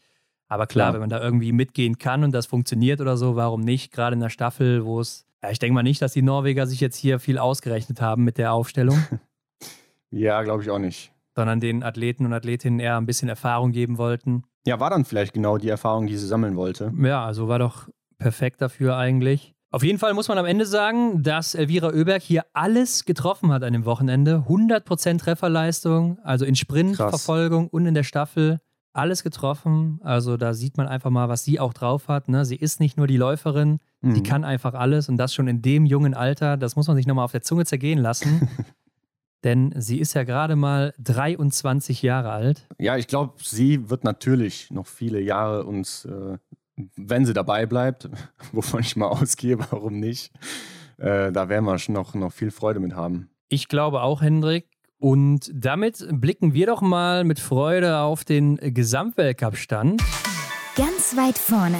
Aber 0.47 0.67
klar, 0.67 0.89
ja. 0.89 0.93
wenn 0.93 0.99
man 0.99 1.09
da 1.09 1.19
irgendwie 1.19 1.51
mitgehen 1.51 1.97
kann 1.97 2.23
und 2.23 2.33
das 2.33 2.45
funktioniert 2.45 3.01
oder 3.01 3.17
so, 3.17 3.35
warum 3.35 3.61
nicht? 3.61 3.91
Gerade 3.91 4.13
in 4.13 4.19
der 4.19 4.29
Staffel, 4.29 4.85
wo 4.85 4.99
es, 4.99 5.25
ja, 5.41 5.49
ich 5.49 5.57
denke 5.57 5.73
mal 5.73 5.81
nicht, 5.81 6.03
dass 6.03 6.13
die 6.13 6.21
Norweger 6.21 6.67
sich 6.67 6.81
jetzt 6.81 6.97
hier 6.97 7.17
viel 7.17 7.39
ausgerechnet 7.39 7.99
haben 7.99 8.23
mit 8.23 8.37
der 8.37 8.53
Aufstellung. 8.53 9.03
ja, 10.11 10.43
glaube 10.43 10.61
ich 10.61 10.69
auch 10.69 10.77
nicht. 10.77 11.11
Sondern 11.35 11.59
den 11.59 11.81
Athleten 11.81 12.27
und 12.27 12.33
Athletinnen 12.33 12.79
eher 12.79 12.97
ein 12.97 13.07
bisschen 13.07 13.27
Erfahrung 13.27 13.71
geben 13.71 13.97
wollten. 13.97 14.43
Ja, 14.67 14.79
war 14.79 14.91
dann 14.91 15.03
vielleicht 15.03 15.33
genau 15.33 15.57
die 15.57 15.69
Erfahrung, 15.69 16.05
die 16.05 16.15
sie 16.15 16.27
sammeln 16.27 16.55
wollte. 16.55 16.93
Ja, 16.95 17.25
also 17.25 17.47
war 17.47 17.57
doch 17.57 17.89
perfekt 18.19 18.61
dafür 18.61 18.97
eigentlich. 18.97 19.54
Auf 19.75 19.83
jeden 19.83 19.99
Fall 19.99 20.13
muss 20.13 20.29
man 20.29 20.37
am 20.37 20.45
Ende 20.45 20.65
sagen, 20.65 21.21
dass 21.21 21.53
Elvira 21.53 21.89
Oeberg 21.89 22.21
hier 22.21 22.45
alles 22.53 23.03
getroffen 23.03 23.51
hat 23.51 23.61
an 23.61 23.73
dem 23.73 23.83
Wochenende. 23.83 24.45
100% 24.47 25.19
Trefferleistung, 25.19 26.17
also 26.23 26.45
in 26.45 26.55
Sprintverfolgung 26.55 27.67
und 27.67 27.85
in 27.85 27.93
der 27.93 28.03
Staffel 28.03 28.61
alles 28.93 29.21
getroffen. 29.21 29.99
Also 30.01 30.37
da 30.37 30.53
sieht 30.53 30.77
man 30.77 30.87
einfach 30.87 31.09
mal, 31.09 31.27
was 31.27 31.43
sie 31.43 31.59
auch 31.59 31.73
drauf 31.73 32.07
hat. 32.07 32.29
Ne? 32.29 32.45
Sie 32.45 32.55
ist 32.55 32.79
nicht 32.79 32.95
nur 32.95 33.05
die 33.05 33.17
Läuferin, 33.17 33.79
mhm. 33.99 34.15
sie 34.15 34.23
kann 34.23 34.45
einfach 34.45 34.75
alles 34.75 35.09
und 35.09 35.17
das 35.17 35.33
schon 35.33 35.49
in 35.49 35.61
dem 35.61 35.85
jungen 35.85 36.13
Alter. 36.13 36.55
Das 36.55 36.77
muss 36.77 36.87
man 36.87 36.95
sich 36.95 37.05
nochmal 37.05 37.25
auf 37.25 37.33
der 37.33 37.41
Zunge 37.41 37.65
zergehen 37.65 37.99
lassen. 37.99 38.47
Denn 39.43 39.73
sie 39.75 39.99
ist 39.99 40.13
ja 40.13 40.23
gerade 40.23 40.55
mal 40.55 40.93
23 40.99 42.01
Jahre 42.01 42.31
alt. 42.31 42.65
Ja, 42.79 42.95
ich 42.95 43.07
glaube, 43.07 43.33
sie 43.43 43.89
wird 43.89 44.05
natürlich 44.05 44.71
noch 44.71 44.87
viele 44.87 45.19
Jahre 45.19 45.65
uns, 45.65 46.05
äh, 46.05 46.37
wenn 46.95 47.25
sie 47.25 47.33
dabei 47.33 47.65
bleibt, 47.65 48.09
wovon 48.51 48.81
ich 48.81 48.95
mal 48.95 49.07
ausgehe, 49.07 49.57
warum 49.59 49.99
nicht, 49.99 50.31
äh, 50.97 51.31
da 51.31 51.49
werden 51.49 51.65
wir 51.65 51.77
schon 51.79 51.93
noch, 51.93 52.13
noch 52.13 52.31
viel 52.31 52.51
Freude 52.51 52.79
mit 52.79 52.95
haben. 52.95 53.29
Ich 53.49 53.67
glaube 53.67 54.01
auch, 54.01 54.21
Hendrik. 54.21 54.67
Und 54.97 55.51
damit 55.53 56.07
blicken 56.09 56.53
wir 56.53 56.67
doch 56.67 56.81
mal 56.81 57.25
mit 57.25 57.39
Freude 57.39 57.99
auf 57.99 58.23
den 58.23 58.55
Gesamtweltcup-Stand. 58.55 60.01
Ganz 60.75 61.15
weit 61.15 61.37
vorne. 61.37 61.77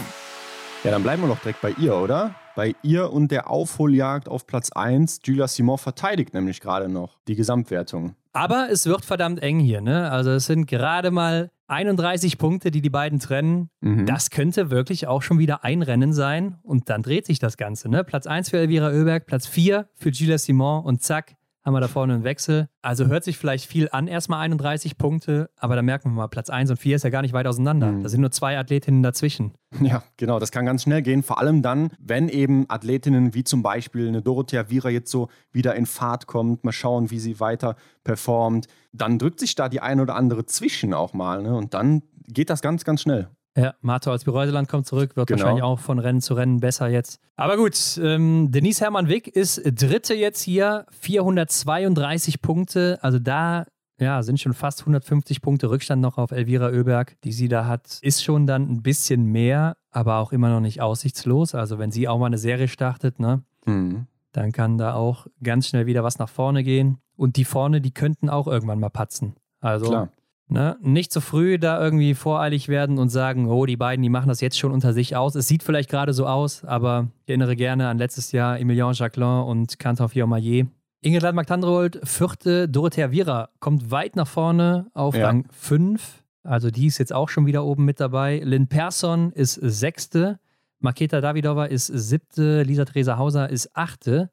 Ja, 0.83 0.91
dann 0.91 1.01
bleiben 1.01 1.23
wir 1.23 1.29
doch 1.29 1.39
direkt 1.39 1.61
bei 1.61 1.71
ihr, 1.71 1.95
oder? 1.95 2.35
Bei 2.55 2.75
ihr 2.83 3.11
und 3.11 3.31
der 3.31 3.49
Aufholjagd 3.49 4.29
auf 4.29 4.45
Platz 4.45 4.71
1. 4.71 5.21
Julia 5.23 5.47
Simon 5.47 5.77
verteidigt 5.77 6.33
nämlich 6.33 6.61
gerade 6.61 6.87
noch 6.87 7.17
die 7.27 7.35
Gesamtwertung. 7.35 8.15
Aber 8.35 8.67
es 8.69 8.85
wird 8.85 9.05
verdammt 9.05 9.41
eng 9.41 9.59
hier, 9.59 9.79
ne? 9.79 10.11
Also 10.11 10.31
es 10.31 10.45
sind 10.45 10.67
gerade 10.67 11.09
mal 11.09 11.51
31 11.67 12.37
Punkte, 12.37 12.69
die 12.69 12.81
die 12.81 12.89
beiden 12.89 13.19
trennen. 13.19 13.69
Mhm. 13.79 14.05
Das 14.05 14.29
könnte 14.29 14.71
wirklich 14.71 15.07
auch 15.07 15.21
schon 15.21 15.39
wieder 15.39 15.63
ein 15.63 15.81
Rennen 15.81 16.11
sein. 16.11 16.57
Und 16.61 16.89
dann 16.89 17.01
dreht 17.01 17.25
sich 17.25 17.39
das 17.39 17.55
Ganze, 17.55 17.87
ne? 17.87 18.03
Platz 18.03 18.27
1 18.27 18.49
für 18.49 18.57
Elvira 18.57 18.89
Oeberg, 18.89 19.25
Platz 19.25 19.47
4 19.47 19.87
für 19.93 20.09
Julia 20.09 20.37
Simon 20.37 20.83
und 20.83 21.01
zack, 21.01 21.37
haben 21.65 21.73
wir 21.73 21.81
da 21.81 21.87
vorne 21.87 22.13
einen 22.13 22.23
Wechsel. 22.23 22.69
Also 22.83 23.07
hört 23.07 23.23
sich 23.23 23.37
vielleicht 23.37 23.65
viel 23.65 23.89
an, 23.91 24.07
erstmal 24.07 24.39
31 24.41 24.99
Punkte, 24.99 25.49
aber 25.57 25.75
da 25.75 25.81
merken 25.81 26.11
wir 26.11 26.15
mal, 26.15 26.27
Platz 26.27 26.51
1 26.51 26.69
und 26.69 26.77
4 26.77 26.97
ist 26.97 27.03
ja 27.03 27.09
gar 27.09 27.23
nicht 27.23 27.33
weit 27.33 27.47
auseinander. 27.47 27.91
Mhm. 27.91 28.03
Da 28.03 28.09
sind 28.09 28.21
nur 28.21 28.31
zwei 28.31 28.57
Athletinnen 28.57 29.03
dazwischen. 29.03 29.53
Ja, 29.81 30.03
genau, 30.15 30.39
das 30.39 30.51
kann 30.51 30.65
ganz 30.65 30.83
schnell 30.83 31.01
gehen. 31.01 31.21
Vor 31.21 31.37
allem 31.37 31.61
dann, 31.61 31.91
wenn 31.99 32.29
eben 32.29 32.63
Athletinnen 32.69 33.33
wie 33.33 33.43
zum 33.43 33.61
Beispiel 33.61 34.07
eine 34.07 34.21
Dorothea 34.21 34.69
Vira 34.69 34.89
jetzt 34.89 35.11
so 35.11 35.27
wieder 35.51 35.75
in 35.75 35.85
Fahrt 35.85 36.27
kommt, 36.27 36.63
mal 36.63 36.71
schauen, 36.71 37.11
wie 37.11 37.19
sie 37.19 37.41
weiter 37.41 37.75
performt, 38.05 38.67
dann 38.93 39.19
drückt 39.19 39.41
sich 39.41 39.53
da 39.55 39.67
die 39.67 39.81
eine 39.81 40.01
oder 40.01 40.15
andere 40.15 40.45
zwischen 40.45 40.93
auch 40.93 41.13
mal. 41.13 41.43
Ne? 41.43 41.53
Und 41.53 41.73
dann 41.73 42.03
geht 42.25 42.49
das 42.49 42.61
ganz, 42.61 42.85
ganz 42.85 43.01
schnell. 43.01 43.27
Ja, 43.57 43.73
Marto 43.81 44.11
als 44.11 44.25
Bereuseland 44.25 44.67
kommt 44.67 44.85
zurück, 44.85 45.15
wird 45.15 45.27
genau. 45.27 45.39
wahrscheinlich 45.39 45.63
auch 45.63 45.79
von 45.79 45.99
Rennen 45.99 46.21
zu 46.21 46.33
Rennen 46.33 46.59
besser 46.59 46.89
jetzt. 46.89 47.21
Aber 47.37 47.55
gut, 47.55 47.99
ähm, 48.03 48.51
Denise 48.51 48.81
Hermann 48.81 49.07
Wick 49.07 49.29
ist 49.29 49.61
Dritte 49.63 50.13
jetzt 50.13 50.41
hier, 50.41 50.85
432 50.91 52.41
Punkte. 52.41 52.99
Also 53.01 53.17
da 53.17 53.65
ja, 53.97 54.23
sind 54.23 54.41
schon 54.41 54.53
fast 54.53 54.81
150 54.81 55.41
Punkte 55.41 55.69
Rückstand 55.69 56.01
noch 56.01 56.17
auf 56.17 56.31
Elvira 56.31 56.67
Oeberg, 56.67 57.15
die 57.23 57.31
sie 57.31 57.47
da 57.47 57.65
hat. 57.65 57.99
Ist 58.01 58.23
schon 58.23 58.45
dann 58.45 58.63
ein 58.69 58.81
bisschen 58.81 59.25
mehr, 59.25 59.77
aber 59.91 60.17
auch 60.17 60.33
immer 60.33 60.49
noch 60.49 60.59
nicht 60.59 60.81
aussichtslos. 60.81 61.55
Also 61.55 61.79
wenn 61.79 61.91
sie 61.91 62.07
auch 62.09 62.19
mal 62.19 62.25
eine 62.25 62.37
Serie 62.37 62.67
startet, 62.67 63.19
ne, 63.19 63.43
mhm. 63.65 64.07
dann 64.33 64.51
kann 64.51 64.77
da 64.77 64.95
auch 64.95 65.27
ganz 65.41 65.67
schnell 65.69 65.85
wieder 65.85 66.03
was 66.03 66.19
nach 66.19 66.29
vorne 66.29 66.63
gehen. 66.63 66.97
Und 67.15 67.37
die 67.37 67.45
vorne, 67.45 67.79
die 67.79 67.93
könnten 67.93 68.29
auch 68.29 68.47
irgendwann 68.47 68.81
mal 68.81 68.89
patzen. 68.89 69.35
Also 69.61 69.87
Klar. 69.87 70.09
Ne? 70.47 70.77
Nicht 70.81 71.11
zu 71.11 71.21
früh 71.21 71.57
da 71.57 71.81
irgendwie 71.81 72.13
voreilig 72.13 72.67
werden 72.67 72.99
und 72.99 73.09
sagen, 73.09 73.47
oh, 73.49 73.65
die 73.65 73.77
beiden, 73.77 74.03
die 74.03 74.09
machen 74.09 74.29
das 74.29 74.41
jetzt 74.41 74.59
schon 74.59 74.71
unter 74.71 74.93
sich 74.93 75.15
aus. 75.15 75.33
Es 75.33 75.47
sieht 75.47 75.63
vielleicht 75.63 75.89
gerade 75.89 76.13
so 76.13 76.27
aus, 76.27 76.63
aber 76.63 77.07
ich 77.23 77.29
erinnere 77.29 77.55
gerne 77.55 77.87
an 77.87 77.97
letztes 77.97 78.31
Jahr 78.31 78.59
Emilien 78.59 78.93
Jacquelin 78.93 79.43
und 79.43 79.79
Cantor 79.79 80.09
Fiormaillet. 80.09 80.67
Ingrid 81.01 81.23
Landmark-Tandrold, 81.23 81.99
vierte, 82.03 82.69
Dorothea 82.69 83.11
Viera 83.11 83.49
kommt 83.59 83.91
weit 83.91 84.15
nach 84.15 84.27
vorne 84.27 84.87
auf 84.93 85.15
ja. 85.15 85.27
Rang 85.27 85.45
5. 85.51 86.23
Also 86.43 86.69
die 86.69 86.87
ist 86.87 86.99
jetzt 86.99 87.13
auch 87.13 87.29
schon 87.29 87.47
wieder 87.47 87.65
oben 87.65 87.85
mit 87.85 87.99
dabei. 87.99 88.39
Lynn 88.43 88.67
Persson 88.67 89.31
ist 89.31 89.55
sechste. 89.55 90.39
Maketa 90.79 91.21
Davidova 91.21 91.65
ist 91.65 91.87
siebte. 91.87 92.63
Lisa 92.63 92.85
Theresa 92.85 93.17
Hauser 93.17 93.49
ist 93.49 93.75
achte. 93.75 94.29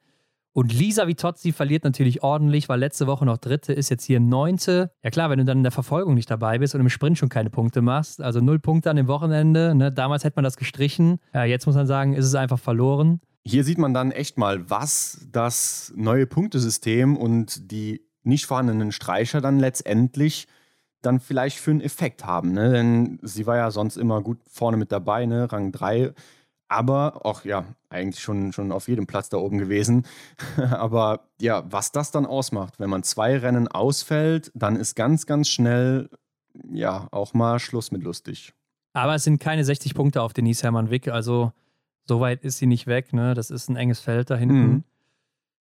Und 0.55 0.73
Lisa 0.73 1.07
Vitozzi 1.07 1.53
verliert 1.53 1.85
natürlich 1.85 2.23
ordentlich, 2.23 2.69
weil 2.69 2.79
letzte 2.79 3.07
Woche 3.07 3.25
noch 3.25 3.39
dritte 3.39 3.73
ist, 3.73 3.89
jetzt 3.89 4.05
hier 4.05 4.21
neunte. 4.21 4.91
Ja 5.03 5.11
klar, 5.11 5.31
wenn 5.31 5.39
du 5.39 5.47
dann 5.47 5.59
in 5.59 5.63
der 5.63 5.73
Verfolgung 5.73 6.15
nicht 6.15 6.31
dabei 6.31 6.59
bist 6.59 6.75
und 6.75 6.83
im 6.83 6.91
Sprint 6.91 7.17
schon 7.17 7.31
keine 7.31 7.49
Punkte 7.49 7.81
machst, 7.81 8.21
also 8.21 8.41
null 8.41 8.59
Punkte 8.59 8.91
an 8.91 8.97
dem 8.97 9.07
Wochenende, 9.07 9.75
ne? 9.75 9.91
damals 9.91 10.25
hätte 10.25 10.37
man 10.37 10.45
das 10.45 10.57
gestrichen. 10.57 11.19
Ja, 11.33 11.45
jetzt 11.45 11.67
muss 11.67 11.75
man 11.75 11.87
sagen, 11.87 12.13
ist 12.13 12.27
es 12.27 12.35
einfach 12.35 12.59
verloren. 12.59 13.21
Hier 13.45 13.65
sieht 13.65 13.79
man 13.79 13.95
dann 13.95 14.13
echt 14.13 14.37
mal, 14.37 14.69
was 14.71 15.27
das 15.33 15.93
neue 15.97 16.27
Punktesystem 16.27 17.17
und 17.17 17.73
die 17.73 18.03
nicht 18.23 18.47
vorhandenen 18.47 18.93
Streicher 18.93 19.41
dann 19.41 19.59
letztendlich 19.59 20.47
dann 21.01 21.19
vielleicht 21.19 21.59
für 21.59 21.73
einen 21.73 21.81
Effekt 21.81 22.25
haben. 22.25 22.53
Ne? 22.53 22.71
Denn 22.71 23.19
sie 23.23 23.47
war 23.47 23.57
ja 23.57 23.71
sonst 23.71 23.97
immer 23.97 24.23
gut 24.23 24.39
vorne 24.49 24.77
mit 24.77 24.93
dabei, 24.93 25.27
ne? 25.27 25.51
Rang 25.51 25.73
3 25.73 26.13
aber 26.73 27.25
auch 27.27 27.45
ja, 27.45 27.67
eigentlich 27.91 28.23
schon, 28.23 28.53
schon 28.53 28.73
auf 28.73 28.89
jedem 28.89 29.07
Platz 29.07 29.29
da 29.29 29.37
oben 29.37 29.59
gewesen. 29.59 30.07
aber 30.57 31.29
ja, 31.41 31.65
was 31.71 31.93
das 31.93 32.11
dann 32.11 32.27
ausmacht, 32.27 32.81
wenn 32.81 32.91
man 32.91 33.03
zwei 33.03 33.37
Rennen 33.37 33.69
ausfällt, 33.69 34.51
dann 34.55 34.77
ist 34.77 34.97
ganz, 34.97 35.27
ganz 35.27 35.49
schnell 35.49 36.09
ja 36.71 37.09
auch 37.11 37.35
mal 37.35 37.59
Schluss 37.59 37.93
mit 37.93 38.03
lustig. 38.03 38.55
Aber 38.95 39.15
es 39.15 39.25
sind 39.25 39.39
keine 39.39 39.65
60 39.65 39.95
Punkte 39.95 40.23
auf 40.23 40.33
Denise 40.33 40.63
Hermann 40.63 40.91
Wick, 40.91 41.09
also 41.09 41.53
so 42.05 42.21
weit 42.21 42.43
ist 42.43 42.59
sie 42.59 42.67
nicht 42.67 42.87
weg. 42.87 43.13
Ne? 43.13 43.35
Das 43.35 43.51
ist 43.51 43.69
ein 43.69 43.77
enges 43.77 44.01
Feld 44.01 44.31
da 44.31 44.37
hinten. 44.37 44.55
Mhm. 44.55 44.85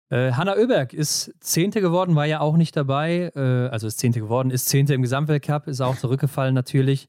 Äh, 0.09 0.31
Hanna 0.33 0.55
Oeberg 0.55 0.93
ist 0.93 1.33
Zehnte 1.39 1.81
geworden, 1.81 2.15
war 2.15 2.25
ja 2.25 2.39
auch 2.39 2.57
nicht 2.57 2.75
dabei. 2.75 3.31
Äh, 3.35 3.69
also 3.69 3.87
ist 3.87 3.99
Zehnte 3.99 4.19
geworden, 4.19 4.49
ist 4.49 4.67
Zehnte 4.67 4.93
im 4.93 5.01
Gesamtweltcup, 5.01 5.67
ist 5.67 5.81
auch 5.81 5.97
zurückgefallen 5.97 6.55
natürlich. 6.55 7.07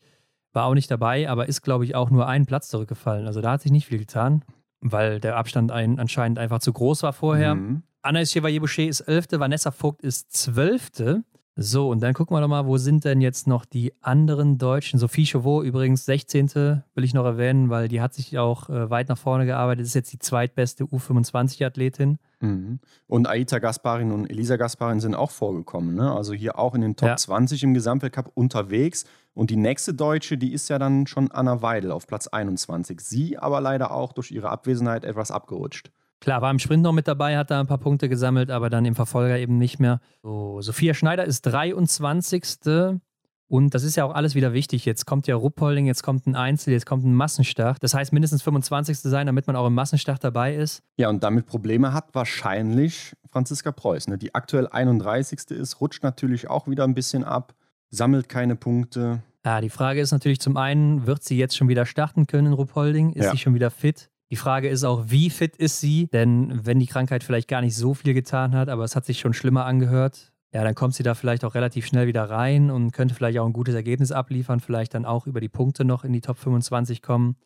War 0.52 0.66
auch 0.66 0.74
nicht 0.74 0.90
dabei, 0.90 1.28
aber 1.28 1.48
ist, 1.48 1.62
glaube 1.62 1.84
ich, 1.84 1.94
auch 1.94 2.10
nur 2.10 2.26
einen 2.26 2.46
Platz 2.46 2.68
zurückgefallen. 2.68 3.26
Also 3.26 3.40
da 3.40 3.52
hat 3.52 3.62
sich 3.62 3.72
nicht 3.72 3.86
viel 3.86 3.98
getan, 3.98 4.44
weil 4.80 5.20
der 5.20 5.36
Abstand 5.36 5.72
ein, 5.72 5.98
anscheinend 5.98 6.38
einfach 6.38 6.58
zu 6.58 6.72
groß 6.72 7.02
war 7.02 7.12
vorher. 7.12 7.54
Mhm. 7.54 7.82
Anaïs 8.02 8.32
Chevalier-Boucher 8.32 8.88
ist 8.88 9.00
Elfte, 9.00 9.40
Vanessa 9.40 9.70
Vogt 9.70 10.02
ist 10.02 10.32
Zwölfte. 10.32 11.24
So, 11.54 11.90
und 11.90 12.02
dann 12.02 12.14
gucken 12.14 12.34
wir 12.34 12.40
doch 12.40 12.48
mal, 12.48 12.66
wo 12.66 12.78
sind 12.78 13.04
denn 13.04 13.20
jetzt 13.20 13.46
noch 13.46 13.66
die 13.66 13.92
anderen 14.00 14.56
Deutschen? 14.56 14.98
Sophie 14.98 15.26
Chauveau 15.26 15.62
übrigens 15.62 16.06
16. 16.06 16.82
will 16.94 17.04
ich 17.04 17.12
noch 17.12 17.26
erwähnen, 17.26 17.68
weil 17.68 17.88
die 17.88 18.00
hat 18.00 18.14
sich 18.14 18.38
auch 18.38 18.70
äh, 18.70 18.88
weit 18.88 19.10
nach 19.10 19.18
vorne 19.18 19.44
gearbeitet. 19.44 19.84
Ist 19.84 19.94
jetzt 19.94 20.12
die 20.14 20.18
zweitbeste 20.18 20.84
U25-Athletin. 20.84 22.18
Mhm. 22.40 22.80
Und 23.06 23.28
Aita 23.28 23.58
Gasparin 23.58 24.12
und 24.12 24.30
Elisa 24.30 24.56
Gasparin 24.56 25.00
sind 25.00 25.14
auch 25.14 25.30
vorgekommen. 25.30 25.94
Ne? 25.94 26.10
Also 26.10 26.32
hier 26.32 26.58
auch 26.58 26.74
in 26.74 26.80
den 26.80 26.96
Top 26.96 27.10
ja. 27.10 27.16
20 27.16 27.62
im 27.64 27.74
Gesamtweltcup 27.74 28.30
unterwegs. 28.32 29.04
Und 29.34 29.50
die 29.50 29.56
nächste 29.56 29.94
Deutsche, 29.94 30.36
die 30.36 30.52
ist 30.52 30.68
ja 30.68 30.78
dann 30.78 31.06
schon 31.06 31.30
Anna 31.30 31.62
Weidel 31.62 31.90
auf 31.90 32.06
Platz 32.06 32.26
21. 32.26 33.00
Sie 33.00 33.38
aber 33.38 33.60
leider 33.60 33.92
auch 33.92 34.12
durch 34.12 34.30
ihre 34.30 34.50
Abwesenheit 34.50 35.04
etwas 35.04 35.30
abgerutscht. 35.30 35.90
Klar, 36.20 36.40
war 36.40 36.50
im 36.50 36.58
Sprint 36.58 36.84
noch 36.84 36.92
mit 36.92 37.08
dabei, 37.08 37.36
hat 37.36 37.50
da 37.50 37.58
ein 37.58 37.66
paar 37.66 37.78
Punkte 37.78 38.08
gesammelt, 38.08 38.50
aber 38.50 38.70
dann 38.70 38.84
im 38.84 38.94
Verfolger 38.94 39.38
eben 39.38 39.58
nicht 39.58 39.80
mehr. 39.80 40.00
So, 40.22 40.60
Sophia 40.60 40.94
Schneider 40.94 41.24
ist 41.24 41.42
23. 41.42 43.00
Und 43.48 43.74
das 43.74 43.82
ist 43.82 43.96
ja 43.96 44.04
auch 44.04 44.14
alles 44.14 44.34
wieder 44.34 44.52
wichtig. 44.52 44.86
Jetzt 44.86 45.04
kommt 45.04 45.26
ja 45.26 45.34
Ruppolding, 45.34 45.84
jetzt 45.84 46.02
kommt 46.02 46.26
ein 46.26 46.36
Einzel, 46.36 46.72
jetzt 46.72 46.86
kommt 46.86 47.04
ein 47.04 47.14
Massenstart. 47.14 47.82
Das 47.82 47.92
heißt 47.92 48.12
mindestens 48.12 48.40
25. 48.42 48.98
sein, 48.98 49.26
damit 49.26 49.46
man 49.46 49.56
auch 49.56 49.66
im 49.66 49.74
Massenstart 49.74 50.22
dabei 50.24 50.54
ist. 50.54 50.82
Ja, 50.96 51.10
und 51.10 51.22
damit 51.22 51.46
Probleme 51.46 51.92
hat 51.92 52.14
wahrscheinlich 52.14 53.14
Franziska 53.30 53.72
Preuß, 53.72 54.08
ne? 54.08 54.16
die 54.16 54.34
aktuell 54.34 54.68
31. 54.68 55.50
ist, 55.50 55.80
rutscht 55.80 56.02
natürlich 56.02 56.48
auch 56.48 56.66
wieder 56.66 56.84
ein 56.84 56.94
bisschen 56.94 57.24
ab, 57.24 57.54
sammelt 57.92 58.28
keine 58.28 58.56
Punkte. 58.56 59.22
Ja, 59.44 59.60
die 59.60 59.70
Frage 59.70 60.00
ist 60.00 60.10
natürlich 60.10 60.40
zum 60.40 60.56
einen, 60.56 61.06
wird 61.06 61.22
sie 61.22 61.36
jetzt 61.36 61.56
schon 61.56 61.68
wieder 61.68 61.86
starten 61.86 62.26
können 62.26 62.48
in 62.48 62.52
Ruppolding? 62.52 63.12
Ist 63.12 63.26
ja. 63.26 63.30
sie 63.32 63.38
schon 63.38 63.54
wieder 63.54 63.70
fit? 63.70 64.10
Die 64.30 64.36
Frage 64.36 64.68
ist 64.68 64.82
auch, 64.82 65.04
wie 65.08 65.30
fit 65.30 65.56
ist 65.56 65.80
sie? 65.80 66.08
Denn 66.12 66.64
wenn 66.64 66.78
die 66.78 66.86
Krankheit 66.86 67.22
vielleicht 67.22 67.48
gar 67.48 67.60
nicht 67.60 67.76
so 67.76 67.92
viel 67.92 68.14
getan 68.14 68.54
hat, 68.54 68.68
aber 68.68 68.82
es 68.82 68.96
hat 68.96 69.04
sich 69.04 69.20
schon 69.20 69.34
schlimmer 69.34 69.66
angehört, 69.66 70.32
ja, 70.54 70.64
dann 70.64 70.74
kommt 70.74 70.94
sie 70.94 71.02
da 71.02 71.14
vielleicht 71.14 71.44
auch 71.44 71.54
relativ 71.54 71.86
schnell 71.86 72.06
wieder 72.06 72.24
rein 72.24 72.70
und 72.70 72.92
könnte 72.92 73.14
vielleicht 73.14 73.38
auch 73.38 73.46
ein 73.46 73.52
gutes 73.52 73.74
Ergebnis 73.74 74.12
abliefern, 74.12 74.60
vielleicht 74.60 74.94
dann 74.94 75.04
auch 75.04 75.26
über 75.26 75.40
die 75.40 75.48
Punkte 75.48 75.84
noch 75.84 76.04
in 76.04 76.12
die 76.12 76.20
Top 76.20 76.38
25 76.38 77.02
kommen. 77.02 77.36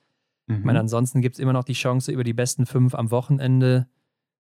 Mhm. 0.47 0.59
Ich 0.59 0.65
meine, 0.65 0.81
ansonsten 0.81 1.23
gibt 1.23 1.37
es 1.37 1.39
immer 1.41 1.53
noch 1.53 1.65
die 1.65 1.73
Chance, 1.73 2.13
über 2.13 2.25
die 2.25 2.35
besten 2.35 2.67
fünf 2.67 2.95
am 2.95 3.11
Wochenende 3.11 3.89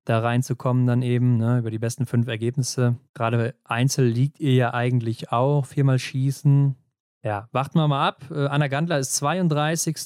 da 0.05 0.19
reinzukommen, 0.21 0.87
dann 0.87 1.03
eben, 1.03 1.37
ne, 1.37 1.59
über 1.59 1.71
die 1.71 1.79
besten 1.79 2.07
fünf 2.07 2.27
Ergebnisse. 2.27 2.97
Gerade 3.15 3.55
Einzel 3.65 4.07
liegt 4.07 4.41
ihr 4.41 4.55
ja 4.55 4.75
eigentlich 4.75 5.31
auch, 5.31 5.67
viermal 5.67 5.99
schießen. 5.99 6.77
Ja, 7.25 7.49
warten 7.53 7.79
wir 7.79 7.87
mal 7.87 8.09
ab. 8.09 8.25
Äh, 8.31 8.47
Anna 8.47 8.67
Gandler 8.67 8.99
ist 8.99 9.15
32. 9.15 9.97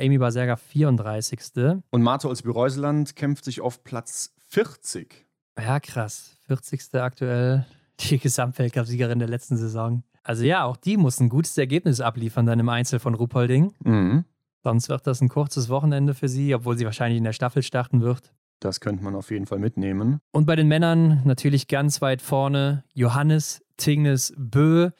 Amy 0.00 0.18
Baserga 0.18 0.56
34. 0.56 1.40
Und 1.90 2.02
Marta 2.02 2.28
Olsby-Reuseland 2.28 3.16
kämpft 3.16 3.44
sich 3.44 3.60
auf 3.60 3.82
Platz 3.82 4.32
40. 4.48 5.26
Ja, 5.58 5.80
krass. 5.80 6.36
40. 6.46 6.94
aktuell. 6.94 7.66
Die 7.98 8.18
Gesamtweltcup-Siegerin 8.18 9.18
der 9.18 9.28
letzten 9.28 9.56
Saison. 9.56 10.04
Also 10.22 10.44
ja, 10.44 10.64
auch 10.64 10.76
die 10.76 10.96
muss 10.96 11.18
ein 11.18 11.28
gutes 11.28 11.56
Ergebnis 11.56 12.00
abliefern 12.00 12.46
dann 12.46 12.60
im 12.60 12.68
Einzel 12.68 12.98
von 12.98 13.14
Ruppolding. 13.14 13.72
Mhm. 13.82 14.24
Sonst 14.62 14.88
wird 14.88 15.06
das 15.06 15.20
ein 15.20 15.28
kurzes 15.28 15.68
Wochenende 15.68 16.14
für 16.14 16.28
sie, 16.28 16.54
obwohl 16.54 16.76
sie 16.76 16.84
wahrscheinlich 16.84 17.18
in 17.18 17.24
der 17.24 17.32
Staffel 17.32 17.62
starten 17.62 18.02
wird. 18.02 18.32
Das 18.60 18.80
könnte 18.80 19.04
man 19.04 19.14
auf 19.14 19.30
jeden 19.30 19.46
Fall 19.46 19.58
mitnehmen. 19.58 20.18
Und 20.32 20.46
bei 20.46 20.56
den 20.56 20.68
Männern 20.68 21.22
natürlich 21.24 21.68
ganz 21.68 22.00
weit 22.00 22.22
vorne 22.22 22.84
Johannes 22.94 23.62
Tingnes 23.76 24.32
Bö 24.36 24.90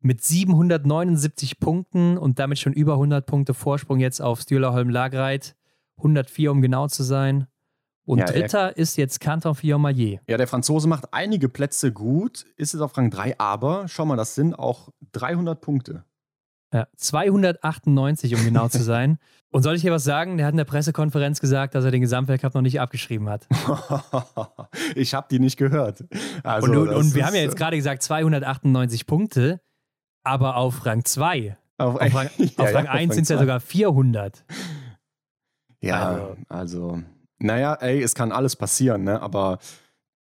mit 0.00 0.22
779 0.22 1.58
Punkten 1.58 2.18
und 2.18 2.38
damit 2.38 2.58
schon 2.58 2.72
über 2.72 2.94
100 2.94 3.26
Punkte 3.26 3.54
Vorsprung 3.54 3.98
jetzt 3.98 4.20
auf 4.20 4.40
Stühlerholm 4.40 4.90
Lagreit. 4.90 5.56
104, 5.98 6.52
um 6.52 6.60
genau 6.60 6.88
zu 6.88 7.02
sein. 7.02 7.46
Und 8.04 8.18
ja, 8.18 8.26
dritter 8.26 8.76
ist 8.76 8.96
jetzt 8.96 9.20
Canton 9.20 9.54
Fillon-Maillet. 9.54 10.20
Ja, 10.28 10.36
der 10.36 10.46
Franzose 10.46 10.86
macht 10.86 11.12
einige 11.12 11.48
Plätze 11.48 11.92
gut, 11.92 12.44
ist 12.56 12.72
jetzt 12.72 12.82
auf 12.82 12.96
Rang 12.96 13.10
3, 13.10 13.38
aber 13.40 13.88
schau 13.88 14.04
mal, 14.04 14.16
das 14.16 14.36
sind 14.36 14.54
auch 14.54 14.90
300 15.12 15.60
Punkte. 15.60 16.04
Ja, 16.76 16.86
298, 16.96 18.34
um 18.34 18.44
genau 18.44 18.68
zu 18.68 18.82
sein. 18.82 19.16
Und 19.50 19.62
soll 19.62 19.76
ich 19.76 19.80
hier 19.80 19.92
was 19.92 20.04
sagen? 20.04 20.36
Der 20.36 20.44
hat 20.44 20.52
in 20.52 20.58
der 20.58 20.66
Pressekonferenz 20.66 21.40
gesagt, 21.40 21.74
dass 21.74 21.86
er 21.86 21.90
den 21.90 22.02
Gesamtweltcup 22.02 22.52
noch 22.52 22.60
nicht 22.60 22.78
abgeschrieben 22.78 23.30
hat. 23.30 23.48
ich 24.94 25.14
habe 25.14 25.26
die 25.30 25.38
nicht 25.38 25.56
gehört. 25.56 26.04
Also, 26.42 26.70
und, 26.70 26.88
und 26.90 27.14
wir 27.14 27.24
haben 27.24 27.34
ja 27.34 27.40
jetzt 27.40 27.54
äh, 27.54 27.58
gerade 27.58 27.76
gesagt 27.76 28.02
298 28.02 29.06
Punkte, 29.06 29.62
aber 30.22 30.56
auf 30.56 30.84
Rang 30.84 31.06
2. 31.06 31.56
Auf, 31.78 31.94
auf 31.94 32.14
Rang, 32.14 32.28
ja, 32.36 32.48
auf 32.58 32.74
Rang 32.74 32.84
ja, 32.84 32.90
1 32.90 33.14
sind 33.14 33.22
es 33.22 33.30
ja 33.30 33.38
sogar 33.38 33.60
400. 33.60 34.44
Ja, 35.80 36.10
also, 36.10 36.36
also, 36.50 37.02
naja, 37.38 37.72
ey, 37.76 38.02
es 38.02 38.14
kann 38.14 38.32
alles 38.32 38.56
passieren, 38.56 39.04
ne? 39.04 39.22
aber 39.22 39.60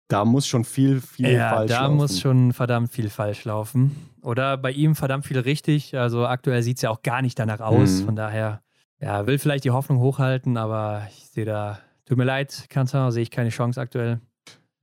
da 0.08 0.24
muss 0.24 0.46
schon 0.46 0.64
viel, 0.64 1.00
viel 1.00 1.30
ja, 1.30 1.50
falsch 1.50 1.70
da 1.70 1.82
laufen. 1.82 1.92
Da 1.92 2.02
muss 2.02 2.20
schon 2.20 2.52
verdammt 2.52 2.90
viel 2.90 3.10
falsch 3.10 3.44
laufen. 3.44 3.94
Oder 4.22 4.56
bei 4.56 4.72
ihm 4.72 4.94
verdammt 4.94 5.26
viel 5.26 5.38
richtig. 5.38 5.96
Also 5.96 6.26
aktuell 6.26 6.62
sieht 6.62 6.78
es 6.78 6.82
ja 6.82 6.90
auch 6.90 7.02
gar 7.02 7.20
nicht 7.22 7.38
danach 7.38 7.60
aus. 7.60 8.00
Mhm. 8.00 8.04
Von 8.06 8.16
daher, 8.16 8.62
ja, 9.00 9.26
will 9.26 9.38
vielleicht 9.38 9.64
die 9.64 9.70
Hoffnung 9.70 10.00
hochhalten, 10.00 10.56
aber 10.56 11.06
ich 11.10 11.26
sehe 11.28 11.44
da, 11.44 11.78
tut 12.06 12.16
mir 12.16 12.24
leid, 12.24 12.66
Kanter, 12.70 13.12
sehe 13.12 13.22
ich 13.22 13.30
keine 13.30 13.50
Chance 13.50 13.80
aktuell. 13.80 14.20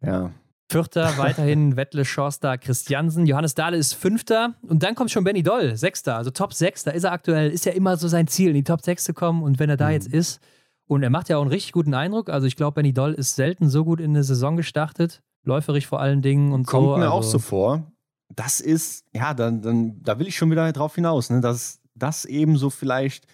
Ja. 0.02 0.30
Vierter, 0.70 1.14
weiterhin 1.18 1.76
Wettle, 1.76 2.06
Schorster, 2.06 2.60
Christiansen. 2.60 3.26
Johannes 3.26 3.56
Dahle 3.56 3.78
ist 3.78 3.94
Fünfter. 3.94 4.54
Und 4.62 4.84
dann 4.84 4.94
kommt 4.94 5.10
schon 5.10 5.24
Benny 5.24 5.42
Doll, 5.42 5.76
Sechster. 5.76 6.18
Also 6.18 6.30
Top 6.30 6.54
6, 6.54 6.84
da 6.84 6.92
ist 6.92 7.04
er 7.04 7.12
aktuell. 7.12 7.50
Ist 7.50 7.66
ja 7.66 7.72
immer 7.72 7.98
so 7.98 8.08
sein 8.08 8.28
Ziel, 8.28 8.50
in 8.50 8.56
die 8.56 8.64
Top 8.64 8.82
6 8.82 9.04
zu 9.04 9.14
kommen. 9.16 9.42
Und 9.42 9.58
wenn 9.58 9.72
er 9.72 9.78
da 9.78 9.88
mhm. 9.88 9.94
jetzt 9.94 10.08
ist, 10.08 10.40
und 10.88 11.04
er 11.04 11.10
macht 11.10 11.30
ja 11.30 11.38
auch 11.38 11.42
einen 11.42 11.52
richtig 11.52 11.72
guten 11.72 11.94
Eindruck. 11.94 12.30
Also 12.30 12.48
ich 12.48 12.56
glaube, 12.56 12.76
Benny 12.76 12.94
Doll 12.94 13.14
ist 13.14 13.36
selten 13.36 13.70
so 13.70 13.84
gut 13.84 14.00
in 14.00 14.12
eine 14.12 14.24
Saison 14.24 14.56
gestartet. 14.56 15.22
Läuferig 15.44 15.88
vor 15.88 16.00
allen 16.00 16.22
Dingen 16.22 16.54
und 16.54 16.68
Kommt 16.68 16.84
so. 16.84 16.90
Kommt 16.90 17.00
mir 17.00 17.06
also 17.06 17.18
auch 17.18 17.24
so 17.24 17.40
vor. 17.40 17.92
Das 18.36 18.60
ist, 18.60 19.06
ja, 19.14 19.34
dann, 19.34 19.62
dann, 19.62 20.02
da 20.02 20.20
will 20.20 20.28
ich 20.28 20.36
schon 20.36 20.52
wieder 20.52 20.72
drauf 20.72 20.96
hinaus, 20.96 21.30
ne? 21.30 21.42
dass 21.42 21.80
das 21.94 22.26
eben 22.26 22.58
so 22.58 22.70
vielleicht 22.70 23.28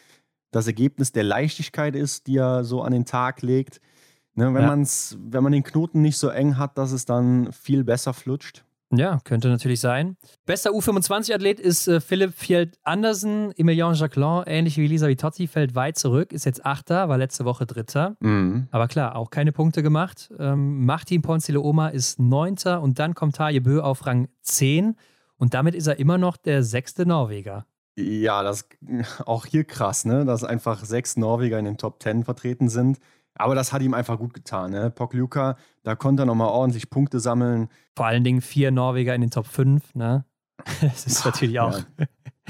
das 0.52 0.68
Ergebnis 0.68 1.11
der 1.11 1.23
Leichtigkeit 1.23 1.95
ist, 1.95 2.28
die 2.28 2.38
er 2.38 2.64
so 2.64 2.82
an 2.82 2.91
den 2.91 3.06
Tag 3.06 3.41
legt. 3.41 3.80
Ne, 4.34 4.53
wenn, 4.53 4.61
ja. 4.61 4.68
man's, 4.68 5.18
wenn 5.19 5.44
man 5.44 5.52
den 5.52 5.64
Knoten 5.64 6.02
nicht 6.02 6.18
so 6.18 6.30
eng 6.30 6.57
hat, 6.57 6.78
dass 6.78 6.91
es 6.91 7.06
dann 7.06 7.52
viel 7.52 7.84
besser 7.84 8.14
flutscht. 8.14 8.64
Ja, 8.93 9.19
könnte 9.23 9.47
natürlich 9.47 9.80
sein. 9.80 10.18
Bester 10.45 10.72
U25-Athlet 10.72 11.59
ist 11.59 11.88
äh, 11.88 12.01
Philipp 12.01 12.34
Fjeld 12.34 12.77
Andersen. 12.84 13.51
Emilien 13.57 13.93
Jacquelin, 13.93 14.43
ähnlich 14.45 14.77
wie 14.77 14.88
Lisa 14.88 15.07
Vitozzi, 15.07 15.47
fällt 15.47 15.76
weit 15.76 15.97
zurück, 15.97 16.34
ist 16.34 16.45
jetzt 16.45 16.65
Achter, 16.65 17.07
war 17.07 17.18
letzte 17.18 17.45
Woche 17.45 17.65
Dritter. 17.65 18.18
Mhm. 18.19 18.68
Aber 18.72 18.88
klar, 18.88 19.15
auch 19.15 19.30
keine 19.30 19.51
Punkte 19.51 19.81
gemacht. 19.81 20.31
Ähm, 20.38 20.85
Martin 20.85 21.22
Ponzile-Oma 21.22 21.89
ist 21.89 22.19
Neunter 22.19 22.81
und 22.81 22.99
dann 22.99 23.15
kommt 23.15 23.35
Taje 23.35 23.61
Bö 23.61 23.80
auf 23.81 24.05
Rang 24.05 24.27
10 24.41 24.95
und 25.38 25.53
damit 25.53 25.73
ist 25.73 25.88
er 25.88 25.97
immer 25.97 26.18
noch 26.18 26.38
der 26.38 26.63
sechste 26.63 27.05
Norweger. 27.05 27.65
Ja, 27.95 28.43
das 28.43 28.68
auch 29.26 29.45
hier 29.45 29.63
krass, 29.63 30.05
ne? 30.05 30.26
dass 30.26 30.43
einfach 30.43 30.84
sechs 30.84 31.18
Norweger 31.18 31.59
in 31.59 31.65
den 31.65 31.77
Top 31.77 32.01
10 32.01 32.23
vertreten 32.23 32.69
sind. 32.69 32.99
Aber 33.36 33.56
das 33.56 33.74
hat 33.74 33.82
ihm 33.82 33.94
einfach 33.94 34.18
gut 34.18 34.34
getan. 34.34 34.72
Ne? 34.72 34.91
Pokluka, 34.91 35.58
da 35.84 35.95
konnte 35.95 36.24
er 36.24 36.26
nochmal 36.26 36.49
ordentlich 36.49 36.90
Punkte 36.90 37.20
sammeln. 37.20 37.70
Vor 37.95 38.06
allen 38.06 38.24
Dingen 38.24 38.41
vier 38.41 38.72
Norweger 38.72 39.16
in 39.16 39.22
den 39.22 39.32
Top 39.32 39.48
5. 39.48 39.95
Ne? 39.95 40.26
Das 40.82 41.08
ist 41.08 41.26
natürlich 41.26 41.60
auch 41.60 41.80
ja. 41.80 42.06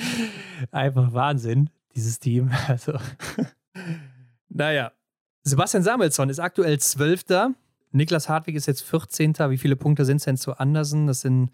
einfach 0.72 1.14
Wahnsinn, 1.14 1.70
dieses 1.96 2.20
Team. 2.20 2.52
Also, 2.68 2.94
naja. 4.50 4.92
Sebastian 5.44 5.82
Samuelsson 5.82 6.30
ist 6.30 6.40
aktuell 6.40 6.78
Zwölfter. 6.80 7.54
Niklas 7.92 8.30
Hartwig 8.30 8.56
ist 8.56 8.68
jetzt 8.68 8.84
14. 8.84 9.34
Wie 9.50 9.58
viele 9.58 9.76
Punkte 9.76 10.06
sind 10.06 10.18
es 10.18 10.26
denn 10.26 10.38
zu 10.38 10.58
Andersen? 10.58 11.08
Das 11.08 11.22
sind 11.22 11.52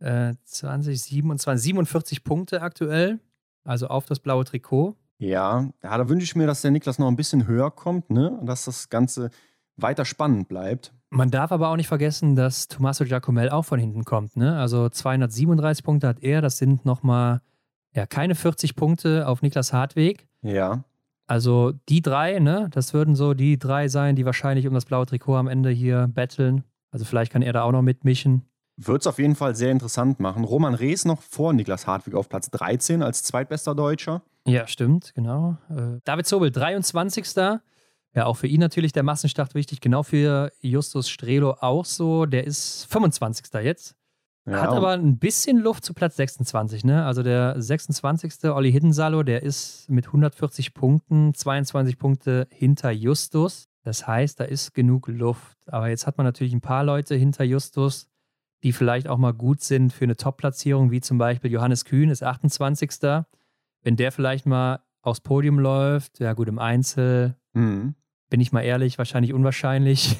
äh, 0.00 0.34
20, 0.44 1.00
27, 1.00 1.62
47 1.62 2.24
Punkte 2.24 2.62
aktuell. 2.62 3.20
Also 3.64 3.88
auf 3.88 4.06
das 4.06 4.20
blaue 4.20 4.44
Trikot. 4.44 4.96
Ja, 5.18 5.68
ja 5.82 5.98
da 5.98 6.08
wünsche 6.08 6.24
ich 6.24 6.36
mir, 6.36 6.46
dass 6.46 6.62
der 6.62 6.70
Niklas 6.70 6.98
noch 6.98 7.08
ein 7.08 7.16
bisschen 7.16 7.46
höher 7.46 7.70
kommt, 7.70 8.10
ne? 8.10 8.30
Und 8.30 8.46
dass 8.46 8.64
das 8.64 8.88
Ganze 8.88 9.30
weiter 9.76 10.04
spannend 10.04 10.48
bleibt. 10.48 10.92
Man 11.10 11.30
darf 11.30 11.52
aber 11.52 11.68
auch 11.68 11.76
nicht 11.76 11.88
vergessen, 11.88 12.34
dass 12.34 12.68
Tommaso 12.68 13.04
Giacomel 13.04 13.50
auch 13.50 13.64
von 13.64 13.78
hinten 13.78 14.04
kommt, 14.04 14.36
ne? 14.36 14.58
Also 14.58 14.88
237 14.88 15.84
Punkte 15.84 16.08
hat 16.08 16.22
er, 16.22 16.42
das 16.42 16.58
sind 16.58 16.84
nochmal 16.84 17.40
ja, 17.94 18.06
keine 18.06 18.34
40 18.34 18.76
Punkte 18.76 19.26
auf 19.26 19.42
Niklas 19.42 19.72
Hartweg. 19.72 20.28
Ja. 20.42 20.84
Also 21.26 21.72
die 21.88 22.02
drei, 22.02 22.38
ne? 22.38 22.68
Das 22.70 22.92
würden 22.92 23.16
so 23.16 23.34
die 23.34 23.58
drei 23.58 23.88
sein, 23.88 24.16
die 24.16 24.26
wahrscheinlich 24.26 24.68
um 24.68 24.74
das 24.74 24.84
blaue 24.84 25.06
Trikot 25.06 25.36
am 25.36 25.48
Ende 25.48 25.70
hier 25.70 26.08
betteln. 26.08 26.62
Also 26.90 27.04
vielleicht 27.04 27.32
kann 27.32 27.42
er 27.42 27.52
da 27.52 27.62
auch 27.62 27.72
noch 27.72 27.82
mitmischen. 27.82 28.42
Wird 28.76 29.00
es 29.00 29.06
auf 29.06 29.18
jeden 29.18 29.34
Fall 29.34 29.56
sehr 29.56 29.72
interessant 29.72 30.20
machen. 30.20 30.44
Roman 30.44 30.74
Rees 30.74 31.04
noch 31.04 31.22
vor 31.22 31.52
Niklas 31.52 31.86
Hartwig 31.86 32.14
auf 32.14 32.28
Platz 32.28 32.50
13 32.50 33.02
als 33.02 33.22
zweitbester 33.22 33.74
Deutscher. 33.74 34.22
Ja, 34.46 34.66
stimmt, 34.66 35.14
genau. 35.14 35.56
Äh, 35.70 36.00
David 36.04 36.26
Zobel, 36.26 36.50
23. 36.50 37.26
Ja, 38.14 38.24
auch 38.24 38.38
für 38.38 38.46
ihn 38.46 38.60
natürlich 38.60 38.92
der 38.92 39.02
Massenstart 39.02 39.54
wichtig, 39.54 39.80
genau 39.80 40.02
für 40.02 40.50
Justus 40.60 41.10
Strelo 41.10 41.56
auch 41.60 41.84
so. 41.84 42.24
Der 42.24 42.46
ist 42.46 42.86
25. 42.90 43.52
jetzt. 43.62 43.94
Ja, 44.46 44.62
Hat 44.62 44.70
aber 44.70 44.92
ein 44.92 45.18
bisschen 45.18 45.58
Luft 45.58 45.84
zu 45.84 45.92
Platz 45.92 46.16
26, 46.16 46.84
ne? 46.84 47.04
Also 47.04 47.24
der 47.24 47.60
26. 47.60 48.44
Olli 48.44 48.70
Hiddensalo, 48.70 49.24
der 49.24 49.42
ist 49.42 49.90
mit 49.90 50.06
140 50.06 50.72
Punkten, 50.72 51.34
22 51.34 51.98
Punkte 51.98 52.46
hinter 52.50 52.92
Justus. 52.92 53.68
Das 53.82 54.06
heißt, 54.06 54.38
da 54.38 54.44
ist 54.44 54.72
genug 54.72 55.08
Luft. 55.08 55.58
Aber 55.66 55.88
jetzt 55.88 56.06
hat 56.06 56.16
man 56.16 56.24
natürlich 56.24 56.54
ein 56.54 56.60
paar 56.60 56.84
Leute 56.84 57.16
hinter 57.16 57.42
Justus, 57.42 58.08
die 58.62 58.72
vielleicht 58.72 59.08
auch 59.08 59.18
mal 59.18 59.34
gut 59.34 59.62
sind 59.62 59.92
für 59.92 60.04
eine 60.04 60.16
Top-Platzierung, 60.16 60.92
wie 60.92 61.00
zum 61.00 61.18
Beispiel 61.18 61.50
Johannes 61.50 61.84
Kühn 61.84 62.08
ist 62.08 62.22
28 62.22 62.90
wenn 63.86 63.96
der 63.96 64.10
vielleicht 64.10 64.46
mal 64.46 64.80
aufs 65.00 65.20
Podium 65.20 65.60
läuft, 65.60 66.18
ja 66.18 66.32
gut, 66.32 66.48
im 66.48 66.58
Einzel, 66.58 67.36
mhm. 67.54 67.94
bin 68.28 68.40
ich 68.40 68.50
mal 68.50 68.62
ehrlich, 68.62 68.98
wahrscheinlich 68.98 69.32
unwahrscheinlich. 69.32 70.18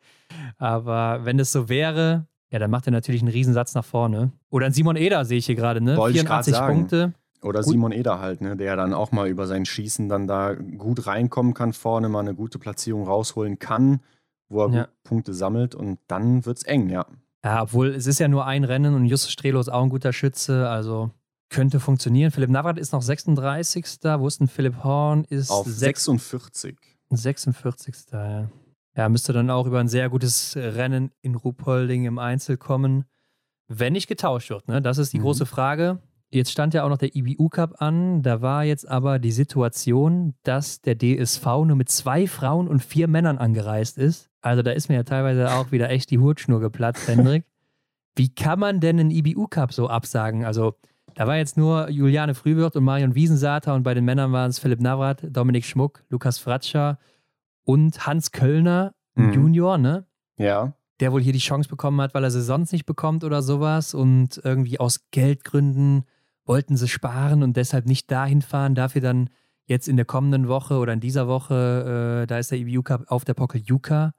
Aber 0.56 1.20
wenn 1.24 1.36
das 1.36 1.52
so 1.52 1.68
wäre, 1.68 2.26
ja, 2.50 2.58
dann 2.58 2.70
macht 2.70 2.88
er 2.88 2.92
natürlich 2.92 3.20
einen 3.20 3.30
Riesensatz 3.30 3.74
nach 3.74 3.84
vorne. 3.84 4.32
Oder 4.48 4.66
ein 4.66 4.72
Simon 4.72 4.96
Eder 4.96 5.26
sehe 5.26 5.36
ich 5.36 5.44
hier 5.44 5.54
gerade, 5.54 5.82
ne? 5.82 5.98
Wollte 5.98 6.20
84 6.20 6.54
Punkte. 6.54 7.12
Oder 7.42 7.60
gut. 7.60 7.72
Simon 7.72 7.92
Eder 7.92 8.20
halt, 8.20 8.40
ne? 8.40 8.56
der 8.56 8.74
dann 8.74 8.94
auch 8.94 9.12
mal 9.12 9.28
über 9.28 9.46
sein 9.46 9.66
Schießen 9.66 10.08
dann 10.08 10.26
da 10.26 10.54
gut 10.54 11.06
reinkommen 11.06 11.52
kann, 11.52 11.74
vorne 11.74 12.08
mal 12.08 12.20
eine 12.20 12.34
gute 12.34 12.58
Platzierung 12.58 13.06
rausholen 13.06 13.58
kann, 13.58 14.00
wo 14.48 14.64
er 14.64 14.70
ja. 14.70 14.88
Punkte 15.02 15.34
sammelt 15.34 15.74
und 15.74 15.98
dann 16.06 16.46
wird 16.46 16.56
es 16.56 16.62
eng, 16.62 16.88
ja. 16.88 17.04
Ja, 17.44 17.60
obwohl 17.64 17.88
es 17.88 18.06
ist 18.06 18.18
ja 18.18 18.28
nur 18.28 18.46
ein 18.46 18.64
Rennen 18.64 18.94
und 18.94 19.04
Justus 19.04 19.30
Strelo 19.30 19.60
ist 19.60 19.68
auch 19.68 19.82
ein 19.82 19.90
guter 19.90 20.14
Schütze, 20.14 20.70
also 20.70 21.10
könnte 21.54 21.78
funktionieren. 21.78 22.32
Philipp 22.32 22.50
Navrat 22.50 22.78
ist 22.78 22.92
noch 22.92 23.02
36. 23.02 23.86
Wo 24.02 24.26
ist 24.26 24.40
denn 24.40 24.48
Philipp 24.48 24.82
Horn? 24.82 25.24
Ist 25.24 25.50
Auf 25.50 25.66
46. 25.66 26.76
46. 27.10 27.94
Ja. 28.12 28.50
ja, 28.96 29.08
müsste 29.08 29.32
dann 29.32 29.50
auch 29.50 29.66
über 29.66 29.78
ein 29.78 29.86
sehr 29.86 30.10
gutes 30.10 30.56
Rennen 30.56 31.12
in 31.22 31.36
Ruhpolding 31.36 32.06
im 32.06 32.18
Einzel 32.18 32.56
kommen, 32.56 33.04
wenn 33.68 33.92
nicht 33.92 34.08
getauscht 34.08 34.50
wird. 34.50 34.66
Ne? 34.66 34.82
Das 34.82 34.98
ist 34.98 35.12
die 35.12 35.18
mhm. 35.18 35.22
große 35.22 35.46
Frage. 35.46 36.00
Jetzt 36.30 36.50
stand 36.50 36.74
ja 36.74 36.82
auch 36.82 36.88
noch 36.88 36.98
der 36.98 37.14
IBU 37.14 37.48
Cup 37.48 37.80
an. 37.80 38.22
Da 38.22 38.42
war 38.42 38.64
jetzt 38.64 38.88
aber 38.88 39.20
die 39.20 39.30
Situation, 39.30 40.34
dass 40.42 40.80
der 40.80 40.98
DSV 40.98 41.44
nur 41.44 41.76
mit 41.76 41.88
zwei 41.88 42.26
Frauen 42.26 42.66
und 42.66 42.82
vier 42.82 43.06
Männern 43.06 43.38
angereist 43.38 43.96
ist. 43.96 44.28
Also 44.40 44.62
da 44.62 44.72
ist 44.72 44.88
mir 44.88 44.96
ja 44.96 45.04
teilweise 45.04 45.52
auch 45.52 45.70
wieder 45.70 45.88
echt 45.90 46.10
die 46.10 46.18
Hutschnur 46.18 46.58
geplatzt, 46.58 47.06
Hendrik. 47.06 47.44
Wie 48.16 48.34
kann 48.34 48.58
man 48.58 48.80
denn 48.80 48.98
einen 48.98 49.10
IBU 49.12 49.46
Cup 49.46 49.72
so 49.72 49.88
absagen? 49.88 50.44
Also 50.44 50.74
da 51.14 51.26
war 51.26 51.36
jetzt 51.36 51.56
nur 51.56 51.90
Juliane 51.90 52.34
Frühwirt 52.34 52.76
und 52.76 52.84
Marion 52.84 53.14
Wiesensater 53.14 53.74
und 53.74 53.82
bei 53.82 53.94
den 53.94 54.04
Männern 54.04 54.32
waren 54.32 54.50
es 54.50 54.58
Philipp 54.58 54.80
Navrat, 54.80 55.24
Dominik 55.28 55.64
Schmuck, 55.64 56.04
Lukas 56.08 56.38
Fratscher 56.38 56.98
und 57.64 58.06
Hans 58.06 58.32
Köllner, 58.32 58.94
mhm. 59.14 59.32
Junior, 59.32 59.78
ne? 59.78 60.06
Ja 60.36 60.74
der 61.00 61.12
wohl 61.12 61.22
hier 61.22 61.32
die 61.32 61.38
Chance 61.38 61.68
bekommen 61.68 62.00
hat, 62.00 62.14
weil 62.14 62.24
er 62.24 62.30
sie 62.30 62.42
sonst 62.42 62.72
nicht 62.72 62.86
bekommt 62.86 63.24
oder 63.24 63.42
sowas 63.42 63.94
und 63.94 64.40
irgendwie 64.44 64.78
aus 64.78 65.10
Geldgründen 65.10 66.04
wollten 66.44 66.76
sie 66.76 66.88
sparen 66.88 67.42
und 67.42 67.56
deshalb 67.56 67.86
nicht 67.86 68.10
dahin 68.10 68.42
fahren, 68.42 68.74
dafür 68.74 69.00
dann 69.00 69.30
jetzt 69.66 69.88
in 69.88 69.96
der 69.96 70.04
kommenden 70.04 70.46
Woche 70.46 70.76
oder 70.76 70.92
in 70.92 71.00
dieser 71.00 71.26
Woche, 71.26 72.22
äh, 72.22 72.26
da 72.26 72.38
ist 72.38 72.50
der 72.50 72.58
EBU 72.58 72.82
Cup 72.82 73.04
auf 73.08 73.24
der 73.24 73.34
Pokeljuka, 73.34 74.12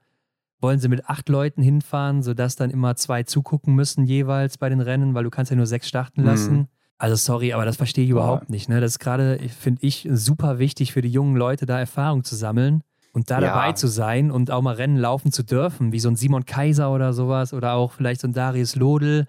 wollen 0.59 0.79
sie 0.79 0.87
mit 0.87 1.05
acht 1.05 1.29
Leuten 1.29 1.61
hinfahren, 1.61 2.23
sodass 2.23 2.55
dann 2.55 2.71
immer 2.71 2.95
zwei 2.95 3.23
zugucken 3.23 3.75
müssen 3.75 4.05
jeweils 4.05 4.57
bei 4.57 4.69
den 4.69 4.81
Rennen, 4.81 5.13
weil 5.13 5.23
du 5.23 5.29
kannst 5.29 5.51
ja 5.51 5.57
nur 5.57 5.67
sechs 5.67 5.87
starten 5.87 6.21
mhm. 6.21 6.27
lassen. 6.27 6.55
Mhm. 6.55 6.67
Also 6.97 7.15
sorry, 7.15 7.53
aber 7.53 7.65
das 7.65 7.76
verstehe 7.76 8.05
ich 8.05 8.09
überhaupt 8.09 8.49
nicht. 8.49 8.69
Ne? 8.69 8.80
Das 8.80 8.93
ist 8.93 8.99
gerade, 8.99 9.39
finde 9.49 9.85
ich, 9.85 10.07
super 10.11 10.59
wichtig 10.59 10.93
für 10.93 11.01
die 11.01 11.09
jungen 11.09 11.35
Leute, 11.35 11.65
da 11.65 11.77
Erfahrung 11.77 12.23
zu 12.23 12.35
sammeln 12.35 12.84
und 13.11 13.30
da 13.30 13.41
ja. 13.41 13.47
dabei 13.47 13.73
zu 13.73 13.88
sein 13.88 14.31
und 14.31 14.49
auch 14.49 14.61
mal 14.61 14.76
Rennen 14.76 14.97
laufen 14.97 15.31
zu 15.31 15.43
dürfen, 15.43 15.91
wie 15.91 15.99
so 15.99 16.09
ein 16.09 16.15
Simon 16.15 16.45
Kaiser 16.45 16.93
oder 16.93 17.11
sowas 17.11 17.53
oder 17.53 17.73
auch 17.73 17.91
vielleicht 17.91 18.22
so 18.22 18.27
ein 18.27 18.34
Darius 18.34 18.76
Lodel 18.76 19.27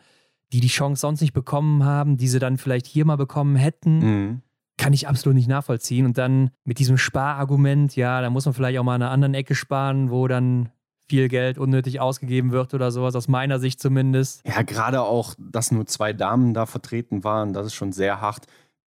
die 0.53 0.61
die 0.61 0.69
Chance 0.69 1.01
sonst 1.01 1.21
nicht 1.21 1.33
bekommen 1.33 1.85
haben, 1.85 2.17
die 2.17 2.29
sie 2.29 2.39
dann 2.39 2.57
vielleicht 2.57 2.87
hier 2.87 3.05
mal 3.05 3.17
bekommen 3.17 3.57
hätten. 3.57 3.99
Mhm. 3.99 4.43
Kann 4.79 4.93
ich 4.93 5.09
absolut 5.09 5.35
nicht 5.35 5.49
nachvollziehen. 5.49 6.05
Und 6.05 6.19
dann 6.19 6.51
mit 6.65 6.79
diesem 6.79 6.99
Sparargument, 6.99 7.97
ja, 7.97 8.21
da 8.21 8.31
muss 8.31 8.45
man 8.45 8.55
vielleicht 8.55 8.79
auch 8.79 8.85
mal 8.85 8.95
an 8.95 9.03
einer 9.03 9.11
anderen 9.11 9.35
Ecke 9.35 9.55
sparen, 9.55 10.11
wo 10.11 10.29
dann 10.29 10.71
viel 11.09 11.29
Geld 11.29 11.59
unnötig 11.59 12.01
ausgegeben 12.01 12.53
wird 12.53 12.75
oder 12.75 12.91
sowas, 12.91 13.15
aus 13.15 13.29
meiner 13.29 13.59
Sicht 13.59 13.81
zumindest. 13.81 14.47
Ja, 14.47 14.63
gerade 14.63 15.03
auch, 15.03 15.35
dass 15.39 15.71
nur 15.71 15.87
zwei 15.87 16.13
Damen 16.13 16.55
da 16.55 16.67
vertreten 16.67 17.25
waren, 17.25 17.53
das 17.53 17.67
ist 17.67 17.75
schon 17.75 17.93
sehr 17.93 18.21
hart. 18.21 18.47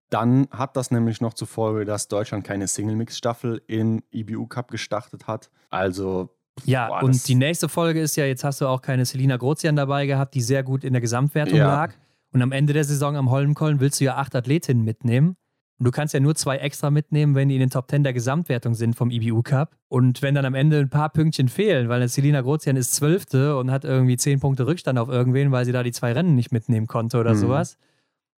Dann 0.09 0.47
hat 0.51 0.75
das 0.75 0.91
nämlich 0.91 1.21
noch 1.21 1.33
zur 1.33 1.47
Folge, 1.47 1.85
dass 1.85 2.07
Deutschland 2.07 2.43
keine 2.43 2.67
Single-Mix-Staffel 2.67 3.61
im 3.67 4.01
IBU 4.11 4.47
Cup 4.47 4.71
gestartet 4.71 5.27
hat. 5.27 5.49
Also 5.69 6.29
ja, 6.65 6.87
Boah, 6.87 7.03
und 7.03 7.27
die 7.27 7.35
nächste 7.35 7.69
Folge 7.69 8.01
ist 8.01 8.15
ja, 8.15 8.25
jetzt 8.25 8.43
hast 8.43 8.59
du 8.61 8.67
auch 8.67 8.81
keine 8.81 9.05
Selina 9.05 9.37
Grozian 9.37 9.75
dabei 9.75 10.05
gehabt, 10.07 10.33
die 10.33 10.41
sehr 10.41 10.63
gut 10.63 10.83
in 10.83 10.93
der 10.93 11.01
Gesamtwertung 11.01 11.57
ja. 11.57 11.67
lag. 11.67 11.93
Und 12.31 12.41
am 12.41 12.51
Ende 12.51 12.73
der 12.73 12.83
Saison 12.83 13.15
am 13.15 13.31
Holmenkollen 13.31 13.79
willst 13.79 13.99
du 13.99 14.05
ja 14.05 14.17
acht 14.17 14.35
Athletinnen 14.35 14.83
mitnehmen. 14.83 15.35
Und 15.80 15.85
du 15.85 15.91
kannst 15.91 16.14
ja 16.14 16.19
nur 16.19 16.35
zwei 16.35 16.57
extra 16.57 16.91
mitnehmen, 16.91 17.35
wenn 17.35 17.47
die 17.47 17.56
in 17.56 17.61
den 17.61 17.69
Top 17.69 17.88
Ten 17.88 18.03
der 18.03 18.11
Gesamtwertung 18.11 18.76
sind 18.76 18.95
vom 18.95 19.11
IBU 19.11 19.41
Cup. 19.43 19.77
Und 19.88 20.22
wenn 20.22 20.35
dann 20.35 20.45
am 20.45 20.53
Ende 20.53 20.80
ein 20.80 20.89
paar 20.89 21.10
Pünktchen 21.10 21.47
fehlen, 21.47 21.88
weil 21.88 22.06
Selina 22.10 22.41
Grozian 22.41 22.76
ist 22.76 22.93
Zwölfte 22.93 23.57
und 23.57 23.72
hat 23.72 23.85
irgendwie 23.85 24.18
zehn 24.18 24.41
Punkte 24.41 24.68
Rückstand 24.68 24.99
auf 24.99 25.07
irgendwen, 25.07 25.51
weil 25.53 25.64
sie 25.64 25.72
da 25.72 25.81
die 25.81 25.93
zwei 25.93 26.11
Rennen 26.11 26.35
nicht 26.35 26.51
mitnehmen 26.51 26.88
konnte 26.88 27.18
oder 27.18 27.34
mhm. 27.34 27.38
sowas. 27.38 27.77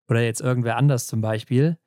Oder 0.08 0.22
jetzt 0.22 0.40
irgendwer 0.40 0.76
anders 0.76 1.08
zum 1.08 1.20
Beispiel. 1.20 1.78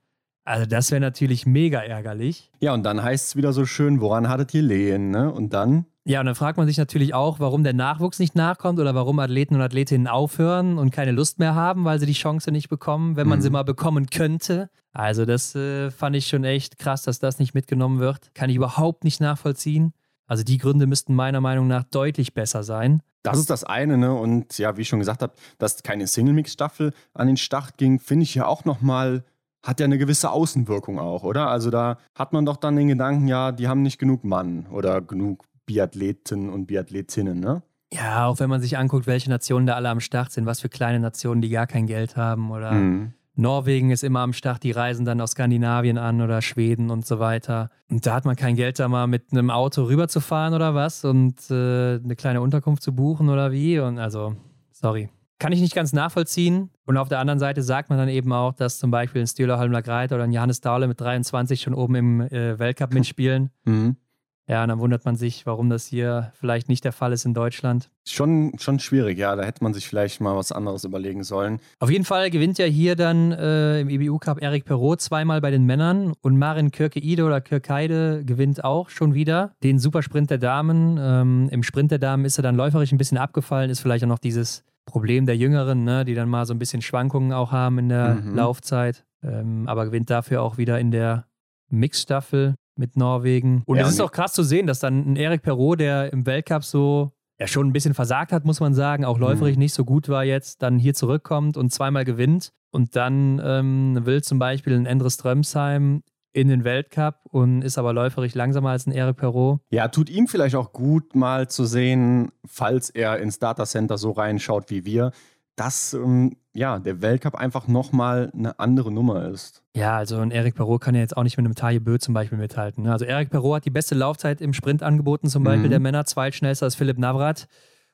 Also 0.44 0.66
das 0.66 0.92
wäre 0.92 1.02
natürlich 1.02 1.46
mega 1.46 1.80
ärgerlich. 1.80 2.52
Ja, 2.60 2.74
und 2.74 2.84
dann 2.84 3.02
heißt 3.02 3.28
es 3.28 3.36
wieder 3.36 3.54
so 3.54 3.66
schön, 3.66 4.02
woran 4.02 4.28
hattet 4.28 4.54
ihr 4.54 4.62
Lehen, 4.62 5.10
ne? 5.10 5.32
Und 5.32 5.54
dann 5.54 5.86
ja, 6.08 6.20
und 6.20 6.28
dann 6.28 6.36
fragt 6.36 6.58
man 6.58 6.68
sich 6.68 6.78
natürlich 6.78 7.16
auch, 7.16 7.40
warum 7.40 7.64
der 7.64 7.74
Nachwuchs 7.74 8.20
nicht 8.20 8.36
nachkommt 8.36 8.80
oder 8.80 8.94
warum 8.94 9.18
Athleten 9.18 9.56
und 9.56 9.62
Athletinnen 9.62 10.08
aufhören 10.08 10.78
und 10.78 10.92
keine 10.92 11.12
Lust 11.12 11.40
mehr 11.40 11.56
haben, 11.56 11.84
weil 11.84 12.00
sie 12.00 12.06
die 12.06 12.14
Chance 12.14 12.52
nicht 12.52 12.70
bekommen, 12.70 13.16
wenn 13.16 13.28
man 13.28 13.40
mhm. 13.40 13.44
sie 13.44 13.50
mal 13.50 13.64
bekommen 13.64 14.06
könnte. 14.06 14.70
Also 14.94 15.26
das 15.26 15.56
äh, 15.56 15.90
fand 15.90 16.16
ich 16.16 16.28
schon 16.28 16.44
echt 16.44 16.78
krass, 16.78 17.02
dass 17.02 17.18
das 17.18 17.40
nicht 17.40 17.56
mitgenommen 17.56 18.00
wird. 18.00 18.30
Kann 18.36 18.52
ich 18.52 18.56
überhaupt 18.56 19.04
nicht 19.04 19.20
nachvollziehen. 19.20 19.94
Also 20.28 20.44
die 20.44 20.60
Gründe 20.60 20.86
müssten 20.86 21.16
meiner 21.16 21.42
Meinung 21.42 21.68
nach 21.68 21.84
deutlich 21.84 22.36
besser 22.36 22.64
sein. 22.64 23.02
Das 23.24 23.40
ist 23.40 23.50
das 23.50 23.64
eine, 23.64 23.98
ne? 23.98 24.14
Und 24.14 24.60
ja, 24.60 24.78
wie 24.78 24.82
ich 24.82 24.88
schon 24.88 25.00
gesagt 25.00 25.24
habe, 25.24 25.34
dass 25.58 25.82
keine 25.82 26.06
Single-Mix-Staffel 26.06 26.94
an 27.16 27.28
den 27.28 27.38
Start 27.38 27.78
ging, 27.78 28.00
finde 28.00 28.24
ich 28.24 28.36
ja 28.36 28.46
auch 28.46 28.64
nochmal 28.64 29.24
hat 29.64 29.80
ja 29.80 29.86
eine 29.86 29.98
gewisse 29.98 30.30
Außenwirkung 30.30 31.00
auch, 31.00 31.24
oder? 31.24 31.48
Also 31.48 31.72
da 31.72 31.98
hat 32.14 32.34
man 32.34 32.46
doch 32.46 32.58
dann 32.58 32.76
den 32.76 32.88
Gedanken, 32.88 33.28
ja, 33.28 33.52
die 33.52 33.68
haben 33.68 33.82
nicht 33.82 33.98
genug 33.98 34.24
Mann 34.24 34.68
oder 34.68 35.02
genug 35.02 35.44
Biathleten 35.66 36.50
und 36.50 36.68
Biathletinnen, 36.68 37.40
ne? 37.40 37.64
Ja, 37.94 38.28
auch 38.28 38.40
wenn 38.40 38.50
man 38.50 38.62
sich 38.62 38.78
anguckt, 38.78 39.08
welche 39.08 39.30
Nationen 39.30 39.68
da 39.68 39.76
alle 39.76 39.90
am 39.90 40.00
Start 40.00 40.32
sind, 40.32 40.46
was 40.46 40.60
für 40.60 40.70
kleine 40.70 41.00
Nationen, 41.00 41.42
die 41.42 41.50
gar 41.50 41.68
kein 41.68 41.88
Geld 41.88 42.18
haben 42.18 42.52
oder 42.52 42.72
mhm. 42.72 43.14
Norwegen 43.38 43.92
ist 43.92 44.04
immer 44.04 44.22
am 44.22 44.34
Start, 44.34 44.64
die 44.64 44.72
reisen 44.72 45.06
dann 45.06 45.20
aus 45.20 45.32
Skandinavien 45.32 45.98
an 45.98 46.22
oder 46.22 46.42
Schweden 46.42 46.90
und 46.90 47.06
so 47.06 47.20
weiter. 47.20 47.70
Und 47.90 48.06
da 48.06 48.14
hat 48.16 48.26
man 48.26 48.36
kein 48.36 48.56
Geld, 48.56 48.80
da 48.80 48.88
mal 48.88 49.08
mit 49.08 49.32
einem 49.32 49.50
Auto 49.50 49.84
rüberzufahren 49.84 50.54
oder 50.54 50.74
was 50.74 51.04
und 51.04 51.36
äh, 51.50 51.96
eine 51.96 52.16
kleine 52.16 52.42
Unterkunft 52.42 52.82
zu 52.82 52.96
buchen 52.96 53.30
oder 53.30 53.52
wie. 53.52 53.80
Und 53.80 54.00
also, 54.00 54.36
sorry. 54.72 55.10
Kann 55.38 55.52
ich 55.52 55.60
nicht 55.60 55.76
ganz 55.76 55.92
nachvollziehen. 55.92 56.70
Und 56.86 56.96
auf 56.96 57.10
der 57.10 57.20
anderen 57.20 57.40
Seite 57.40 57.62
sagt 57.62 57.90
man 57.90 58.00
dann 58.00 58.08
eben 58.08 58.32
auch, 58.32 58.54
dass 58.54 58.80
zum 58.80 58.90
Beispiel 58.90 59.22
ein 59.22 59.28
Stühler 59.28 59.60
Holmler 59.60 59.82
Greit 59.82 60.14
oder 60.14 60.24
ein 60.24 60.32
Johannes 60.32 60.62
Dahle 60.62 60.88
mit 60.88 61.02
23 61.02 61.62
schon 61.62 61.74
oben 61.74 61.96
im 61.96 62.22
äh, 62.22 62.58
Weltcup 62.58 62.94
mitspielen. 62.94 63.50
Mhm. 63.66 63.98
Ja, 64.48 64.62
und 64.62 64.70
dann 64.70 64.80
wundert 64.80 65.06
man 65.06 65.16
sich, 65.16 65.46
warum 65.48 65.70
das 65.70 65.88
hier 65.88 66.32
vielleicht 66.40 66.70
nicht 66.70 66.84
der 66.84 66.92
Fall 66.92 67.14
ist 67.14 67.26
in 67.26 67.34
Deutschland. 67.34 67.90
Schon, 68.08 68.54
schon 68.60 68.78
schwierig, 68.80 69.18
ja. 69.18 69.36
Da 69.36 69.44
hätte 69.44 69.64
man 69.64 69.74
sich 69.74 69.88
vielleicht 69.88 70.22
mal 70.22 70.36
was 70.36 70.52
anderes 70.52 70.84
überlegen 70.84 71.24
sollen. 71.24 71.60
Auf 71.80 71.90
jeden 71.90 72.06
Fall 72.06 72.30
gewinnt 72.30 72.60
ja 72.60 72.66
hier 72.66 72.96
dann 72.96 73.32
äh, 73.32 73.82
im 73.82 73.90
EBU 73.90 74.20
Cup 74.20 74.42
Erik 74.42 74.66
Perrault 74.66 75.02
zweimal 75.02 75.42
bei 75.42 75.50
den 75.50 75.66
Männern 75.66 76.14
und 76.22 76.38
Marin 76.38 76.70
Kirke-Ide 76.70 77.24
oder 77.24 77.42
Kirkeide 77.42 78.24
gewinnt 78.24 78.64
auch 78.64 78.90
schon 78.90 79.16
wieder 79.16 79.54
den 79.64 79.80
Supersprint 79.80 80.30
der 80.30 80.38
Damen. 80.38 81.00
Ähm, 81.02 81.50
Im 81.52 81.64
Sprint 81.64 81.90
der 81.90 82.00
Damen 82.00 82.24
ist 82.26 82.38
er 82.38 82.44
dann 82.44 82.56
läuferisch 82.56 82.92
ein 82.92 83.00
bisschen 83.00 83.18
abgefallen, 83.18 83.72
ist 83.72 83.80
vielleicht 83.80 84.04
auch 84.04 84.10
noch 84.10 84.20
dieses 84.20 84.64
Problem 84.86 85.26
der 85.26 85.36
Jüngeren, 85.36 85.84
ne, 85.84 86.06
die 86.06 86.14
dann 86.14 86.30
mal 86.30 86.46
so 86.46 86.54
ein 86.54 86.60
bisschen 86.60 86.84
Schwankungen 86.84 87.34
auch 87.34 87.52
haben 87.52 87.80
in 87.80 87.90
der 87.90 88.16
mhm. 88.16 88.36
Laufzeit. 88.36 89.06
Ähm, 89.24 89.64
aber 89.68 89.86
gewinnt 89.86 90.12
dafür 90.12 90.44
auch 90.44 90.60
wieder 90.60 90.80
in 90.80 90.92
der 90.92 91.26
Mixstaffel 91.70 92.54
mit 92.78 92.98
Norwegen. 92.98 93.64
Und 93.66 93.78
ja, 93.78 93.84
es 93.84 93.92
ist 93.92 94.02
auch 94.02 94.12
krass 94.12 94.34
zu 94.34 94.44
sehen, 94.44 94.68
dass 94.68 94.80
dann 94.80 95.14
ein 95.14 95.16
Eric 95.16 95.42
Perrault, 95.42 95.80
der 95.80 96.12
im 96.12 96.26
Weltcup 96.26 96.64
so 96.64 97.12
ja 97.40 97.48
schon 97.48 97.68
ein 97.68 97.74
bisschen 97.74 97.94
versagt 97.94 98.32
hat, 98.32 98.46
muss 98.46 98.60
man 98.60 98.74
sagen, 98.74 99.06
auch 99.06 99.20
läuferig 99.20 99.56
mhm. 99.56 99.60
nicht 99.60 99.74
so 99.74 99.84
gut 99.84 100.10
war 100.10 100.24
jetzt, 100.24 100.62
dann 100.62 100.80
hier 100.80 100.94
zurückkommt 100.94 101.58
und 101.58 101.72
zweimal 101.72 102.06
gewinnt. 102.06 102.52
Und 102.72 102.96
dann 102.96 103.42
ähm, 103.44 104.06
will 104.06 104.22
zum 104.24 104.40
Beispiel 104.40 104.74
ein 104.74 104.86
Endres 104.86 105.16
Strömsheim 105.16 106.04
in 106.34 106.50
den 106.50 106.66
Weltcup 106.66 107.20
und 107.32 107.62
ist 107.62 107.78
aber 107.78 107.94
läuferig 107.94 108.36
langsamer 108.36 108.72
als 108.72 108.86
ein 108.86 108.92
Eric 108.92 109.16
Perrault. 109.16 109.62
Ja, 109.70 109.88
tut 109.88 110.10
ihm 110.10 110.28
vielleicht 110.28 110.56
auch 110.56 110.74
gut, 110.74 111.16
mal 111.16 111.48
zu 111.50 111.64
sehen, 111.64 112.32
falls 112.46 112.90
er 112.90 113.20
ins 113.20 113.40
Data 113.40 113.66
Center 113.66 113.98
so 113.98 114.12
reinschaut 114.12 114.70
wie 114.70 114.84
wir, 114.84 115.12
dass 115.56 115.94
ähm, 115.94 116.36
ja, 116.54 116.80
der 116.80 117.02
Weltcup 117.02 117.36
einfach 117.36 117.68
nochmal 117.68 118.32
eine 118.34 118.60
andere 118.60 118.92
Nummer 118.92 119.30
ist. 119.30 119.62
Ja, 119.76 119.98
also 119.98 120.18
ein 120.18 120.32
Eric 120.32 120.56
Perrault 120.56 120.82
kann 120.82 120.96
ja 120.96 121.02
jetzt 121.02 121.16
auch 121.18 121.24
nicht 121.24 121.38
mit 121.38 121.46
einem 121.46 121.56
Taille 121.56 121.82
Bö 121.82 121.98
zum 121.98 122.14
Beispiel 122.14 122.38
mithalten. 122.38 122.84
Ne? 122.84 122.92
Also 122.92 123.06
Eric 123.06 123.30
Perrault 123.30 123.58
hat 123.58 123.66
die 123.66 123.72
beste 123.72 123.96
Laufzeit 123.96 124.42
im 124.42 124.54
Sprint 124.54 124.84
angeboten, 124.84 125.28
zum 125.28 125.44
Beispiel 125.44 125.68
mhm. 125.68 125.72
der 125.72 125.80
Männer. 125.80 126.06
Zweitschnellster 126.06 126.68
ist 126.68 126.76
Philipp 126.76 126.98
Navrat 126.98 127.48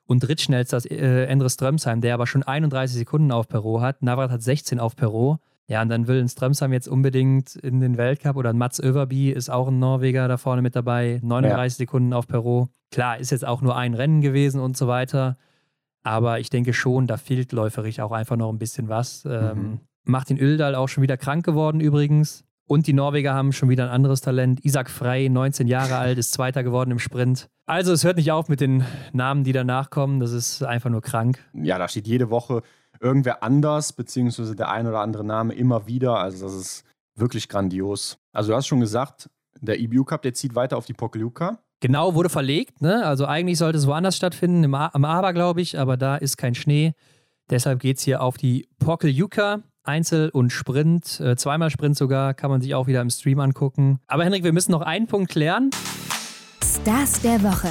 und 0.05 0.21
drittschnellster 0.21 0.77
ist 0.77 0.91
äh, 0.91 1.25
Endre 1.25 1.49
Strömsheim, 1.49 2.01
der 2.01 2.13
aber 2.13 2.27
schon 2.27 2.43
31 2.43 2.97
Sekunden 2.97 3.31
auf 3.31 3.47
Perrault 3.47 3.81
hat. 3.81 4.03
Navrat 4.03 4.29
hat 4.29 4.41
16 4.41 4.79
auf 4.79 4.95
Perrault. 4.95 5.39
Ja, 5.67 5.81
und 5.81 5.89
dann 5.89 6.07
will 6.07 6.19
ein 6.19 6.27
Strömsheim 6.27 6.73
jetzt 6.73 6.87
unbedingt 6.87 7.55
in 7.55 7.79
den 7.79 7.97
Weltcup 7.97 8.35
oder 8.35 8.49
ein 8.49 8.57
Mats 8.57 8.79
Överby 8.79 9.31
ist 9.31 9.49
auch 9.49 9.69
ein 9.69 9.79
Norweger 9.79 10.27
da 10.27 10.37
vorne 10.37 10.61
mit 10.61 10.75
dabei. 10.75 11.19
39 11.23 11.57
ja. 11.57 11.69
Sekunden 11.69 12.13
auf 12.13 12.27
Perrault. 12.27 12.69
Klar, 12.91 13.19
ist 13.19 13.31
jetzt 13.31 13.47
auch 13.47 13.61
nur 13.61 13.75
ein 13.77 13.93
Rennen 13.93 14.19
gewesen 14.21 14.59
und 14.59 14.75
so 14.75 14.87
weiter. 14.87 15.37
Aber 16.03 16.39
ich 16.39 16.49
denke 16.49 16.73
schon, 16.73 17.07
da 17.07 17.17
fehlt 17.17 17.51
läuferig 17.51 18.01
auch 18.01 18.11
einfach 18.11 18.35
noch 18.35 18.51
ein 18.51 18.57
bisschen 18.57 18.89
was. 18.89 19.25
Ähm, 19.25 19.57
mhm. 19.57 19.79
Martin 20.03 20.37
Öldal 20.39 20.75
auch 20.75 20.87
schon 20.87 21.03
wieder 21.03 21.17
krank 21.17 21.45
geworden 21.45 21.79
übrigens. 21.79 22.43
Und 22.67 22.87
die 22.87 22.93
Norweger 22.93 23.33
haben 23.33 23.51
schon 23.51 23.69
wieder 23.69 23.83
ein 23.83 23.89
anderes 23.89 24.21
Talent. 24.21 24.63
Isaac 24.63 24.89
Frey, 24.89 25.27
19 25.27 25.67
Jahre 25.67 25.97
alt, 25.97 26.17
ist 26.17 26.31
Zweiter 26.31 26.63
geworden 26.63 26.91
im 26.91 26.99
Sprint. 26.99 27.49
Also 27.65 27.91
es 27.91 28.05
hört 28.05 28.15
nicht 28.15 28.31
auf 28.31 28.47
mit 28.47 28.61
den 28.61 28.85
Namen, 29.11 29.43
die 29.43 29.51
danach 29.51 29.89
kommen. 29.89 30.21
Das 30.21 30.31
ist 30.31 30.63
einfach 30.63 30.89
nur 30.89 31.01
krank. 31.01 31.39
Ja, 31.53 31.77
da 31.77 31.89
steht 31.89 32.07
jede 32.07 32.29
Woche 32.29 32.61
irgendwer 33.01 33.43
anders, 33.43 33.91
beziehungsweise 33.91 34.55
der 34.55 34.69
ein 34.69 34.87
oder 34.87 35.01
andere 35.01 35.25
Name 35.25 35.53
immer 35.53 35.85
wieder. 35.85 36.17
Also 36.17 36.45
das 36.45 36.55
ist 36.55 36.85
wirklich 37.15 37.49
grandios. 37.49 38.19
Also 38.31 38.51
du 38.51 38.55
hast 38.55 38.67
schon 38.67 38.79
gesagt, 38.79 39.29
der 39.59 39.79
EBU 39.79 40.05
Cup, 40.05 40.21
der 40.21 40.33
zieht 40.33 40.55
weiter 40.55 40.77
auf 40.77 40.85
die 40.85 40.93
Pokeljuka. 40.93 41.59
Genau, 41.81 42.13
wurde 42.13 42.29
verlegt. 42.29 42.81
Ne? 42.81 43.03
Also 43.05 43.25
eigentlich 43.25 43.57
sollte 43.57 43.77
es 43.79 43.87
woanders 43.87 44.15
stattfinden, 44.15 44.63
im 44.63 44.75
am 44.75 45.03
Aber, 45.03 45.33
glaube 45.33 45.61
ich, 45.61 45.77
aber 45.79 45.97
da 45.97 46.15
ist 46.15 46.37
kein 46.37 46.55
Schnee. 46.55 46.93
Deshalb 47.49 47.79
geht 47.79 47.97
es 47.97 48.03
hier 48.03 48.21
auf 48.21 48.37
die 48.37 48.67
Pokeljuka. 48.79 49.59
Einzel 49.83 50.29
und 50.29 50.51
Sprint, 50.51 51.19
äh, 51.19 51.35
zweimal 51.35 51.71
Sprint 51.71 51.97
sogar, 51.97 52.35
kann 52.35 52.51
man 52.51 52.61
sich 52.61 52.75
auch 52.75 52.85
wieder 52.85 53.01
im 53.01 53.09
Stream 53.09 53.39
angucken. 53.39 53.99
Aber 54.05 54.23
Henrik, 54.23 54.43
wir 54.43 54.53
müssen 54.53 54.71
noch 54.71 54.81
einen 54.81 55.07
Punkt 55.07 55.31
klären. 55.31 55.71
Stars 56.63 57.19
der 57.21 57.41
Woche. 57.41 57.69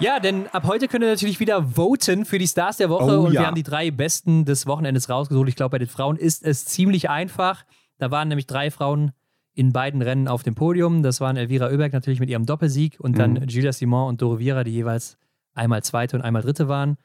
Ja, 0.00 0.18
denn 0.18 0.48
ab 0.48 0.64
heute 0.66 0.88
könnt 0.88 1.04
ihr 1.04 1.10
natürlich 1.10 1.38
wieder 1.38 1.62
voten 1.76 2.24
für 2.24 2.38
die 2.38 2.46
Stars 2.48 2.76
der 2.78 2.90
Woche 2.90 3.20
Oh, 3.20 3.26
und 3.26 3.32
ja. 3.32 3.40
wir 3.42 3.46
haben 3.46 3.54
die 3.54 3.62
drei 3.62 3.92
besten 3.92 4.44
des 4.44 4.66
Wochenendes 4.66 5.08
rausgesucht. 5.08 5.48
Ich 5.48 5.54
glaube, 5.54 5.70
bei 5.70 5.78
den 5.78 5.88
Frauen 5.88 6.16
ist 6.16 6.42
es 6.44 6.64
ziemlich 6.64 7.08
einfach. 7.08 7.64
Da 7.98 8.10
waren 8.10 8.26
nämlich 8.26 8.48
drei 8.48 8.72
Frauen 8.72 9.12
in 9.56 9.72
beiden 9.72 10.02
Rennen 10.02 10.28
auf 10.28 10.42
dem 10.42 10.54
Podium. 10.54 11.02
Das 11.02 11.20
waren 11.20 11.36
Elvira 11.36 11.68
Oeberg 11.68 11.92
natürlich 11.92 12.20
mit 12.20 12.28
ihrem 12.28 12.44
Doppelsieg 12.44 13.00
und 13.00 13.18
dann 13.18 13.32
Mhm. 13.32 13.46
Gilles 13.46 13.78
Simon 13.78 14.08
und 14.08 14.20
Doro 14.22 14.38
Viera, 14.38 14.62
die 14.64 14.70
jeweils 14.70 15.16
einmal 15.54 15.82
Zweite 15.82 16.14
und 16.16 16.22
einmal 16.22 16.42
Dritte 16.42 16.68
waren. 16.68 16.98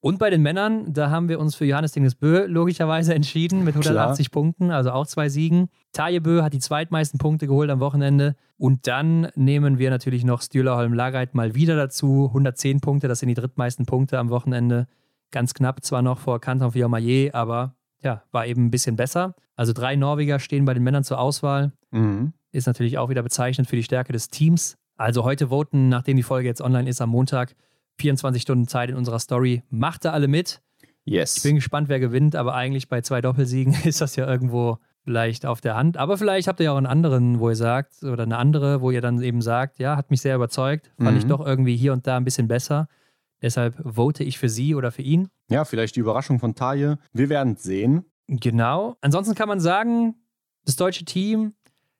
Und 0.00 0.18
bei 0.18 0.28
den 0.28 0.42
Männern, 0.42 0.92
da 0.92 1.10
haben 1.10 1.28
wir 1.28 1.38
uns 1.38 1.54
für 1.54 1.64
Johannes 1.64 1.92
Dingesbö 1.92 2.46
logischerweise 2.46 3.14
entschieden 3.14 3.62
mit 3.62 3.76
180 3.76 4.32
Punkten, 4.32 4.72
also 4.72 4.90
auch 4.90 5.06
zwei 5.06 5.28
Siegen. 5.28 5.68
Taje 5.92 6.20
Bö 6.20 6.42
hat 6.42 6.52
die 6.52 6.58
zweitmeisten 6.58 7.18
Punkte 7.20 7.46
geholt 7.46 7.70
am 7.70 7.78
Wochenende. 7.78 8.34
Und 8.58 8.88
dann 8.88 9.28
nehmen 9.36 9.78
wir 9.78 9.90
natürlich 9.90 10.24
noch 10.24 10.42
Stühlerholm 10.42 10.92
Lagreit 10.92 11.36
mal 11.36 11.54
wieder 11.54 11.76
dazu. 11.76 12.26
110 12.26 12.80
Punkte, 12.80 13.06
das 13.06 13.20
sind 13.20 13.28
die 13.28 13.34
drittmeisten 13.34 13.86
Punkte 13.86 14.18
am 14.18 14.30
Wochenende. 14.30 14.88
Ganz 15.30 15.54
knapp 15.54 15.84
zwar 15.84 16.02
noch 16.02 16.18
vor 16.18 16.40
Canton 16.40 16.72
Fiormaillet, 16.72 17.32
aber 17.32 17.76
ja, 18.02 18.22
war 18.32 18.46
eben 18.46 18.66
ein 18.66 18.70
bisschen 18.70 18.96
besser. 18.96 19.34
Also 19.56 19.72
drei 19.72 19.96
Norweger 19.96 20.38
stehen 20.38 20.64
bei 20.64 20.74
den 20.74 20.82
Männern 20.82 21.04
zur 21.04 21.18
Auswahl. 21.18 21.72
Mhm. 21.90 22.32
Ist 22.52 22.66
natürlich 22.66 22.98
auch 22.98 23.08
wieder 23.08 23.22
bezeichnend 23.22 23.68
für 23.68 23.76
die 23.76 23.82
Stärke 23.82 24.12
des 24.12 24.28
Teams. 24.28 24.76
Also 24.96 25.24
heute 25.24 25.48
voten, 25.48 25.88
nachdem 25.88 26.16
die 26.16 26.22
Folge 26.22 26.48
jetzt 26.48 26.60
online 26.60 26.88
ist 26.88 27.00
am 27.00 27.10
Montag, 27.10 27.54
24 27.98 28.42
Stunden 28.42 28.68
Zeit 28.68 28.90
in 28.90 28.96
unserer 28.96 29.18
Story. 29.18 29.62
Macht 29.70 30.04
da 30.04 30.12
alle 30.12 30.28
mit. 30.28 30.60
Yes. 31.04 31.38
Ich 31.38 31.42
bin 31.42 31.56
gespannt, 31.56 31.88
wer 31.88 31.98
gewinnt, 32.00 32.36
aber 32.36 32.54
eigentlich 32.54 32.88
bei 32.88 33.00
zwei 33.00 33.20
Doppelsiegen 33.20 33.74
ist 33.84 34.00
das 34.00 34.16
ja 34.16 34.26
irgendwo 34.28 34.78
vielleicht 35.04 35.46
auf 35.46 35.60
der 35.60 35.74
Hand. 35.74 35.96
Aber 35.96 36.16
vielleicht 36.16 36.46
habt 36.46 36.60
ihr 36.60 36.64
ja 36.64 36.72
auch 36.72 36.76
einen 36.76 36.86
anderen, 36.86 37.40
wo 37.40 37.48
ihr 37.50 37.56
sagt, 37.56 38.04
oder 38.04 38.22
eine 38.22 38.36
andere, 38.36 38.80
wo 38.80 38.90
ihr 38.92 39.00
dann 39.00 39.20
eben 39.20 39.42
sagt, 39.42 39.78
ja, 39.80 39.96
hat 39.96 40.10
mich 40.10 40.20
sehr 40.20 40.36
überzeugt, 40.36 40.92
fand 40.98 41.12
Mhm. 41.12 41.16
ich 41.18 41.26
doch 41.26 41.44
irgendwie 41.44 41.76
hier 41.76 41.92
und 41.92 42.06
da 42.06 42.16
ein 42.16 42.24
bisschen 42.24 42.46
besser. 42.46 42.86
Deshalb 43.42 43.74
vote 43.84 44.24
ich 44.24 44.38
für 44.38 44.48
sie 44.48 44.74
oder 44.74 44.90
für 44.92 45.02
ihn. 45.02 45.28
ja, 45.50 45.64
vielleicht 45.64 45.96
die 45.96 46.00
Überraschung 46.00 46.38
von 46.38 46.54
Taille. 46.54 46.98
Wir 47.12 47.28
werden 47.28 47.54
es 47.54 47.62
sehen. 47.64 48.04
Genau. 48.28 48.96
Ansonsten 49.00 49.34
kann 49.34 49.48
man 49.48 49.60
sagen, 49.60 50.14
das 50.64 50.76
deutsche 50.76 51.04
Team, 51.04 51.54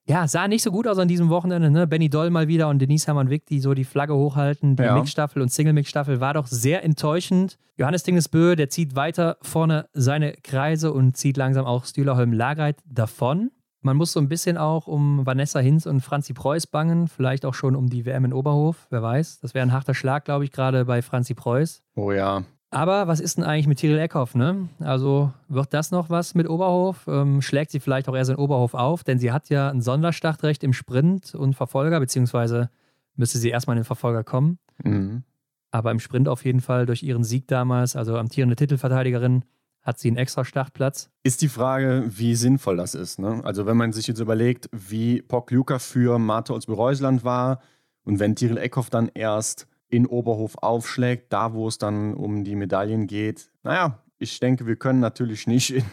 ja, 0.09 0.27
sah 0.27 0.49
nicht 0.49 0.63
so 0.63 0.71
gut 0.73 0.87
aus 0.89 0.99
an 0.99 1.07
diesem 1.09 1.29
Wochenende. 1.29 1.71
Ne? 1.71 1.87
Benny 1.87 2.09
Doll 2.09 2.31
mal 2.31 2.49
wieder 2.49 2.69
und 2.69 2.79
Denise 2.81 3.07
Hermann-Wick, 3.07 3.47
die 3.47 3.61
so 3.61 3.75
die 3.75 3.85
Flagge 3.85 4.15
hochhalten. 4.17 4.77
Die 4.77 4.83
Ja. 4.83 4.95
Mixstaffel 4.95 5.43
und 5.43 5.51
Single-Mix-Staffel 5.53 6.21
war 6.21 6.35
doch 6.35 6.47
sehr 6.47 6.83
enttäuschend. 6.85 7.59
Johannes 7.77 8.03
Dingesbö, 8.03 8.57
der 8.57 8.69
zieht 8.69 8.97
weiter 8.97 9.37
vorne 9.43 9.89
seine 9.93 10.33
Kreise 10.43 10.93
und 10.93 11.17
zieht 11.17 11.37
langsam 11.37 11.67
auch 11.67 11.85
Stühlerholm 11.85 12.33
Lagreit 12.33 12.79
davon. 12.85 13.51
Man 13.83 13.97
muss 13.97 14.13
so 14.13 14.21
ein 14.21 14.29
bisschen 14.29 14.57
auch 14.57 14.87
um 14.87 15.27
Vanessa 15.27 15.59
Hinz 15.59 15.87
und 15.87 16.01
Franzi 16.01 16.33
Preuß 16.33 16.69
bangen, 16.69 17.09
vielleicht 17.09 17.45
auch 17.45 17.55
schon 17.55 17.75
um 17.75 17.89
die 17.89 18.07
WM 18.07 18.25
in 18.25 18.33
Oberhof, 18.33 18.87
wer 18.91 19.03
weiß. 19.03 19.41
Das 19.41 19.55
wäre 19.55 19.67
ein 19.67 19.73
harter 19.73 19.95
Schlag, 19.95 20.25
glaube 20.25 20.45
ich, 20.45 20.53
gerade 20.53 20.85
bei 20.85 21.03
Franzi 21.03 21.35
Preuß. 21.35 21.83
Oh 21.97 22.13
ja. 22.13 22.45
Aber 22.71 23.07
was 23.07 23.21
ist 23.21 23.37
denn 23.37 23.45
eigentlich 23.45 23.67
mit 23.67 23.79
Tyrell 23.79 23.99
Eckhoff, 23.99 24.35
ne? 24.35 24.69
Also 24.79 25.33
wird 25.49 25.75
das 25.75 25.91
noch 25.91 26.09
was 26.09 26.35
mit 26.35 26.49
Oberhof? 26.49 27.07
Ähm, 27.07 27.43
schlägt 27.43 27.71
sie 27.71 27.81
vielleicht 27.81 28.09
auch 28.09 28.17
erst 28.17 28.31
in 28.31 28.37
Oberhof 28.37 28.73
auf? 28.73 29.05
Denn 29.05 29.19
sie 29.19 29.31
hat 29.31 29.51
ja 29.51 29.69
ein 29.69 29.83
Sonderstartrecht 29.83 30.65
im 30.65 30.73
Sprint 30.73 31.35
und 31.35 31.55
Verfolger, 31.55 32.01
beziehungsweise 32.01 32.71
müsste 33.15 33.39
sie 33.39 33.51
erstmal 33.51 33.77
in 33.77 33.81
den 33.81 33.87
Verfolger 33.87 34.25
kommen. 34.25 34.59
Mhm. 34.83 35.25
Aber 35.71 35.91
im 35.91 35.99
Sprint 35.99 36.29
auf 36.29 36.45
jeden 36.45 36.61
Fall 36.61 36.87
durch 36.87 37.03
ihren 37.03 37.25
Sieg 37.25 37.47
damals, 37.49 37.95
also 37.95 38.17
amtierende 38.17 38.57
Titelverteidigerin, 38.57 39.45
hat 39.83 39.99
sie 39.99 40.09
einen 40.09 40.17
extra 40.17 40.45
Startplatz. 40.45 41.11
Ist 41.23 41.43
die 41.43 41.49
Frage, 41.49 42.05
wie 42.09 42.35
sinnvoll 42.35 42.77
das 42.77 42.95
ist. 42.95 43.19
Ne? 43.19 43.41
Also 43.45 43.67
wenn 43.67 43.77
man 43.77 43.93
sich 43.93 44.07
jetzt 44.07 44.21
überlegt, 44.21 44.69
wie 44.73 45.23
Pokljuka 45.23 45.79
für 45.79 46.19
Martha 46.19 46.55
Olsby-Reusland 46.55 47.25
war 47.25 47.61
und 48.05 48.19
wenn 48.19 48.37
Tiril 48.37 48.59
Eckhoff 48.59 48.91
dann 48.91 49.11
erst 49.13 49.67
in 49.89 50.07
Oberhof 50.07 50.57
aufschlägt, 50.59 51.33
da 51.33 51.53
wo 51.53 51.69
es 51.69 51.79
dann 51.79 52.15
um 52.15 52.45
die 52.45 52.55
Medaillen 52.55 53.07
geht. 53.07 53.51
Naja, 53.63 53.99
ich 54.19 54.39
denke, 54.41 54.67
wir 54.67 54.77
können 54.77 55.01
natürlich 55.01 55.47
nicht 55.47 55.71
in, 55.71 55.85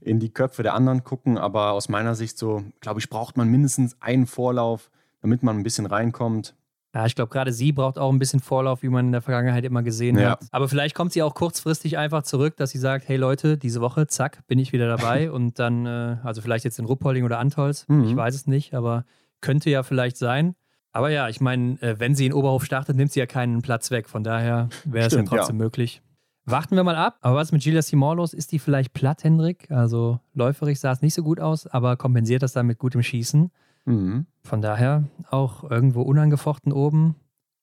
in 0.00 0.20
die 0.20 0.32
Köpfe 0.32 0.62
der 0.62 0.74
anderen 0.74 1.02
gucken, 1.02 1.38
aber 1.38 1.72
aus 1.72 1.88
meiner 1.88 2.14
Sicht 2.14 2.38
so, 2.38 2.62
glaube 2.80 3.00
ich, 3.00 3.08
braucht 3.08 3.36
man 3.36 3.48
mindestens 3.48 3.96
einen 4.00 4.26
Vorlauf, 4.26 4.90
damit 5.20 5.42
man 5.42 5.56
ein 5.56 5.62
bisschen 5.62 5.86
reinkommt. 5.86 6.54
Ja, 6.94 7.04
ich 7.04 7.14
glaube, 7.14 7.30
gerade 7.30 7.52
sie 7.52 7.72
braucht 7.72 7.98
auch 7.98 8.10
ein 8.10 8.18
bisschen 8.18 8.40
Vorlauf, 8.40 8.82
wie 8.82 8.88
man 8.88 9.06
in 9.06 9.12
der 9.12 9.20
Vergangenheit 9.20 9.64
immer 9.64 9.82
gesehen 9.82 10.18
Ja. 10.18 10.30
hat. 10.30 10.46
Aber 10.52 10.68
vielleicht 10.68 10.94
kommt 10.94 11.12
sie 11.12 11.22
auch 11.22 11.34
kurzfristig 11.34 11.98
einfach 11.98 12.22
zurück, 12.22 12.56
dass 12.56 12.70
sie 12.70 12.78
sagt, 12.78 13.06
hey 13.08 13.16
Leute, 13.18 13.58
diese 13.58 13.80
Woche, 13.82 14.06
zack, 14.06 14.46
bin 14.46 14.58
ich 14.58 14.72
wieder 14.72 14.88
dabei. 14.88 15.30
und 15.32 15.58
dann, 15.58 15.84
äh, 15.86 16.16
also 16.24 16.40
vielleicht 16.40 16.64
jetzt 16.64 16.78
in 16.78 16.86
Ruppolding 16.86 17.24
oder 17.24 17.38
Antolz, 17.38 17.84
Mhm. 17.88 18.04
ich 18.04 18.16
weiß 18.16 18.34
es 18.34 18.46
nicht, 18.46 18.74
aber 18.74 19.04
könnte 19.40 19.68
ja 19.70 19.82
vielleicht 19.82 20.16
sein. 20.16 20.54
Aber 20.92 21.10
ja, 21.10 21.28
ich 21.28 21.40
meine, 21.42 21.80
äh, 21.82 22.00
wenn 22.00 22.14
sie 22.14 22.24
in 22.26 22.32
Oberhof 22.32 22.64
startet, 22.64 22.96
nimmt 22.96 23.12
sie 23.12 23.20
ja 23.20 23.26
keinen 23.26 23.60
Platz 23.60 23.90
weg. 23.90 24.08
Von 24.08 24.24
daher 24.24 24.70
wäre 24.84 25.06
es 25.08 25.12
ja 25.12 25.22
trotzdem 25.22 25.58
möglich. 25.58 26.00
Warten 26.46 26.74
wir 26.76 26.82
mal 26.84 26.96
ab. 26.96 27.18
Aber 27.20 27.36
was 27.36 27.52
mit 27.52 27.62
Gilles 27.62 27.88
Simon 27.88 28.16
los? 28.16 28.32
Ist 28.32 28.52
die 28.52 28.58
vielleicht 28.58 28.94
platt, 28.94 29.22
Hendrik? 29.22 29.70
Also 29.70 30.18
läuferig 30.32 30.80
sah 30.80 30.92
es 30.92 31.02
nicht 31.02 31.12
so 31.12 31.22
gut 31.22 31.38
aus, 31.40 31.66
aber 31.66 31.98
kompensiert 31.98 32.42
das 32.42 32.54
dann 32.54 32.66
mit 32.66 32.78
gutem 32.78 33.02
Schießen. 33.02 33.50
Mhm. 33.88 34.26
Von 34.42 34.60
daher 34.60 35.04
auch 35.30 35.68
irgendwo 35.68 36.02
unangefochten 36.02 36.72
oben, 36.72 37.16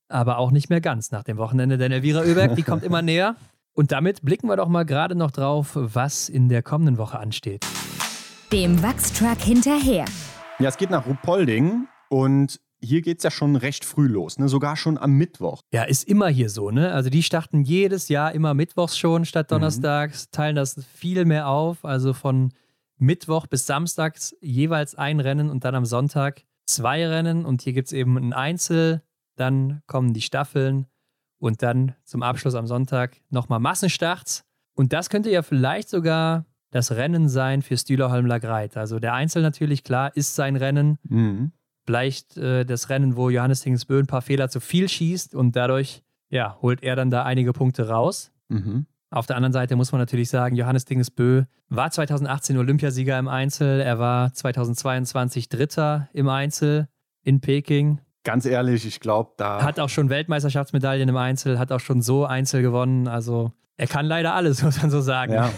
aber 0.09 0.37
auch 0.37 0.51
nicht 0.51 0.69
mehr 0.69 0.81
ganz 0.81 1.11
nach 1.11 1.23
dem 1.23 1.37
Wochenende. 1.37 1.77
Denn 1.77 1.91
Elvira 1.91 2.21
Oeberg, 2.21 2.55
die 2.55 2.63
kommt 2.63 2.83
immer 2.83 3.01
näher. 3.03 3.35
Und 3.73 3.91
damit 3.91 4.21
blicken 4.21 4.47
wir 4.47 4.55
doch 4.55 4.69
mal 4.69 4.85
gerade 4.85 5.15
noch 5.15 5.31
drauf, 5.31 5.71
was 5.75 6.29
in 6.29 6.49
der 6.49 6.63
kommenden 6.63 6.97
Woche 6.97 7.19
ansteht. 7.19 7.65
Dem 8.51 8.81
Wachstruck 8.81 9.39
hinterher. 9.39 10.05
Ja, 10.59 10.69
es 10.69 10.77
geht 10.77 10.89
nach 10.89 11.05
Ruppolding 11.05 11.87
und 12.09 12.61
hier 12.79 13.01
geht 13.01 13.17
es 13.17 13.23
ja 13.23 13.31
schon 13.31 13.55
recht 13.55 13.83
früh 13.83 14.07
los, 14.07 14.37
ne? 14.37 14.47
sogar 14.47 14.77
schon 14.77 14.97
am 14.97 15.11
Mittwoch. 15.13 15.61
Ja, 15.73 15.83
ist 15.83 16.07
immer 16.07 16.27
hier 16.29 16.49
so, 16.49 16.71
ne? 16.71 16.93
Also 16.93 17.09
die 17.09 17.23
starten 17.23 17.63
jedes 17.63 18.09
Jahr 18.09 18.31
immer 18.33 18.53
mittwochs 18.53 18.97
schon 18.97 19.25
statt 19.25 19.51
donnerstags, 19.51 20.29
teilen 20.29 20.55
das 20.55 20.79
viel 20.93 21.25
mehr 21.25 21.49
auf. 21.49 21.83
Also 21.83 22.13
von 22.13 22.53
Mittwoch 22.97 23.47
bis 23.47 23.65
Samstags 23.65 24.35
jeweils 24.41 24.95
ein 24.95 25.19
Rennen 25.19 25.49
und 25.49 25.65
dann 25.65 25.75
am 25.75 25.85
Sonntag 25.85 26.43
zwei 26.65 27.05
Rennen. 27.07 27.45
Und 27.45 27.61
hier 27.61 27.73
gibt 27.73 27.87
es 27.87 27.93
eben 27.93 28.17
ein 28.17 28.33
Einzel, 28.33 29.01
dann 29.35 29.81
kommen 29.87 30.13
die 30.13 30.21
Staffeln 30.21 30.87
und 31.39 31.61
dann 31.61 31.95
zum 32.03 32.23
Abschluss 32.23 32.55
am 32.55 32.67
Sonntag 32.67 33.17
nochmal 33.29 33.59
Massenstarts. 33.59 34.43
Und 34.75 34.93
das 34.93 35.09
könnte 35.09 35.29
ja 35.29 35.41
vielleicht 35.41 35.89
sogar 35.89 36.45
das 36.71 36.91
Rennen 36.91 37.29
sein 37.29 37.61
für 37.61 37.77
Stühlerholm 37.77 38.25
Lagreit. 38.25 38.75
Also 38.77 38.99
der 38.99 39.13
Einzel 39.13 39.41
natürlich, 39.41 39.83
klar, 39.83 40.15
ist 40.15 40.35
sein 40.35 40.55
Rennen 40.55 40.97
Mhm. 41.03 41.51
vielleicht 41.85 42.35
äh, 42.37 42.65
das 42.65 42.89
Rennen, 42.89 43.15
wo 43.15 43.29
Johannes 43.29 43.63
Hingesbö 43.63 43.99
ein 43.99 44.07
paar 44.07 44.21
Fehler 44.21 44.49
zu 44.49 44.59
viel 44.59 44.89
schießt 44.89 45.35
und 45.35 45.55
dadurch 45.55 46.01
ja, 46.29 46.57
holt 46.61 46.81
er 46.83 46.95
dann 46.95 47.11
da 47.11 47.23
einige 47.23 47.53
Punkte 47.53 47.87
raus. 47.87 48.31
Mhm. 48.49 48.87
Auf 49.11 49.27
der 49.27 49.35
anderen 49.35 49.53
Seite 49.53 49.75
muss 49.75 49.91
man 49.91 50.01
natürlich 50.01 50.29
sagen, 50.29 50.55
Johannes 50.55 50.85
Dingesbö 50.85 51.43
war 51.69 51.91
2018 51.91 52.57
Olympiasieger 52.57 53.17
im 53.17 53.27
Einzel, 53.27 53.79
er 53.79 53.99
war 53.99 54.33
2022 54.33 55.49
Dritter 55.49 56.09
im 56.13 56.27
Einzel 56.27 56.87
in 57.23 57.41
Peking, 57.41 57.99
Ganz 58.25 58.47
ehrlich, 58.47 58.87
ich 58.87 58.99
glaube, 58.99 59.33
da. 59.37 59.63
hat 59.63 59.79
auch 59.79 59.89
schon 59.89 60.09
Weltmeisterschaftsmedaillen 60.09 61.07
im 61.07 61.15
Einzel, 61.15 61.59
hat 61.59 61.71
auch 61.71 61.79
schon 61.79 62.01
so 62.01 62.25
Einzel 62.25 62.63
gewonnen, 62.63 63.07
also 63.07 63.51
er 63.77 63.85
kann 63.87 64.07
leider 64.07 64.33
alles, 64.33 64.63
muss 64.63 64.81
man 64.81 64.89
so 64.89 64.99
sagen. 64.99 65.31
Ja. 65.33 65.51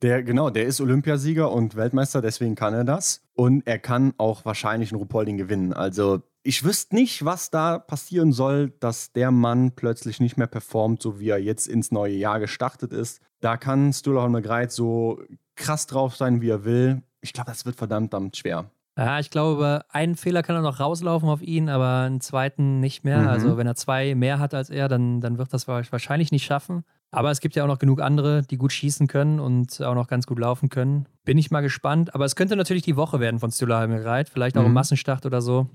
Der, 0.00 0.22
genau, 0.22 0.48
der 0.48 0.64
ist 0.64 0.80
Olympiasieger 0.80 1.50
und 1.50 1.74
Weltmeister, 1.74 2.22
deswegen 2.22 2.54
kann 2.54 2.72
er 2.72 2.84
das. 2.84 3.20
Und 3.34 3.66
er 3.66 3.80
kann 3.80 4.14
auch 4.16 4.44
wahrscheinlich 4.44 4.92
einen 4.92 5.00
Ruhpolding 5.00 5.36
gewinnen. 5.36 5.72
Also, 5.72 6.22
ich 6.48 6.64
wüsste 6.64 6.94
nicht, 6.94 7.26
was 7.26 7.50
da 7.50 7.78
passieren 7.78 8.32
soll, 8.32 8.70
dass 8.80 9.12
der 9.12 9.30
Mann 9.30 9.72
plötzlich 9.76 10.18
nicht 10.18 10.38
mehr 10.38 10.46
performt, 10.46 11.02
so 11.02 11.20
wie 11.20 11.28
er 11.28 11.38
jetzt 11.38 11.68
ins 11.68 11.92
neue 11.92 12.14
Jahr 12.14 12.40
gestartet 12.40 12.94
ist. 12.94 13.20
Da 13.40 13.58
kann 13.58 13.92
Stühlerholmer 13.92 14.40
Greit 14.40 14.72
so 14.72 15.20
krass 15.56 15.86
drauf 15.86 16.16
sein, 16.16 16.40
wie 16.40 16.48
er 16.48 16.64
will. 16.64 17.02
Ich 17.20 17.34
glaube, 17.34 17.50
das 17.50 17.66
wird 17.66 17.76
verdammt, 17.76 18.10
verdammt 18.12 18.38
schwer. 18.38 18.70
Ja, 18.96 19.20
ich 19.20 19.28
glaube, 19.30 19.82
einen 19.90 20.16
Fehler 20.16 20.42
kann 20.42 20.56
er 20.56 20.62
noch 20.62 20.80
rauslaufen 20.80 21.28
auf 21.28 21.42
ihn, 21.42 21.68
aber 21.68 22.06
einen 22.06 22.22
zweiten 22.22 22.80
nicht 22.80 23.04
mehr. 23.04 23.18
Mhm. 23.20 23.28
Also 23.28 23.56
wenn 23.58 23.66
er 23.66 23.74
zwei 23.76 24.14
mehr 24.14 24.38
hat 24.38 24.54
als 24.54 24.70
er, 24.70 24.88
dann, 24.88 25.20
dann 25.20 25.36
wird 25.36 25.52
das 25.52 25.68
wahrscheinlich 25.68 26.32
nicht 26.32 26.46
schaffen. 26.46 26.82
Aber 27.10 27.30
es 27.30 27.40
gibt 27.40 27.56
ja 27.56 27.62
auch 27.64 27.68
noch 27.68 27.78
genug 27.78 28.00
andere, 28.00 28.42
die 28.42 28.56
gut 28.56 28.72
schießen 28.72 29.06
können 29.06 29.38
und 29.38 29.82
auch 29.82 29.94
noch 29.94 30.08
ganz 30.08 30.26
gut 30.26 30.38
laufen 30.38 30.70
können. 30.70 31.06
Bin 31.24 31.36
ich 31.36 31.50
mal 31.50 31.60
gespannt. 31.60 32.14
Aber 32.14 32.24
es 32.24 32.36
könnte 32.36 32.56
natürlich 32.56 32.82
die 32.84 32.96
Woche 32.96 33.20
werden 33.20 33.38
von 33.38 33.52
Stühler 33.52 33.78
Halmereit. 33.78 34.30
Vielleicht 34.30 34.56
auch 34.56 34.62
im 34.62 34.68
Mhm. 34.68 34.74
Massenstart 34.74 35.26
oder 35.26 35.42
so. 35.42 35.68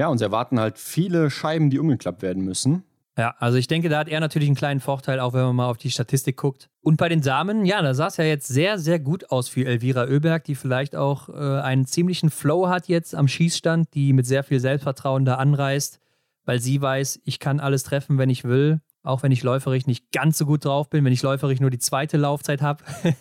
Ja, 0.00 0.08
uns 0.08 0.22
erwarten 0.22 0.58
halt 0.58 0.78
viele 0.78 1.28
Scheiben, 1.28 1.68
die 1.68 1.78
umgeklappt 1.78 2.22
werden 2.22 2.42
müssen. 2.42 2.84
Ja, 3.18 3.34
also 3.38 3.58
ich 3.58 3.66
denke, 3.66 3.90
da 3.90 3.98
hat 3.98 4.08
er 4.08 4.18
natürlich 4.20 4.48
einen 4.48 4.56
kleinen 4.56 4.80
Vorteil, 4.80 5.20
auch 5.20 5.34
wenn 5.34 5.42
man 5.42 5.54
mal 5.54 5.68
auf 5.68 5.76
die 5.76 5.90
Statistik 5.90 6.38
guckt. 6.38 6.70
Und 6.80 6.96
bei 6.96 7.10
den 7.10 7.20
Damen, 7.20 7.66
ja, 7.66 7.82
da 7.82 7.92
sah 7.92 8.06
es 8.06 8.16
ja 8.16 8.24
jetzt 8.24 8.48
sehr, 8.48 8.78
sehr 8.78 8.98
gut 8.98 9.30
aus 9.30 9.50
für 9.50 9.66
Elvira 9.66 10.04
Oeberg, 10.04 10.44
die 10.44 10.54
vielleicht 10.54 10.96
auch 10.96 11.28
äh, 11.28 11.60
einen 11.60 11.84
ziemlichen 11.84 12.30
Flow 12.30 12.70
hat 12.70 12.88
jetzt 12.88 13.14
am 13.14 13.28
Schießstand, 13.28 13.92
die 13.92 14.14
mit 14.14 14.24
sehr 14.24 14.42
viel 14.42 14.58
Selbstvertrauen 14.58 15.26
da 15.26 15.34
anreist, 15.34 16.00
weil 16.46 16.60
sie 16.60 16.80
weiß, 16.80 17.20
ich 17.26 17.38
kann 17.38 17.60
alles 17.60 17.82
treffen, 17.82 18.16
wenn 18.16 18.30
ich 18.30 18.44
will, 18.44 18.80
auch 19.02 19.22
wenn 19.22 19.32
ich 19.32 19.42
läuferig 19.42 19.86
nicht 19.86 20.12
ganz 20.12 20.38
so 20.38 20.46
gut 20.46 20.64
drauf 20.64 20.88
bin, 20.88 21.04
wenn 21.04 21.12
ich 21.12 21.20
läuferig 21.20 21.60
nur 21.60 21.68
die 21.68 21.78
zweite 21.78 22.16
Laufzeit 22.16 22.62
habe. 22.62 22.82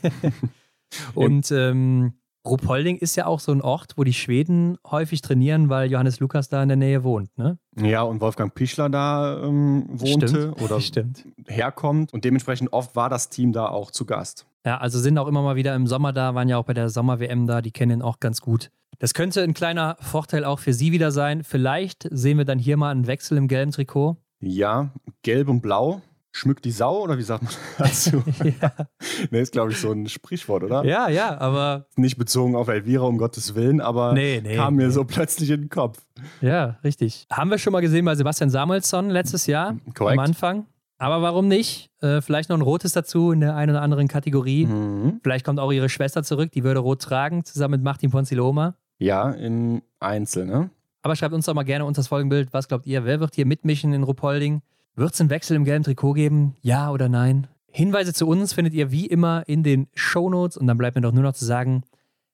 Und 1.14 1.52
ähm, 1.52 2.14
Ruppolding 2.46 2.98
ist 2.98 3.16
ja 3.16 3.26
auch 3.26 3.40
so 3.40 3.52
ein 3.52 3.62
Ort, 3.62 3.94
wo 3.98 4.04
die 4.04 4.14
Schweden 4.14 4.78
häufig 4.90 5.22
trainieren, 5.22 5.70
weil 5.70 5.92
Johannes 5.92 6.20
Lukas 6.20 6.50
da 6.50 6.64
in 6.64 6.70
der 6.70 6.78
Nähe 6.78 7.04
wohnt, 7.04 7.38
ne? 7.38 7.58
Ja, 7.78 8.02
und 8.04 8.22
Wolfgang 8.22 8.54
Pischler 8.54 8.90
da 8.90 9.44
ähm, 9.44 9.86
wohnte 9.90 10.28
Stimmt. 10.28 10.62
oder 10.62 10.80
Stimmt. 10.80 11.26
herkommt. 11.48 12.14
Und 12.14 12.24
dementsprechend 12.26 12.72
oft 12.74 12.96
war 12.96 13.10
das 13.10 13.30
Team 13.30 13.52
da 13.52 13.68
auch 13.68 13.92
zu 13.92 14.06
Gast. 14.06 14.46
Ja, 14.66 14.78
also 14.78 15.00
sind 15.00 15.18
auch 15.18 15.28
immer 15.28 15.42
mal 15.42 15.56
wieder 15.56 15.76
im 15.76 15.88
Sommer 15.88 16.14
da, 16.14 16.36
waren 16.36 16.50
ja 16.50 16.58
auch 16.58 16.66
bei 16.66 16.74
der 16.74 16.90
Sommer-WM 16.90 17.48
da, 17.48 17.62
die 17.62 17.72
kennen 17.72 18.00
ihn 18.00 18.02
auch 18.02 18.20
ganz 18.20 18.42
gut. 18.42 18.72
Das 19.00 19.14
könnte 19.14 19.42
ein 19.42 19.54
kleiner 19.54 19.96
Vorteil 20.02 20.44
auch 20.44 20.60
für 20.60 20.74
Sie 20.74 20.92
wieder 20.92 21.12
sein. 21.12 21.44
Vielleicht 21.44 22.08
sehen 22.12 22.38
wir 22.38 22.46
dann 22.46 22.60
hier 22.60 22.76
mal 22.76 22.92
einen 22.92 23.08
Wechsel 23.08 23.38
im 23.38 23.48
gelben 23.48 23.72
Trikot. 23.72 24.18
Ja, 24.42 24.90
gelb 25.22 25.48
und 25.50 25.62
blau. 25.62 26.02
Schmückt 26.32 26.64
die 26.66 26.72
Sau 26.72 27.02
oder 27.02 27.18
wie 27.18 27.24
sagt 27.24 27.44
man 27.44 27.52
dazu? 27.80 28.24
ja. 28.62 28.72
ne, 29.32 29.40
ist, 29.40 29.52
glaube 29.52 29.72
ich, 29.72 29.78
so 29.80 29.92
ein 29.92 30.08
Sprichwort, 30.08 30.64
oder? 30.64 30.86
ja, 30.86 31.10
ja, 31.10 31.40
aber 31.40 31.88
Nicht 31.96 32.18
bezogen 32.18 32.56
auf 32.56 32.68
Elvira, 32.68 33.04
um 33.06 33.18
Gottes 33.18 33.56
Willen, 33.56 33.82
aber 33.82 34.14
Nee, 34.14 34.40
nee, 34.44 34.56
kam 34.56 34.76
mir 34.76 34.88
nee. 34.88 34.94
so 34.94 35.06
plötzlich 35.06 35.50
in 35.50 35.62
den 35.62 35.70
Kopf. 35.70 36.00
ja, 36.42 36.78
richtig. 36.84 37.26
Haben 37.32 37.50
wir 37.50 37.58
schon 37.58 37.74
mal 37.74 37.82
gesehen 37.82 38.06
bei 38.06 38.14
Sebastian 38.16 38.50
Samuelsson 38.52 39.10
letztes 39.10 39.48
Jahr 39.48 39.76
Korrekt. 39.96 40.20
am 40.20 40.26
Anfang. 40.26 40.66
Aber 41.02 41.22
warum 41.22 41.48
nicht? 41.48 41.90
Äh, 42.02 42.20
vielleicht 42.22 42.50
noch 42.50 42.58
ein 42.58 42.62
rotes 42.62 42.92
dazu 42.94 43.32
in 43.32 43.40
der 43.40 43.56
einen 43.56 43.72
oder 43.72 43.82
anderen 43.82 44.08
Kategorie. 44.10 44.66
Mhm. 44.66 45.22
Vielleicht 45.24 45.46
kommt 45.46 45.60
auch 45.60 45.72
ihre 45.72 45.88
Schwester 45.90 46.24
zurück, 46.24 46.52
die 46.52 46.64
würde 46.66 46.82
rot 46.82 47.02
tragen, 47.02 47.46
zusammen 47.46 47.72
mit 47.72 47.84
Martin 47.84 48.12
Ponziloma. 48.12 48.76
Ja, 48.98 49.32
im 49.32 49.82
Einzel, 50.02 50.46
ne? 50.46 50.70
Aber 51.02 51.16
schreibt 51.16 51.34
uns 51.34 51.46
doch 51.46 51.54
mal 51.54 51.64
gerne 51.64 51.86
unter 51.86 52.00
das 52.00 52.10
Folgenbild, 52.10 52.52
was 52.52 52.68
glaubt 52.68 52.86
ihr, 52.86 53.06
wer 53.06 53.22
wird 53.22 53.34
hier 53.36 53.46
mitmischen 53.46 53.94
in 53.94 54.04
Ruppolding? 54.04 54.62
Wird 55.00 55.14
es 55.14 55.22
einen 55.22 55.30
Wechsel 55.30 55.56
im 55.56 55.64
gelben 55.64 55.86
Trikot 55.86 56.12
geben? 56.12 56.56
Ja 56.62 56.92
oder 56.92 57.08
nein? 57.08 57.48
Hinweise 57.72 58.14
zu 58.14 58.28
uns 58.28 58.52
findet 58.52 58.74
ihr 58.74 58.92
wie 58.92 59.06
immer 59.06 59.48
in 59.48 59.64
den 59.64 59.88
Shownotes 59.94 60.58
und 60.58 60.68
dann 60.68 60.78
bleibt 60.78 60.98
mir 60.98 61.02
doch 61.02 61.14
nur 61.14 61.24
noch 61.24 61.32
zu 61.32 61.46
sagen, 61.46 61.84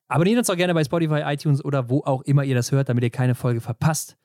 abonniert 0.07 0.39
uns 0.39 0.47
doch 0.47 0.55
gerne 0.55 0.73
bei 0.73 0.83
Spotify, 0.83 1.21
iTunes 1.25 1.63
oder 1.63 1.91
wo 1.91 2.01
auch 2.05 2.23
immer 2.23 2.43
ihr 2.43 2.55
das 2.55 2.71
hört, 2.71 2.89
damit 2.89 3.03
ihr 3.03 3.11
keine 3.11 3.35
Folge 3.35 3.61
verpasst. 3.61 4.17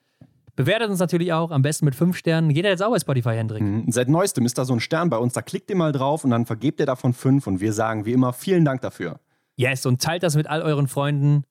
Bewertet 0.55 0.89
uns 0.89 0.97
natürlich 0.97 1.33
auch, 1.33 1.51
am 1.51 1.61
besten 1.61 1.85
mit 1.85 1.93
5 1.93 2.17
Sternen. 2.17 2.49
Jeder 2.49 2.69
jetzt 2.69 2.81
auch 2.81 2.89
bei 2.89 2.97
Spotify, 2.97 3.35
Hendrik. 3.35 3.61
Mhm. 3.61 3.91
Seit 3.91 4.09
neuestem 4.09 4.43
ist 4.43 4.57
da 4.57 4.65
so 4.65 4.73
ein 4.73 4.79
Stern 4.79 5.11
bei 5.11 5.17
uns, 5.17 5.33
da 5.33 5.43
klickt 5.43 5.69
ihr 5.69 5.75
mal 5.75 5.91
drauf 5.91 6.23
und 6.23 6.31
dann 6.31 6.47
vergebt 6.47 6.79
ihr 6.79 6.87
davon 6.87 7.13
fünf 7.13 7.45
und 7.45 7.61
wir 7.61 7.73
sagen 7.73 8.05
wie 8.05 8.13
immer 8.13 8.33
vielen 8.33 8.65
Dank 8.65 8.81
dafür. 8.81 9.19
Yes, 9.55 9.85
und 9.85 10.01
teilt 10.01 10.23
das 10.23 10.35
mit 10.35 10.47
all 10.47 10.63
euren 10.63 10.87
Freunden. 10.87 11.43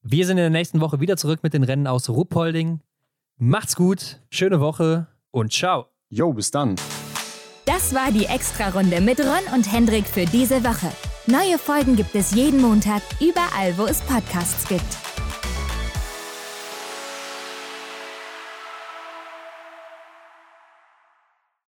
Wir 0.00 0.24
sind 0.24 0.38
in 0.38 0.44
der 0.44 0.50
nächsten 0.50 0.80
Woche 0.80 0.98
wieder 0.98 1.18
zurück 1.18 1.40
mit 1.42 1.52
den 1.52 1.62
Rennen 1.62 1.86
aus 1.86 2.08
Ruppolding. 2.08 2.80
Macht's 3.36 3.76
gut, 3.76 4.22
schöne 4.30 4.60
Woche 4.60 5.08
und 5.30 5.52
ciao. 5.52 5.88
Jo, 6.10 6.32
bis 6.32 6.50
dann. 6.50 6.74
Das 7.66 7.94
war 7.94 8.10
die 8.10 8.24
Extra-Runde 8.24 9.02
mit 9.02 9.20
Ron 9.20 9.54
und 9.54 9.70
Hendrik 9.70 10.06
für 10.06 10.24
diese 10.24 10.64
Woche. 10.64 10.90
Neue 11.26 11.58
Folgen 11.58 11.96
gibt 11.96 12.14
es 12.14 12.30
jeden 12.30 12.62
Montag, 12.62 13.02
überall, 13.20 13.76
wo 13.76 13.84
es 13.84 14.00
Podcasts 14.00 14.66
gibt. 14.66 15.07